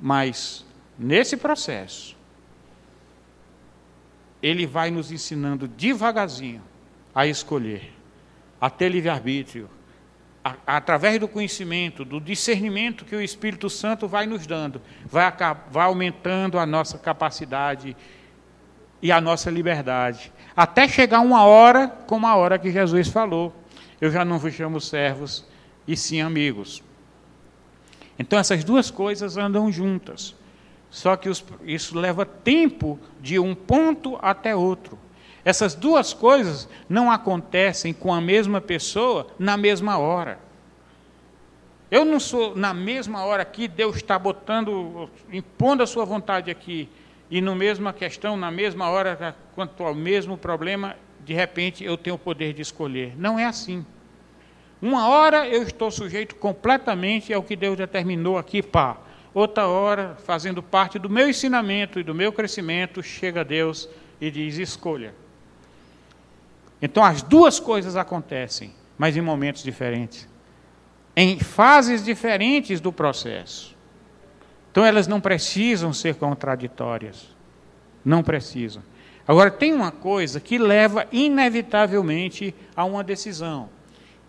Mas, 0.00 0.64
nesse 0.98 1.36
processo, 1.36 2.16
Ele 4.42 4.66
vai 4.66 4.90
nos 4.90 5.12
ensinando 5.12 5.68
devagarzinho 5.68 6.62
a 7.14 7.26
escolher, 7.26 7.92
a 8.62 8.70
ter 8.70 8.90
livre-arbítrio, 8.90 9.68
através 10.64 11.18
do 11.18 11.26
conhecimento, 11.26 12.04
do 12.04 12.20
discernimento 12.20 13.04
que 13.04 13.16
o 13.16 13.20
Espírito 13.20 13.68
Santo 13.68 14.06
vai 14.06 14.24
nos 14.24 14.46
dando, 14.46 14.80
vai, 15.04 15.24
vai 15.68 15.84
aumentando 15.84 16.60
a 16.60 16.64
nossa 16.64 16.96
capacidade 16.96 17.96
e 19.02 19.10
a 19.10 19.20
nossa 19.20 19.50
liberdade, 19.50 20.32
até 20.56 20.86
chegar 20.86 21.18
uma 21.22 21.44
hora 21.44 21.88
como 22.06 22.24
a 22.24 22.36
hora 22.36 22.56
que 22.56 22.70
Jesus 22.70 23.08
falou: 23.08 23.52
Eu 24.00 24.12
já 24.12 24.24
não 24.24 24.38
vos 24.38 24.54
chamo 24.54 24.80
servos, 24.80 25.44
e 25.84 25.96
sim 25.96 26.20
amigos. 26.20 26.84
Então 28.16 28.38
essas 28.38 28.62
duas 28.62 28.92
coisas 28.92 29.36
andam 29.36 29.72
juntas. 29.72 30.36
Só 30.88 31.16
que 31.16 31.28
os, 31.28 31.44
isso 31.64 31.98
leva 31.98 32.24
tempo 32.24 32.96
de 33.20 33.40
um 33.40 33.56
ponto 33.56 34.16
até 34.22 34.54
outro. 34.54 34.96
Essas 35.44 35.74
duas 35.74 36.12
coisas 36.12 36.68
não 36.88 37.10
acontecem 37.10 37.92
com 37.92 38.14
a 38.14 38.20
mesma 38.20 38.60
pessoa 38.60 39.26
na 39.38 39.56
mesma 39.56 39.98
hora. 39.98 40.38
Eu 41.90 42.04
não 42.04 42.20
sou 42.20 42.56
na 42.56 42.72
mesma 42.72 43.24
hora 43.24 43.44
que 43.44 43.68
Deus 43.68 43.96
está 43.96 44.18
botando, 44.18 45.10
impondo 45.30 45.82
a 45.82 45.86
sua 45.86 46.04
vontade 46.04 46.50
aqui, 46.50 46.88
e 47.30 47.40
no 47.40 47.54
mesma 47.54 47.92
questão, 47.92 48.36
na 48.36 48.50
mesma 48.50 48.88
hora, 48.88 49.36
quanto 49.54 49.82
ao 49.82 49.94
mesmo 49.94 50.38
problema, 50.38 50.96
de 51.20 51.34
repente 51.34 51.84
eu 51.84 51.96
tenho 51.96 52.16
o 52.16 52.18
poder 52.18 52.52
de 52.52 52.62
escolher. 52.62 53.14
Não 53.18 53.38
é 53.38 53.44
assim. 53.44 53.84
Uma 54.80 55.08
hora 55.08 55.46
eu 55.46 55.62
estou 55.62 55.90
sujeito 55.90 56.34
completamente 56.36 57.32
ao 57.32 57.42
que 57.42 57.56
Deus 57.56 57.76
determinou 57.76 58.38
aqui, 58.38 58.62
pá. 58.62 58.98
Outra 59.34 59.66
hora, 59.66 60.16
fazendo 60.24 60.62
parte 60.62 60.98
do 60.98 61.08
meu 61.08 61.28
ensinamento 61.28 61.98
e 61.98 62.02
do 62.02 62.14
meu 62.14 62.32
crescimento, 62.32 63.02
chega 63.02 63.44
Deus 63.44 63.88
e 64.20 64.30
diz: 64.30 64.58
escolha. 64.58 65.14
Então 66.82 67.04
as 67.04 67.22
duas 67.22 67.60
coisas 67.60 67.94
acontecem, 67.94 68.74
mas 68.98 69.16
em 69.16 69.20
momentos 69.20 69.62
diferentes, 69.62 70.28
em 71.16 71.38
fases 71.38 72.04
diferentes 72.04 72.80
do 72.80 72.92
processo. 72.92 73.76
Então 74.72 74.84
elas 74.84 75.06
não 75.06 75.20
precisam 75.20 75.92
ser 75.92 76.16
contraditórias. 76.16 77.28
Não 78.04 78.22
precisam. 78.22 78.82
Agora 79.28 79.50
tem 79.50 79.72
uma 79.72 79.92
coisa 79.92 80.40
que 80.40 80.58
leva 80.58 81.06
inevitavelmente 81.12 82.52
a 82.74 82.84
uma 82.84 83.04
decisão, 83.04 83.68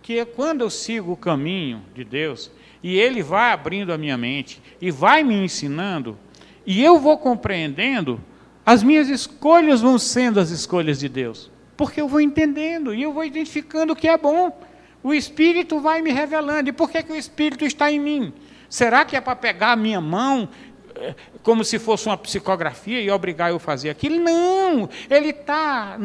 que 0.01 0.20
é 0.20 0.26
quando 0.26 0.62
eu 0.62 0.70
sigo 0.70 1.14
o 1.14 1.18
caminho 1.18 1.82
de 1.95 2.04
Deus 2.04 2.51
e 2.84 2.99
ele 2.99 3.24
vai 3.24 3.51
abrindo 3.51 3.91
a 3.91 3.97
minha 3.97 4.18
mente 4.18 4.62
e 4.80 4.91
vai 4.91 5.24
me 5.24 5.34
ensinando, 5.34 6.18
e 6.66 6.84
eu 6.84 6.99
vou 6.99 7.18
compreendendo, 7.18 8.22
as 8.66 8.84
minhas 8.84 9.10
escolhas 9.10 9.82
vão 9.82 9.97
sendo 9.97 10.39
as 10.39 10.49
escolhas 10.51 10.99
de 10.99 11.10
Deus. 11.10 11.49
Porque 11.84 11.99
eu 11.99 12.07
vou 12.07 12.21
entendendo 12.21 12.95
e 12.95 13.03
eu 13.03 13.11
vou 13.11 13.25
identificando 13.25 13.91
o 13.91 13.95
que 13.95 14.07
é 14.07 14.17
bom. 14.17 14.57
O 15.03 15.13
Espírito 15.13 15.81
vai 15.81 16.01
me 16.01 16.13
revelando. 16.13 16.69
E 16.69 16.71
por 16.71 16.89
que, 16.89 17.03
que 17.03 17.11
o 17.11 17.15
Espírito 17.17 17.65
está 17.65 17.91
em 17.91 17.99
mim? 17.99 18.34
Será 18.69 19.03
que 19.03 19.17
é 19.17 19.19
para 19.19 19.36
pegar 19.36 19.73
a 19.73 19.75
minha 19.75 19.99
mão 19.99 20.47
eh, 20.95 21.13
como 21.41 21.61
se 21.65 21.77
fosse 21.77 22.07
uma 22.07 22.15
psicografia 22.15 23.01
e 23.01 23.11
obrigar 23.11 23.49
eu 23.49 23.57
a 23.57 23.59
fazer 23.59 23.89
aquilo? 23.89 24.15
Não! 24.15 24.89
Ele 25.09 25.31
está 25.31 25.97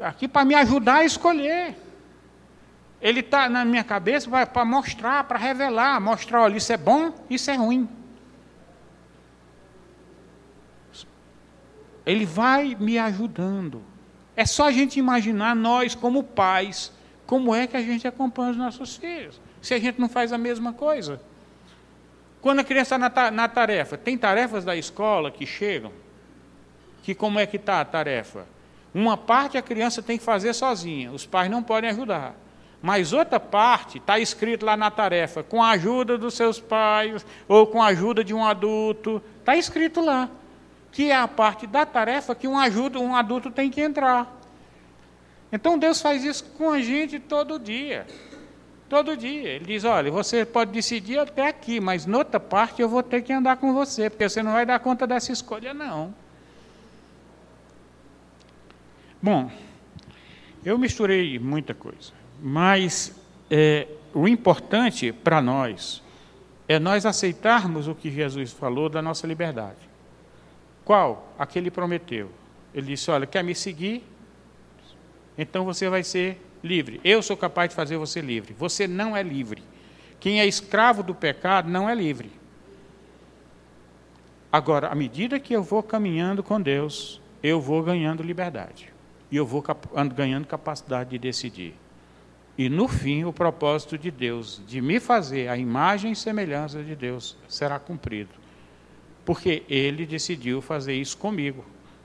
aqui 0.00 0.26
para 0.26 0.44
me 0.44 0.56
ajudar 0.56 0.96
a 0.96 1.04
escolher. 1.04 1.76
Ele 3.00 3.20
está 3.20 3.48
na 3.48 3.64
minha 3.64 3.84
cabeça 3.84 4.28
para 4.46 4.64
mostrar, 4.64 5.22
para 5.22 5.38
revelar, 5.38 6.00
mostrar, 6.00 6.42
olha, 6.42 6.56
isso 6.56 6.72
é 6.72 6.76
bom, 6.76 7.14
isso 7.30 7.48
é 7.52 7.54
ruim. 7.54 7.88
Ele 12.04 12.26
vai 12.26 12.74
me 12.74 12.98
ajudando. 12.98 13.89
É 14.40 14.46
só 14.46 14.68
a 14.68 14.72
gente 14.72 14.98
imaginar 14.98 15.54
nós, 15.54 15.94
como 15.94 16.24
pais, 16.24 16.90
como 17.26 17.54
é 17.54 17.66
que 17.66 17.76
a 17.76 17.82
gente 17.82 18.08
acompanha 18.08 18.52
os 18.52 18.56
nossos 18.56 18.96
filhos. 18.96 19.38
Se 19.60 19.74
a 19.74 19.78
gente 19.78 20.00
não 20.00 20.08
faz 20.08 20.32
a 20.32 20.38
mesma 20.38 20.72
coisa. 20.72 21.20
Quando 22.40 22.60
a 22.60 22.64
criança 22.64 22.96
está 22.96 23.24
na, 23.24 23.30
na 23.30 23.48
tarefa, 23.48 23.98
tem 23.98 24.16
tarefas 24.16 24.64
da 24.64 24.74
escola 24.74 25.30
que 25.30 25.44
chegam, 25.44 25.92
que 27.02 27.14
como 27.14 27.38
é 27.38 27.44
que 27.44 27.58
está 27.58 27.82
a 27.82 27.84
tarefa? 27.84 28.46
Uma 28.94 29.14
parte 29.14 29.58
a 29.58 29.62
criança 29.62 30.02
tem 30.02 30.16
que 30.16 30.24
fazer 30.24 30.54
sozinha, 30.54 31.12
os 31.12 31.26
pais 31.26 31.50
não 31.50 31.62
podem 31.62 31.90
ajudar. 31.90 32.34
Mas 32.80 33.12
outra 33.12 33.38
parte 33.38 33.98
está 33.98 34.18
escrito 34.18 34.64
lá 34.64 34.74
na 34.74 34.90
tarefa, 34.90 35.42
com 35.42 35.62
a 35.62 35.72
ajuda 35.72 36.16
dos 36.16 36.32
seus 36.32 36.58
pais 36.58 37.26
ou 37.46 37.66
com 37.66 37.82
a 37.82 37.88
ajuda 37.88 38.24
de 38.24 38.32
um 38.32 38.42
adulto, 38.42 39.22
está 39.38 39.54
escrito 39.54 40.00
lá 40.00 40.30
que 40.92 41.10
é 41.10 41.16
a 41.16 41.28
parte 41.28 41.66
da 41.66 41.86
tarefa 41.86 42.34
que 42.34 42.48
um, 42.48 42.58
ajuda, 42.58 42.98
um 42.98 43.14
adulto 43.14 43.50
tem 43.50 43.70
que 43.70 43.80
entrar. 43.80 44.40
Então 45.52 45.78
Deus 45.78 46.00
faz 46.00 46.24
isso 46.24 46.44
com 46.56 46.70
a 46.70 46.80
gente 46.80 47.18
todo 47.18 47.58
dia. 47.58 48.06
Todo 48.88 49.16
dia. 49.16 49.50
Ele 49.50 49.64
diz: 49.64 49.84
olha, 49.84 50.10
você 50.10 50.44
pode 50.44 50.72
decidir 50.72 51.18
até 51.18 51.48
aqui, 51.48 51.80
mas 51.80 52.06
noutra 52.06 52.40
parte 52.40 52.82
eu 52.82 52.88
vou 52.88 53.02
ter 53.02 53.22
que 53.22 53.32
andar 53.32 53.56
com 53.56 53.72
você, 53.72 54.10
porque 54.10 54.28
você 54.28 54.42
não 54.42 54.52
vai 54.52 54.66
dar 54.66 54.78
conta 54.80 55.06
dessa 55.06 55.32
escolha, 55.32 55.72
não. 55.72 56.14
Bom, 59.22 59.50
eu 60.64 60.78
misturei 60.78 61.38
muita 61.38 61.74
coisa, 61.74 62.12
mas 62.42 63.14
é, 63.50 63.86
o 64.14 64.26
importante 64.26 65.12
para 65.12 65.40
nós 65.42 66.02
é 66.66 66.78
nós 66.78 67.04
aceitarmos 67.04 67.86
o 67.86 67.94
que 67.94 68.10
Jesus 68.10 68.52
falou 68.52 68.88
da 68.88 69.02
nossa 69.02 69.26
liberdade. 69.26 69.89
Qual? 70.90 71.32
A 71.38 71.46
que 71.46 71.56
ele 71.56 71.70
prometeu. 71.70 72.32
Ele 72.74 72.88
disse: 72.88 73.08
Olha, 73.12 73.24
quer 73.24 73.44
me 73.44 73.54
seguir? 73.54 74.02
Então 75.38 75.64
você 75.64 75.88
vai 75.88 76.02
ser 76.02 76.44
livre. 76.64 77.00
Eu 77.04 77.22
sou 77.22 77.36
capaz 77.36 77.68
de 77.70 77.76
fazer 77.76 77.96
você 77.96 78.20
livre. 78.20 78.56
Você 78.58 78.88
não 78.88 79.16
é 79.16 79.22
livre. 79.22 79.62
Quem 80.18 80.40
é 80.40 80.46
escravo 80.46 81.04
do 81.04 81.14
pecado 81.14 81.70
não 81.70 81.88
é 81.88 81.94
livre. 81.94 82.32
Agora, 84.50 84.88
à 84.88 84.94
medida 84.96 85.38
que 85.38 85.54
eu 85.54 85.62
vou 85.62 85.80
caminhando 85.80 86.42
com 86.42 86.60
Deus, 86.60 87.22
eu 87.40 87.60
vou 87.60 87.84
ganhando 87.84 88.24
liberdade. 88.24 88.92
E 89.30 89.36
eu 89.36 89.46
vou 89.46 89.62
ganhando 90.12 90.48
capacidade 90.48 91.10
de 91.10 91.20
decidir. 91.20 91.76
E 92.58 92.68
no 92.68 92.88
fim, 92.88 93.22
o 93.22 93.32
propósito 93.32 93.96
de 93.96 94.10
Deus 94.10 94.60
de 94.66 94.80
me 94.80 94.98
fazer 94.98 95.46
a 95.46 95.56
imagem 95.56 96.10
e 96.10 96.16
semelhança 96.16 96.82
de 96.82 96.96
Deus 96.96 97.36
será 97.46 97.78
cumprido 97.78 98.39
porque 99.24 99.62
ele 99.68 100.06
decidiu 100.06 100.60
fazer 100.60 100.94
isso 100.94 101.16
comigo, 101.16 101.64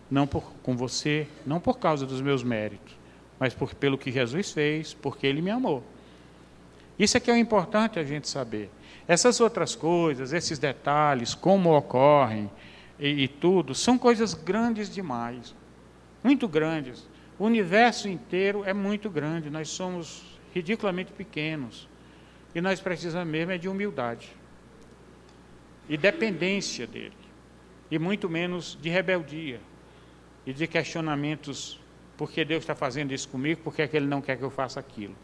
não 0.09 0.27
por, 0.27 0.43
com 0.61 0.75
você, 0.75 1.27
não 1.45 1.59
por 1.59 1.79
causa 1.79 2.05
dos 2.05 2.21
meus 2.21 2.43
méritos, 2.43 2.95
mas 3.39 3.53
por, 3.53 3.73
pelo 3.73 3.97
que 3.97 4.11
Jesus 4.11 4.51
fez, 4.51 4.93
porque 4.93 5.25
ele 5.25 5.41
me 5.41 5.49
amou. 5.49 5.83
Isso 6.97 7.17
é 7.17 7.19
que 7.19 7.29
é 7.29 7.37
importante 7.37 7.99
a 7.99 8.03
gente 8.03 8.27
saber. 8.27 8.69
Essas 9.07 9.39
outras 9.39 9.75
coisas, 9.75 10.33
esses 10.33 10.57
detalhes, 10.57 11.33
como 11.33 11.75
ocorrem 11.75 12.49
e, 12.99 13.23
e 13.23 13.27
tudo, 13.27 13.75
são 13.75 13.97
coisas 13.97 14.33
grandes 14.33 14.89
demais, 14.89 15.53
muito 16.23 16.47
grandes. 16.47 17.07
O 17.37 17.45
universo 17.45 18.07
inteiro 18.07 18.63
é 18.63 18.73
muito 18.73 19.09
grande, 19.09 19.49
nós 19.49 19.69
somos 19.69 20.23
ridiculamente 20.53 21.11
pequenos. 21.11 21.87
E 22.53 22.61
nós 22.61 22.79
precisamos 22.79 23.27
mesmo 23.27 23.51
é 23.51 23.57
de 23.57 23.67
humildade 23.67 24.29
e 25.87 25.97
dependência 25.97 26.87
dele, 26.87 27.13
e 27.89 27.99
muito 27.99 28.29
menos 28.29 28.77
de 28.81 28.89
rebeldia 28.89 29.59
e 30.45 30.53
de 30.53 30.67
questionamentos: 30.67 31.79
por 32.17 32.31
que 32.31 32.43
Deus 32.45 32.63
está 32.63 32.75
fazendo 32.75 33.13
isso 33.13 33.27
comigo? 33.29 33.61
Por 33.61 33.75
que, 33.75 33.81
é 33.81 33.87
que 33.87 33.95
Ele 33.97 34.07
não 34.07 34.21
quer 34.21 34.37
que 34.37 34.43
eu 34.43 34.49
faça 34.49 34.79
aquilo? 34.79 35.15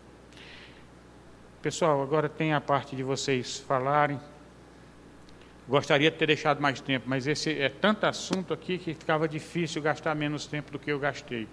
Pessoal, 1.62 2.02
agora 2.02 2.28
tem 2.28 2.54
a 2.54 2.62
parte 2.62 2.96
de 2.96 3.04
vocês 3.04 3.60
falarem. 3.60 4.20
Gostaria 5.68 6.10
de 6.10 6.18
ter 6.18 6.26
deixado 6.26 6.60
mais 6.60 6.82
tempo, 6.82 7.06
mas 7.08 7.28
esse 7.28 7.52
é 7.52 7.70
tanto 7.70 8.06
assunto 8.06 8.54
aqui 8.54 8.78
que 8.78 8.94
ficava 8.94 9.28
difícil 9.28 9.82
gastar 9.82 10.16
menos 10.16 10.48
tempo 10.48 10.72
do 10.72 10.80
que 10.80 10.92
eu 10.92 11.00
gastei. 11.00 11.48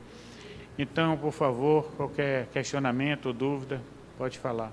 Então, 0.79 1.17
por 1.17 1.33
favor, 1.33 1.93
qualquer 1.97 2.47
questionamento 2.47 3.27
ou 3.27 3.33
dúvida, 3.33 3.83
pode 4.17 4.39
falar. 4.39 4.73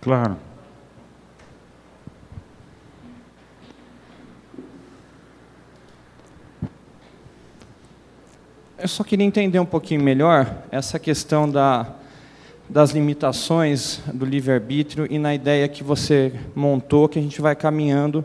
Claro. 0.00 0.36
Eu 8.78 8.86
só 8.86 9.02
queria 9.02 9.26
entender 9.26 9.58
um 9.58 9.66
pouquinho 9.66 10.02
melhor 10.02 10.62
essa 10.70 10.98
questão 10.98 11.50
da, 11.50 11.94
das 12.68 12.90
limitações 12.92 14.00
do 14.12 14.24
livre-arbítrio 14.24 15.06
e 15.10 15.18
na 15.18 15.34
ideia 15.34 15.66
que 15.66 15.82
você 15.82 16.32
montou 16.54 17.08
que 17.08 17.18
a 17.18 17.22
gente 17.22 17.40
vai 17.40 17.56
caminhando 17.56 18.24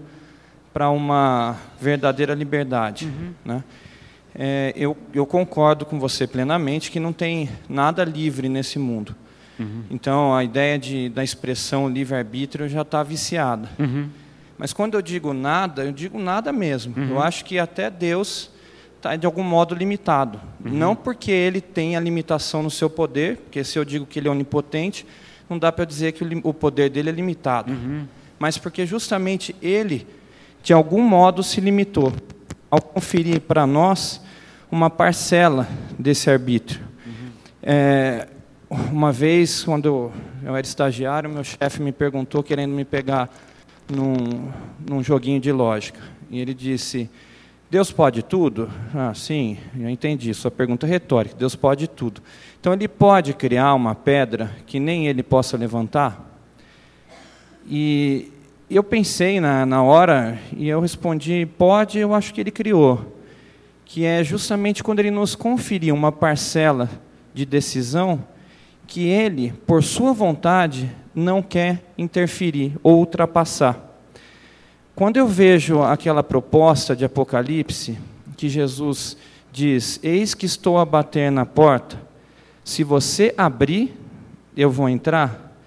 para 0.71 0.89
uma 0.89 1.57
verdadeira 1.79 2.33
liberdade. 2.33 3.05
Uhum. 3.05 3.33
Né? 3.43 3.63
É, 4.35 4.73
eu, 4.75 4.95
eu, 5.13 5.25
concordo 5.25 5.85
com 5.85 5.99
você 5.99 6.27
plenamente 6.27 6.91
que 6.91 6.99
não 6.99 7.13
tem 7.13 7.49
nada 7.69 8.03
livre 8.03 8.49
nesse 8.49 8.77
mundo. 8.77 9.15
Uhum. 9.59 9.83
Então, 9.89 10.35
a 10.35 10.43
ideia 10.43 10.77
de, 10.77 11.09
da 11.09 11.23
expressão 11.23 11.89
livre-arbítrio 11.89 12.67
já 12.67 12.81
está 12.81 13.03
viciada. 13.03 13.69
Uhum. 13.79 14.09
Mas 14.57 14.73
quando 14.73 14.95
eu 14.95 15.01
digo 15.01 15.33
nada, 15.33 15.83
eu 15.83 15.91
digo 15.91 16.19
nada 16.19 16.51
mesmo. 16.51 16.93
Eu 16.97 17.15
uhum. 17.15 17.21
acho 17.21 17.43
que 17.45 17.59
até 17.59 17.89
Deus 17.89 18.49
está 18.97 19.15
de 19.15 19.25
algum 19.25 19.43
modo 19.43 19.75
limitado. 19.75 20.39
Uhum. 20.63 20.71
Não 20.71 20.95
porque 20.95 21.31
ele 21.31 21.59
tem 21.59 21.95
a 21.95 21.99
limitação 21.99 22.63
no 22.63 22.71
seu 22.71 22.89
poder, 22.89 23.37
porque 23.37 23.63
se 23.63 23.77
eu 23.77 23.83
digo 23.83 24.05
que 24.05 24.19
ele 24.19 24.27
é 24.27 24.31
onipotente, 24.31 25.05
não 25.49 25.59
dá 25.59 25.71
para 25.71 25.85
dizer 25.85 26.13
que 26.13 26.23
o 26.43 26.53
poder 26.53 26.89
dele 26.89 27.09
é 27.09 27.11
limitado. 27.11 27.73
Uhum. 27.73 28.05
Mas 28.39 28.57
porque 28.57 28.85
justamente 28.85 29.55
ele, 29.61 30.07
de 30.63 30.73
algum 30.73 31.01
modo, 31.01 31.43
se 31.43 31.59
limitou 31.59 32.13
ao 32.71 32.81
conferir 32.81 33.41
para 33.41 33.67
nós 33.67 34.21
uma 34.71 34.89
parcela 34.89 35.67
desse 35.99 36.29
arbítrio. 36.29 36.81
Uhum. 37.05 37.29
É, 37.61 38.27
uma 38.69 39.11
vez, 39.11 39.63
quando 39.63 40.11
eu 40.43 40.55
era 40.55 40.65
estagiário, 40.65 41.29
meu 41.29 41.43
chefe 41.43 41.81
me 41.81 41.91
perguntou, 41.91 42.41
querendo 42.41 42.71
me 42.71 42.85
pegar 42.85 43.29
num, 43.89 44.51
num 44.87 45.03
joguinho 45.03 45.39
de 45.39 45.51
lógica. 45.51 45.99
E 46.29 46.39
ele 46.39 46.53
disse 46.53 47.09
Deus 47.73 47.91
pode 47.91 48.21
tudo? 48.21 48.69
Ah, 48.93 49.15
sim, 49.15 49.57
eu 49.75 49.89
entendi. 49.89 50.31
Sua 50.35 50.51
pergunta 50.51 50.85
é 50.85 50.89
retórica. 50.89 51.35
Deus 51.35 51.55
pode 51.55 51.87
tudo. 51.87 52.21
Então 52.59 52.71
ele 52.71 52.87
pode 52.87 53.33
criar 53.33 53.73
uma 53.73 53.95
pedra 53.95 54.51
que 54.67 54.79
nem 54.79 55.07
ele 55.07 55.23
possa 55.23 55.57
levantar? 55.57 56.23
E 57.67 58.31
eu 58.69 58.83
pensei 58.83 59.39
na, 59.39 59.65
na 59.65 59.81
hora 59.81 60.39
e 60.55 60.69
eu 60.69 60.79
respondi: 60.79 61.47
pode, 61.57 61.97
eu 61.97 62.13
acho 62.13 62.31
que 62.31 62.41
ele 62.41 62.51
criou. 62.51 63.17
Que 63.85 64.05
é 64.05 64.23
justamente 64.23 64.83
quando 64.83 64.99
ele 64.99 65.09
nos 65.09 65.33
conferiu 65.33 65.95
uma 65.95 66.11
parcela 66.11 66.87
de 67.33 67.43
decisão 67.43 68.23
que 68.93 69.07
ele, 69.07 69.51
por 69.65 69.83
sua 69.83 70.13
vontade, 70.13 70.87
não 71.15 71.41
quer 71.41 71.83
interferir 71.97 72.77
ou 72.83 72.99
ultrapassar. 72.99 73.97
Quando 74.95 75.17
eu 75.17 75.27
vejo 75.27 75.81
aquela 75.81 76.21
proposta 76.21 76.95
de 76.95 77.03
Apocalipse, 77.03 77.97
que 78.37 78.47
Jesus 78.47 79.17
diz: 79.51 79.99
Eis 80.03 80.35
que 80.35 80.45
estou 80.45 80.77
a 80.77 80.85
bater 80.85 81.31
na 81.31 81.43
porta, 81.43 81.99
se 82.63 82.83
você 82.83 83.33
abrir, 83.35 83.97
eu 84.55 84.69
vou 84.69 84.87
entrar. 84.87 85.57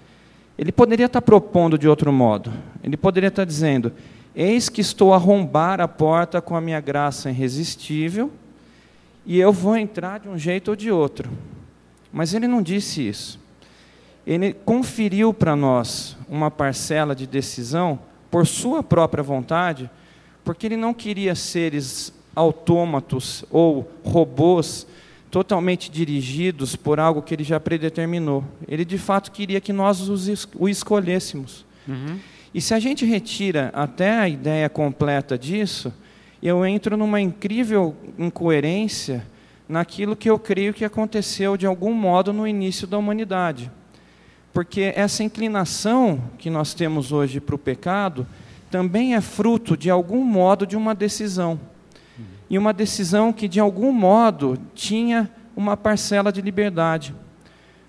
Ele 0.57 0.71
poderia 0.71 1.07
estar 1.07 1.21
propondo 1.21 1.77
de 1.77 1.85
outro 1.85 2.13
modo. 2.13 2.49
Ele 2.81 2.95
poderia 2.95 3.27
estar 3.27 3.43
dizendo: 3.43 3.91
Eis 4.33 4.69
que 4.69 4.79
estou 4.79 5.11
a 5.11 5.17
arrombar 5.17 5.81
a 5.81 5.87
porta 5.89 6.41
com 6.41 6.55
a 6.55 6.61
minha 6.61 6.79
graça 6.79 7.29
irresistível, 7.29 8.31
e 9.25 9.37
eu 9.37 9.51
vou 9.51 9.75
entrar 9.75 10.21
de 10.21 10.29
um 10.29 10.37
jeito 10.37 10.69
ou 10.69 10.77
de 10.77 10.89
outro. 10.89 11.29
Mas 12.17 12.33
ele 12.33 12.47
não 12.47 12.63
disse 12.63 13.07
isso. 13.07 13.39
Ele 14.25 14.51
conferiu 14.51 15.31
para 15.31 15.55
nós 15.55 16.17
uma 16.27 16.49
parcela 16.49 17.15
de 17.15 17.27
decisão 17.27 17.99
por 18.31 18.47
sua 18.47 18.81
própria 18.81 19.21
vontade, 19.21 19.87
porque 20.43 20.65
ele 20.65 20.75
não 20.75 20.95
queria 20.95 21.35
seres 21.35 22.11
autômatos 22.35 23.45
ou 23.51 23.87
robôs 24.03 24.87
totalmente 25.29 25.91
dirigidos 25.91 26.75
por 26.75 26.99
algo 26.99 27.21
que 27.21 27.35
ele 27.35 27.43
já 27.43 27.59
predeterminou. 27.59 28.43
Ele 28.67 28.83
de 28.83 28.97
fato 28.97 29.31
queria 29.31 29.61
que 29.61 29.71
nós 29.71 30.09
o 30.55 30.67
escolhêssemos. 30.67 31.67
Uhum. 31.87 32.17
E 32.51 32.59
se 32.59 32.73
a 32.73 32.79
gente 32.79 33.05
retira 33.05 33.69
até 33.75 34.17
a 34.17 34.27
ideia 34.27 34.67
completa 34.67 35.37
disso, 35.37 35.93
eu 36.41 36.65
entro 36.65 36.97
numa 36.97 37.21
incrível 37.21 37.95
incoerência 38.17 39.23
naquilo 39.67 40.15
que 40.15 40.29
eu 40.29 40.39
creio 40.39 40.73
que 40.73 40.85
aconteceu 40.85 41.57
de 41.57 41.65
algum 41.65 41.93
modo 41.93 42.31
no 42.31 42.47
início 42.47 42.87
da 42.87 42.97
humanidade. 42.97 43.71
Porque 44.53 44.93
essa 44.95 45.23
inclinação 45.23 46.21
que 46.37 46.49
nós 46.49 46.73
temos 46.73 47.11
hoje 47.11 47.39
para 47.39 47.55
o 47.55 47.59
pecado 47.59 48.25
também 48.71 49.15
é 49.15 49.21
fruto, 49.21 49.77
de 49.77 49.89
algum 49.89 50.23
modo, 50.23 50.65
de 50.65 50.75
uma 50.75 50.95
decisão. 50.95 51.59
E 52.49 52.57
uma 52.57 52.73
decisão 52.73 53.33
que, 53.33 53.47
de 53.47 53.59
algum 53.59 53.91
modo, 53.91 54.57
tinha 54.73 55.29
uma 55.55 55.75
parcela 55.75 56.31
de 56.31 56.41
liberdade. 56.41 57.13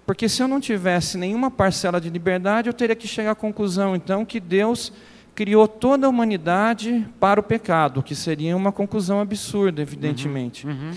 Porque 0.05 0.29
se 0.29 0.43
eu 0.43 0.49
não 0.49 0.61
tivesse 0.61 1.17
nenhuma 1.17 1.51
parcela 1.51 2.01
de 2.01 2.09
liberdade, 2.09 2.69
eu 2.69 2.73
teria 2.73 2.97
que 2.97 3.07
chegar 3.07 3.33
à 3.33 3.35
conclusão, 3.35 3.95
então, 3.95 4.25
que 4.25 4.41
Deus 4.41 4.93
criou 5.35 5.69
toda 5.69 6.07
a 6.07 6.11
humanidade 6.11 7.07
para 7.21 7.39
o 7.39 7.43
pecado, 7.43 8.03
que 8.03 8.15
seria 8.15 8.57
uma 8.57 8.73
conclusão 8.73 9.21
absurda, 9.21 9.81
evidentemente. 9.81 10.67
Uhum, 10.67 10.73
uhum. 10.73 10.91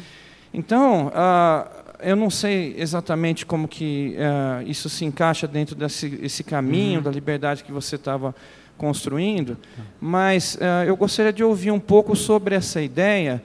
Então, 0.53 1.11
ah, 1.15 1.67
eu 2.01 2.15
não 2.15 2.29
sei 2.29 2.75
exatamente 2.77 3.45
como 3.45 3.67
que 3.67 4.15
uh, 4.17 4.67
isso 4.67 4.89
se 4.89 5.05
encaixa 5.05 5.47
dentro 5.47 5.75
desse 5.75 6.19
esse 6.21 6.43
caminho 6.43 6.97
uhum. 6.97 7.03
da 7.03 7.11
liberdade 7.11 7.63
que 7.63 7.71
você 7.71 7.95
estava 7.95 8.35
construindo, 8.77 9.57
mas 9.99 10.55
uh, 10.55 10.85
eu 10.87 10.95
gostaria 10.95 11.31
de 11.31 11.43
ouvir 11.43 11.71
um 11.71 11.79
pouco 11.79 12.15
sobre 12.15 12.55
essa 12.55 12.81
ideia 12.81 13.41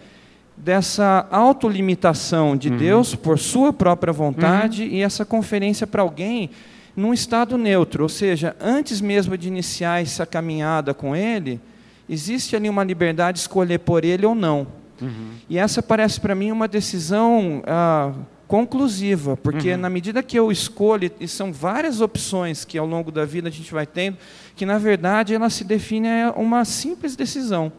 dessa 0.57 1.27
autolimitação 1.31 2.57
de 2.57 2.71
uhum. 2.71 2.79
Deus 2.79 3.15
por 3.15 3.39
sua 3.39 3.73
própria 3.73 4.13
vontade 4.13 4.83
uhum. 4.83 4.89
e 4.89 5.03
essa 5.03 5.25
conferência 5.25 5.87
para 5.87 6.01
alguém 6.01 6.51
num 6.97 7.13
estado 7.13 7.59
neutro, 7.59 8.05
ou 8.05 8.09
seja, 8.09 8.57
antes 8.59 9.03
mesmo 9.03 9.37
de 9.37 9.49
iniciar 9.49 10.01
essa 10.01 10.25
caminhada 10.25 10.95
com 10.95 11.15
Ele, 11.15 11.61
existe 12.09 12.57
ali 12.57 12.71
uma 12.71 12.83
liberdade 12.83 13.37
de 13.37 13.41
escolher 13.41 13.81
por 13.81 14.03
Ele 14.03 14.25
ou 14.25 14.35
não. 14.35 14.67
Uhum. 15.01 15.33
E 15.49 15.59
essa 15.59 15.83
parece 15.83 16.21
para 16.21 16.35
mim 16.35 16.51
uma 16.51 16.67
decisão 16.67 17.61
uh, 17.61 18.19
conclusiva, 18.47 19.37
porque 19.37 19.73
uhum. 19.73 19.79
na 19.79 19.91
medida 19.91 20.23
que 20.23 20.39
eu 20.39 20.51
escolho, 20.51 21.11
e 21.21 21.27
são 21.29 21.53
várias 21.53 22.01
opções 22.01 22.65
que 22.65 22.79
ao 22.79 22.87
longo 22.87 23.11
da 23.11 23.25
vida 23.25 23.49
a 23.49 23.53
gente 23.53 23.73
vai 23.73 23.87
tendo, 23.87 24.19
que 24.55 24.65
na 24.65 24.79
verdade 24.79 25.35
ela 25.35 25.51
se 25.51 25.65
define 25.65 26.09
uma 26.37 26.65
simples 26.65 27.17
decisão, 27.17 27.73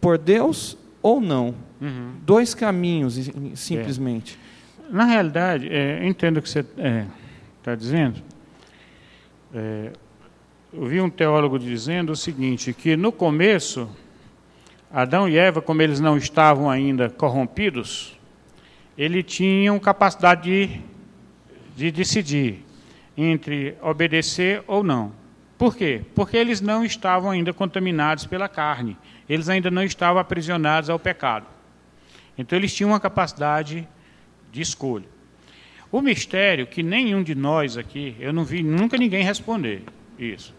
por 0.00 0.18
Deus 0.18 0.76
ou 1.02 1.20
não. 1.20 1.54
Uhum. 1.80 2.12
Dois 2.24 2.54
caminhos, 2.54 3.30
simplesmente. 3.54 4.38
É. 4.44 4.92
Na 4.92 5.04
realidade, 5.04 5.68
é, 5.68 6.06
entendo 6.06 6.38
o 6.38 6.42
que 6.42 6.48
você 6.48 6.60
está 6.60 6.82
é, 6.82 7.06
tá 7.62 7.74
dizendo. 7.74 8.22
É, 9.54 9.92
eu 10.72 10.86
vi 10.86 11.00
um 11.00 11.08
teólogo 11.08 11.58
dizendo 11.58 12.12
o 12.12 12.16
seguinte, 12.16 12.72
que 12.72 12.96
no 12.96 13.12
começo, 13.12 13.88
Adão 14.92 15.28
e 15.28 15.36
Eva, 15.36 15.60
como 15.60 15.82
eles 15.82 16.00
não 16.00 16.16
estavam 16.16 16.70
ainda 16.70 17.10
corrompidos, 17.10 18.18
ele 18.96 19.22
tinham 19.22 19.78
capacidade 19.78 20.42
de, 20.42 20.80
de 21.76 21.90
decidir 21.90 22.64
entre 23.16 23.76
obedecer 23.82 24.62
ou 24.66 24.82
não. 24.82 25.12
Por 25.58 25.76
quê? 25.76 26.02
Porque 26.14 26.36
eles 26.36 26.60
não 26.60 26.84
estavam 26.84 27.30
ainda 27.30 27.52
contaminados 27.52 28.26
pela 28.26 28.48
carne. 28.48 28.96
Eles 29.28 29.48
ainda 29.48 29.70
não 29.70 29.82
estavam 29.82 30.20
aprisionados 30.20 30.88
ao 30.88 30.98
pecado. 30.98 31.46
Então 32.36 32.56
eles 32.56 32.74
tinham 32.74 32.90
uma 32.90 33.00
capacidade 33.00 33.86
de 34.50 34.62
escolha. 34.62 35.06
O 35.90 36.00
mistério 36.00 36.66
que 36.66 36.82
nenhum 36.82 37.22
de 37.22 37.34
nós 37.34 37.76
aqui, 37.76 38.14
eu 38.20 38.32
não 38.32 38.44
vi 38.44 38.62
nunca 38.62 38.96
ninguém 38.96 39.24
responder 39.24 39.82
isso, 40.18 40.54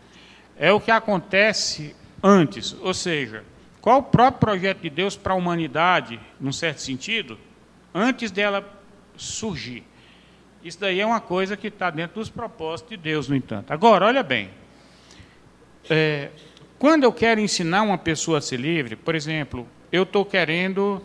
é 0.58 0.72
o 0.72 0.80
que 0.80 0.92
acontece 0.92 1.96
antes, 2.22 2.76
ou 2.82 2.94
seja, 2.94 3.44
qual 3.82 4.00
o 4.00 4.04
próprio 4.04 4.40
projeto 4.40 4.82
de 4.82 4.90
Deus 4.90 5.16
para 5.16 5.34
a 5.34 5.36
humanidade, 5.36 6.20
num 6.40 6.52
certo 6.52 6.80
sentido, 6.80 7.38
antes 7.94 8.32
dela 8.32 8.68
surgir. 9.16 9.84
Isso 10.64 10.80
daí 10.80 11.00
é 11.00 11.06
uma 11.06 11.22
coisa 11.22 11.56
que 11.56 11.68
está 11.68 11.90
dentro 11.90 12.20
dos 12.20 12.30
propósitos 12.30 12.90
de 12.90 12.98
Deus, 12.98 13.30
no 13.30 13.36
entanto. 13.36 13.72
Agora, 13.72 14.06
olha 14.06 14.22
bem. 14.22 14.50
É, 15.90 16.30
quando 16.78 17.04
eu 17.04 17.14
quero 17.14 17.40
ensinar 17.40 17.82
uma 17.82 17.98
pessoa 17.98 18.40
a 18.40 18.42
ser 18.42 18.58
livre, 18.58 18.96
por 18.96 19.16
exemplo, 19.16 19.68
eu 19.92 20.04
estou 20.04 20.26
querendo, 20.26 21.02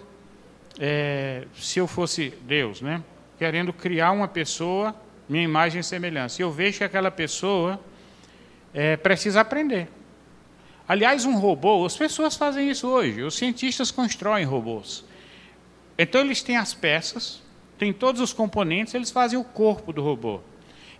é, 0.78 1.46
se 1.54 1.78
eu 1.78 1.86
fosse 1.86 2.34
Deus, 2.42 2.80
né? 2.80 3.02
Querendo 3.38 3.72
criar 3.72 4.10
uma 4.10 4.28
pessoa, 4.28 4.94
minha 5.28 5.44
imagem 5.44 5.80
e 5.80 5.84
semelhança. 5.84 6.42
Eu 6.42 6.50
vejo 6.50 6.78
que 6.78 6.84
aquela 6.84 7.10
pessoa 7.10 7.80
é, 8.72 8.96
precisa 8.96 9.40
aprender. 9.40 9.88
Aliás, 10.86 11.24
um 11.24 11.38
robô, 11.38 11.84
as 11.86 11.96
pessoas 11.96 12.36
fazem 12.36 12.70
isso 12.70 12.86
hoje. 12.86 13.22
Os 13.22 13.36
cientistas 13.36 13.90
constroem 13.90 14.44
robôs. 14.44 15.04
Então 15.96 16.20
eles 16.20 16.42
têm 16.42 16.56
as 16.56 16.74
peças, 16.74 17.42
têm 17.78 17.92
todos 17.92 18.20
os 18.20 18.32
componentes, 18.32 18.94
eles 18.94 19.10
fazem 19.10 19.38
o 19.38 19.44
corpo 19.44 19.92
do 19.92 20.02
robô. 20.02 20.40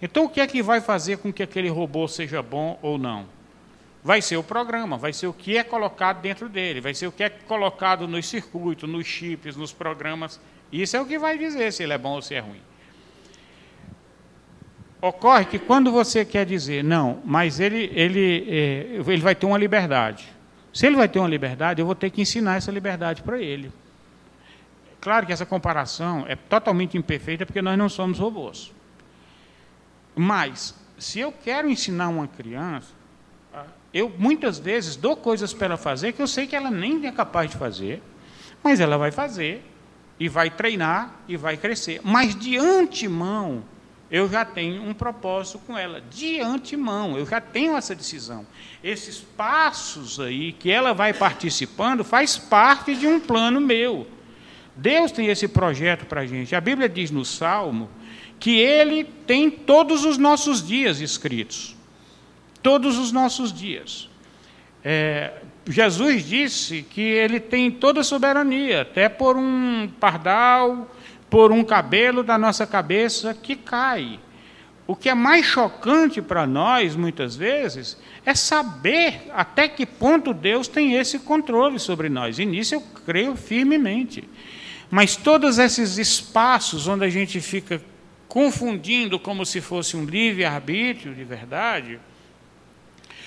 Então, 0.01 0.25
o 0.25 0.29
que 0.29 0.41
é 0.41 0.47
que 0.47 0.63
vai 0.63 0.81
fazer 0.81 1.19
com 1.19 1.33
que 1.33 1.43
aquele 1.43 1.69
robô 1.69 2.07
seja 2.07 2.43
bom 2.43 2.79
ou 2.83 2.99
não? 2.99 3.27
Vai 4.03 4.21
ser 4.21 4.37
o 4.37 4.43
programa, 4.43 4.99
vai 4.99 5.15
ser 5.15 5.27
o 5.27 5.33
que 5.33 5.57
é 5.57 5.65
colocado 5.65 6.21
dentro 6.21 6.49
dele, 6.49 6.81
vai 6.81 6.93
ser 6.93 7.07
o 7.07 7.13
que 7.13 7.23
é 7.23 7.31
colocado 7.31 8.07
nos 8.07 8.29
circuitos, 8.29 8.89
nos 8.89 9.07
chips, 9.07 9.57
nos 9.57 9.73
programas. 9.73 10.39
Isso 10.71 10.97
é 10.97 11.01
o 11.01 11.07
que 11.07 11.19
vai 11.19 11.39
dizer 11.39 11.73
se 11.73 11.83
ele 11.83 11.95
é 11.95 11.99
bom 11.99 12.17
ou 12.17 12.23
se 12.23 12.35
é 12.35 12.41
ruim. 12.41 12.61
Ocorre 15.05 15.45
que 15.45 15.59
quando 15.59 15.93
você 15.93 16.25
quer 16.25 16.47
dizer, 16.47 16.83
não, 16.83 17.21
mas 17.27 17.61
ele, 17.61 17.91
ele, 17.93 18.47
é, 18.49 18.97
ele 19.07 19.21
vai 19.21 19.35
ter 19.35 19.45
uma 19.45 19.59
liberdade. 19.59 20.27
Se 20.73 20.87
ele 20.87 20.97
vai 20.97 21.07
ter 21.07 21.19
uma 21.19 21.29
liberdade, 21.29 21.79
eu 21.79 21.85
vou 21.85 21.95
ter 21.95 22.09
que 22.09 22.23
ensinar 22.23 22.57
essa 22.57 22.73
liberdade 22.73 23.23
para 23.23 23.39
ele. 23.39 23.71
Claro 25.03 25.27
que 25.27 25.33
essa 25.35 25.45
comparação 25.45 26.25
é 26.27 26.35
totalmente 26.35 26.97
imperfeita 26.97 27.45
porque 27.45 27.61
nós 27.61 27.77
não 27.77 27.87
somos 27.87 28.19
robôs. 28.19 28.73
Mas, 30.17 30.75
se 30.97 31.21
eu 31.21 31.31
quero 31.31 31.69
ensinar 31.69 32.09
uma 32.09 32.27
criança, 32.27 32.89
eu 33.93 34.11
muitas 34.19 34.59
vezes 34.59 34.97
dou 34.97 35.15
coisas 35.15 35.53
para 35.53 35.67
ela 35.67 35.77
fazer 35.77 36.15
que 36.15 36.23
eu 36.23 36.27
sei 36.27 36.47
que 36.47 36.57
ela 36.57 36.71
nem 36.71 37.07
é 37.07 37.13
capaz 37.13 37.51
de 37.51 37.59
fazer, 37.59 38.03
mas 38.63 38.81
ela 38.81 38.97
vai 38.97 39.11
fazer, 39.11 39.63
e 40.19 40.31
vai 40.31 40.49
treinar, 40.49 41.15
e 41.29 41.37
vai 41.37 41.59
crescer. 41.59 42.01
Mas 42.03 42.35
de 42.35 42.57
antemão, 42.57 43.63
eu 44.15 44.31
já 44.31 44.45
tenho 44.45 44.81
um 44.81 44.95
propósito 44.95 45.59
com 45.67 45.77
ela. 45.77 46.01
De 46.01 46.39
antemão, 46.39 47.19
eu 47.19 47.27
já 47.27 47.41
tenho 47.41 47.77
essa 47.77 47.97
decisão. 47.97 48.47
Esses 48.81 49.19
passos 49.19 50.21
aí 50.21 50.53
que 50.53 50.71
ela 50.71 50.95
vai 50.95 51.13
participando 51.13 52.05
faz 52.05 52.37
parte 52.37 52.95
de 52.95 53.09
um 53.09 53.19
plano 53.19 53.61
meu. 53.61 54.07
Deus 54.77 55.11
tem 55.11 55.27
esse 55.27 55.49
projeto 55.49 56.07
para 56.07 56.21
a 56.21 56.27
gente. 56.27 56.55
A 56.55 56.61
Bíblia 56.61 56.89
diz 56.89 57.11
no 57.11 57.25
Salmo 57.25 57.91
que 58.39 58.57
ele 58.57 59.03
tem 59.03 59.51
todos 59.51 60.05
os 60.05 60.17
nossos 60.17 60.65
dias 60.65 61.01
escritos. 61.01 61.75
Todos 62.63 62.97
os 62.97 63.11
nossos 63.11 63.53
dias. 63.53 64.09
É, 64.85 65.43
Jesus 65.67 66.25
disse 66.25 66.87
que 66.89 67.01
ele 67.01 67.41
tem 67.41 67.69
toda 67.69 68.03
a 68.03 68.05
soberania, 68.05 68.83
até 68.83 69.09
por 69.09 69.37
um 69.37 69.91
pardal, 69.99 70.89
por 71.35 71.51
um 71.51 71.65
cabelo 71.65 72.23
da 72.23 72.39
nossa 72.39 72.65
cabeça 72.65 73.35
que 73.35 73.57
cai. 73.57 74.21
O 74.87 74.95
que 74.95 75.09
é 75.09 75.15
mais 75.15 75.45
chocante 75.45 76.23
para 76.23 76.47
nós, 76.47 76.95
muitas 76.95 77.35
vezes, 77.35 77.99
é 78.25 78.37
saber 78.37 79.23
até 79.35 79.67
que 79.67 79.85
ponto 79.85 80.33
Deus 80.33 80.69
tem 80.69 80.95
esse 80.95 81.19
controle 81.19 81.81
sobre 81.81 82.09
nós. 82.09 82.39
E 82.39 82.47
nisso 82.47 82.77
eu 82.77 82.81
creio 83.05 83.35
firmemente. 83.35 84.23
Mas 84.89 85.17
todos 85.17 85.59
esses 85.59 85.99
espaços 85.99 86.87
onde 86.87 87.05
a 87.05 87.11
gente 87.11 87.41
fica 87.41 87.83
confundindo 88.29 89.19
como 89.19 89.45
se 89.45 89.61
fosse 89.61 89.97
um 89.97 90.05
livre-arbítrio 90.05 91.17
de 91.17 91.25
verdade, 91.25 91.99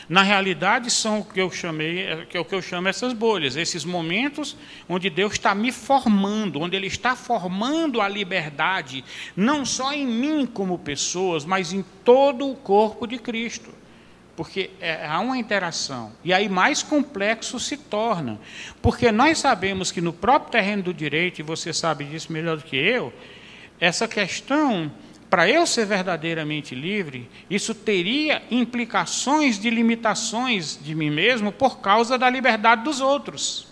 na 0.10 0.24
realidade 0.24 0.90
são 0.90 1.20
o 1.20 1.26
que 1.26 1.40
eu 1.40 1.52
chamei, 1.52 2.26
que 2.30 2.38
é 2.38 2.40
o 2.40 2.46
que 2.46 2.56
eu 2.56 2.62
chamo 2.62 2.88
essas 2.88 3.12
bolhas, 3.12 3.58
esses 3.58 3.84
momentos 3.84 4.56
onde 4.88 5.10
Deus 5.10 5.34
está 5.34 5.54
me 5.54 5.72
formando, 5.72 6.62
onde 6.62 6.78
Ele 6.78 6.88
está 6.88 7.16
formando 7.16 8.00
a 8.00 8.08
liberdade, 8.08 9.04
não 9.36 9.66
só 9.66 9.92
em 9.92 10.08
mim 10.08 10.46
como 10.46 10.80
pessoas, 10.80 11.44
mas 11.44 11.74
em 11.74 11.84
todo 12.06 12.50
o 12.50 12.56
corpo 12.56 13.06
de 13.06 13.18
Cristo. 13.18 13.70
Porque 14.38 14.70
é, 14.80 15.06
há 15.06 15.20
uma 15.20 15.38
interação. 15.38 16.12
E 16.24 16.32
aí 16.32 16.48
mais 16.48 16.84
complexo 16.84 17.60
se 17.60 17.76
torna. 17.76 18.40
Porque 18.84 19.12
nós 19.12 19.40
sabemos 19.40 19.92
que 19.92 20.00
no 20.00 20.14
próprio 20.14 20.52
terreno 20.52 20.84
do 20.84 20.94
direito, 20.94 21.40
e 21.40 21.44
você 21.44 21.74
sabe 21.74 22.06
disso 22.06 22.32
melhor 22.32 22.58
do 22.58 22.64
que 22.64 22.78
eu, 22.78 23.12
essa 23.80 24.08
questão, 24.08 24.92
para 25.30 25.50
eu 25.50 25.68
ser 25.68 25.86
verdadeiramente 25.86 26.74
livre, 26.74 27.30
isso 27.50 27.76
teria 27.76 28.42
implicações 28.50 29.60
de 29.60 29.70
limitações 29.70 30.80
de 30.82 30.96
mim 30.96 31.10
mesmo 31.10 31.52
por 31.52 31.80
causa 31.80 32.18
da 32.18 32.30
liberdade 32.30 32.84
dos 32.84 33.02
outros. 33.02 33.68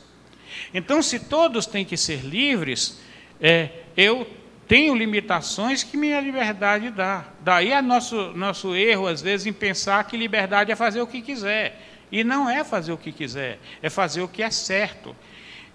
Então, 0.74 1.02
se 1.02 1.20
todos 1.20 1.66
têm 1.66 1.86
que 1.86 1.96
ser 1.96 2.22
livres, 2.26 3.00
é, 3.40 3.70
eu 3.96 4.28
tenho 4.68 4.96
limitações 4.96 5.84
que 5.84 5.96
minha 5.96 6.20
liberdade 6.20 6.90
dá. 6.90 7.26
Daí 7.40 7.72
é 7.72 7.82
nosso, 7.82 8.34
nosso 8.34 8.76
erro, 8.76 9.08
às 9.08 9.22
vezes, 9.22 9.46
em 9.46 9.54
pensar 9.54 10.04
que 10.06 10.18
liberdade 10.18 10.72
é 10.72 10.76
fazer 10.76 11.02
o 11.02 11.08
que 11.08 11.22
quiser. 11.22 11.82
E 12.12 12.24
não 12.24 12.50
é 12.50 12.64
fazer 12.64 12.92
o 12.92 12.98
que 12.98 13.12
quiser, 13.12 13.60
é 13.82 13.90
fazer 13.90 14.22
o 14.22 14.28
que 14.28 14.44
é 14.44 14.50
certo 14.50 15.16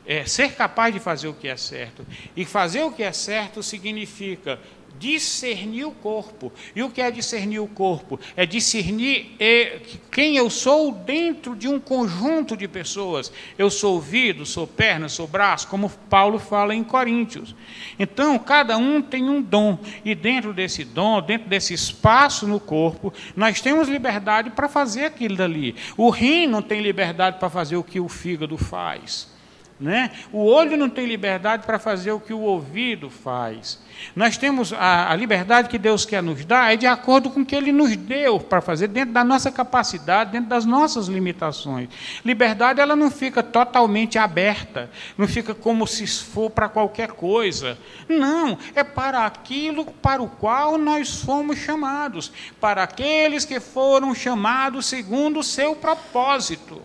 é, 0.06 0.24
ser 0.24 0.52
capaz 0.54 0.92
de 0.92 1.00
fazer 1.00 1.28
o 1.28 1.34
que 1.34 1.48
é 1.48 1.56
certo. 1.56 2.06
E 2.36 2.44
fazer 2.44 2.82
o 2.82 2.90
que 2.90 3.02
é 3.02 3.12
certo 3.12 3.62
significa 3.62 4.58
discernir 5.00 5.86
o 5.86 5.90
corpo. 5.90 6.52
E 6.76 6.82
o 6.82 6.90
que 6.90 7.00
é 7.00 7.10
discernir 7.10 7.58
o 7.58 7.66
corpo? 7.66 8.20
É 8.36 8.44
discernir 8.44 9.34
é, 9.40 9.80
quem 10.12 10.36
eu 10.36 10.50
sou 10.50 10.92
dentro 10.92 11.56
de 11.56 11.66
um 11.66 11.80
conjunto 11.80 12.54
de 12.54 12.68
pessoas. 12.68 13.32
Eu 13.58 13.70
sou 13.70 13.94
ouvido, 13.94 14.44
sou 14.44 14.66
perna, 14.66 15.08
sou 15.08 15.26
braço, 15.26 15.68
como 15.68 15.88
Paulo 15.88 16.38
fala 16.38 16.74
em 16.74 16.84
Coríntios. 16.84 17.56
Então, 17.98 18.38
cada 18.38 18.76
um 18.76 19.00
tem 19.00 19.28
um 19.28 19.40
dom. 19.40 19.78
E 20.04 20.14
dentro 20.14 20.52
desse 20.52 20.84
dom, 20.84 21.22
dentro 21.22 21.48
desse 21.48 21.72
espaço 21.72 22.46
no 22.46 22.60
corpo, 22.60 23.12
nós 23.34 23.62
temos 23.62 23.88
liberdade 23.88 24.50
para 24.50 24.68
fazer 24.68 25.06
aquilo 25.06 25.34
dali. 25.34 25.74
O 25.96 26.10
rim 26.10 26.46
não 26.46 26.60
tem 26.60 26.82
liberdade 26.82 27.38
para 27.38 27.48
fazer 27.48 27.76
o 27.76 27.82
que 27.82 27.98
o 27.98 28.08
fígado 28.08 28.58
faz. 28.58 29.39
Né? 29.80 30.10
O 30.30 30.44
olho 30.44 30.76
não 30.76 30.90
tem 30.90 31.06
liberdade 31.06 31.64
para 31.64 31.78
fazer 31.78 32.12
o 32.12 32.20
que 32.20 32.34
o 32.34 32.40
ouvido 32.40 33.08
faz. 33.08 33.80
Nós 34.14 34.36
temos 34.36 34.74
a, 34.74 35.10
a, 35.10 35.16
liberdade 35.16 35.70
que 35.70 35.78
Deus 35.78 36.04
quer 36.04 36.22
nos 36.22 36.44
dar 36.44 36.70
é 36.70 36.76
de 36.76 36.86
acordo 36.86 37.30
com 37.30 37.40
o 37.40 37.46
que 37.46 37.56
Ele 37.56 37.72
nos 37.72 37.96
deu 37.96 38.38
para 38.38 38.60
fazer 38.60 38.88
dentro 38.88 39.14
da 39.14 39.24
nossa 39.24 39.50
capacidade, 39.50 40.32
dentro 40.32 40.50
das 40.50 40.66
nossas 40.66 41.06
limitações. 41.06 41.88
Liberdade 42.22 42.78
ela 42.78 42.94
não 42.94 43.10
fica 43.10 43.42
totalmente 43.42 44.18
aberta, 44.18 44.90
não 45.16 45.26
fica 45.26 45.54
como 45.54 45.86
se 45.86 46.06
for 46.06 46.50
para 46.50 46.68
qualquer 46.68 47.12
coisa. 47.12 47.78
Não, 48.06 48.58
é 48.74 48.84
para 48.84 49.24
aquilo 49.24 49.86
para 49.86 50.22
o 50.22 50.28
qual 50.28 50.76
nós 50.76 51.22
fomos 51.22 51.56
chamados, 51.56 52.30
para 52.60 52.82
aqueles 52.82 53.46
que 53.46 53.58
foram 53.58 54.14
chamados 54.14 54.84
segundo 54.84 55.40
o 55.40 55.44
seu 55.44 55.74
propósito. 55.74 56.82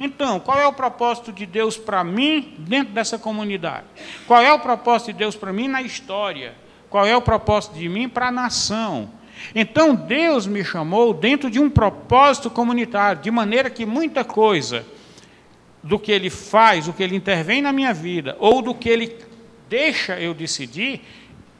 Então, 0.00 0.38
qual 0.38 0.58
é 0.58 0.66
o 0.66 0.72
propósito 0.72 1.32
de 1.32 1.44
Deus 1.44 1.76
para 1.76 2.04
mim 2.04 2.54
dentro 2.58 2.94
dessa 2.94 3.18
comunidade? 3.18 3.86
Qual 4.26 4.40
é 4.40 4.52
o 4.52 4.60
propósito 4.60 5.12
de 5.12 5.18
Deus 5.18 5.34
para 5.34 5.52
mim 5.52 5.66
na 5.66 5.82
história? 5.82 6.54
Qual 6.88 7.04
é 7.04 7.16
o 7.16 7.22
propósito 7.22 7.74
de 7.74 7.88
mim 7.88 8.08
para 8.08 8.28
a 8.28 8.32
nação? 8.32 9.10
Então, 9.54 9.94
Deus 9.94 10.46
me 10.46 10.64
chamou 10.64 11.12
dentro 11.12 11.50
de 11.50 11.58
um 11.58 11.68
propósito 11.68 12.50
comunitário, 12.50 13.22
de 13.22 13.30
maneira 13.30 13.70
que 13.70 13.84
muita 13.84 14.24
coisa 14.24 14.86
do 15.82 15.98
que 15.98 16.12
Ele 16.12 16.30
faz, 16.30 16.86
do 16.86 16.92
que 16.92 17.02
Ele 17.02 17.16
intervém 17.16 17.62
na 17.62 17.72
minha 17.72 17.92
vida, 17.92 18.36
ou 18.38 18.62
do 18.62 18.74
que 18.74 18.88
Ele 18.88 19.16
deixa 19.68 20.18
eu 20.18 20.34
decidir, 20.34 21.02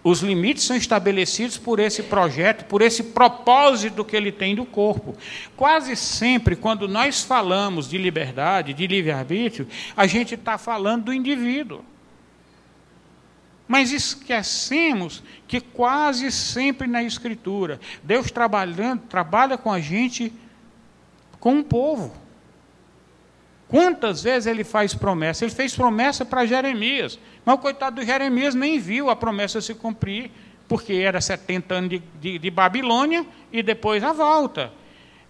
os 0.09 0.21
limites 0.21 0.65
são 0.65 0.77
estabelecidos 0.77 1.59
por 1.59 1.79
esse 1.79 2.03
projeto, 2.05 2.65
por 2.65 2.81
esse 2.81 3.03
propósito 3.03 4.05
que 4.05 4.17
ele 4.17 4.33
tem 4.33 4.55
do 4.55 4.65
corpo. 4.65 5.15
Quase 5.55 5.95
sempre, 5.97 6.57
quando 6.57 6.89
nós 6.89 7.23
falamos 7.23 7.89
de 7.89 7.99
liberdade, 7.99 8.73
de 8.73 8.87
livre-arbítrio, 8.87 9.69
a 9.95 10.07
gente 10.07 10.35
está 10.35 10.57
falando 10.57 11.05
do 11.05 11.13
indivíduo. 11.13 11.85
Mas 13.67 13.93
esquecemos 13.93 15.23
que 15.47 15.61
quase 15.61 16.33
sempre 16.33 16.89
na 16.89 17.03
Escritura, 17.03 17.79
Deus 18.03 18.31
trabalhando, 18.31 19.03
trabalha 19.03 19.59
com 19.59 19.71
a 19.71 19.79
gente, 19.79 20.33
com 21.39 21.59
o 21.59 21.65
povo. 21.65 22.28
Quantas 23.69 24.23
vezes 24.23 24.47
ele 24.47 24.65
faz 24.65 24.95
promessa? 24.95 25.45
Ele 25.45 25.53
fez 25.53 25.77
promessa 25.77 26.25
para 26.25 26.47
Jeremias, 26.47 27.19
mas 27.45 27.55
o 27.55 27.59
coitado 27.59 27.97
do 27.97 28.07
Jeremias 28.07 28.55
nem 28.55 28.79
viu 28.79 29.11
a 29.11 29.17
promessa 29.17 29.61
se 29.61 29.75
cumprir, 29.75 30.31
porque 30.67 30.95
era 30.95 31.21
70 31.21 31.75
anos 31.75 31.91
de, 31.91 32.03
de, 32.21 32.39
de 32.39 32.51
Babilônia 32.51 33.27
e 33.53 33.63
depois 33.63 34.03
a 34.03 34.13
volta. 34.13 34.73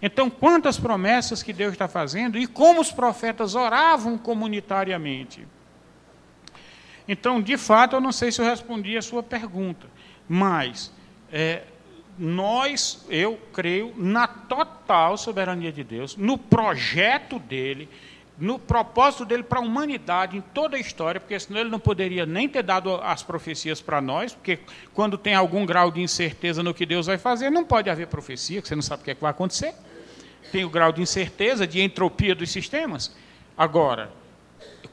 Então, 0.01 0.29
quantas 0.29 0.79
promessas 0.79 1.43
que 1.43 1.51
Deus 1.51 1.73
está 1.73 1.87
fazendo 1.87 2.37
e 2.37 2.47
como 2.47 2.79
os 2.79 2.91
profetas 2.91 3.55
oravam 3.55 4.17
comunitariamente. 4.17 5.45
Então, 7.05 7.41
de 7.41 7.57
fato, 7.57 7.97
eu 7.97 7.99
não 7.99 8.13
sei 8.13 8.31
se 8.31 8.39
eu 8.39 8.45
respondi 8.45 8.95
a 8.95 9.01
sua 9.01 9.21
pergunta, 9.21 9.87
mas 10.27 10.93
é, 11.31 11.63
nós, 12.17 13.05
eu 13.09 13.37
creio, 13.51 13.93
na 13.97 14.27
total 14.27 15.17
soberania 15.17 15.71
de 15.71 15.83
Deus, 15.83 16.15
no 16.15 16.37
projeto 16.37 17.39
dele, 17.39 17.89
no 18.39 18.57
propósito 18.57 19.25
dele 19.25 19.43
para 19.43 19.59
a 19.59 19.61
humanidade, 19.61 20.37
em 20.37 20.41
toda 20.41 20.77
a 20.77 20.79
história, 20.79 21.19
porque 21.19 21.37
senão 21.39 21.59
ele 21.59 21.69
não 21.69 21.79
poderia 21.79 22.25
nem 22.25 22.47
ter 22.47 22.63
dado 22.63 22.95
as 22.95 23.21
profecias 23.21 23.81
para 23.81 23.99
nós, 23.99 24.33
porque 24.33 24.59
quando 24.93 25.17
tem 25.17 25.35
algum 25.35 25.65
grau 25.65 25.91
de 25.91 26.01
incerteza 26.01 26.63
no 26.63 26.73
que 26.73 26.85
Deus 26.85 27.07
vai 27.07 27.17
fazer, 27.17 27.49
não 27.49 27.65
pode 27.65 27.89
haver 27.89 28.07
profecia, 28.07 28.61
que 28.61 28.67
você 28.67 28.75
não 28.75 28.81
sabe 28.81 29.01
o 29.01 29.05
que, 29.05 29.11
é 29.11 29.15
que 29.15 29.21
vai 29.21 29.31
acontecer. 29.31 29.73
Tem 30.51 30.63
o 30.63 30.69
grau 30.69 30.91
de 30.91 31.01
incerteza, 31.01 31.67
de 31.67 31.81
entropia 31.81 32.33
dos 32.33 32.49
sistemas. 32.49 33.13
Agora, 33.57 34.09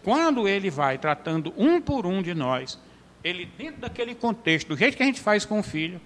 quando 0.02 0.48
ele 0.48 0.68
vai 0.68 0.98
tratando 0.98 1.54
um 1.56 1.80
por 1.80 2.04
um 2.04 2.20
de 2.20 2.34
nós, 2.34 2.78
ele, 3.22 3.46
dentro 3.56 3.80
daquele 3.80 4.14
contexto, 4.14 4.68
do 4.68 4.76
jeito 4.76 4.96
que 4.96 5.02
a 5.02 5.06
gente 5.06 5.20
faz 5.20 5.44
com 5.44 5.60
o 5.60 5.62
filho, 5.62 6.00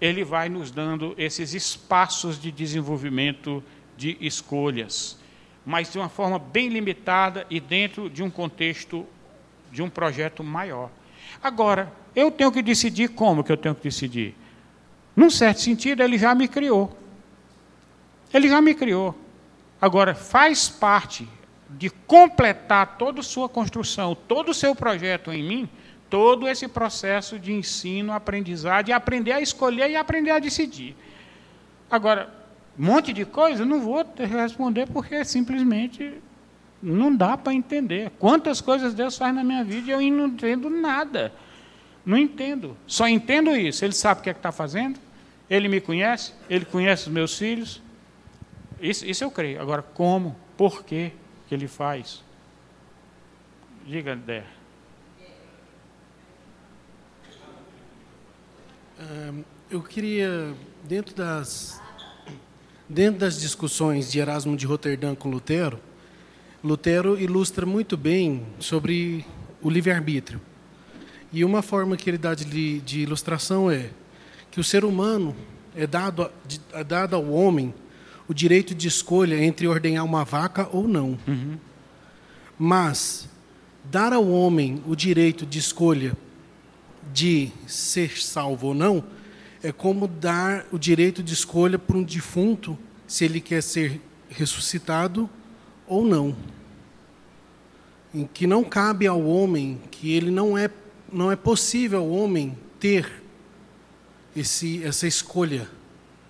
ele 0.00 0.24
vai 0.24 0.48
nos 0.48 0.70
dando 0.70 1.14
esses 1.18 1.52
espaços 1.52 2.40
de 2.40 2.50
desenvolvimento 2.50 3.62
de 3.96 4.16
escolhas, 4.20 5.19
mas 5.64 5.92
de 5.92 5.98
uma 5.98 6.08
forma 6.08 6.38
bem 6.38 6.68
limitada 6.68 7.46
e 7.50 7.60
dentro 7.60 8.08
de 8.08 8.22
um 8.22 8.30
contexto 8.30 9.06
de 9.70 9.82
um 9.82 9.90
projeto 9.90 10.42
maior. 10.42 10.90
Agora, 11.42 11.92
eu 12.14 12.30
tenho 12.30 12.50
que 12.50 12.62
decidir 12.62 13.08
como 13.08 13.44
que 13.44 13.52
eu 13.52 13.56
tenho 13.56 13.74
que 13.74 13.82
decidir. 13.82 14.34
Num 15.14 15.30
certo 15.30 15.60
sentido, 15.60 16.02
ele 16.02 16.18
já 16.18 16.34
me 16.34 16.48
criou. 16.48 16.96
Ele 18.32 18.48
já 18.48 18.60
me 18.60 18.74
criou. 18.74 19.16
Agora, 19.80 20.14
faz 20.14 20.68
parte 20.68 21.28
de 21.68 21.88
completar 21.88 22.98
toda 22.98 23.20
a 23.20 23.22
sua 23.22 23.48
construção, 23.48 24.14
todo 24.14 24.50
o 24.50 24.54
seu 24.54 24.74
projeto 24.74 25.32
em 25.32 25.42
mim, 25.42 25.68
todo 26.08 26.48
esse 26.48 26.66
processo 26.66 27.38
de 27.38 27.52
ensino, 27.52 28.12
aprendizado, 28.12 28.86
de 28.86 28.92
aprender 28.92 29.32
a 29.32 29.40
escolher 29.40 29.88
e 29.90 29.96
aprender 29.96 30.32
a 30.32 30.38
decidir. 30.38 30.96
Agora, 31.88 32.39
um 32.78 32.84
monte 32.84 33.12
de 33.12 33.24
coisa, 33.24 33.64
não 33.64 33.80
vou 33.80 34.04
responder 34.16 34.86
porque 34.86 35.24
simplesmente 35.24 36.14
não 36.82 37.14
dá 37.14 37.36
para 37.36 37.52
entender. 37.52 38.10
Quantas 38.18 38.60
coisas 38.60 38.94
Deus 38.94 39.16
faz 39.16 39.34
na 39.34 39.44
minha 39.44 39.62
vida 39.62 39.88
e 39.88 39.90
eu 39.90 40.00
não 40.12 40.28
entendo 40.28 40.70
nada. 40.70 41.32
Não 42.04 42.16
entendo. 42.16 42.76
Só 42.86 43.06
entendo 43.06 43.54
isso. 43.54 43.84
Ele 43.84 43.92
sabe 43.92 44.20
o 44.20 44.22
que 44.22 44.30
é 44.30 44.32
está 44.32 44.50
fazendo, 44.50 44.98
ele 45.48 45.68
me 45.68 45.80
conhece, 45.80 46.32
ele 46.48 46.64
conhece 46.64 47.08
os 47.08 47.12
meus 47.12 47.36
filhos. 47.36 47.82
Isso, 48.80 49.04
isso 49.06 49.22
eu 49.22 49.30
creio. 49.30 49.60
Agora, 49.60 49.82
como? 49.82 50.36
Por 50.56 50.84
quê 50.84 51.12
que 51.48 51.54
ele 51.54 51.68
faz? 51.68 52.24
Diga, 53.86 54.16
Dé. 54.16 54.44
Eu 59.70 59.82
queria, 59.82 60.54
dentro 60.84 61.14
das, 61.14 61.79
dentro 62.90 63.20
das 63.20 63.40
discussões 63.40 64.10
de 64.10 64.18
Erasmo 64.18 64.56
de 64.56 64.66
Roterdã 64.66 65.14
com 65.14 65.30
Lutero, 65.30 65.78
Lutero 66.62 67.18
ilustra 67.18 67.64
muito 67.64 67.96
bem 67.96 68.42
sobre 68.58 69.24
o 69.62 69.70
livre-arbítrio. 69.70 70.40
E 71.32 71.44
uma 71.44 71.62
forma 71.62 71.96
que 71.96 72.10
ele 72.10 72.18
dá 72.18 72.34
de, 72.34 72.80
de 72.80 73.00
ilustração 73.00 73.70
é 73.70 73.90
que 74.50 74.58
o 74.58 74.64
ser 74.64 74.84
humano 74.84 75.34
é 75.76 75.86
dado, 75.86 76.28
é 76.72 76.82
dado 76.82 77.14
ao 77.14 77.30
homem 77.30 77.72
o 78.28 78.34
direito 78.34 78.74
de 78.74 78.88
escolha 78.88 79.42
entre 79.42 79.68
ordenhar 79.68 80.04
uma 80.04 80.24
vaca 80.24 80.68
ou 80.72 80.88
não. 80.88 81.16
Uhum. 81.28 81.56
Mas 82.58 83.28
dar 83.84 84.12
ao 84.12 84.28
homem 84.28 84.82
o 84.86 84.96
direito 84.96 85.46
de 85.46 85.60
escolha 85.60 86.16
de 87.12 87.50
ser 87.68 88.20
salvo 88.20 88.68
ou 88.68 88.74
não 88.74 89.02
é 89.62 89.72
como 89.72 90.08
dar 90.08 90.66
o 90.72 90.78
direito 90.78 91.22
de 91.22 91.34
escolha 91.34 91.78
para 91.78 91.96
um 91.96 92.02
defunto 92.02 92.78
se 93.06 93.24
ele 93.24 93.40
quer 93.40 93.62
ser 93.62 94.00
ressuscitado 94.28 95.28
ou 95.86 96.04
não. 96.04 96.34
Em 98.14 98.26
que 98.26 98.46
não 98.46 98.64
cabe 98.64 99.06
ao 99.06 99.22
homem, 99.22 99.80
que 99.90 100.12
ele 100.12 100.30
não 100.30 100.56
é 100.56 100.70
não 101.12 101.30
é 101.30 101.34
possível 101.34 102.00
ao 102.00 102.08
homem 102.08 102.56
ter 102.78 103.20
esse, 104.34 104.82
essa 104.84 105.06
escolha, 105.08 105.68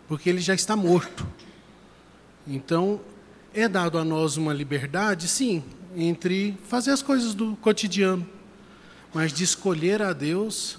porque 0.09 0.29
ele 0.29 0.41
já 0.41 0.55
está 0.55 0.75
morto. 0.75 1.27
Então, 2.47 3.01
é 3.53 3.69
dado 3.69 3.99
a 3.99 4.05
nós 4.05 4.39
uma 4.39 4.55
liberdade, 4.55 5.29
sim, 5.29 5.63
entre 5.95 6.57
fazer 6.67 6.93
as 6.93 7.03
coisas 7.03 7.35
do 7.35 7.57
cotidiano, 7.57 8.27
mas 9.13 9.33
de 9.33 9.45
escolher 9.45 10.01
a 10.01 10.13
Deus 10.13 10.79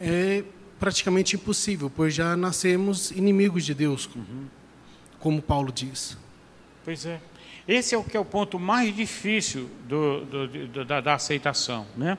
é 0.00 0.44
praticamente 0.78 1.36
impossível, 1.36 1.90
pois 1.94 2.14
já 2.14 2.36
nascemos 2.36 3.10
inimigos 3.10 3.64
de 3.64 3.74
Deus, 3.74 4.08
como 5.18 5.42
Paulo 5.42 5.72
diz. 5.72 6.16
Pois 6.84 7.04
é. 7.04 7.20
Esse 7.66 7.94
é 7.94 7.98
o 7.98 8.04
que 8.04 8.16
é 8.16 8.20
o 8.20 8.24
ponto 8.24 8.58
mais 8.58 8.94
difícil 8.96 9.68
do, 9.86 10.24
do, 10.24 10.48
do, 10.48 10.84
da, 10.84 11.00
da 11.00 11.14
aceitação, 11.14 11.86
né? 11.96 12.16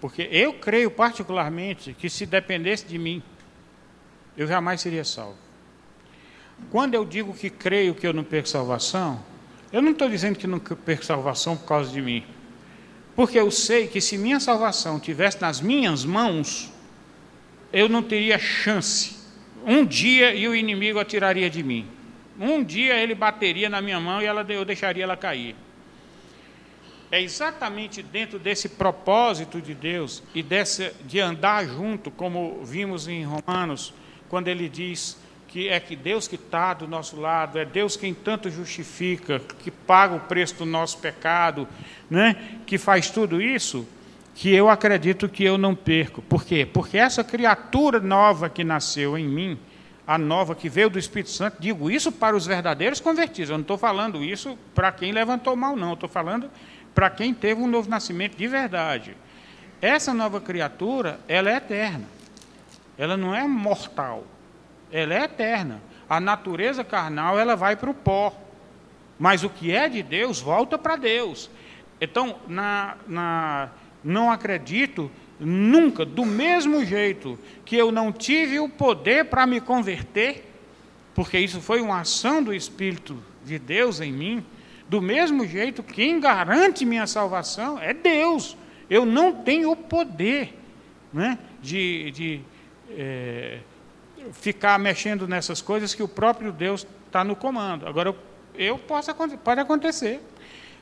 Porque 0.00 0.28
eu 0.30 0.54
creio 0.54 0.90
particularmente 0.90 1.94
que 1.94 2.10
se 2.10 2.26
dependesse 2.26 2.84
de 2.84 2.98
mim, 2.98 3.22
eu 4.36 4.46
jamais 4.46 4.80
seria 4.80 5.04
salvo. 5.04 5.38
Quando 6.70 6.94
eu 6.94 7.04
digo 7.04 7.32
que 7.32 7.48
creio 7.48 7.94
que 7.94 8.06
eu 8.06 8.12
não 8.12 8.24
perco 8.24 8.48
salvação, 8.48 9.22
eu 9.72 9.80
não 9.80 9.92
estou 9.92 10.08
dizendo 10.08 10.38
que 10.38 10.46
não 10.46 10.58
perco 10.58 11.04
salvação 11.04 11.56
por 11.56 11.66
causa 11.66 11.90
de 11.90 12.02
mim. 12.02 12.24
Porque 13.14 13.38
eu 13.38 13.50
sei 13.50 13.86
que 13.86 14.00
se 14.00 14.18
minha 14.18 14.40
salvação 14.40 14.98
tivesse 14.98 15.40
nas 15.40 15.60
minhas 15.60 16.04
mãos, 16.04 16.70
eu 17.72 17.88
não 17.88 18.02
teria 18.02 18.38
chance. 18.38 19.16
Um 19.64 19.84
dia 19.84 20.34
e 20.34 20.46
o 20.46 20.54
inimigo 20.54 20.98
atiraria 20.98 21.50
de 21.50 21.62
mim. 21.62 21.88
Um 22.38 22.62
dia 22.62 22.94
ele 22.94 23.14
bateria 23.14 23.68
na 23.68 23.80
minha 23.80 23.98
mão 23.98 24.20
e 24.20 24.26
ela, 24.26 24.44
eu 24.48 24.64
deixaria 24.64 25.04
ela 25.04 25.16
cair. 25.16 25.56
É 27.10 27.20
exatamente 27.20 28.02
dentro 28.02 28.38
desse 28.38 28.68
propósito 28.68 29.60
de 29.60 29.74
Deus 29.74 30.22
e 30.34 30.42
desse, 30.42 30.92
de 31.04 31.20
andar 31.20 31.64
junto, 31.64 32.10
como 32.10 32.64
vimos 32.64 33.06
em 33.06 33.24
Romanos, 33.24 33.94
quando 34.28 34.48
ele 34.48 34.68
diz 34.68 35.16
que 35.48 35.68
é 35.68 35.78
que 35.78 35.96
Deus 35.96 36.28
que 36.28 36.34
está 36.34 36.74
do 36.74 36.86
nosso 36.86 37.18
lado, 37.18 37.58
é 37.58 37.64
Deus 37.64 37.96
quem 37.96 38.12
tanto 38.12 38.50
justifica, 38.50 39.38
que 39.38 39.70
paga 39.70 40.14
o 40.14 40.20
preço 40.20 40.56
do 40.56 40.66
nosso 40.66 40.98
pecado, 40.98 41.66
né? 42.10 42.36
que 42.66 42.76
faz 42.76 43.08
tudo 43.08 43.40
isso, 43.40 43.86
que 44.36 44.54
eu 44.54 44.68
acredito 44.68 45.30
que 45.30 45.42
eu 45.42 45.56
não 45.56 45.74
perco. 45.74 46.20
Por 46.20 46.44
quê? 46.44 46.68
Porque 46.70 46.98
essa 46.98 47.24
criatura 47.24 47.98
nova 47.98 48.50
que 48.50 48.62
nasceu 48.62 49.16
em 49.16 49.26
mim, 49.26 49.58
a 50.06 50.18
nova 50.18 50.54
que 50.54 50.68
veio 50.68 50.90
do 50.90 50.98
Espírito 50.98 51.30
Santo, 51.30 51.56
digo 51.58 51.90
isso 51.90 52.12
para 52.12 52.36
os 52.36 52.46
verdadeiros 52.46 53.00
convertidos, 53.00 53.48
eu 53.48 53.56
não 53.56 53.62
estou 53.62 53.78
falando 53.78 54.22
isso 54.22 54.58
para 54.74 54.92
quem 54.92 55.10
levantou 55.10 55.56
mal, 55.56 55.74
não, 55.74 55.94
estou 55.94 56.08
falando 56.08 56.50
para 56.94 57.08
quem 57.08 57.32
teve 57.32 57.62
um 57.62 57.66
novo 57.66 57.88
nascimento 57.88 58.36
de 58.36 58.46
verdade. 58.46 59.16
Essa 59.80 60.12
nova 60.12 60.38
criatura, 60.38 61.18
ela 61.26 61.50
é 61.50 61.56
eterna. 61.56 62.04
Ela 62.98 63.16
não 63.16 63.34
é 63.34 63.48
mortal. 63.48 64.24
Ela 64.92 65.14
é 65.14 65.24
eterna. 65.24 65.80
A 66.08 66.20
natureza 66.20 66.84
carnal, 66.84 67.38
ela 67.38 67.56
vai 67.56 67.74
para 67.74 67.90
o 67.90 67.94
pó. 67.94 68.34
Mas 69.18 69.42
o 69.42 69.48
que 69.48 69.74
é 69.74 69.88
de 69.88 70.02
Deus, 70.02 70.40
volta 70.40 70.76
para 70.76 70.96
Deus. 70.96 71.50
Então, 72.00 72.36
na, 72.46 72.96
na, 73.08 73.70
não 74.06 74.30
acredito 74.30 75.10
nunca, 75.38 76.04
do 76.04 76.24
mesmo 76.24 76.84
jeito 76.84 77.38
que 77.64 77.76
eu 77.76 77.90
não 77.90 78.12
tive 78.12 78.60
o 78.60 78.68
poder 78.68 79.26
para 79.26 79.46
me 79.46 79.60
converter, 79.60 80.44
porque 81.14 81.38
isso 81.38 81.60
foi 81.60 81.80
uma 81.80 82.00
ação 82.00 82.42
do 82.42 82.54
Espírito 82.54 83.22
de 83.44 83.58
Deus 83.58 84.00
em 84.00 84.12
mim, 84.12 84.44
do 84.88 85.02
mesmo 85.02 85.44
jeito, 85.44 85.82
quem 85.82 86.20
garante 86.20 86.84
minha 86.84 87.06
salvação 87.06 87.80
é 87.80 87.92
Deus. 87.92 88.56
Eu 88.88 89.04
não 89.04 89.32
tenho 89.32 89.72
o 89.72 89.76
poder 89.76 90.56
né, 91.12 91.36
de, 91.60 92.12
de 92.12 92.40
é, 92.90 93.58
ficar 94.32 94.78
mexendo 94.78 95.26
nessas 95.26 95.60
coisas 95.60 95.92
que 95.92 96.02
o 96.04 96.08
próprio 96.08 96.52
Deus 96.52 96.86
está 97.06 97.24
no 97.24 97.34
comando. 97.34 97.88
Agora, 97.88 98.10
eu, 98.10 98.16
eu 98.54 98.78
posso, 98.78 99.12
pode 99.42 99.60
acontecer. 99.60 100.20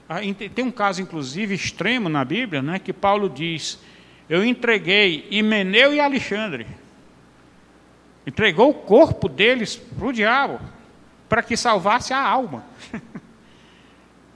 Ah, 0.09 0.20
tem 0.55 0.64
um 0.64 0.70
caso, 0.70 1.01
inclusive, 1.01 1.55
extremo 1.55 2.09
na 2.09 2.24
Bíblia, 2.24 2.60
né, 2.60 2.78
que 2.78 2.93
Paulo 2.93 3.28
diz: 3.28 3.78
Eu 4.28 4.44
entreguei 4.44 5.26
Himeneu 5.31 5.94
e 5.94 6.01
Alexandre. 6.01 6.66
Entregou 8.26 8.70
o 8.70 8.74
corpo 8.74 9.28
deles 9.28 9.76
para 9.76 10.06
o 10.06 10.12
diabo, 10.12 10.60
para 11.28 11.43
que 11.43 11.56
salvasse 11.56 12.12
a 12.12 12.20
alma. 12.20 12.64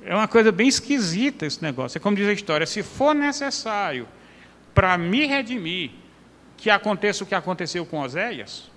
É 0.04 0.14
uma 0.14 0.28
coisa 0.28 0.50
bem 0.50 0.68
esquisita 0.68 1.44
esse 1.44 1.62
negócio. 1.62 1.98
É 1.98 2.00
como 2.00 2.16
diz 2.16 2.26
a 2.26 2.32
história: 2.32 2.66
se 2.66 2.82
for 2.82 3.14
necessário 3.14 4.08
para 4.72 4.96
me 4.96 5.26
redimir, 5.26 5.90
que 6.56 6.70
aconteça 6.70 7.24
o 7.24 7.26
que 7.26 7.34
aconteceu 7.34 7.84
com 7.84 8.00
Oséias, 8.00 8.70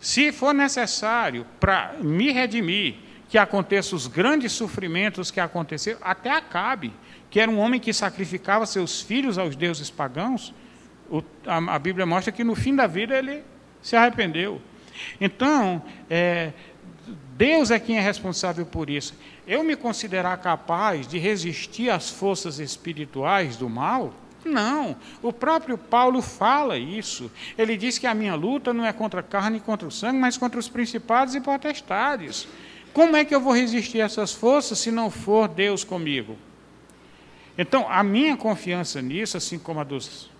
se 0.00 0.32
for 0.32 0.52
necessário 0.52 1.46
para 1.60 1.94
me 2.00 2.32
redimir, 2.32 2.96
que 3.30 3.38
aconteça 3.38 3.96
os 3.96 4.06
grandes 4.06 4.52
sofrimentos 4.52 5.30
que 5.30 5.40
aconteceram, 5.40 5.98
até 6.02 6.30
Acabe, 6.30 6.92
que 7.30 7.40
era 7.40 7.50
um 7.50 7.58
homem 7.58 7.80
que 7.80 7.92
sacrificava 7.92 8.66
seus 8.66 9.00
filhos 9.00 9.38
aos 9.38 9.56
deuses 9.56 9.88
pagãos, 9.88 10.52
o, 11.08 11.22
a, 11.46 11.76
a, 11.76 11.78
Bíblia 11.78 12.04
mostra 12.04 12.30
que 12.30 12.44
no 12.44 12.54
fim 12.54 12.74
da 12.74 12.86
vida 12.86 13.16
ele 13.16 13.42
se 13.80 13.96
arrependeu. 13.96 14.60
Então, 15.20 15.82
é, 16.10 16.52
Deus 17.36 17.70
é 17.70 17.78
quem 17.78 17.96
é 17.96 18.00
responsável 18.00 18.66
por 18.66 18.90
isso 18.90 19.14
eu 19.50 19.64
me 19.64 19.74
considerar 19.74 20.36
capaz 20.36 21.08
de 21.08 21.18
resistir 21.18 21.90
às 21.90 22.08
forças 22.08 22.60
espirituais 22.60 23.56
do 23.56 23.68
mal? 23.68 24.14
Não, 24.44 24.96
o 25.20 25.32
próprio 25.32 25.76
Paulo 25.76 26.22
fala 26.22 26.78
isso. 26.78 27.28
Ele 27.58 27.76
diz 27.76 27.98
que 27.98 28.06
a 28.06 28.14
minha 28.14 28.36
luta 28.36 28.72
não 28.72 28.86
é 28.86 28.92
contra 28.92 29.18
a 29.18 29.24
carne 29.24 29.56
e 29.58 29.60
contra 29.60 29.88
o 29.88 29.90
sangue, 29.90 30.20
mas 30.20 30.38
contra 30.38 30.60
os 30.60 30.68
principados 30.68 31.34
e 31.34 31.40
potestades. 31.40 32.46
Como 32.92 33.16
é 33.16 33.24
que 33.24 33.34
eu 33.34 33.40
vou 33.40 33.52
resistir 33.52 34.00
a 34.00 34.04
essas 34.04 34.32
forças 34.32 34.78
se 34.78 34.90
não 34.90 35.10
for 35.10 35.48
Deus 35.48 35.84
comigo? 35.84 36.36
Então, 37.56 37.86
a 37.88 38.02
minha 38.02 38.36
confiança 38.36 39.02
nisso, 39.02 39.36
assim 39.36 39.58
como 39.58 39.80
a 39.80 39.84
dos 39.84 40.30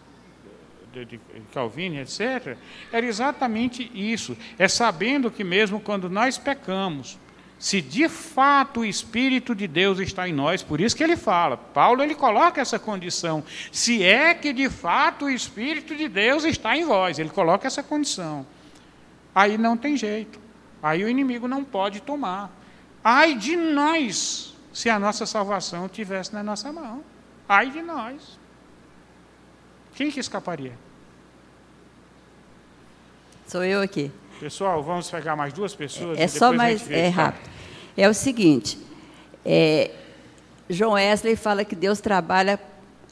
de, 0.93 1.21
Calvino, 1.53 2.01
etc., 2.01 2.57
era 2.93 3.07
exatamente 3.07 3.91
isso. 3.95 4.37
É 4.59 4.67
sabendo 4.67 5.31
que 5.31 5.45
mesmo 5.45 5.81
quando 5.81 6.09
nós 6.09 6.37
pecamos, 6.37 7.19
se 7.59 7.81
de 7.81 8.09
fato 8.09 8.81
o 8.81 8.85
Espírito 8.85 9.55
de 9.55 9.69
Deus 9.69 9.99
está 9.99 10.29
em 10.29 10.33
nós, 10.33 10.63
por 10.63 10.81
isso 10.81 10.97
que 10.97 11.05
ele 11.05 11.17
fala, 11.17 11.57
Paulo 11.57 12.03
ele 12.03 12.15
coloca 12.15 12.61
essa 12.61 12.79
condição, 12.79 13.45
se 13.71 14.03
é 14.03 14.33
que 14.35 14.53
de 14.53 14.71
fato 14.71 15.27
o 15.27 15.31
Espírito 15.31 15.95
de 15.95 16.09
Deus 16.09 16.45
está 16.45 16.77
em 16.77 16.85
vós, 16.85 17.19
ele 17.19 17.29
coloca 17.29 17.67
essa 17.67 17.83
condição. 17.83 18.47
Aí 19.35 19.59
não 19.59 19.77
tem 19.77 19.97
jeito, 19.97 20.40
aí 20.83 21.05
o 21.05 21.09
inimigo 21.09 21.47
não 21.47 21.65
pode 21.65 22.01
tomar. 22.01 22.51
Ai 23.03 23.35
de 23.35 23.57
nós, 23.57 24.55
se 24.73 24.89
a 24.89 24.99
nossa 24.99 25.27
salvação 25.27 25.89
tivesse 25.89 26.33
na 26.33 26.43
nossa 26.43 26.73
mão. 26.73 27.03
Ai 27.49 27.71
de 27.71 27.83
nós. 27.83 28.39
Quem 29.95 30.11
que 30.11 30.21
escaparia? 30.21 30.73
Sou 33.47 33.65
eu 33.65 33.83
aqui. 33.83 34.11
Pessoal, 34.39 34.83
vamos 34.83 35.11
pegar 35.11 35.35
mais 35.37 35.53
duas 35.53 35.75
pessoas? 35.75 36.19
É 36.19 36.29
só 36.29 36.53
mais 36.53 36.89
é 36.91 37.09
rápido. 37.09 37.51
É 37.97 38.09
o 38.09 38.15
seguinte, 38.15 38.79
é, 39.45 39.91
João 40.69 40.93
Wesley 40.93 41.37
fala 41.37 41.65
que 41.65 41.75
Deus 41.75 42.01
trabalha 42.01 42.59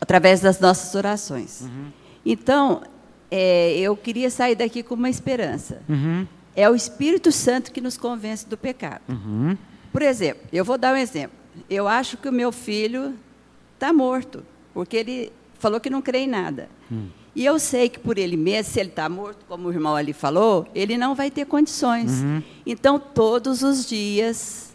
através 0.01 0.41
das 0.41 0.61
nossas 0.61 0.95
orações. 0.95 1.63
Uhum. 1.63 1.91
Então, 2.25 2.83
é, 3.31 3.77
eu 3.79 3.97
queria 3.97 4.31
sair 4.31 4.55
daqui 4.55 4.83
com 4.83 4.95
uma 4.95 5.11
esperança. 5.11 5.83
Uhum. 5.89 6.27
É 6.59 6.69
o 6.69 6.75
Espírito 6.75 7.31
Santo 7.31 7.71
que 7.71 7.81
nos 7.81 7.97
convence 7.97 8.45
do 8.45 8.57
pecado. 8.57 9.03
Uhum. 9.09 9.57
Por 9.93 10.03
exemplo, 10.03 10.43
eu 10.53 10.65
vou 10.65 10.77
dar 10.77 10.93
um 10.93 10.97
exemplo. 10.97 11.39
Eu 11.71 11.87
acho 11.87 12.17
que 12.17 12.29
o 12.29 12.33
meu 12.33 12.51
filho 12.51 13.15
está 13.75 13.93
morto, 13.93 14.45
porque 14.75 14.97
ele 14.97 15.33
falou 15.57 15.79
que 15.79 15.89
não 15.89 16.03
crê 16.03 16.19
em 16.19 16.27
nada. 16.27 16.69
Hum. 16.91 17.07
E 17.33 17.45
eu 17.45 17.61
sei 17.61 17.89
que 17.89 18.01
por 18.01 18.19
ele 18.19 18.37
mesmo, 18.37 18.73
se 18.73 18.81
ele 18.81 18.89
está 18.89 19.09
morto, 19.09 19.45
como 19.47 19.69
o 19.69 19.73
irmão 19.73 19.95
ali 19.95 20.13
falou, 20.13 20.67
ele 20.75 20.99
não 20.99 21.15
vai 21.15 21.31
ter 21.31 21.47
condições. 21.47 22.23
Uhum. 22.23 22.43
Então, 22.67 22.99
todos 22.99 23.63
os 23.63 23.87
dias, 23.87 24.75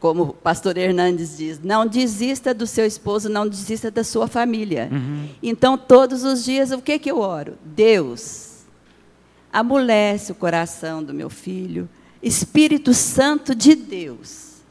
como 0.00 0.22
o 0.22 0.32
pastor 0.32 0.78
Hernandes 0.78 1.36
diz, 1.36 1.60
não 1.62 1.86
desista 1.86 2.54
do 2.54 2.66
seu 2.66 2.86
esposo, 2.86 3.28
não 3.28 3.46
desista 3.46 3.90
da 3.90 4.02
sua 4.02 4.26
família. 4.26 4.88
Uhum. 4.90 5.28
Então, 5.42 5.76
todos 5.76 6.24
os 6.24 6.42
dias, 6.42 6.70
o 6.72 6.80
que, 6.80 6.98
que 6.98 7.10
eu 7.10 7.18
oro? 7.18 7.58
Deus, 7.62 8.51
amolece 9.52 10.32
o 10.32 10.34
coração 10.34 11.02
do 11.02 11.12
meu 11.12 11.28
filho, 11.28 11.88
Espírito 12.22 12.94
Santo 12.94 13.54
de 13.54 13.74
Deus, 13.74 14.62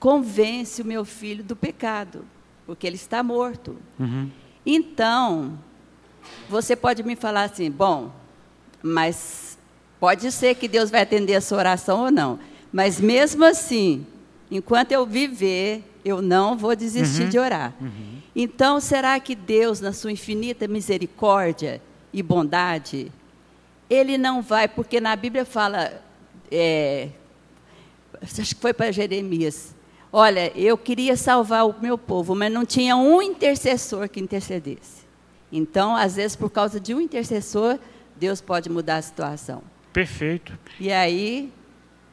convence 0.00 0.82
o 0.82 0.84
meu 0.84 1.04
filho 1.04 1.44
do 1.44 1.54
pecado 1.54 2.24
porque 2.68 2.86
ele 2.86 2.96
está 2.96 3.22
morto. 3.22 3.78
Uhum. 3.98 4.30
Então, 4.66 5.58
você 6.50 6.76
pode 6.76 7.02
me 7.02 7.16
falar 7.16 7.44
assim, 7.44 7.70
bom, 7.70 8.12
mas 8.82 9.56
pode 9.98 10.30
ser 10.30 10.54
que 10.54 10.68
Deus 10.68 10.90
vai 10.90 11.00
atender 11.00 11.34
a 11.34 11.40
sua 11.40 11.56
oração 11.56 12.04
ou 12.04 12.10
não. 12.10 12.38
Mas 12.70 13.00
mesmo 13.00 13.42
assim, 13.42 14.06
enquanto 14.50 14.92
eu 14.92 15.06
viver, 15.06 15.82
eu 16.04 16.20
não 16.20 16.58
vou 16.58 16.76
desistir 16.76 17.22
uhum. 17.22 17.28
de 17.30 17.38
orar. 17.38 17.72
Uhum. 17.80 18.18
Então, 18.36 18.78
será 18.80 19.18
que 19.18 19.34
Deus, 19.34 19.80
na 19.80 19.94
sua 19.94 20.12
infinita 20.12 20.68
misericórdia 20.68 21.80
e 22.12 22.22
bondade, 22.22 23.10
Ele 23.88 24.18
não 24.18 24.42
vai, 24.42 24.68
porque 24.68 25.00
na 25.00 25.16
Bíblia 25.16 25.44
fala, 25.44 26.02
é, 26.50 27.08
acho 28.22 28.54
que 28.54 28.60
foi 28.60 28.72
para 28.72 28.92
Jeremias, 28.92 29.74
Olha, 30.12 30.50
eu 30.56 30.78
queria 30.78 31.16
salvar 31.16 31.66
o 31.66 31.74
meu 31.80 31.98
povo, 31.98 32.34
mas 32.34 32.50
não 32.50 32.64
tinha 32.64 32.96
um 32.96 33.20
intercessor 33.20 34.08
que 34.08 34.18
intercedesse. 34.18 35.06
Então, 35.52 35.94
às 35.94 36.16
vezes, 36.16 36.34
por 36.34 36.50
causa 36.50 36.80
de 36.80 36.94
um 36.94 37.00
intercessor, 37.00 37.78
Deus 38.16 38.40
pode 38.40 38.70
mudar 38.70 38.96
a 38.96 39.02
situação. 39.02 39.62
Perfeito. 39.92 40.58
E 40.80 40.90
aí. 40.90 41.52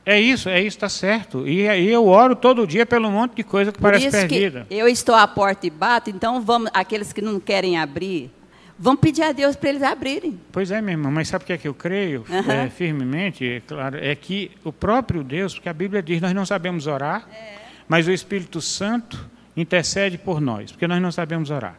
É 0.05 0.19
isso, 0.19 0.49
é 0.49 0.59
isso, 0.59 0.77
está 0.77 0.89
certo. 0.89 1.47
E 1.47 1.67
aí 1.67 1.87
eu 1.87 2.05
oro 2.05 2.35
todo 2.35 2.67
dia 2.67 2.85
pelo 2.85 3.09
monte 3.09 3.35
de 3.35 3.43
coisa 3.43 3.71
que 3.71 3.79
parece 3.79 4.11
perdida. 4.11 4.67
eu 4.69 4.87
estou 4.87 5.15
à 5.15 5.27
porta 5.27 5.65
e 5.65 5.69
bato, 5.69 6.11
então 6.11 6.41
vamos, 6.41 6.69
aqueles 6.73 7.11
que 7.11 7.21
não 7.21 7.39
querem 7.39 7.79
abrir, 7.79 8.31
vamos 8.77 8.99
pedir 8.99 9.23
a 9.23 9.31
Deus 9.31 9.55
para 9.55 9.69
eles 9.69 9.83
abrirem. 9.83 10.39
Pois 10.51 10.71
é, 10.71 10.81
minha 10.81 10.93
irmã, 10.93 11.09
mas 11.11 11.27
sabe 11.27 11.43
o 11.43 11.47
que 11.47 11.53
é 11.53 11.57
que 11.57 11.67
eu 11.67 11.73
creio 11.73 12.25
uhum. 12.29 12.51
é, 12.51 12.69
firmemente? 12.69 13.45
É, 13.45 13.59
claro, 13.61 13.97
é 13.97 14.15
que 14.15 14.51
o 14.63 14.71
próprio 14.71 15.23
Deus, 15.23 15.53
porque 15.53 15.69
a 15.69 15.73
Bíblia 15.73 16.01
diz, 16.01 16.21
nós 16.21 16.33
não 16.33 16.45
sabemos 16.45 16.87
orar. 16.87 17.27
É 17.31 17.65
mas 17.87 18.07
o 18.07 18.11
Espírito 18.11 18.61
Santo 18.61 19.29
intercede 19.55 20.17
por 20.17 20.41
nós, 20.41 20.71
porque 20.71 20.87
nós 20.87 21.01
não 21.01 21.11
sabemos 21.11 21.49
orar. 21.49 21.77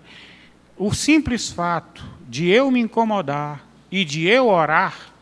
O 0.77 0.93
simples 0.95 1.51
fato 1.51 2.05
de 2.29 2.49
eu 2.49 2.71
me 2.71 2.81
incomodar 2.81 3.67
e 3.91 4.05
de 4.05 4.27
eu 4.27 4.49
orar 4.49 5.13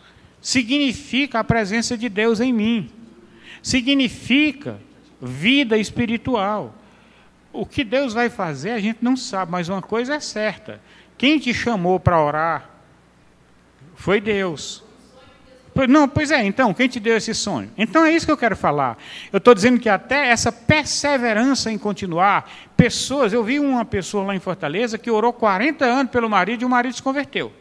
significa 0.40 1.40
a 1.40 1.44
presença 1.44 1.96
de 1.96 2.09
Deus 2.09 2.40
em 2.40 2.52
mim, 2.52 2.90
significa 3.62 4.78
vida 5.20 5.78
espiritual. 5.78 6.74
O 7.52 7.64
que 7.64 7.84
Deus 7.84 8.12
vai 8.12 8.28
fazer 8.28 8.72
a 8.72 8.80
gente 8.80 8.98
não 9.01 9.16
sabe, 9.16 9.52
mas 9.52 9.68
uma 9.68 9.80
coisa 9.80 10.14
é 10.14 10.20
certa: 10.20 10.80
quem 11.16 11.39
te 11.39 11.55
chamou 11.55 11.99
para 11.99 12.20
orar 12.20 12.70
foi 13.95 14.20
Deus. 14.20 14.82
Não, 15.89 16.09
pois 16.09 16.31
é, 16.31 16.45
então, 16.45 16.73
quem 16.73 16.86
te 16.86 17.01
deu 17.01 17.16
esse 17.16 17.35
sonho? 17.35 17.70
Então 17.77 18.05
é 18.05 18.12
isso 18.12 18.24
que 18.24 18.31
eu 18.31 18.36
quero 18.36 18.55
falar. 18.55 18.97
Eu 19.32 19.39
estou 19.39 19.53
dizendo 19.53 19.81
que 19.81 19.89
até 19.89 20.28
essa 20.28 20.53
perseverança 20.53 21.70
em 21.70 21.77
continuar, 21.77 22.49
pessoas, 22.77 23.32
eu 23.32 23.43
vi 23.43 23.59
uma 23.59 23.85
pessoa 23.85 24.24
lá 24.24 24.36
em 24.36 24.41
Fortaleza 24.41 24.97
que 24.97 25.11
orou 25.11 25.32
40 25.32 25.85
anos 25.85 26.12
pelo 26.12 26.31
marido 26.31 26.62
e 26.62 26.65
o 26.65 26.69
marido 26.69 26.95
se 26.95 27.03
converteu. 27.03 27.53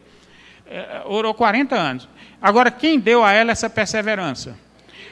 É, 0.68 1.02
orou 1.06 1.34
40 1.34 1.76
anos. 1.76 2.08
Agora, 2.40 2.70
quem 2.70 3.00
deu 3.00 3.24
a 3.24 3.32
ela 3.32 3.52
essa 3.52 3.70
perseverança? 3.70 4.58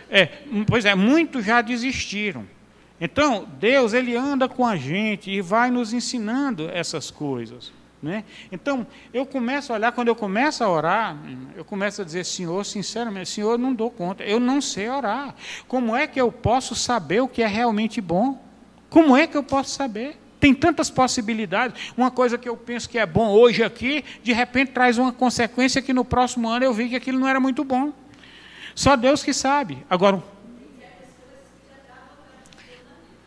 É, 0.09 0.27
pois 0.67 0.85
é, 0.85 0.93
muitos 0.93 1.43
já 1.43 1.61
desistiram. 1.61 2.45
Então, 2.99 3.47
Deus, 3.59 3.93
Ele 3.93 4.15
anda 4.15 4.47
com 4.47 4.63
a 4.65 4.75
gente 4.75 5.31
e 5.31 5.41
vai 5.41 5.71
nos 5.71 5.91
ensinando 5.91 6.69
essas 6.69 7.09
coisas. 7.09 7.71
Né? 8.01 8.23
Então, 8.51 8.87
eu 9.13 9.25
começo 9.25 9.71
a 9.71 9.75
olhar, 9.75 9.91
quando 9.91 10.07
eu 10.07 10.15
começo 10.15 10.63
a 10.63 10.69
orar, 10.69 11.15
eu 11.55 11.63
começo 11.63 12.01
a 12.01 12.05
dizer, 12.05 12.25
Senhor, 12.25 12.65
sinceramente, 12.65 13.29
Senhor, 13.29 13.59
não 13.59 13.73
dou 13.73 13.91
conta, 13.91 14.23
eu 14.23 14.39
não 14.39 14.59
sei 14.59 14.89
orar. 14.89 15.35
Como 15.67 15.95
é 15.95 16.07
que 16.07 16.19
eu 16.19 16.31
posso 16.31 16.73
saber 16.73 17.21
o 17.21 17.27
que 17.27 17.43
é 17.43 17.47
realmente 17.47 18.01
bom? 18.01 18.43
Como 18.89 19.15
é 19.15 19.27
que 19.27 19.37
eu 19.37 19.43
posso 19.43 19.69
saber? 19.69 20.19
Tem 20.39 20.51
tantas 20.53 20.89
possibilidades. 20.89 21.93
Uma 21.95 22.09
coisa 22.09 22.37
que 22.39 22.49
eu 22.49 22.57
penso 22.57 22.89
que 22.89 22.97
é 22.97 23.05
bom 23.05 23.29
hoje 23.29 23.63
aqui, 23.63 24.03
de 24.23 24.33
repente 24.33 24.71
traz 24.71 24.97
uma 24.97 25.13
consequência 25.13 25.81
que 25.81 25.93
no 25.93 26.03
próximo 26.03 26.49
ano 26.49 26.65
eu 26.65 26.73
vi 26.73 26.89
que 26.89 26.95
aquilo 26.95 27.19
não 27.19 27.27
era 27.27 27.39
muito 27.39 27.63
bom. 27.63 27.93
Só 28.73 28.95
Deus 28.95 29.23
que 29.23 29.33
sabe. 29.33 29.85
Agora, 29.87 30.23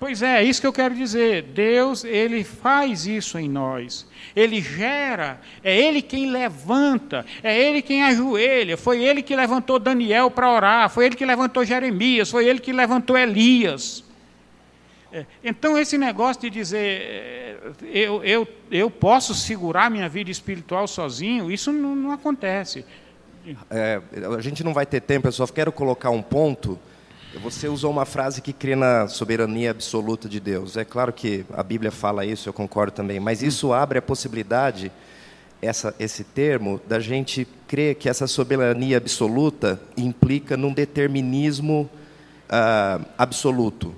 Pois 0.05 0.21
é, 0.21 0.37
é 0.37 0.43
isso 0.43 0.61
que 0.61 0.67
eu 0.67 0.73
quero 0.73 0.95
dizer. 0.95 1.45
Deus, 1.45 2.05
ele 2.05 2.45
faz 2.45 3.07
isso 3.07 3.39
em 3.39 3.49
nós. 3.49 4.07
Ele 4.37 4.61
gera, 4.61 5.41
é 5.63 5.75
ele 5.75 6.03
quem 6.03 6.31
levanta, 6.31 7.25
é 7.43 7.59
ele 7.59 7.81
quem 7.81 8.03
ajoelha. 8.03 8.77
Foi 8.77 9.03
ele 9.03 9.23
que 9.23 9.35
levantou 9.35 9.79
Daniel 9.79 10.31
para 10.31 10.53
orar, 10.53 10.91
foi 10.91 11.07
ele 11.07 11.17
que 11.17 11.25
levantou 11.25 11.65
Jeremias, 11.65 12.31
foi 12.31 12.47
ele 12.47 12.59
que 12.61 12.71
levantou 12.71 13.17
Elias. 13.17 14.05
É, 15.11 15.25
então, 15.43 15.79
esse 15.79 15.97
negócio 15.97 16.43
de 16.43 16.51
dizer 16.51 17.01
é, 17.01 17.57
eu, 17.91 18.23
eu, 18.23 18.49
eu 18.71 18.91
posso 18.91 19.33
segurar 19.33 19.91
minha 19.91 20.07
vida 20.07 20.31
espiritual 20.31 20.87
sozinho, 20.87 21.51
isso 21.51 21.73
não, 21.73 21.97
não 21.97 22.13
acontece. 22.13 22.85
É, 23.71 24.03
a 24.37 24.41
gente 24.43 24.63
não 24.63 24.75
vai 24.75 24.85
ter 24.85 25.01
tempo, 25.01 25.27
eu 25.29 25.33
só 25.33 25.47
quero 25.47 25.73
colocar 25.73 26.11
um 26.11 26.21
ponto 26.21 26.79
você 27.41 27.69
usou 27.69 27.91
uma 27.91 28.05
frase 28.05 28.41
que 28.41 28.53
crê 28.53 28.77
na 28.77 29.09
soberania 29.09 29.71
absoluta 29.71 30.29
de 30.29 30.39
Deus. 30.39 30.77
É 30.77 30.85
claro 30.85 31.13
que 31.13 31.45
a 31.53 31.63
Bíblia 31.63 31.91
fala 31.91 32.25
isso, 32.25 32.49
eu 32.49 32.53
concordo 32.53 32.93
também, 32.93 33.19
mas 33.19 33.43
isso 33.43 33.73
abre 33.73 33.99
a 33.99 34.03
possibilidade, 34.03 34.93
essa, 35.61 35.95
esse 35.99 36.23
termo, 36.23 36.81
da 36.87 37.01
gente 37.01 37.47
crer 37.67 37.97
que 37.97 38.09
essa 38.09 38.27
soberania 38.27 38.99
absoluta 38.99 39.81
implica 39.97 40.57
num 40.57 40.73
determinismo 40.73 41.89
uh, 42.49 43.05
absoluto. 43.19 43.95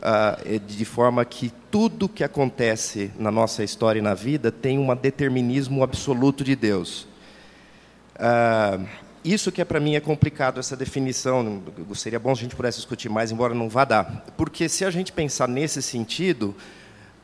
Uh, 0.00 0.58
de 0.58 0.84
forma 0.84 1.24
que 1.24 1.52
tudo 1.70 2.08
que 2.08 2.24
acontece 2.24 3.12
na 3.18 3.30
nossa 3.30 3.62
história 3.62 4.00
e 4.00 4.02
na 4.02 4.14
vida 4.14 4.50
tem 4.50 4.78
um 4.78 4.94
determinismo 4.96 5.82
absoluto 5.82 6.42
de 6.42 6.56
Deus. 6.56 7.06
Uh, 8.16 8.84
isso 9.24 9.52
que 9.52 9.60
é 9.60 9.64
para 9.64 9.78
mim 9.78 9.94
é 9.94 10.00
complicado 10.00 10.58
essa 10.58 10.76
definição. 10.76 11.62
Seria 11.94 12.18
bom 12.18 12.34
se 12.34 12.40
a 12.40 12.44
gente 12.44 12.56
pudesse 12.56 12.78
discutir 12.78 13.08
mais, 13.08 13.30
embora 13.30 13.54
não 13.54 13.68
vá 13.68 13.84
dar. 13.84 14.24
Porque 14.36 14.68
se 14.68 14.84
a 14.84 14.90
gente 14.90 15.12
pensar 15.12 15.46
nesse 15.46 15.80
sentido, 15.80 16.54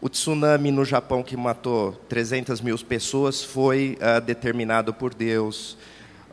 o 0.01 0.09
tsunami 0.09 0.71
no 0.71 0.85
Japão 0.85 1.23
que 1.25 1.37
matou 1.37 1.93
300 2.09 2.61
mil 2.61 2.79
pessoas 2.79 3.43
foi 3.43 3.99
uh, 4.01 4.21
determinado 4.21 4.95
por 4.95 5.13
Deus. 5.13 5.77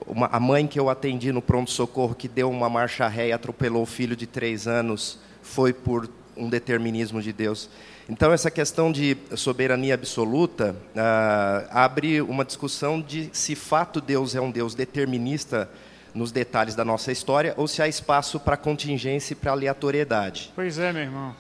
Uma, 0.06 0.28
a 0.28 0.40
mãe 0.40 0.68
que 0.68 0.80
eu 0.80 0.88
atendi 0.88 1.32
no 1.32 1.42
pronto-socorro 1.42 2.14
que 2.14 2.28
deu 2.28 2.52
uma 2.52 2.70
marcha 2.70 3.08
ré 3.08 3.30
e 3.30 3.34
atropelou 3.34 3.82
o 3.82 3.88
filho 3.88 4.16
de 4.16 4.28
três 4.28 4.68
anos 4.68 5.18
foi 5.42 5.74
por 5.74 6.08
um 6.38 6.48
determinismo 6.48 7.22
de 7.22 7.34
Deus. 7.34 7.70
Então, 8.08 8.32
essa 8.32 8.52
questão 8.52 8.92
de 8.92 9.18
soberania 9.36 9.96
absoluta 9.96 10.76
ah, 10.96 11.66
abre 11.72 12.22
uma 12.22 12.46
discussão 12.46 13.02
de 13.02 13.30
se 13.34 13.56
fato 13.56 14.00
Deus 14.00 14.36
é 14.36 14.42
um 14.42 14.52
Deus 14.52 14.76
determinista 14.76 15.70
nos 16.14 16.32
detalhes 16.32 16.76
da 16.76 16.86
nossa 16.86 17.12
história 17.12 17.54
ou 17.58 17.68
se 17.68 17.82
há 17.82 17.88
espaço 17.88 18.40
para 18.40 18.56
contingência 18.56 19.34
e 19.34 19.36
para 19.36 19.52
aleatoriedade. 19.52 20.52
Pois 20.56 20.78
é, 20.78 20.94
meu 20.94 21.02
irmão. 21.02 21.36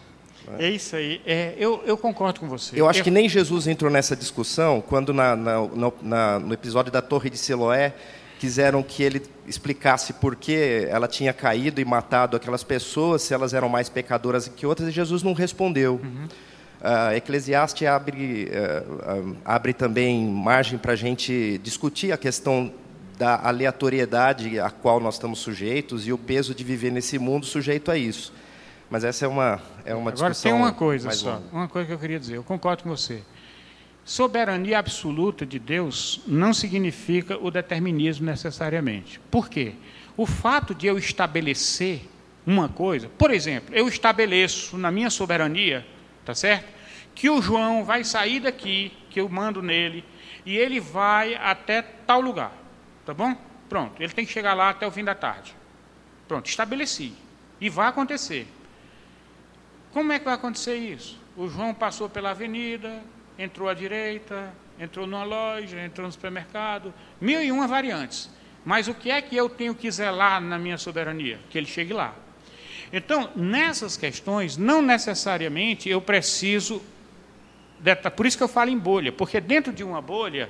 É 0.60 0.70
isso 0.70 0.96
aí. 0.96 1.22
É, 1.26 1.56
eu, 1.58 1.82
eu 1.86 1.98
concordo 1.98 2.40
com 2.40 2.48
você. 2.48 2.80
Eu 2.80 2.88
acho 2.88 3.04
que 3.04 3.10
nem 3.10 3.28
Jesus 3.28 3.68
entrou 3.68 3.90
nessa 3.92 4.16
discussão 4.16 4.82
quando, 4.82 5.14
na, 5.14 5.36
na, 5.36 5.60
no, 5.60 5.94
na, 6.02 6.40
no 6.40 6.54
episódio 6.54 6.92
da 6.92 7.02
Torre 7.02 7.30
de 7.30 7.38
Siloé, 7.38 7.94
quiseram 8.40 8.84
que 8.84 9.02
ele 9.02 9.24
explicasse 9.48 10.14
por 10.14 10.36
que 10.36 10.88
ela 10.90 11.08
tinha 11.08 11.34
caído 11.34 11.82
e 11.82 11.86
matado 11.86 12.38
aquelas 12.38 12.64
pessoas, 12.64 13.24
se 13.24 13.34
elas 13.34 13.54
eram 13.54 13.70
mais 13.70 13.90
pecadoras 13.90 14.48
que 14.48 14.66
outras, 14.66 14.90
e 14.90 14.92
Jesus 14.92 15.24
não 15.24 15.34
respondeu. 15.34 16.00
Uhum. 16.04 16.28
Uh, 16.86 17.16
Eclesiastes 17.16 17.88
abre, 17.88 18.48
uh, 18.52 19.36
abre 19.44 19.74
também 19.74 20.24
margem 20.28 20.78
para 20.78 20.94
a 20.94 20.96
gente 20.96 21.60
discutir 21.64 22.12
a 22.12 22.18
questão 22.18 22.72
da 23.18 23.40
aleatoriedade 23.48 24.60
a 24.60 24.70
qual 24.70 25.00
nós 25.00 25.16
estamos 25.16 25.40
sujeitos 25.40 26.06
e 26.06 26.14
o 26.14 26.18
peso 26.18 26.54
de 26.54 26.64
viver 26.64 26.92
nesse 26.92 27.18
mundo 27.18 27.44
sujeito 27.44 27.90
a 27.90 27.98
isso. 27.98 28.32
Mas 28.88 29.04
essa 29.04 29.26
é 29.26 29.28
uma, 29.28 29.60
é 29.84 29.96
uma 29.96 30.12
Agora, 30.12 30.30
discussão. 30.30 30.52
Agora, 30.52 30.64
tem 30.64 30.72
uma 30.72 30.74
coisa 30.74 31.10
só, 31.10 31.34
longa. 31.34 31.44
uma 31.52 31.68
coisa 31.68 31.88
que 31.88 31.94
eu 31.94 31.98
queria 31.98 32.20
dizer, 32.20 32.36
eu 32.36 32.44
concordo 32.44 32.84
com 32.84 32.90
você. 32.90 33.24
Soberania 34.04 34.78
absoluta 34.78 35.44
de 35.44 35.58
Deus 35.58 36.22
não 36.28 36.54
significa 36.54 37.36
o 37.44 37.50
determinismo 37.50 38.28
necessariamente. 38.28 39.20
Por 39.32 39.50
quê? 39.50 39.74
O 40.16 40.28
fato 40.28 40.76
de 40.76 40.86
eu 40.86 41.00
estabelecer 41.00 42.02
uma 42.46 42.70
coisa, 42.70 43.10
por 43.18 43.32
exemplo, 43.32 43.74
eu 43.74 43.88
estabeleço 43.88 44.78
na 44.78 44.92
minha 44.92 45.10
soberania, 45.10 45.84
tá 46.24 46.36
certo? 46.36 46.75
Que 47.16 47.30
o 47.30 47.42
João 47.42 47.84
vai 47.84 48.04
sair 48.04 48.42
daqui, 48.42 48.92
que 49.10 49.20
eu 49.20 49.28
mando 49.28 49.62
nele, 49.62 50.04
e 50.46 50.56
ele 50.56 50.80
vai 50.80 51.34
até 51.36 51.82
tal 51.82 52.22
lugar, 52.22 52.52
tá 53.06 53.14
bom? 53.14 53.36
Pronto, 53.68 54.00
ele 54.00 54.14
tem 54.14 54.26
que 54.26 54.32
chegar 54.32 54.54
lá 54.54 54.70
até 54.70 54.86
o 54.86 54.92
fim 54.92 55.04
da 55.04 55.16
tarde. 55.16 55.56
Pronto, 56.28 56.48
estabeleci. 56.48 57.14
E 57.60 57.70
vai 57.70 57.88
acontecer. 57.88 58.48
Como 59.92 60.12
é 60.12 60.20
que 60.20 60.26
vai 60.26 60.34
acontecer 60.34 60.76
isso? 60.76 61.20
O 61.38 61.48
João 61.48 61.74
passou 61.74 62.10
pela 62.10 62.32
avenida, 62.32 63.02
entrou 63.40 63.70
à 63.70 63.74
direita, 63.74 64.54
entrou 64.80 65.08
numa 65.08 65.24
loja, 65.24 65.84
entrou 65.84 66.06
no 66.06 66.12
supermercado, 66.12 66.94
mil 67.20 67.42
e 67.42 67.52
uma 67.52 67.68
variantes. 67.68 68.30
Mas 68.64 68.88
o 68.88 68.94
que 68.94 69.10
é 69.12 69.22
que 69.22 69.36
eu 69.36 69.48
tenho 69.48 69.76
que 69.76 69.90
zelar 69.90 70.42
na 70.42 70.58
minha 70.58 70.78
soberania? 70.78 71.40
Que 71.50 71.58
ele 71.58 71.68
chegue 71.68 71.94
lá. 71.94 72.14
Então, 72.92 73.30
nessas 73.36 73.96
questões, 73.96 74.58
não 74.58 74.82
necessariamente 74.82 75.88
eu 75.88 76.02
preciso. 76.02 76.82
Por 78.16 78.26
isso 78.26 78.38
que 78.38 78.44
eu 78.44 78.48
falo 78.48 78.70
em 78.70 78.78
bolha, 78.78 79.12
porque 79.12 79.40
dentro 79.40 79.72
de 79.72 79.84
uma 79.84 80.02
bolha, 80.02 80.50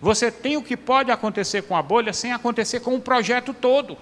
você 0.00 0.30
tem 0.30 0.56
o 0.56 0.62
que 0.62 0.76
pode 0.76 1.10
acontecer 1.10 1.62
com 1.62 1.76
a 1.76 1.82
bolha 1.82 2.12
sem 2.12 2.32
acontecer 2.32 2.80
com 2.80 2.94
o 2.94 3.00
projeto 3.00 3.52
todo. 3.52 3.98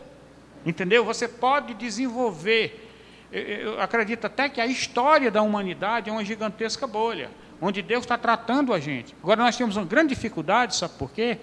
Entendeu? 0.64 1.04
Você 1.04 1.26
pode 1.26 1.74
desenvolver. 1.74 2.86
Eu 3.32 3.80
acredito 3.80 4.26
até 4.26 4.48
que 4.48 4.60
a 4.60 4.66
história 4.66 5.30
da 5.30 5.42
humanidade 5.42 6.08
é 6.08 6.12
uma 6.12 6.24
gigantesca 6.24 6.86
bolha 6.86 7.30
onde 7.60 7.82
Deus 7.82 8.04
está 8.04 8.16
tratando 8.16 8.72
a 8.72 8.78
gente. 8.78 9.14
Agora 9.20 9.42
nós 9.42 9.56
temos 9.56 9.76
uma 9.76 9.84
grande 9.84 10.14
dificuldade, 10.14 10.76
sabe 10.76 10.94
por 10.96 11.10
quê? 11.10 11.38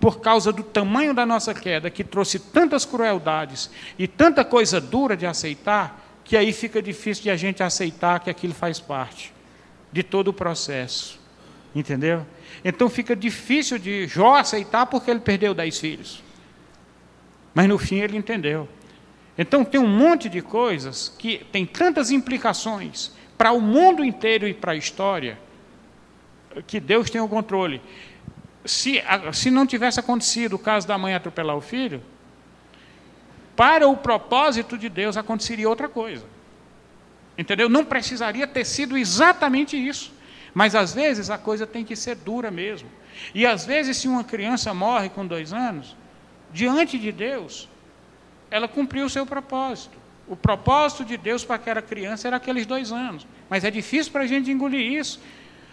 Por 0.00 0.20
causa 0.20 0.50
do 0.50 0.62
tamanho 0.62 1.12
da 1.12 1.26
nossa 1.26 1.52
queda, 1.52 1.90
que 1.90 2.02
trouxe 2.02 2.38
tantas 2.38 2.86
crueldades 2.86 3.70
e 3.98 4.08
tanta 4.08 4.44
coisa 4.44 4.80
dura 4.80 5.14
de 5.14 5.26
aceitar, 5.26 6.20
que 6.24 6.36
aí 6.36 6.52
fica 6.52 6.80
difícil 6.80 7.24
de 7.24 7.30
a 7.30 7.36
gente 7.36 7.62
aceitar 7.62 8.20
que 8.20 8.30
aquilo 8.30 8.54
faz 8.54 8.80
parte 8.80 9.34
de 9.92 10.02
todo 10.02 10.28
o 10.28 10.32
processo. 10.32 11.18
Entendeu? 11.74 12.26
Então 12.64 12.88
fica 12.88 13.14
difícil 13.14 13.78
de 13.78 14.06
Jó 14.06 14.36
aceitar 14.36 14.86
porque 14.86 15.10
ele 15.10 15.20
perdeu 15.20 15.54
dez 15.54 15.78
filhos. 15.78 16.22
Mas 17.54 17.68
no 17.68 17.78
fim 17.78 17.96
ele 17.96 18.16
entendeu. 18.16 18.68
Então 19.36 19.64
tem 19.64 19.80
um 19.80 19.86
monte 19.86 20.28
de 20.28 20.40
coisas 20.42 21.14
que 21.18 21.46
tem 21.52 21.64
tantas 21.64 22.10
implicações 22.10 23.12
para 23.36 23.52
o 23.52 23.60
mundo 23.60 24.04
inteiro 24.04 24.48
e 24.48 24.54
para 24.54 24.72
a 24.72 24.76
história 24.76 25.38
que 26.66 26.80
Deus 26.80 27.08
tem 27.08 27.20
o 27.20 27.28
controle. 27.28 27.80
Se, 28.64 29.02
se 29.32 29.50
não 29.50 29.66
tivesse 29.66 30.00
acontecido 30.00 30.54
o 30.54 30.58
caso 30.58 30.86
da 30.88 30.98
mãe 30.98 31.14
atropelar 31.14 31.56
o 31.56 31.60
filho, 31.60 32.02
para 33.54 33.86
o 33.88 33.96
propósito 33.96 34.76
de 34.76 34.88
Deus 34.88 35.16
aconteceria 35.16 35.68
outra 35.68 35.88
coisa. 35.88 36.24
Entendeu? 37.38 37.68
Não 37.68 37.84
precisaria 37.84 38.48
ter 38.48 38.64
sido 38.64 38.98
exatamente 38.98 39.76
isso. 39.76 40.12
Mas 40.52 40.74
às 40.74 40.92
vezes 40.92 41.30
a 41.30 41.38
coisa 41.38 41.66
tem 41.66 41.84
que 41.84 41.94
ser 41.94 42.16
dura 42.16 42.50
mesmo. 42.50 42.90
E 43.32 43.46
às 43.46 43.64
vezes, 43.64 43.96
se 43.96 44.08
uma 44.08 44.24
criança 44.24 44.74
morre 44.74 45.08
com 45.08 45.24
dois 45.24 45.52
anos, 45.52 45.96
diante 46.52 46.98
de 46.98 47.12
Deus, 47.12 47.68
ela 48.50 48.66
cumpriu 48.66 49.06
o 49.06 49.10
seu 49.10 49.24
propósito. 49.24 49.96
O 50.26 50.36
propósito 50.36 51.04
de 51.04 51.16
Deus 51.16 51.44
para 51.44 51.56
aquela 51.56 51.80
criança 51.80 52.26
era 52.26 52.36
aqueles 52.36 52.66
dois 52.66 52.90
anos. 52.90 53.26
Mas 53.48 53.64
é 53.64 53.70
difícil 53.70 54.12
para 54.12 54.22
a 54.22 54.26
gente 54.26 54.50
engolir 54.50 54.92
isso. 54.92 55.20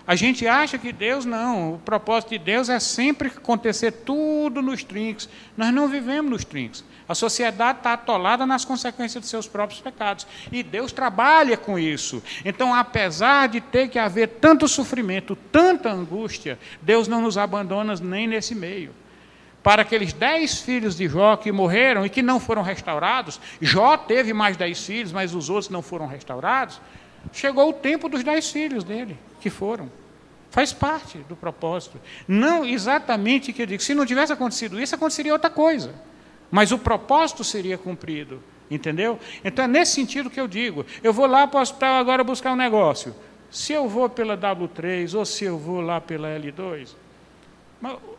A 0.08 0.16
gente 0.16 0.48
acha 0.48 0.78
que 0.78 0.94
Deus 0.94 1.26
não, 1.26 1.74
o 1.74 1.80
propósito 1.80 2.30
de 2.30 2.38
Deus 2.38 2.70
é 2.70 2.80
sempre 2.80 3.30
acontecer 3.30 3.92
tudo 3.92 4.62
nos 4.62 4.84
trinques. 4.84 5.28
Nós 5.58 5.74
não 5.74 5.88
vivemos 5.88 6.30
nos 6.30 6.46
trinques. 6.46 6.84
A 7.08 7.14
sociedade 7.14 7.80
está 7.80 7.94
atolada 7.94 8.46
nas 8.46 8.66
consequências 8.66 9.24
de 9.24 9.30
seus 9.30 9.48
próprios 9.48 9.80
pecados. 9.80 10.26
E 10.52 10.64
Deus 10.64 10.92
trabalha 10.92 11.56
com 11.56 11.78
isso. 11.78 12.22
Então, 12.44 12.74
apesar 12.74 13.48
de 13.48 13.62
ter 13.62 13.90
que 13.90 14.00
haver 14.00 14.28
tanto 14.42 14.68
sofrimento, 14.68 15.36
tanta 15.52 15.92
angústia, 15.92 16.58
Deus 16.82 17.08
não 17.08 17.22
nos 17.22 17.38
abandona 17.38 17.94
nem 17.96 18.28
nesse 18.28 18.56
meio. 18.56 18.92
Para 19.62 19.82
aqueles 19.82 20.14
dez 20.14 20.62
filhos 20.62 20.96
de 20.96 21.08
Jó 21.08 21.36
que 21.36 21.52
morreram 21.52 22.06
e 22.06 22.10
que 22.10 22.22
não 22.22 22.40
foram 22.40 22.62
restaurados, 22.62 23.40
Jó 23.62 23.98
teve 23.98 24.34
mais 24.34 24.58
dez 24.58 24.84
filhos, 24.86 25.12
mas 25.12 25.34
os 25.34 25.50
outros 25.50 25.70
não 25.70 25.82
foram 25.82 26.08
restaurados. 26.08 26.80
Chegou 27.34 27.70
o 27.70 27.74
tempo 27.74 28.08
dos 28.08 28.24
dez 28.24 28.50
filhos 28.50 28.84
dele 28.84 29.18
que 29.40 29.50
foram. 29.50 29.92
Faz 30.52 30.72
parte 30.72 31.18
do 31.28 31.36
propósito. 31.36 32.00
Não 32.28 32.64
exatamente 32.64 33.52
que 33.52 33.62
eu 33.62 33.66
digo, 33.66 33.84
se 33.84 33.94
não 33.94 34.06
tivesse 34.06 34.32
acontecido 34.32 34.80
isso, 34.80 34.96
aconteceria 34.96 35.34
outra 35.34 35.50
coisa. 35.50 35.94
Mas 36.52 36.72
o 36.72 36.78
propósito 36.78 37.44
seria 37.44 37.78
cumprido. 37.78 38.42
Entendeu? 38.70 39.20
Então 39.44 39.66
é 39.66 39.68
nesse 39.68 39.94
sentido 39.94 40.30
que 40.30 40.40
eu 40.40 40.48
digo. 40.48 40.86
Eu 41.04 41.14
vou 41.14 41.28
lá 41.28 41.46
para 41.46 41.60
o 41.60 41.62
hospital 41.62 41.96
agora 41.96 42.24
buscar 42.24 42.54
um 42.54 42.56
negócio. 42.56 43.16
Se 43.52 43.74
eu 43.74 43.88
vou 43.88 44.10
pela 44.10 44.38
W3 44.38 45.14
ou 45.18 45.24
se 45.24 45.46
eu 45.46 45.58
vou 45.58 45.82
lá 45.82 46.02
pela 46.02 46.28
L2, 46.30 46.90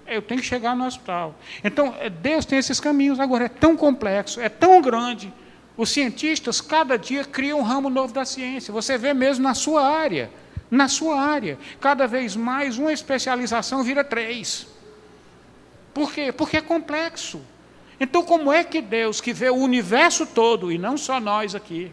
eu 0.06 0.22
tenho 0.22 0.40
que 0.40 0.46
chegar 0.46 0.76
no 0.76 0.86
hospital. 0.86 1.34
Então, 1.64 1.94
é, 1.98 2.08
Deus 2.08 2.44
tem 2.44 2.58
esses 2.58 2.78
caminhos. 2.78 3.18
Agora, 3.18 3.46
é 3.46 3.48
tão 3.48 3.76
complexo, 3.76 4.40
é 4.40 4.48
tão 4.48 4.80
grande. 4.80 5.32
Os 5.76 5.90
cientistas, 5.90 6.60
cada 6.60 6.96
dia, 6.96 7.24
criam 7.24 7.58
um 7.58 7.62
ramo 7.62 7.90
novo 7.90 8.14
da 8.14 8.24
ciência. 8.24 8.72
Você 8.72 8.96
vê 8.96 9.12
mesmo 9.12 9.42
na 9.42 9.54
sua 9.54 9.84
área 9.84 10.30
na 10.70 10.88
sua 10.88 11.20
área. 11.20 11.58
Cada 11.80 12.06
vez 12.06 12.36
mais 12.36 12.78
uma 12.78 12.92
especialização 12.92 13.82
vira 13.82 14.02
três. 14.02 14.66
Por 15.94 16.12
quê? 16.12 16.32
Porque 16.32 16.58
é 16.58 16.60
complexo. 16.60 17.40
Então, 17.98 18.22
como 18.22 18.52
é 18.52 18.62
que 18.62 18.82
Deus, 18.82 19.20
que 19.20 19.32
vê 19.32 19.48
o 19.48 19.56
universo 19.56 20.26
todo, 20.26 20.70
e 20.70 20.78
não 20.78 20.96
só 20.96 21.18
nós 21.18 21.54
aqui, 21.54 21.92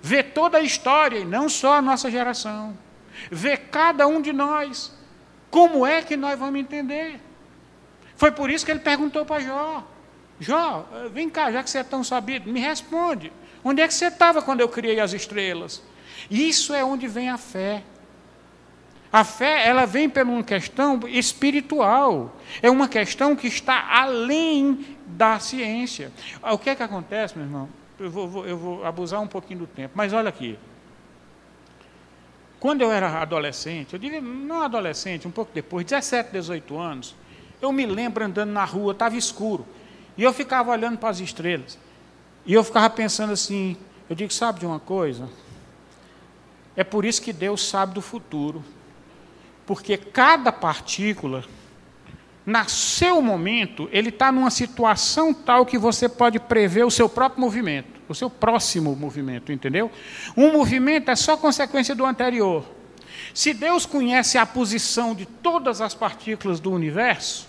vê 0.00 0.22
toda 0.22 0.58
a 0.58 0.62
história, 0.62 1.18
e 1.18 1.24
não 1.24 1.48
só 1.48 1.74
a 1.74 1.82
nossa 1.82 2.10
geração, 2.10 2.76
vê 3.30 3.56
cada 3.56 4.06
um 4.06 4.20
de 4.20 4.32
nós, 4.32 4.92
como 5.50 5.86
é 5.86 6.00
que 6.02 6.16
nós 6.16 6.38
vamos 6.38 6.58
entender? 6.58 7.20
Foi 8.16 8.30
por 8.30 8.50
isso 8.50 8.64
que 8.64 8.70
ele 8.70 8.80
perguntou 8.80 9.24
para 9.26 9.40
Jó: 9.40 9.86
Jó, 10.40 10.88
vem 11.12 11.28
cá, 11.28 11.52
já 11.52 11.62
que 11.62 11.70
você 11.70 11.78
é 11.78 11.84
tão 11.84 12.02
sabido, 12.02 12.50
me 12.50 12.58
responde. 12.58 13.32
Onde 13.62 13.82
é 13.82 13.86
que 13.86 13.94
você 13.94 14.06
estava 14.06 14.42
quando 14.42 14.60
eu 14.60 14.68
criei 14.68 14.98
as 14.98 15.12
estrelas? 15.12 15.82
Isso 16.30 16.74
é 16.74 16.82
onde 16.82 17.06
vem 17.06 17.28
a 17.28 17.38
fé. 17.38 17.82
A 19.12 19.24
fé, 19.24 19.68
ela 19.68 19.84
vem 19.84 20.08
por 20.08 20.22
uma 20.22 20.42
questão 20.42 20.98
espiritual. 21.06 22.34
É 22.62 22.70
uma 22.70 22.88
questão 22.88 23.36
que 23.36 23.46
está 23.46 23.86
além 23.90 24.96
da 25.12 25.38
ciência. 25.38 26.12
O 26.42 26.58
que 26.58 26.70
é 26.70 26.74
que 26.74 26.82
acontece, 26.82 27.36
meu 27.36 27.46
irmão? 27.46 27.68
Eu 27.98 28.10
vou, 28.10 28.46
eu 28.46 28.56
vou 28.56 28.84
abusar 28.84 29.20
um 29.20 29.26
pouquinho 29.26 29.60
do 29.60 29.66
tempo, 29.66 29.92
mas 29.94 30.12
olha 30.12 30.28
aqui. 30.28 30.58
Quando 32.58 32.82
eu 32.82 32.92
era 32.92 33.20
adolescente, 33.20 33.92
eu 33.94 33.98
digo, 33.98 34.20
não 34.20 34.62
adolescente, 34.62 35.26
um 35.26 35.30
pouco 35.30 35.50
depois, 35.52 35.84
17, 35.84 36.30
18 36.32 36.78
anos, 36.78 37.14
eu 37.60 37.72
me 37.72 37.84
lembro 37.86 38.24
andando 38.24 38.50
na 38.50 38.64
rua, 38.64 38.92
estava 38.92 39.16
escuro, 39.16 39.66
e 40.16 40.22
eu 40.22 40.32
ficava 40.32 40.70
olhando 40.70 40.98
para 40.98 41.08
as 41.08 41.20
estrelas. 41.20 41.78
E 42.44 42.54
eu 42.54 42.62
ficava 42.64 42.90
pensando 42.90 43.32
assim, 43.32 43.76
eu 44.08 44.16
digo, 44.16 44.32
sabe 44.32 44.60
de 44.60 44.66
uma 44.66 44.80
coisa? 44.80 45.28
É 46.76 46.82
por 46.82 47.04
isso 47.04 47.20
que 47.22 47.32
Deus 47.32 47.68
sabe 47.68 47.94
do 47.94 48.00
futuro. 48.00 48.64
Porque 49.66 49.96
cada 49.96 50.50
partícula, 50.50 51.44
no 52.44 52.68
seu 52.68 53.22
momento, 53.22 53.88
ele 53.92 54.08
está 54.08 54.32
numa 54.32 54.50
situação 54.50 55.32
tal 55.32 55.64
que 55.64 55.78
você 55.78 56.08
pode 56.08 56.40
prever 56.40 56.84
o 56.84 56.90
seu 56.90 57.08
próprio 57.08 57.40
movimento, 57.40 58.00
o 58.08 58.14
seu 58.14 58.28
próximo 58.28 58.96
movimento, 58.96 59.52
entendeu? 59.52 59.90
Um 60.36 60.52
movimento 60.52 61.10
é 61.10 61.16
só 61.16 61.36
consequência 61.36 61.94
do 61.94 62.04
anterior. 62.04 62.64
Se 63.32 63.54
Deus 63.54 63.86
conhece 63.86 64.38
a 64.38 64.44
posição 64.44 65.14
de 65.14 65.24
todas 65.24 65.80
as 65.80 65.94
partículas 65.94 66.58
do 66.58 66.72
universo, 66.72 67.48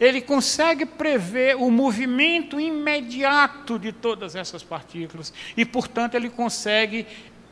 ele 0.00 0.20
consegue 0.20 0.84
prever 0.84 1.56
o 1.56 1.70
movimento 1.70 2.58
imediato 2.58 3.78
de 3.78 3.92
todas 3.92 4.34
essas 4.34 4.62
partículas 4.62 5.32
e, 5.56 5.64
portanto, 5.64 6.14
ele 6.14 6.28
consegue 6.28 7.06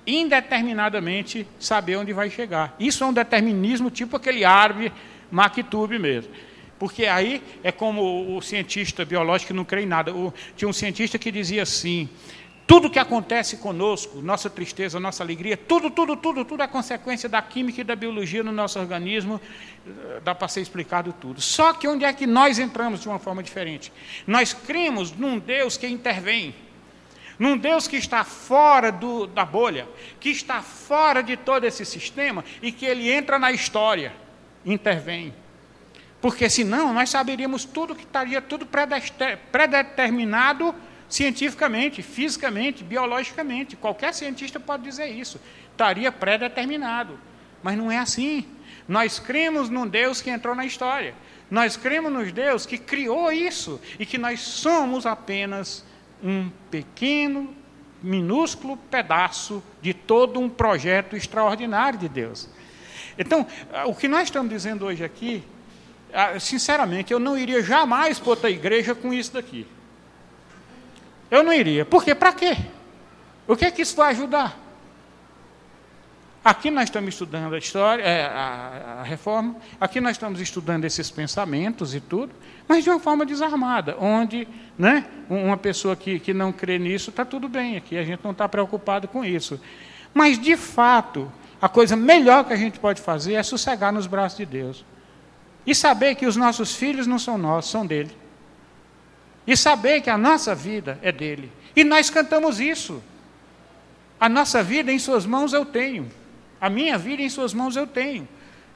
indeterminadamente 0.07 1.47
saber 1.59 1.97
onde 1.97 2.13
vai 2.13 2.31
chegar. 2.31 2.75
Isso 2.81 3.05
é 3.05 3.07
um 3.07 3.13
determinismo 3.13 3.91
tipo 3.91 4.17
aquele 4.17 4.45
árvore 4.45 4.93
Maktub 5.31 5.97
mesmo. 5.99 6.33
Porque 6.81 7.05
aí 7.05 7.43
é 7.63 7.71
como 7.71 8.35
o 8.35 8.41
cientista 8.41 9.05
biológico 9.05 9.49
que 9.49 9.53
não 9.53 9.67
crê 9.67 9.83
em 9.83 9.87
nada. 9.87 10.15
O, 10.15 10.33
tinha 10.57 10.67
um 10.67 10.73
cientista 10.73 11.19
que 11.19 11.31
dizia 11.31 11.63
assim: 11.63 12.09
tudo 12.67 12.89
que 12.89 12.99
acontece 12.99 13.59
conosco, 13.59 14.23
nossa 14.23 14.49
tristeza, 14.49 14.99
nossa 14.99 15.23
alegria, 15.23 15.59
tudo, 15.59 15.91
tudo, 15.91 16.17
tudo, 16.17 16.43
tudo 16.43 16.63
é 16.63 16.67
consequência 16.67 17.29
da 17.29 17.43
química 17.43 17.83
e 17.83 17.85
da 17.85 17.95
biologia 17.95 18.43
no 18.43 18.51
nosso 18.51 18.79
organismo, 18.81 19.39
eh, 19.87 20.21
dá 20.25 20.35
para 20.35 20.49
ser 20.49 20.63
explicado 20.63 21.13
tudo. 21.13 21.39
Só 21.39 21.75
que 21.75 21.87
onde 21.87 22.07
é 22.07 22.13
que 22.15 22.27
nós 22.27 22.59
entramos 22.59 23.01
de 23.01 23.09
uma 23.09 23.19
forma 23.19 23.43
diferente? 23.43 23.93
Nós 24.27 24.55
cremos 24.55 25.13
num 25.13 25.39
Deus 25.39 25.77
que 25.77 25.87
intervém, 25.87 26.55
num 27.39 27.59
Deus 27.59 27.87
que 27.87 27.97
está 27.97 28.25
fora 28.25 28.91
do, 28.91 29.27
da 29.27 29.45
bolha, 29.45 29.87
que 30.19 30.31
está 30.31 30.63
fora 30.63 31.23
de 31.23 31.37
todo 31.37 31.65
esse 31.65 31.85
sistema 31.85 32.43
e 32.63 32.73
que 32.73 32.87
ele 32.87 33.11
entra 33.11 33.39
na 33.39 33.53
história, 33.53 34.15
intervém. 34.65 35.35
Porque 36.21 36.51
senão 36.51 36.93
nós 36.93 37.09
saberíamos 37.09 37.65
tudo 37.65 37.95
que 37.95 38.05
estaria 38.05 38.43
tudo 38.43 38.67
predeterminado 39.51 40.75
cientificamente, 41.09 42.03
fisicamente, 42.03 42.85
biologicamente. 42.85 43.75
Qualquer 43.77 44.13
cientista 44.13 44.61
pode 44.61 44.83
dizer 44.83 45.09
isso. 45.09 45.41
Estaria 45.73 46.13
predeterminado. 46.13 47.19
Mas 47.63 47.77
não 47.77 47.91
é 47.91 47.99
assim. 47.99 48.47
Nós 48.87 49.19
cremos 49.19 49.71
num 49.71 49.87
Deus 49.87 50.21
que 50.21 50.31
entrou 50.31 50.55
na 50.55 50.67
história. 50.67 51.15
Nós 51.51 51.77
cremos 51.77 52.13
num 52.13 52.31
Deus 52.31 52.67
que 52.67 52.79
criou 52.79 53.33
isso 53.33 53.81
e 53.99 54.05
que 54.07 54.19
nós 54.19 54.41
somos 54.41 55.07
apenas 55.07 55.85
um 56.23 56.51
pequeno, 56.71 57.55
minúsculo 58.03 58.77
pedaço 58.77 59.63
de 59.81 59.95
todo 59.95 60.39
um 60.39 60.49
projeto 60.49 61.17
extraordinário 61.17 61.99
de 61.99 62.09
Deus. 62.09 62.49
Então, 63.19 63.47
o 63.87 63.95
que 63.95 64.07
nós 64.07 64.25
estamos 64.25 64.51
dizendo 64.51 64.85
hoje 64.85 65.03
aqui 65.03 65.43
sinceramente, 66.39 67.13
eu 67.13 67.19
não 67.19 67.37
iria 67.37 67.63
jamais 67.63 68.19
para 68.19 68.31
outra 68.31 68.51
igreja 68.51 68.95
com 68.95 69.13
isso 69.13 69.33
daqui. 69.33 69.67
Eu 71.31 71.43
não 71.43 71.53
iria. 71.53 71.85
Por 71.85 72.05
quê? 72.05 72.15
Para 72.15 72.33
quê? 72.33 72.57
O 73.47 73.57
que 73.57 73.65
é 73.65 73.71
que 73.71 73.83
isso 73.83 73.97
vai 73.97 74.11
ajudar? 74.11 74.59
Aqui 76.43 76.71
nós 76.71 76.85
estamos 76.85 77.11
estudando 77.11 77.55
a 77.55 77.59
história, 77.59 78.03
é, 78.03 78.25
a, 78.25 79.01
a, 79.01 79.03
reforma, 79.03 79.57
aqui 79.79 80.01
nós 80.01 80.13
estamos 80.13 80.41
estudando 80.41 80.87
esses 80.87 81.11
pensamentos 81.11 81.95
e 81.95 82.01
tudo, 82.01 82.33
mas 82.67 82.83
de 82.83 82.89
uma 82.89 82.99
forma 82.99 83.27
desarmada, 83.27 83.95
onde 84.01 84.49
né, 84.79 85.05
uma 85.29 85.59
pessoa 85.59 85.95
que, 85.95 86.19
que 86.19 86.33
não 86.33 86.51
crê 86.51 86.79
nisso 86.79 87.11
está 87.11 87.27
tudo 87.27 87.47
bem 87.47 87.77
aqui, 87.77 87.99
a 87.99 88.05
gente 88.05 88.25
não 88.25 88.31
está 88.31 88.49
preocupado 88.49 89.07
com 89.07 89.23
isso. 89.23 89.61
Mas, 90.15 90.39
de 90.39 90.57
fato, 90.57 91.31
a 91.61 91.69
coisa 91.69 91.95
melhor 91.95 92.45
que 92.45 92.55
a 92.55 92.57
gente 92.57 92.79
pode 92.79 93.03
fazer 93.03 93.35
é 93.35 93.43
sossegar 93.43 93.93
nos 93.93 94.07
braços 94.07 94.39
de 94.39 94.47
Deus. 94.47 94.85
E 95.67 95.75
saber 95.75 96.15
que 96.15 96.27
os 96.27 96.37
nossos 96.37 96.75
filhos 96.75 97.07
não 97.07 97.19
são 97.19 97.37
nossos, 97.37 97.71
são 97.71 97.87
dele. 97.87 98.17
E 99.47 99.57
saber 99.57 100.01
que 100.01 100.11
a 100.11 100.19
nossa 100.19 100.55
vida 100.55 100.99
é 101.03 101.13
dele. 101.13 101.51
E 101.75 101.85
nós 101.85 102.11
cantamos 102.11 102.61
isso. 102.61 103.03
A 104.19 104.29
nossa 104.29 104.63
vida 104.63 104.93
em 104.93 104.99
suas 104.99 105.25
mãos 105.25 105.53
eu 105.53 105.65
tenho. 105.65 106.11
A 106.61 106.69
minha 106.69 106.99
vida 106.99 107.23
em 107.23 107.29
suas 107.29 107.55
mãos 107.55 107.77
eu 107.77 107.87
tenho. 107.87 108.29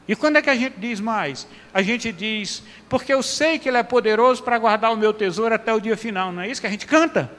E 0.07 0.15
quando 0.15 0.37
é 0.37 0.43
que 0.43 0.51
a 0.51 0.55
gente 0.55 0.77
diz 0.79 1.01
mais? 1.01 1.47
A 1.73 1.81
gente 1.81 2.13
diz, 2.13 2.63
porque 2.89 3.13
eu 3.13 3.23
sei 3.23 3.59
que 3.59 3.69
Ele 3.69 3.79
é 3.79 3.83
poderoso 3.83 4.43
para 4.43 4.59
guardar 4.59 4.93
o 4.93 4.97
meu 4.97 5.13
tesouro 5.13 5.55
até 5.55 5.73
o 5.73 5.81
dia 5.81 5.97
final. 5.97 6.33
Não 6.33 6.43
é 6.43 6.49
isso 6.49 6.61
que 6.61 6.67
a 6.67 6.71
gente 6.71 6.87
canta? 6.87 7.31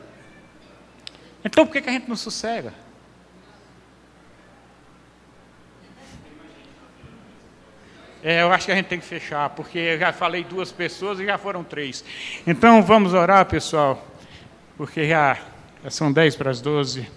Então 1.44 1.66
por 1.66 1.74
que, 1.74 1.82
que 1.82 1.90
a 1.90 1.94
gente 1.94 2.10
não 2.10 2.16
sossega? 2.16 2.74
É, 8.28 8.42
eu 8.42 8.52
acho 8.52 8.66
que 8.66 8.72
a 8.72 8.76
gente 8.76 8.88
tem 8.88 9.00
que 9.00 9.06
fechar, 9.06 9.52
porque 9.52 9.78
eu 9.78 10.00
já 10.00 10.12
falei 10.12 10.44
duas 10.44 10.72
pessoas 10.72 11.20
e 11.20 11.26
já 11.28 11.38
foram 11.38 11.64
três. 11.64 12.04
Então 12.48 12.82
vamos 12.82 13.14
orar, 13.14 13.46
pessoal, 13.46 14.04
porque 14.76 15.08
já, 15.08 15.38
já 15.84 15.92
são 15.92 16.12
dez 16.12 16.36
para 16.36 16.50
as 16.50 16.60
doze. 16.60 17.08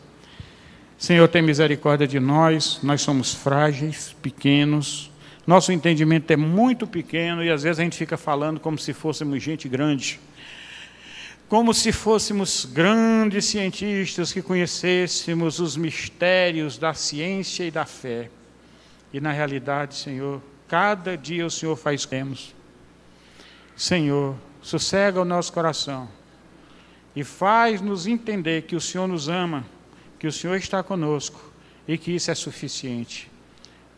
Senhor, 0.98 1.26
tem 1.26 1.40
misericórdia 1.40 2.06
de 2.06 2.20
nós, 2.20 2.80
nós 2.82 3.01
somos 3.01 3.32
frágeis, 3.32 4.14
pequenos, 4.20 5.10
nosso 5.47 5.72
entendimento 5.72 6.30
é 6.30 6.36
muito 6.36 6.86
pequeno 6.86 7.43
e 7.43 7.51
às 7.51 7.62
vezes 7.62 7.80
a 7.80 7.85
gente 7.85 7.97
fica 7.97 8.18
falando 8.18 8.60
como 8.60 8.76
se 8.76 8.93
fôssemos 8.93 9.43
gente 9.43 9.66
grande. 9.66 10.20
Como 11.48 11.72
se 11.72 11.90
fôssemos 11.90 12.66
grandes 12.66 13.47
cientistas 13.47 14.30
que 14.30 14.43
conhecêssemos 14.43 15.59
os 15.59 15.74
mistérios 15.74 16.76
da 16.76 16.93
ciência 16.93 17.64
e 17.64 17.70
da 17.70 17.86
fé. 17.86 18.28
E 19.10 19.22
na 19.22 19.32
realidade, 19.32 19.94
Senhor, 19.94 20.43
Cada 20.69 21.16
dia 21.16 21.47
o 21.47 21.51
Senhor 21.51 21.74
faz 21.77 22.05
temos. 22.05 22.55
Senhor, 23.74 24.36
sossega 24.61 25.20
o 25.20 25.24
nosso 25.24 25.53
coração 25.53 26.09
e 27.16 27.24
faz-nos 27.24 28.07
entender 28.07 28.62
que 28.62 28.77
o 28.77 28.81
Senhor 28.81 29.07
nos 29.07 29.28
ama, 29.28 29.65
que 30.19 30.27
o 30.27 30.32
Senhor 30.32 30.57
está 30.57 30.82
conosco 30.82 31.40
e 31.86 31.97
que 31.97 32.12
isso 32.12 32.31
é 32.31 32.35
suficiente. 32.35 33.31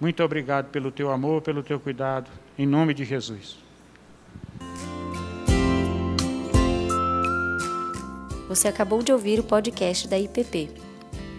Muito 0.01 0.23
obrigado 0.23 0.71
pelo 0.71 0.93
teu 0.93 1.11
amor, 1.11 1.43
pelo 1.43 1.63
teu 1.63 1.81
cuidado, 1.81 2.31
em 2.57 2.67
nome 2.67 2.95
de 2.95 3.05
Jesus. 3.05 3.59
Você 8.49 8.69
acabou 8.69 9.03
de 9.03 9.13
ouvir 9.13 9.39
o 9.39 9.45
podcast 9.45 10.09
da 10.09 10.19
IPP. 10.19 10.90